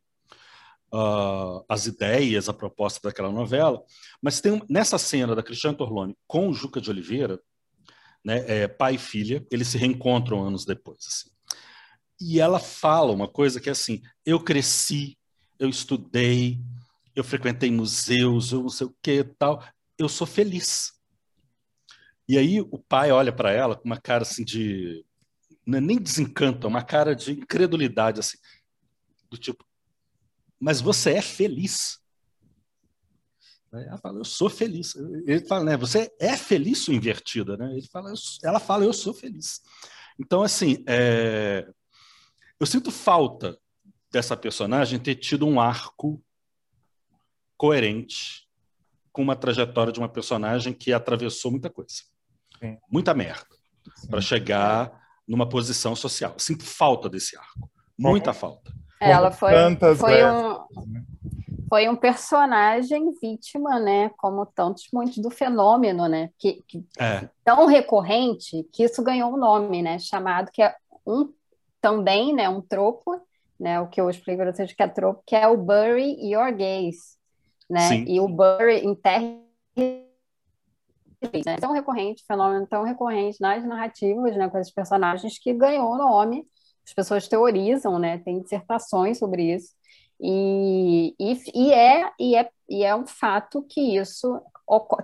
uh, 0.92 1.64
as 1.68 1.86
ideias, 1.86 2.48
a 2.48 2.52
proposta 2.52 3.08
daquela 3.08 3.30
novela, 3.30 3.82
mas 4.20 4.40
tem 4.40 4.62
nessa 4.68 4.98
cena 4.98 5.34
da 5.34 5.42
Cristiane 5.42 5.76
Torlone 5.76 6.16
com 6.26 6.48
o 6.48 6.52
Juca 6.52 6.80
de 6.80 6.90
Oliveira, 6.90 7.40
né, 8.24 8.44
é, 8.46 8.68
pai 8.68 8.96
e 8.96 8.98
filha, 8.98 9.46
eles 9.50 9.68
se 9.68 9.78
reencontram 9.78 10.44
anos 10.44 10.64
depois. 10.64 11.06
Assim. 11.06 11.30
E 12.20 12.38
ela 12.38 12.58
fala 12.58 13.12
uma 13.12 13.28
coisa 13.28 13.60
que 13.60 13.68
é 13.68 13.72
assim: 13.72 14.02
eu 14.26 14.38
cresci, 14.38 15.16
eu 15.58 15.68
estudei, 15.68 16.60
eu 17.14 17.24
frequentei 17.24 17.70
museus, 17.70 18.52
eu 18.52 18.62
não 18.62 18.68
sei 18.68 18.86
o 18.86 18.94
que 19.02 19.24
tal, 19.24 19.64
eu 19.98 20.08
sou 20.08 20.26
feliz. 20.26 20.92
E 22.28 22.38
aí 22.38 22.60
o 22.60 22.78
pai 22.78 23.10
olha 23.10 23.32
para 23.32 23.50
ela 23.50 23.74
com 23.74 23.84
uma 23.84 24.00
cara 24.00 24.22
assim 24.22 24.44
de 24.44 25.04
é 25.66 25.80
nem 25.80 25.98
desencanto, 25.98 26.66
é 26.66 26.70
uma 26.70 26.82
cara 26.82 27.14
de 27.14 27.32
incredulidade 27.32 28.20
assim, 28.20 28.38
do 29.30 29.36
tipo, 29.36 29.64
mas 30.60 30.80
você 30.80 31.12
é 31.12 31.22
feliz. 31.22 31.98
Ela 33.72 33.98
fala, 33.98 34.18
eu 34.18 34.24
sou 34.24 34.50
feliz. 34.50 34.94
Ele 34.96 35.46
fala, 35.46 35.64
né? 35.64 35.76
Você 35.76 36.12
é 36.20 36.36
feliz 36.36 36.86
ou 36.88 36.94
invertida, 36.94 37.56
né? 37.56 37.72
Ele 37.72 37.86
fala, 37.86 38.12
ela 38.42 38.60
fala, 38.60 38.84
eu 38.84 38.92
sou 38.92 39.14
feliz. 39.14 39.62
Então, 40.18 40.42
assim, 40.42 40.84
é... 40.86 41.66
eu 42.58 42.66
sinto 42.66 42.90
falta 42.90 43.58
dessa 44.12 44.36
personagem 44.36 44.98
ter 44.98 45.14
tido 45.14 45.46
um 45.46 45.60
arco 45.60 46.22
coerente 47.56 48.48
com 49.12 49.22
uma 49.22 49.36
trajetória 49.36 49.92
de 49.92 49.98
uma 49.98 50.08
personagem 50.08 50.72
que 50.72 50.92
atravessou 50.92 51.50
muita 51.50 51.70
coisa, 51.70 52.02
Sim. 52.58 52.76
muita 52.90 53.14
merda, 53.14 53.46
para 54.08 54.20
chegar 54.20 55.00
numa 55.26 55.48
posição 55.48 55.94
social. 55.94 56.34
Sinto 56.38 56.64
falta 56.64 57.08
desse 57.08 57.36
arco, 57.36 57.70
muita 57.98 58.32
falta. 58.32 58.72
Ela 59.00 59.30
foi, 59.30 59.52
foi 59.96 60.24
um, 60.24 60.50
né? 60.86 61.04
foi 61.70 61.88
um 61.88 61.96
personagem 61.96 63.12
vítima, 63.20 63.78
né? 63.78 64.10
Como 64.18 64.44
tantos 64.44 64.88
muitos 64.92 65.16
do 65.18 65.30
fenômeno, 65.30 66.06
né? 66.06 66.30
Que, 66.38 66.62
que 66.68 66.84
é. 66.98 67.28
tão 67.42 67.66
recorrente 67.66 68.68
que 68.72 68.84
isso 68.84 69.02
ganhou 69.02 69.32
um 69.32 69.38
nome, 69.38 69.80
né? 69.80 69.98
Chamado 69.98 70.50
que 70.50 70.62
é 70.62 70.74
um 71.06 71.32
também, 71.80 72.34
né? 72.34 72.48
Um 72.48 72.60
tropo, 72.60 73.18
né? 73.58 73.80
O 73.80 73.86
que 73.86 74.00
eu 74.00 74.10
explico 74.10 74.42
para 74.42 74.52
vocês 74.52 74.72
que 74.72 74.82
é 74.82 74.88
tropo, 74.88 75.22
que 75.24 75.34
é 75.34 75.48
o 75.48 75.56
bury 75.56 76.16
your 76.22 76.52
gaze, 76.52 77.16
né? 77.68 77.88
Sim. 77.88 78.04
E 78.06 78.20
o 78.20 78.28
bury 78.28 78.84
enterre 78.84 79.40
né? 81.46 81.56
tão 81.60 81.72
recorrente, 81.72 82.24
fenômeno 82.26 82.66
tão 82.66 82.82
recorrente 82.82 83.40
nas 83.40 83.64
narrativas, 83.64 84.36
né, 84.36 84.48
com 84.48 84.58
esses 84.58 84.72
personagens 84.72 85.38
que 85.38 85.52
ganhou 85.52 85.92
o 85.92 85.98
nome 85.98 86.46
as 86.90 86.94
pessoas 86.94 87.28
teorizam, 87.28 87.98
né? 87.98 88.18
Tem 88.18 88.40
dissertações 88.40 89.18
sobre 89.18 89.54
isso. 89.54 89.74
E, 90.20 91.14
e, 91.18 91.38
e, 91.54 91.72
é, 91.72 92.10
e, 92.18 92.36
é, 92.36 92.50
e 92.68 92.84
é 92.84 92.94
um 92.94 93.06
fato 93.06 93.62
que 93.62 93.96
isso 93.96 94.40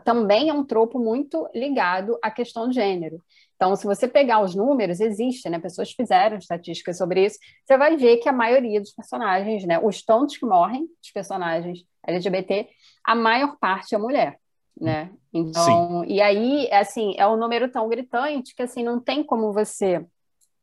também 0.05 0.49
é 0.49 0.53
um 0.53 0.65
tropo 0.65 0.99
muito 0.99 1.49
ligado 1.55 2.19
à 2.23 2.31
questão 2.31 2.69
de 2.69 2.75
gênero. 2.75 3.21
Então, 3.57 3.75
se 3.75 3.87
você 3.87 4.07
pegar 4.07 4.43
os 4.43 4.55
números, 4.55 5.01
existe, 5.01 5.49
né? 5.49 5.59
Pessoas 5.59 5.91
fizeram 5.93 6.37
estatísticas 6.37 6.99
sobre 6.99 7.25
isso. 7.25 7.39
Você 7.65 7.79
vai 7.79 7.97
ver 7.97 8.19
que 8.19 8.29
a 8.29 8.33
maioria 8.33 8.81
dos 8.81 8.93
personagens, 8.93 9.65
né? 9.65 9.79
Os 9.79 10.03
tontos 10.05 10.37
que 10.37 10.45
morrem, 10.45 10.87
os 11.03 11.11
personagens 11.11 11.85
LGBT, 12.07 12.69
a 13.05 13.15
maior 13.15 13.57
parte 13.59 13.95
é 13.95 13.99
mulher, 13.99 14.39
né? 14.79 15.11
Então, 15.33 16.03
Sim. 16.03 16.13
e 16.13 16.21
aí, 16.21 16.71
assim, 16.73 17.15
é 17.17 17.27
um 17.27 17.37
número 17.37 17.71
tão 17.71 17.89
gritante 17.89 18.55
que, 18.55 18.63
assim, 18.63 18.83
não 18.83 19.01
tem 19.01 19.25
como 19.25 19.53
você 19.53 20.05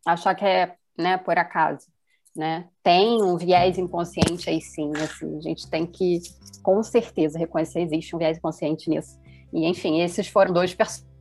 achar 0.05 0.35
que 0.35 0.45
é 0.45 0.75
né, 0.97 1.17
por 1.17 1.37
acaso, 1.37 1.87
né? 2.35 2.67
Tem 2.81 3.21
um 3.21 3.37
viés 3.37 3.77
inconsciente 3.77 4.49
aí 4.49 4.61
sim, 4.61 4.91
assim, 4.97 5.37
a 5.37 5.41
gente 5.41 5.69
tem 5.69 5.85
que 5.85 6.21
com 6.61 6.81
certeza 6.81 7.37
reconhecer 7.37 7.81
existe 7.81 8.15
um 8.15 8.19
viés 8.19 8.37
inconsciente 8.37 8.89
nisso. 8.89 9.19
E 9.51 9.67
enfim, 9.67 10.01
esses 10.01 10.27
foram 10.27 10.53
dois 10.53 10.73
personagens 10.73 11.13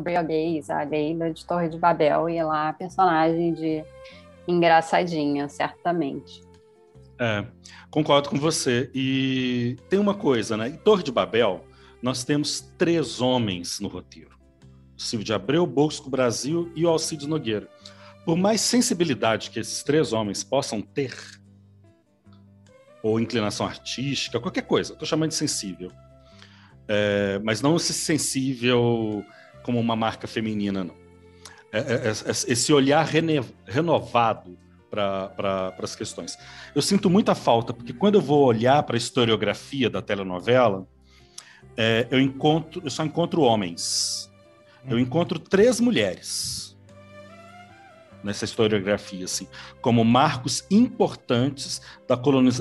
Bria 0.00 0.22
Gays, 0.22 0.70
a 0.70 0.82
Leila 0.82 1.30
de 1.32 1.44
Torre 1.44 1.68
de 1.68 1.78
Babel 1.78 2.28
e 2.28 2.42
lá 2.42 2.70
a 2.70 2.72
personagem 2.72 3.52
de 3.52 3.84
engraçadinha, 4.46 5.48
certamente. 5.48 6.42
É, 7.18 7.44
concordo 7.90 8.30
com 8.30 8.38
você. 8.38 8.90
E 8.94 9.76
tem 9.88 9.98
uma 9.98 10.14
coisa, 10.14 10.56
né? 10.56 10.68
Em 10.68 10.76
Torre 10.76 11.02
de 11.02 11.12
Babel, 11.12 11.64
nós 12.02 12.24
temos 12.24 12.60
três 12.78 13.20
homens 13.20 13.78
no 13.80 13.88
roteiro: 13.88 14.38
Silvio 14.96 15.24
de 15.24 15.34
Abreu, 15.34 15.66
Bosco 15.66 16.08
Brasil 16.08 16.72
e 16.74 16.86
o 16.86 16.88
Alcides 16.88 17.26
Nogueira. 17.26 17.68
Por 18.30 18.36
mais 18.36 18.60
sensibilidade 18.60 19.50
que 19.50 19.58
esses 19.58 19.82
três 19.82 20.12
homens 20.12 20.44
possam 20.44 20.80
ter, 20.80 21.12
ou 23.02 23.18
inclinação 23.18 23.66
artística, 23.66 24.38
qualquer 24.38 24.62
coisa, 24.62 24.92
estou 24.92 25.04
chamando 25.04 25.30
de 25.30 25.34
sensível, 25.34 25.90
é, 26.86 27.40
mas 27.42 27.60
não 27.60 27.74
esse 27.74 27.92
sensível 27.92 29.24
como 29.64 29.80
uma 29.80 29.96
marca 29.96 30.28
feminina, 30.28 30.84
não. 30.84 30.94
É, 31.72 31.78
é, 31.78 31.82
é, 31.82 32.08
é 32.10 32.30
esse 32.30 32.72
olhar 32.72 33.04
renovado 33.66 34.56
para 34.88 35.74
as 35.82 35.96
questões. 35.96 36.38
Eu 36.72 36.82
sinto 36.82 37.10
muita 37.10 37.34
falta, 37.34 37.74
porque 37.74 37.92
quando 37.92 38.14
eu 38.14 38.20
vou 38.20 38.44
olhar 38.44 38.80
para 38.84 38.94
a 38.94 38.96
historiografia 38.96 39.90
da 39.90 40.00
telenovela, 40.00 40.86
é, 41.76 42.06
eu, 42.12 42.20
encontro, 42.20 42.80
eu 42.84 42.90
só 42.90 43.04
encontro 43.04 43.42
homens. 43.42 44.30
Eu 44.88 44.98
hum. 44.98 45.00
encontro 45.00 45.36
três 45.36 45.80
mulheres 45.80 46.69
nessa 48.22 48.44
historiografia, 48.44 49.24
assim, 49.24 49.48
como 49.80 50.04
marcos 50.04 50.64
importantes 50.70 51.80
da, 52.06 52.16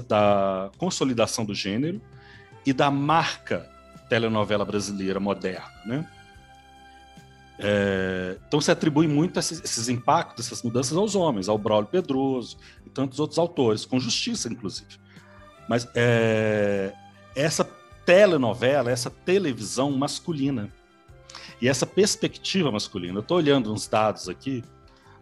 da 0.07 0.72
consolidação 0.77 1.45
do 1.45 1.53
gênero 1.53 2.02
e 2.65 2.73
da 2.73 2.90
marca 2.90 3.69
telenovela 4.10 4.65
brasileira 4.65 5.19
moderna, 5.19 5.72
né? 5.86 6.07
É, 7.61 8.38
então 8.48 8.61
se 8.61 8.72
atribui 8.72 9.06
muito 9.06 9.38
esses, 9.38 9.61
esses, 9.61 9.90
impactos, 9.90 10.45
essas 10.45 10.64
mudanças 10.64 10.98
aos 10.98 11.14
homens, 11.14 11.49
ao 11.49 11.57
Braulio 11.57 11.90
Pedroso 11.90 12.57
e 12.86 12.90
tantos 12.90 13.19
outros 13.19 13.38
autores, 13.38 13.86
com 13.86 13.99
justiça, 13.99 14.48
inclusive. 14.48 14.98
Mas 15.68 15.86
é, 15.94 16.94
essa 17.36 17.69
telenovela, 18.06 18.90
essa 18.90 19.10
televisão 19.10 19.91
masculina 19.91 20.72
e 21.61 21.68
essa 21.68 21.86
perspectiva 21.86 22.72
masculina, 22.72 23.18
eu 23.18 23.22
estou 23.22 23.38
olhando 23.38 23.73
uns 23.73 23.88
dados 23.88 24.30
aqui 24.30 24.64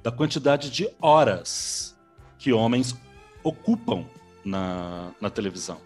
da 0.07 0.11
quantidade 0.11 0.69
de 0.69 0.89
horas 1.01 1.93
que 2.39 2.53
homens 2.53 2.95
ocupam 3.43 4.05
na, 4.45 5.11
na 5.19 5.29
televisão. 5.29 5.81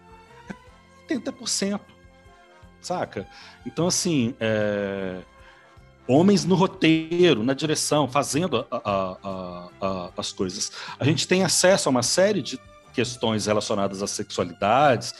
É 1.10 1.12
80%, 1.12 1.80
saca? 2.80 3.26
Então, 3.66 3.88
assim, 3.88 4.32
é, 4.38 5.22
homens 6.06 6.44
no 6.44 6.54
roteiro, 6.54 7.42
na 7.42 7.52
direção, 7.52 8.06
fazendo 8.06 8.64
a, 8.70 8.76
a, 8.84 9.68
a, 9.80 10.10
as 10.16 10.30
coisas. 10.30 10.70
A 11.00 11.04
gente 11.04 11.26
tem 11.26 11.42
acesso 11.42 11.88
a 11.88 11.90
uma 11.90 12.04
série 12.04 12.42
de 12.42 12.60
questões 12.94 13.46
relacionadas 13.46 14.04
às 14.04 14.12
sexualidades. 14.12 15.16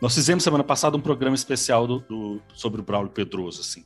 Nós 0.00 0.14
fizemos 0.14 0.42
semana 0.42 0.64
passada 0.64 0.96
um 0.96 1.00
programa 1.00 1.34
especial 1.34 1.86
do, 1.86 1.98
do, 2.08 2.42
sobre 2.54 2.80
o 2.80 2.84
Braulio 2.84 3.12
Pedroso. 3.12 3.60
Assim. 3.60 3.84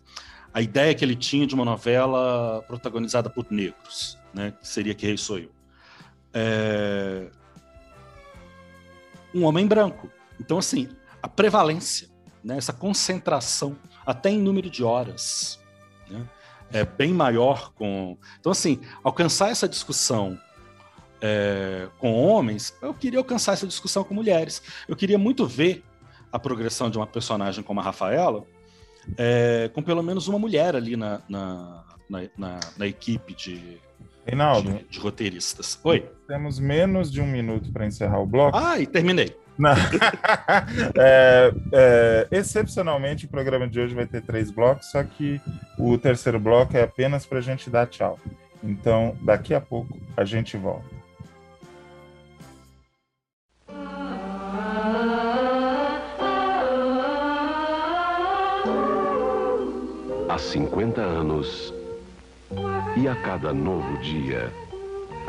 A 0.52 0.62
ideia 0.62 0.94
que 0.94 1.04
ele 1.04 1.14
tinha 1.14 1.46
de 1.46 1.54
uma 1.54 1.64
novela 1.64 2.62
protagonizada 2.66 3.28
por 3.28 3.46
negros, 3.50 4.18
né, 4.32 4.52
que 4.60 4.66
seria 4.66 4.94
Que 4.94 5.06
Rei 5.06 5.16
Sou 5.16 5.38
Eu. 5.38 5.50
É... 6.32 7.28
Um 9.34 9.44
homem 9.44 9.66
branco. 9.66 10.10
Então, 10.40 10.58
assim, 10.58 10.88
a 11.22 11.28
prevalência, 11.28 12.08
né, 12.42 12.56
essa 12.56 12.72
concentração 12.72 13.76
até 14.06 14.30
em 14.30 14.40
número 14.40 14.70
de 14.70 14.82
horas. 14.82 15.60
Né? 16.08 16.26
É 16.72 16.84
bem 16.84 17.12
maior 17.12 17.72
com. 17.72 18.16
Então, 18.40 18.52
assim, 18.52 18.80
alcançar 19.02 19.50
essa 19.50 19.68
discussão 19.68 20.38
é, 21.20 21.88
com 21.98 22.14
homens, 22.14 22.74
eu 22.80 22.94
queria 22.94 23.18
alcançar 23.18 23.52
essa 23.52 23.66
discussão 23.66 24.04
com 24.04 24.14
mulheres. 24.14 24.62
Eu 24.86 24.96
queria 24.96 25.18
muito 25.18 25.46
ver 25.46 25.84
a 26.32 26.38
progressão 26.38 26.90
de 26.90 26.98
uma 26.98 27.06
personagem 27.06 27.62
como 27.64 27.80
a 27.80 27.82
Rafaela, 27.82 28.44
é, 29.16 29.70
com 29.72 29.82
pelo 29.82 30.02
menos 30.02 30.28
uma 30.28 30.38
mulher 30.38 30.76
ali 30.76 30.96
na, 30.96 31.20
na, 31.28 31.84
na, 32.08 32.22
na, 32.36 32.60
na 32.76 32.86
equipe 32.86 33.34
de, 33.34 33.78
Reinaldo, 34.26 34.72
de, 34.72 34.84
de, 34.84 34.98
roteiristas. 34.98 35.78
Oi. 35.82 36.04
Temos 36.26 36.58
menos 36.58 37.10
de 37.10 37.20
um 37.20 37.26
minuto 37.26 37.72
para 37.72 37.86
encerrar 37.86 38.20
o 38.20 38.26
bloco. 38.26 38.56
Ah, 38.56 38.78
e 38.78 38.86
terminei. 38.86 39.34
é, 40.96 41.52
é, 41.72 42.28
excepcionalmente, 42.30 43.24
o 43.26 43.28
programa 43.28 43.66
de 43.66 43.80
hoje 43.80 43.94
vai 43.94 44.06
ter 44.06 44.22
três 44.22 44.50
blocos, 44.50 44.90
só 44.90 45.02
que 45.02 45.40
o 45.78 45.98
terceiro 45.98 46.38
bloco 46.38 46.76
é 46.76 46.82
apenas 46.82 47.26
para 47.26 47.38
a 47.38 47.42
gente 47.42 47.68
dar 47.68 47.86
tchau. 47.86 48.18
Então, 48.62 49.16
daqui 49.22 49.54
a 49.54 49.60
pouco 49.60 49.98
a 50.16 50.24
gente 50.24 50.56
volta. 50.56 50.97
Há 60.38 60.40
50 60.40 61.00
anos 61.00 61.74
e 62.96 63.08
a 63.08 63.16
cada 63.22 63.52
novo 63.52 63.98
dia, 63.98 64.52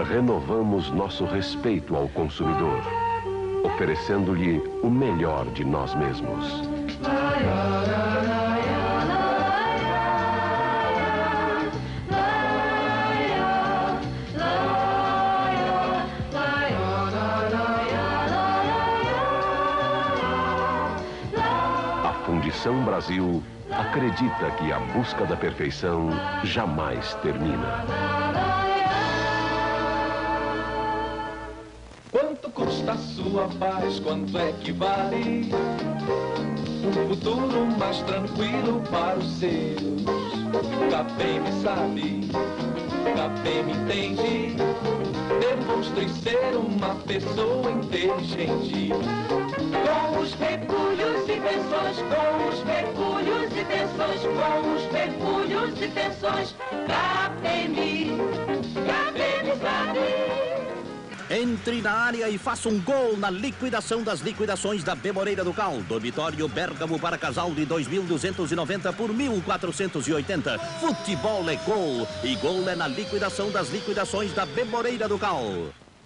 renovamos 0.08 0.92
nosso 0.92 1.26
respeito 1.26 1.96
ao 1.96 2.08
consumidor 2.10 2.80
oferecendo-lhe 3.64 4.60
o 4.84 4.90
melhor 4.90 5.48
de 5.48 5.66
nós 5.66 5.96
mesmos. 5.96 6.62
A 22.60 22.62
Fundição 22.62 22.84
Brasil 22.84 23.44
acredita 23.72 24.52
que 24.58 24.70
a 24.70 24.82
busca 24.92 25.26
da 25.26 25.38
perfeição 25.38 26.10
jamais 26.44 27.14
termina. 27.24 27.86
custa 32.54 32.98
sua 32.98 33.48
paz? 33.60 34.02
Quanto 34.02 34.38
é 34.38 34.52
que 34.62 34.74
vale 34.74 35.54
um 36.86 37.08
futuro 37.08 37.66
mais 37.78 38.00
tranquilo 38.02 38.82
para 38.92 39.18
os 39.18 39.40
seus? 39.40 39.82
me 41.40 41.64
sabe, 41.64 42.30
me 43.64 43.72
entende. 43.72 44.58
Demonstre 45.40 46.10
ser 46.10 46.58
uma 46.58 46.96
pessoa 47.06 47.72
inteligente. 47.72 48.90
Com 50.00 50.20
os 50.20 50.34
pecúlios 50.36 51.24
e 51.24 51.40
tensões, 51.42 51.98
com 51.98 52.48
os 52.48 52.60
pecúlios 52.62 53.52
e 53.52 53.66
tensões, 53.66 54.22
com 54.22 54.74
os 54.74 54.84
pecúlios 54.84 55.82
e 55.82 55.88
tensões. 55.90 56.56
KPM, 56.88 58.18
KPM 58.74 59.60
sabe. 59.60 60.00
Entre 61.30 61.82
na 61.82 61.92
área 61.92 62.30
e 62.30 62.38
faça 62.38 62.70
um 62.70 62.80
gol 62.80 63.18
na 63.18 63.30
liquidação 63.30 64.02
das 64.02 64.22
liquidações 64.22 64.84
da 64.84 64.96
Bemoreira 64.96 65.44
do 65.44 65.54
Cal. 65.54 65.80
Dormitório 65.82 66.48
Bergamo 66.48 66.98
para 66.98 67.18
casal 67.18 67.52
de 67.52 67.66
2.290 67.66 68.96
por 68.96 69.12
1.480. 69.12 70.60
Futebol 70.80 71.50
é 71.50 71.56
gol 71.58 72.08
e 72.24 72.36
gol 72.38 72.68
é 72.70 72.76
na 72.76 72.88
liquidação 72.88 73.52
das 73.52 73.70
liquidações 73.70 74.34
da 74.34 74.46
Bemoreira 74.46 75.08
do 75.08 75.20
Cal. 75.20 75.44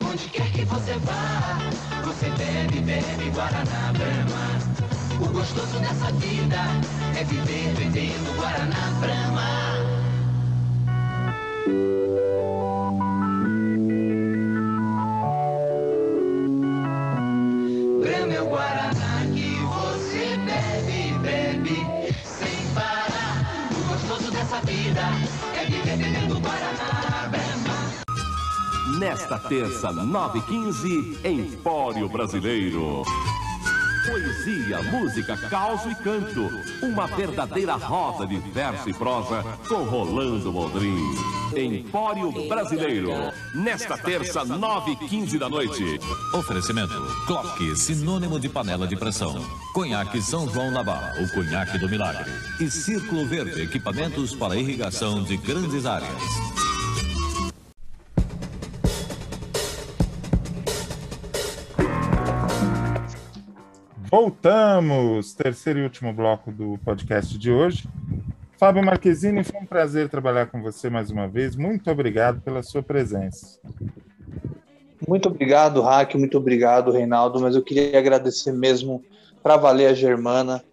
Onde 0.10 0.30
quer 0.30 0.52
que 0.52 0.66
você 0.66 0.94
vá, 1.00 1.60
você 2.04 2.30
bebe, 2.32 2.80
bebe 2.82 3.30
Guaraná 3.32 3.94
Brahma. 3.94 5.26
O 5.26 5.28
gostoso 5.32 5.80
dessa 5.80 6.12
vida 6.14 6.58
é 7.18 7.24
viver 7.24 7.74
bebendo 7.76 8.34
Guaraná 8.36 8.92
Brahma. 9.00 9.54
Nesta 29.04 29.38
terça, 29.38 29.90
9h15, 29.90 31.26
Empório 31.26 32.08
Brasileiro. 32.08 33.04
Poesia, 34.08 34.82
música, 34.84 35.36
caos 35.50 35.86
e 35.86 35.94
canto. 35.96 36.50
Uma 36.82 37.06
verdadeira 37.08 37.76
roda 37.76 38.26
de 38.26 38.38
verso 38.38 38.90
e 38.90 38.94
prosa 38.94 39.44
com 39.68 39.84
Rolando 39.84 40.50
Boldrin. 40.54 40.98
Empório 41.54 42.32
Brasileiro. 42.48 43.12
Nesta 43.54 43.98
terça, 43.98 44.46
9h15 44.46 45.38
da 45.38 45.50
noite. 45.50 46.00
Oferecimento: 46.34 46.96
Clock, 47.28 47.76
sinônimo 47.76 48.40
de 48.40 48.48
panela 48.48 48.88
de 48.88 48.96
pressão. 48.96 49.36
Conhaque 49.74 50.22
São 50.22 50.50
João 50.50 50.72
Navarra, 50.72 51.14
o 51.22 51.30
conhaque 51.34 51.78
do 51.78 51.90
milagre. 51.90 52.32
E 52.58 52.72
Círculo 52.72 53.26
Verde, 53.28 53.64
equipamentos 53.64 54.34
para 54.34 54.56
irrigação 54.56 55.22
de 55.24 55.36
grandes 55.36 55.86
áreas. 55.86 56.64
Voltamos! 64.16 65.34
Terceiro 65.34 65.80
e 65.80 65.84
último 65.86 66.14
bloco 66.14 66.52
do 66.52 66.78
podcast 66.86 67.36
de 67.36 67.52
hoje. 67.52 67.90
Fábio 68.60 68.86
Marquezine, 68.86 69.44
foi 69.44 69.60
um 69.60 69.66
prazer 69.66 70.08
trabalhar 70.08 70.46
com 70.52 70.62
você 70.62 70.88
mais 70.88 71.10
uma 71.10 71.28
vez. 71.28 71.56
Muito 71.56 71.90
obrigado 71.90 72.40
pela 72.40 72.62
sua 72.62 72.84
presença. 72.84 73.60
Muito 75.08 75.30
obrigado, 75.30 75.82
Raque, 75.82 76.16
muito 76.16 76.38
obrigado, 76.38 76.92
Reinaldo, 76.92 77.40
mas 77.40 77.56
eu 77.56 77.64
queria 77.64 77.98
agradecer 77.98 78.52
mesmo 78.52 79.04
para 79.42 79.58
valer 79.58 79.88
a 79.88 79.96
Germana. 79.96 80.64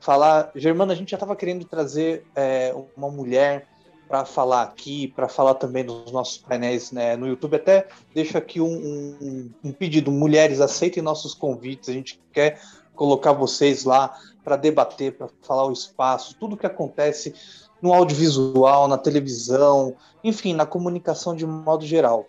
Falar, 0.00 0.50
Germana, 0.56 0.92
a 0.92 0.96
gente 0.96 1.12
já 1.12 1.16
estava 1.16 1.36
querendo 1.36 1.64
trazer 1.64 2.24
é, 2.34 2.74
uma 2.96 3.08
mulher 3.08 3.68
para 4.08 4.24
falar 4.24 4.62
aqui, 4.62 5.06
para 5.06 5.28
falar 5.28 5.54
também 5.54 5.84
dos 5.84 6.10
nossos 6.10 6.38
painéis 6.38 6.90
né, 6.90 7.14
no 7.14 7.28
YouTube. 7.28 7.54
Até 7.54 7.86
deixo 8.12 8.36
aqui 8.36 8.60
um, 8.60 8.66
um, 8.66 9.50
um, 9.62 9.70
pedido: 9.70 10.10
mulheres, 10.10 10.60
aceitem 10.60 11.00
nossos 11.00 11.32
convites. 11.32 11.88
A 11.88 11.92
gente 11.92 12.20
quer 12.32 12.60
colocar 13.00 13.32
vocês 13.32 13.84
lá 13.84 14.14
para 14.44 14.56
debater, 14.56 15.16
para 15.16 15.30
falar 15.40 15.64
o 15.64 15.72
espaço, 15.72 16.36
tudo 16.38 16.54
que 16.54 16.66
acontece 16.66 17.34
no 17.80 17.94
audiovisual, 17.94 18.86
na 18.86 18.98
televisão, 18.98 19.96
enfim, 20.22 20.52
na 20.52 20.66
comunicação 20.66 21.34
de 21.34 21.46
modo 21.46 21.86
geral. 21.86 22.26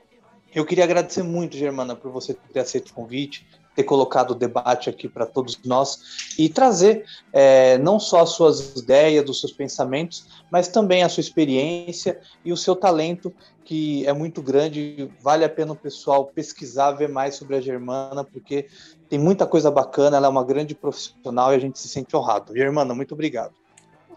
Eu 0.55 0.65
queria 0.65 0.85
agradecer 0.85 1.23
muito, 1.23 1.57
Germana, 1.57 1.93
por 1.93 2.09
você 2.09 2.33
ter 2.33 2.61
aceito 2.61 2.91
o 2.91 2.93
convite, 2.93 3.45
ter 3.75 3.83
colocado 3.83 4.31
o 4.31 4.35
debate 4.35 4.89
aqui 4.89 5.07
para 5.07 5.25
todos 5.25 5.59
nós 5.65 6.33
e 6.37 6.49
trazer 6.49 7.05
é, 7.31 7.77
não 7.77 7.99
só 7.99 8.21
as 8.21 8.29
suas 8.29 8.75
ideias, 8.75 9.25
dos 9.25 9.39
seus 9.39 9.51
pensamentos, 9.51 10.27
mas 10.51 10.67
também 10.67 11.03
a 11.03 11.09
sua 11.09 11.21
experiência 11.21 12.19
e 12.43 12.51
o 12.51 12.57
seu 12.57 12.75
talento, 12.75 13.33
que 13.63 14.05
é 14.05 14.13
muito 14.13 14.41
grande. 14.41 15.09
Vale 15.21 15.45
a 15.45 15.49
pena 15.49 15.73
o 15.73 15.75
pessoal 15.75 16.25
pesquisar, 16.25 16.91
ver 16.91 17.09
mais 17.09 17.35
sobre 17.35 17.55
a 17.55 17.61
Germana, 17.61 18.23
porque 18.23 18.67
tem 19.07 19.17
muita 19.17 19.45
coisa 19.45 19.71
bacana, 19.71 20.17
ela 20.17 20.27
é 20.27 20.29
uma 20.29 20.43
grande 20.43 20.75
profissional 20.75 21.53
e 21.53 21.55
a 21.55 21.59
gente 21.59 21.79
se 21.79 21.87
sente 21.87 22.15
honrado. 22.15 22.55
Germana, 22.55 22.93
muito 22.93 23.13
obrigado. 23.13 23.53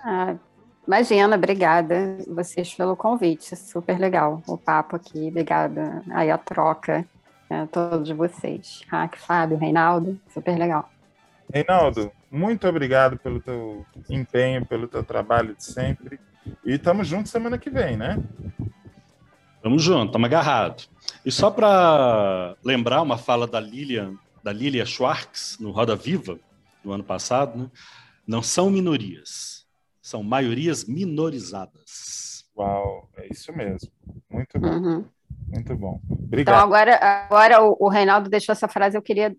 Ah, 0.01 0.35
imagina, 0.86 1.36
obrigada 1.36 2.18
vocês 2.26 2.74
pelo 2.74 2.97
convite, 2.97 3.56
super 3.56 3.98
legal 3.98 4.43
o 4.47 4.59
papo 4.59 4.97
aqui, 4.97 5.28
obrigada 5.28 6.02
aí 6.10 6.31
a 6.31 6.36
troca 6.36 7.06
a 7.51 7.66
todos 7.66 8.11
vocês. 8.11 8.83
Hack, 8.89 9.16
Fábio, 9.19 9.57
Reinaldo, 9.57 10.19
super 10.33 10.59
legal. 10.59 10.91
Reinaldo, 11.53 12.11
muito 12.31 12.66
obrigado 12.66 13.19
pelo 13.19 13.41
teu 13.41 13.85
empenho, 14.09 14.65
pelo 14.66 14.89
teu 14.89 15.05
trabalho 15.05 15.55
de 15.55 15.65
sempre. 15.65 16.19
E 16.65 16.75
estamos 16.75 17.07
juntos 17.07 17.31
semana 17.31 17.59
que 17.59 17.71
vem, 17.71 17.97
né? 17.97 18.23
Tamo 19.62 19.79
junto, 19.79 20.07
estamos 20.07 20.27
agarrados. 20.27 20.91
E 21.25 21.31
só 21.31 21.51
para 21.51 22.57
lembrar 22.65 23.03
uma 23.03 23.16
fala 23.16 23.47
da 23.47 23.61
Lilian, 23.61 24.15
da 24.43 24.53
Lilia 24.53 24.85
Schwartz, 24.85 25.59
no 25.59 25.71
Roda 25.71 25.97
Viva, 25.97 26.39
no 26.85 26.93
ano 26.93 27.05
passado, 27.05 27.59
né? 27.59 27.71
não 28.27 28.43
são 28.43 28.71
minorias, 28.71 29.66
são 30.03 30.23
maiorias 30.23 30.85
minorizadas. 30.85 32.45
Uau, 32.57 33.09
é 33.16 33.27
isso 33.31 33.53
mesmo. 33.53 33.91
Muito 34.31 34.59
bom. 34.59 34.69
Uhum. 34.69 35.05
Muito 35.48 35.76
bom. 35.76 36.01
Obrigado. 36.10 36.55
Então, 36.55 36.66
agora, 36.66 36.96
agora 36.96 37.64
o, 37.64 37.76
o 37.80 37.88
Reinaldo 37.88 38.28
deixou 38.28 38.52
essa 38.52 38.68
frase, 38.68 38.96
eu 38.96 39.02
queria 39.02 39.36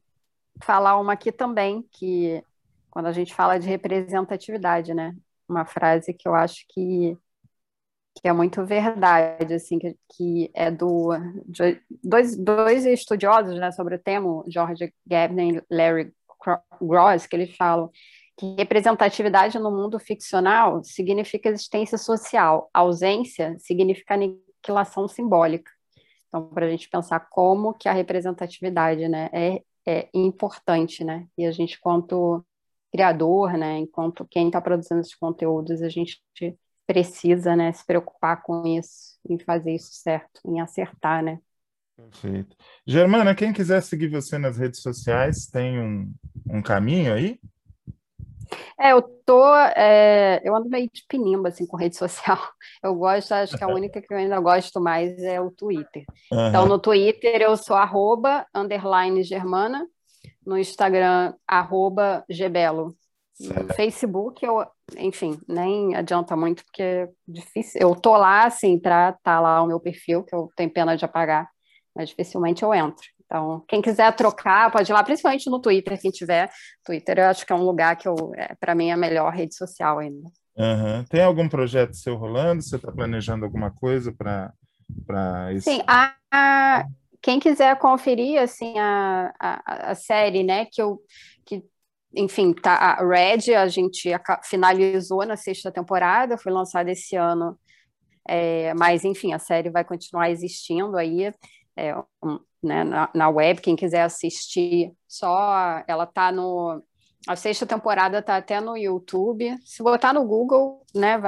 falar 0.63 0.99
uma 0.99 1.13
aqui 1.13 1.31
também, 1.31 1.83
que 1.91 2.43
quando 2.89 3.07
a 3.07 3.11
gente 3.11 3.33
fala 3.33 3.59
de 3.59 3.67
representatividade, 3.67 4.93
né? 4.93 5.13
Uma 5.47 5.65
frase 5.65 6.13
que 6.13 6.27
eu 6.27 6.33
acho 6.33 6.65
que, 6.69 7.17
que 8.15 8.27
é 8.27 8.33
muito 8.33 8.65
verdade, 8.65 9.53
assim, 9.53 9.77
que, 9.77 9.97
que 10.15 10.51
é 10.53 10.71
do 10.71 11.09
de, 11.45 11.81
dois, 12.03 12.37
dois 12.37 12.85
estudiosos 12.85 13.59
né, 13.59 13.71
sobre 13.71 13.95
o 13.95 13.99
tema, 13.99 14.43
George 14.47 14.93
Gabney 15.05 15.57
e 15.57 15.63
Larry 15.69 16.13
Gross, 16.81 17.27
que 17.27 17.35
eles 17.35 17.55
falam 17.55 17.91
que 18.37 18.55
representatividade 18.57 19.57
no 19.59 19.71
mundo 19.71 19.99
ficcional 19.99 20.83
significa 20.83 21.49
existência 21.49 21.97
social, 21.97 22.69
ausência 22.73 23.55
significa 23.59 24.13
aniquilação 24.13 25.07
simbólica. 25.07 25.71
Então, 26.35 26.49
para 26.49 26.65
a 26.65 26.69
gente 26.69 26.89
pensar 26.89 27.21
como 27.29 27.73
que 27.73 27.87
a 27.87 27.93
representatividade 27.93 29.07
né, 29.07 29.29
é, 29.31 29.61
é 29.87 30.09
importante, 30.13 31.01
né? 31.01 31.27
E 31.37 31.45
a 31.45 31.51
gente, 31.51 31.77
enquanto 31.77 32.45
criador, 32.91 33.53
né, 33.57 33.77
enquanto 33.77 34.27
quem 34.29 34.47
está 34.47 34.59
produzindo 34.59 34.99
esses 34.99 35.15
conteúdos, 35.15 35.81
a 35.81 35.87
gente 35.87 36.21
precisa 36.85 37.55
né, 37.55 37.71
se 37.71 37.85
preocupar 37.85 38.43
com 38.43 38.67
isso, 38.67 39.17
em 39.29 39.39
fazer 39.39 39.75
isso 39.75 39.93
certo, 39.93 40.41
em 40.45 40.59
acertar, 40.59 41.23
né? 41.23 41.39
Perfeito. 41.95 42.57
Germana, 42.85 43.33
quem 43.33 43.53
quiser 43.53 43.81
seguir 43.81 44.09
você 44.09 44.37
nas 44.37 44.57
redes 44.57 44.81
sociais, 44.81 45.47
tem 45.47 45.79
um, 45.79 46.13
um 46.49 46.61
caminho 46.61 47.13
aí? 47.13 47.39
É, 48.79 48.91
eu 48.91 49.01
tô. 49.01 49.55
É, 49.75 50.41
eu 50.43 50.55
ando 50.55 50.69
meio 50.69 50.89
de 50.91 51.03
pinimba, 51.07 51.49
assim, 51.49 51.65
com 51.65 51.77
rede 51.77 51.95
social. 51.95 52.37
Eu 52.83 52.95
gosto, 52.95 53.31
acho 53.31 53.57
que 53.57 53.63
a 53.63 53.67
única 53.67 53.99
que 53.99 54.13
eu 54.13 54.17
ainda 54.17 54.39
gosto 54.39 54.79
mais 54.79 55.17
é 55.23 55.41
o 55.41 55.49
Twitter. 55.49 56.05
Uhum. 56.31 56.47
Então, 56.47 56.65
no 56.67 56.77
Twitter 56.77 57.41
eu 57.41 57.57
sou 57.57 57.75
arroba, 57.75 58.45
underline 58.53 59.23
germana, 59.23 59.87
no 60.45 60.55
Instagram, 60.55 61.33
arroba 61.47 62.23
gebelo. 62.29 62.95
No 63.39 63.73
Facebook, 63.73 64.45
eu, 64.45 64.65
enfim, 64.97 65.39
nem 65.47 65.95
adianta 65.95 66.35
muito, 66.35 66.63
porque 66.63 66.83
é 66.83 67.09
difícil. 67.27 67.81
Eu 67.81 67.95
tô 67.95 68.15
lá, 68.15 68.45
assim, 68.45 68.77
para 68.77 69.09
estar 69.09 69.19
tá 69.23 69.39
lá 69.39 69.63
o 69.63 69.67
meu 69.67 69.79
perfil, 69.79 70.23
que 70.23 70.35
eu 70.35 70.49
tenho 70.55 70.71
pena 70.71 70.95
de 70.95 71.03
apagar, 71.03 71.49
mas 71.95 72.09
dificilmente 72.09 72.61
eu 72.61 72.73
entro. 72.73 73.14
Então, 73.25 73.63
quem 73.67 73.81
quiser 73.81 74.15
trocar, 74.15 74.71
pode 74.71 74.91
ir 74.91 74.93
lá, 74.93 75.03
principalmente 75.03 75.49
no 75.49 75.59
Twitter, 75.59 75.99
quem 75.99 76.11
tiver. 76.11 76.49
Twitter 76.83 77.17
eu 77.19 77.25
acho 77.25 77.45
que 77.45 77.51
é 77.51 77.55
um 77.55 77.63
lugar 77.63 77.95
que, 77.95 78.07
é, 78.07 78.55
para 78.59 78.75
mim, 78.75 78.89
é 78.89 78.93
a 78.93 78.97
melhor 78.97 79.33
rede 79.33 79.55
social 79.55 79.99
ainda. 79.99 80.29
Uhum. 80.57 81.03
Tem 81.09 81.21
algum 81.21 81.49
projeto 81.49 81.95
seu 81.95 82.15
rolando? 82.15 82.61
Você 82.61 82.77
está 82.77 82.91
planejando 82.91 83.43
alguma 83.43 83.71
coisa 83.71 84.13
para 84.13 84.53
isso? 85.53 85.69
Sim, 85.69 85.81
a, 85.87 86.15
a, 86.31 86.85
quem 87.21 87.39
quiser 87.39 87.77
conferir 87.77 88.39
assim, 88.41 88.77
a, 88.77 89.33
a, 89.39 89.91
a, 89.91 89.95
série, 89.95 90.43
né, 90.43 90.65
que 90.65 90.81
eu. 90.81 91.01
Que, 91.43 91.63
enfim, 92.15 92.53
tá, 92.53 92.75
a 92.75 93.05
Red 93.05 93.53
a 93.55 93.67
gente 93.67 94.09
finalizou 94.43 95.25
na 95.25 95.35
sexta 95.35 95.71
temporada, 95.71 96.37
foi 96.37 96.51
lançada 96.51 96.91
esse 96.91 97.15
ano. 97.15 97.57
É, 98.27 98.73
mas, 98.75 99.03
enfim, 99.03 99.33
a 99.33 99.39
série 99.39 99.69
vai 99.69 99.83
continuar 99.83 100.29
existindo 100.29 100.95
aí. 100.95 101.33
É, 101.75 101.95
um, 102.23 102.39
né, 102.65 102.83
na, 102.83 103.09
na 103.13 103.29
web, 103.29 103.61
quem 103.61 103.75
quiser 103.75 104.01
assistir, 104.01 104.91
só 105.07 105.83
ela 105.87 106.05
tá 106.05 106.31
no 106.31 106.81
a 107.27 107.35
sexta 107.35 107.65
temporada 107.65 108.21
tá 108.21 108.37
até 108.37 108.61
no 108.61 108.77
YouTube. 108.77 109.55
Se 109.65 109.81
botar 109.81 110.13
no 110.13 110.23
Google, 110.25 110.83
né, 110.93 111.19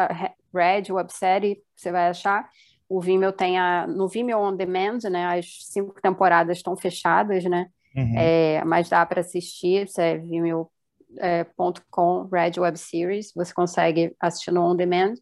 Red 0.54 0.92
websérie, 0.92 1.58
você 1.76 1.92
vai 1.92 2.10
achar. 2.10 2.48
O 2.88 3.02
Vimeo 3.02 3.32
tem 3.32 3.58
a 3.58 3.88
no 3.88 4.08
Vimeo 4.08 4.40
on 4.40 4.56
Demand, 4.56 5.00
né, 5.10 5.40
as 5.40 5.46
cinco 5.72 6.00
temporadas 6.02 6.58
estão 6.58 6.76
fechadas, 6.78 7.44
né? 7.46 7.68
Uhum. 7.96 8.14
É, 8.16 8.64
mas 8.64 8.90
dá 8.90 9.04
para 9.06 9.22
assistir, 9.22 9.88
você 9.88 10.02
é 10.02 10.18
Vimeo 10.18 10.70
é, 11.20 11.46
.com 11.90 12.28
Red 12.32 12.60
Web 12.60 12.78
Series, 12.78 13.32
você 13.36 13.54
consegue 13.54 14.16
assistir 14.20 14.52
no 14.52 14.64
On 14.64 14.76
Demand. 14.76 15.14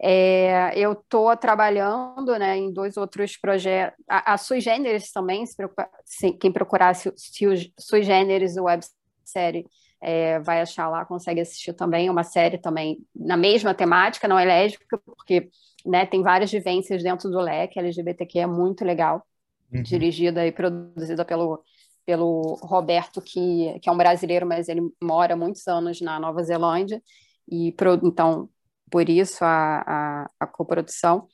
É, 0.00 0.72
eu 0.78 0.92
estou 0.92 1.36
trabalhando 1.36 2.38
né, 2.38 2.56
em 2.56 2.72
dois 2.72 2.96
outros 2.96 3.36
projetos, 3.36 3.96
a, 4.08 4.34
a 4.34 4.36
Sui 4.38 4.60
Generis 4.60 5.10
também, 5.12 5.44
se 5.46 5.56
preocupa, 5.56 5.88
se, 6.04 6.32
quem 6.32 6.50
procurar 6.50 6.94
se, 6.94 7.12
se 7.16 7.46
o 7.46 7.54
Sui 7.78 8.02
Generis 8.02 8.56
websérie 8.56 9.66
é, 10.00 10.38
vai 10.40 10.60
achar 10.60 10.88
lá, 10.88 11.04
consegue 11.04 11.40
assistir 11.40 11.72
também, 11.72 12.10
uma 12.10 12.24
série 12.24 12.58
também 12.58 12.98
na 13.14 13.36
mesma 13.36 13.74
temática, 13.74 14.28
não 14.28 14.38
é 14.38 14.44
lésbica, 14.44 14.98
porque 14.98 15.48
né, 15.84 16.06
tem 16.06 16.22
várias 16.22 16.50
vivências 16.50 17.02
dentro 17.02 17.30
do 17.30 17.40
leque 17.40 17.78
LGBTQ, 17.78 18.40
é 18.40 18.46
muito 18.46 18.84
legal, 18.84 19.26
uhum. 19.72 19.82
dirigida 19.82 20.46
e 20.46 20.52
produzida 20.52 21.24
pelo 21.24 21.62
pelo 22.06 22.54
Roberto, 22.62 23.20
que, 23.20 23.78
que 23.80 23.88
é 23.88 23.92
um 23.92 23.96
brasileiro, 23.96 24.46
mas 24.46 24.68
ele 24.68 24.82
mora 25.02 25.36
muitos 25.36 25.66
anos 25.66 26.00
na 26.00 26.20
Nova 26.20 26.42
Zelândia, 26.44 27.02
e 27.48 27.72
pro, 27.72 27.94
então, 28.04 28.48
por 28.90 29.08
isso 29.08 29.44
a, 29.44 29.82
a, 29.86 30.30
a 30.40 30.46
coprodução. 30.46 31.26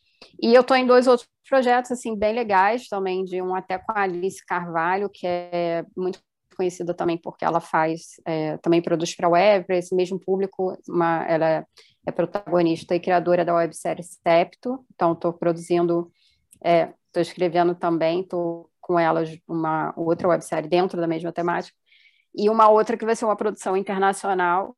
E 0.42 0.54
eu 0.54 0.62
estou 0.62 0.76
em 0.76 0.86
dois 0.86 1.06
outros 1.06 1.28
projetos, 1.48 1.92
assim, 1.92 2.16
bem 2.16 2.34
legais 2.34 2.88
também, 2.88 3.24
de 3.24 3.42
um 3.42 3.54
até 3.54 3.78
com 3.78 3.92
a 3.92 4.02
Alice 4.02 4.44
Carvalho, 4.46 5.10
que 5.10 5.26
é 5.26 5.84
muito 5.96 6.18
conhecida 6.56 6.94
também 6.94 7.16
porque 7.16 7.44
ela 7.44 7.60
faz, 7.60 8.20
é, 8.24 8.56
também 8.58 8.80
produz 8.80 9.14
para 9.14 9.26
a 9.26 9.30
web, 9.30 9.66
para 9.66 9.76
esse 9.76 9.94
mesmo 9.94 10.18
público, 10.18 10.76
uma, 10.88 11.24
ela 11.26 11.48
é, 11.48 11.64
é 12.06 12.12
protagonista 12.12 12.94
e 12.94 13.00
criadora 13.00 13.44
da 13.44 13.54
websérie 13.54 14.04
Septo, 14.04 14.84
então 14.94 15.12
estou 15.12 15.32
produzindo, 15.32 16.10
estou 16.54 17.20
é, 17.20 17.20
escrevendo 17.20 17.74
também, 17.74 18.20
estou 18.20 18.70
com 18.82 18.98
elas 18.98 19.38
uma 19.48 19.94
outra 19.96 20.28
websérie 20.28 20.68
dentro 20.68 21.00
da 21.00 21.06
mesma 21.06 21.32
temática, 21.32 21.74
e 22.34 22.50
uma 22.50 22.68
outra 22.68 22.96
que 22.96 23.04
vai 23.04 23.14
ser 23.16 23.24
uma 23.24 23.36
produção 23.36 23.76
internacional, 23.76 24.76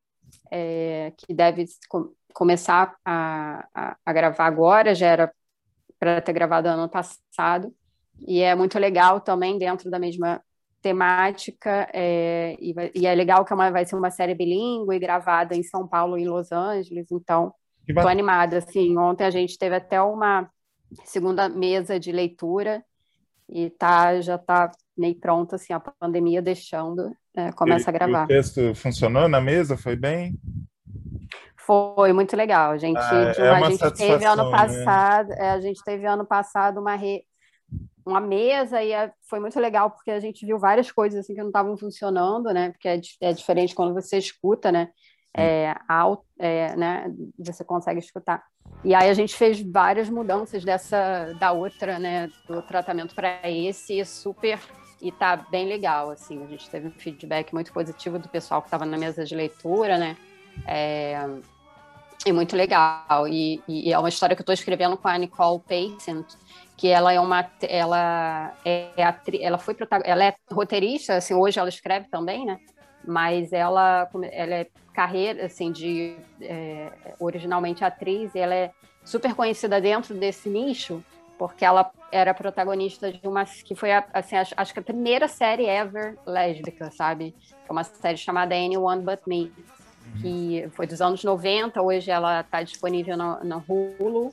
é, 0.51 1.11
que 1.17 1.33
deve 1.33 1.65
com, 1.89 2.13
começar 2.33 2.95
a, 3.03 3.67
a, 3.73 3.97
a, 4.05 4.13
gravar 4.13 4.45
agora, 4.45 4.93
já 4.93 5.07
era 5.07 5.33
para 5.99 6.21
ter 6.21 6.33
gravado 6.33 6.67
ano 6.67 6.89
passado, 6.89 7.73
e 8.19 8.41
é 8.41 8.53
muito 8.55 8.77
legal 8.77 9.19
também 9.21 9.57
dentro 9.57 9.89
da 9.89 9.97
mesma 9.97 10.41
temática, 10.81 11.89
é, 11.93 12.55
e, 12.59 12.73
vai, 12.73 12.91
e, 12.93 13.07
é 13.07 13.15
legal 13.15 13.43
que 13.43 13.51
é 13.51 13.55
uma, 13.55 13.71
vai 13.71 13.85
ser 13.85 13.95
uma 13.95 14.11
série 14.11 14.35
bilíngue, 14.35 14.99
gravada 14.99 15.55
em 15.55 15.63
São 15.63 15.87
Paulo 15.87 16.17
e 16.17 16.23
em 16.23 16.27
Los 16.27 16.51
Angeles, 16.51 17.11
então 17.11 17.53
estou 17.87 18.07
animada, 18.07 18.57
assim, 18.57 18.97
ontem 18.97 19.23
a 19.23 19.31
gente 19.31 19.57
teve 19.57 19.75
até 19.75 20.01
uma 20.01 20.49
segunda 21.03 21.49
mesa 21.49 21.99
de 21.99 22.11
leitura, 22.11 22.83
e 23.49 23.69
tá, 23.69 24.19
já 24.21 24.35
está 24.35 24.71
meio 24.97 25.15
pronto, 25.15 25.55
assim, 25.55 25.73
a 25.73 25.79
pandemia 25.79 26.41
deixando, 26.41 27.15
é, 27.35 27.51
começa 27.51 27.89
e, 27.89 27.91
a 27.91 27.93
gravar. 27.93 28.23
o 28.25 28.27
texto 28.27 28.73
funcionou 28.75 29.27
na 29.27 29.41
mesa? 29.41 29.77
Foi 29.77 29.95
bem? 29.95 30.33
Foi 31.57 32.13
muito 32.13 32.35
legal. 32.35 32.71
A 32.71 32.77
gente, 32.77 32.97
ah, 32.97 33.33
é 33.37 33.49
a 33.49 33.69
gente 33.69 33.91
teve 33.93 34.25
ano 34.25 34.45
né? 34.45 34.51
passado, 34.51 35.29
né? 35.29 35.49
a 35.49 35.59
gente 35.59 35.83
teve 35.83 36.05
ano 36.05 36.25
passado 36.25 36.79
uma 36.79 36.95
re, 36.95 37.23
uma 38.05 38.21
mesa 38.21 38.83
e 38.83 38.91
é, 38.91 39.11
foi 39.27 39.39
muito 39.39 39.59
legal 39.59 39.89
porque 39.89 40.11
a 40.11 40.19
gente 40.19 40.45
viu 40.45 40.59
várias 40.59 40.91
coisas 40.91 41.19
assim 41.19 41.33
que 41.33 41.41
não 41.41 41.47
estavam 41.47 41.75
funcionando, 41.75 42.53
né? 42.53 42.69
Porque 42.69 42.87
é, 42.87 43.01
é 43.21 43.33
diferente 43.33 43.73
quando 43.73 43.93
você 43.93 44.17
escuta, 44.17 44.71
né? 44.71 44.89
É, 45.37 45.75
alto, 45.87 46.25
é, 46.39 46.75
né? 46.75 47.13
Você 47.39 47.63
consegue 47.63 47.99
escutar. 47.99 48.43
E 48.83 48.93
aí 48.95 49.09
a 49.09 49.13
gente 49.13 49.35
fez 49.35 49.61
várias 49.61 50.09
mudanças 50.09 50.63
dessa 50.63 51.33
da 51.39 51.51
outra, 51.51 51.99
né, 51.99 52.29
do 52.47 52.61
tratamento 52.61 53.13
para 53.13 53.39
esse, 53.49 54.03
super 54.05 54.59
e 55.01 55.11
tá 55.11 55.35
bem 55.35 55.67
legal, 55.67 56.09
assim, 56.09 56.43
a 56.43 56.47
gente 56.47 56.69
teve 56.69 56.87
um 56.87 56.91
feedback 56.91 57.53
muito 57.53 57.71
positivo 57.73 58.17
do 58.17 58.29
pessoal 58.29 58.61
que 58.61 58.67
estava 58.67 58.85
na 58.85 58.97
mesa 58.97 59.25
de 59.25 59.35
leitura, 59.35 59.97
né? 59.97 60.17
É, 60.65 61.27
muito 62.31 62.55
legal. 62.55 63.27
E, 63.27 63.61
e, 63.67 63.91
é 63.91 63.99
uma 63.99 64.09
história 64.09 64.35
que 64.35 64.41
eu 64.41 64.43
estou 64.43 64.53
escrevendo 64.53 64.97
com 64.97 65.07
a 65.07 65.17
Nicole 65.17 65.61
Payson, 65.67 66.23
que 66.77 66.87
ela 66.87 67.13
é 67.13 67.19
uma 67.19 67.49
ela 67.61 68.53
é 68.65 68.89
ela 69.41 69.57
foi 69.57 69.75
ela 70.03 70.25
é 70.25 70.35
roteirista, 70.51 71.17
assim, 71.17 71.33
hoje 71.33 71.59
ela 71.59 71.69
escreve 71.69 72.07
também, 72.09 72.45
né? 72.45 72.59
Mas 73.05 73.53
ela 73.53 74.09
ela 74.31 74.55
é 74.55 74.67
carreira 74.95 75.45
assim 75.45 75.71
de 75.71 76.15
é, 76.41 76.91
originalmente 77.19 77.83
atriz 77.83 78.33
e 78.33 78.39
ela 78.39 78.55
é 78.55 78.71
super 79.03 79.35
conhecida 79.35 79.79
dentro 79.81 80.15
desse 80.15 80.49
nicho 80.49 81.03
porque 81.37 81.65
ela 81.65 81.91
era 82.11 82.33
protagonista 82.33 83.11
de 83.11 83.27
uma 83.27 83.45
que 83.45 83.75
foi 83.75 83.89
assim 83.91 84.37
acho, 84.37 84.53
acho 84.55 84.73
que 84.73 84.79
a 84.79 84.83
primeira 84.83 85.27
série 85.27 85.65
ever 85.65 86.17
lésbica, 86.25 86.89
sabe? 86.91 87.35
É 87.67 87.71
uma 87.71 87.83
série 87.83 88.17
chamada 88.17 88.55
Anyone 88.55 89.03
But 89.03 89.21
Me, 89.27 89.51
que 90.21 90.67
foi 90.71 90.87
dos 90.87 91.01
anos 91.01 91.23
90, 91.23 91.81
hoje 91.81 92.09
ela 92.09 92.41
está 92.41 92.63
disponível 92.63 93.17
no, 93.17 93.43
no 93.43 93.63
Hulu. 93.67 94.31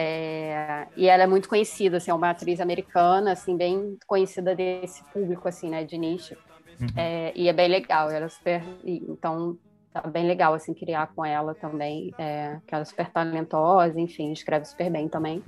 É, 0.00 0.86
e 0.96 1.08
ela 1.08 1.24
é 1.24 1.26
muito 1.26 1.48
conhecida, 1.48 1.96
assim, 1.96 2.10
é 2.10 2.14
uma 2.14 2.30
atriz 2.30 2.60
americana, 2.60 3.32
assim, 3.32 3.56
bem 3.56 3.98
conhecida 4.06 4.54
desse 4.54 5.02
público, 5.12 5.48
assim, 5.48 5.68
né, 5.68 5.82
de 5.82 5.98
nicho. 5.98 6.36
Uhum. 6.80 6.86
É, 6.96 7.32
e 7.34 7.48
é 7.48 7.52
bem 7.52 7.68
legal, 7.68 8.08
ela 8.08 8.26
é 8.26 8.28
super, 8.28 8.62
então 8.84 9.58
tá 9.92 10.02
bem 10.02 10.26
legal, 10.26 10.54
assim, 10.54 10.74
criar 10.74 11.08
com 11.08 11.24
ela 11.24 11.54
também, 11.54 12.12
é, 12.18 12.58
que 12.66 12.74
ela 12.74 12.82
é 12.82 12.84
super 12.84 13.10
talentosa, 13.10 14.00
enfim, 14.00 14.32
escreve 14.32 14.64
super 14.64 14.90
bem 14.90 15.08
também. 15.08 15.42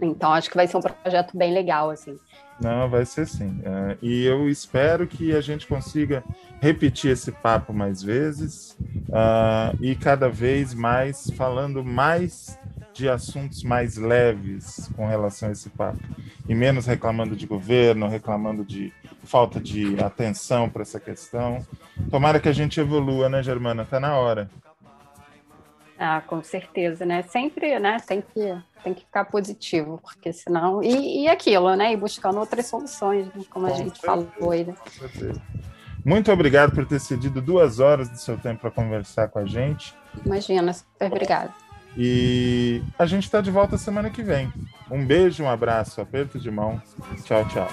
Então, 0.00 0.32
acho 0.32 0.50
que 0.50 0.56
vai 0.56 0.66
ser 0.66 0.76
um 0.76 0.80
projeto 0.80 1.36
bem 1.36 1.52
legal, 1.52 1.90
assim. 1.90 2.18
Não, 2.60 2.88
vai 2.88 3.04
ser 3.04 3.26
sim. 3.26 3.60
Uh, 3.60 3.98
e 4.00 4.24
eu 4.24 4.48
espero 4.48 5.06
que 5.06 5.34
a 5.34 5.40
gente 5.40 5.66
consiga 5.66 6.22
repetir 6.60 7.10
esse 7.10 7.32
papo 7.32 7.72
mais 7.72 8.02
vezes 8.02 8.76
uh, 9.08 9.76
e 9.80 9.96
cada 9.96 10.28
vez 10.28 10.74
mais 10.74 11.30
falando 11.30 11.84
mais 11.84 12.58
de 12.92 13.08
assuntos 13.08 13.62
mais 13.62 13.96
leves 13.96 14.90
com 14.94 15.06
relação 15.06 15.48
a 15.48 15.52
esse 15.52 15.70
papo 15.70 16.00
e 16.48 16.54
menos 16.54 16.86
reclamando 16.86 17.34
de 17.34 17.46
governo, 17.46 18.08
reclamando 18.08 18.64
de 18.64 18.92
falta 19.24 19.60
de 19.60 20.02
atenção 20.02 20.68
para 20.68 20.82
essa 20.82 21.00
questão. 21.00 21.64
Tomara 22.10 22.40
que 22.40 22.48
a 22.48 22.52
gente 22.52 22.80
evolua, 22.80 23.28
né, 23.28 23.42
Germana? 23.42 23.84
Tá 23.84 23.98
na 23.98 24.16
hora. 24.18 24.50
Ah, 25.98 26.20
com 26.20 26.42
certeza, 26.42 27.06
né? 27.06 27.22
Sempre, 27.22 27.78
né? 27.78 27.98
Tem 28.04 28.20
que, 28.20 28.62
tem 28.82 28.92
que 28.92 29.04
ficar 29.04 29.24
positivo, 29.26 30.00
porque 30.02 30.32
senão. 30.32 30.82
E, 30.82 31.22
e 31.22 31.28
aquilo, 31.28 31.76
né? 31.76 31.92
E 31.92 31.96
buscando 31.96 32.40
outras 32.40 32.66
soluções, 32.66 33.26
né? 33.26 33.44
como 33.48 33.66
com 33.66 33.72
a 33.72 33.76
gente 33.76 34.00
certeza, 34.00 34.26
falou 34.36 34.50
aí. 34.50 34.64
Né? 34.64 34.74
Com 34.82 34.90
certeza. 34.90 35.40
Muito 36.04 36.32
obrigado 36.32 36.74
por 36.74 36.84
ter 36.84 36.98
cedido 36.98 37.40
duas 37.40 37.78
horas 37.78 38.08
do 38.08 38.18
seu 38.18 38.36
tempo 38.36 38.62
para 38.62 38.70
conversar 38.72 39.28
com 39.28 39.38
a 39.38 39.44
gente. 39.44 39.94
Imagina, 40.26 40.72
super 40.72 41.06
obrigado. 41.06 41.54
E 41.96 42.82
a 42.98 43.06
gente 43.06 43.24
está 43.24 43.40
de 43.40 43.50
volta 43.50 43.76
semana 43.76 44.10
que 44.10 44.22
vem. 44.22 44.52
Um 44.90 45.04
beijo, 45.04 45.44
um 45.44 45.50
abraço, 45.50 46.00
aperto 46.00 46.38
de 46.38 46.50
mão. 46.50 46.80
Tchau, 47.24 47.46
tchau. 47.48 47.68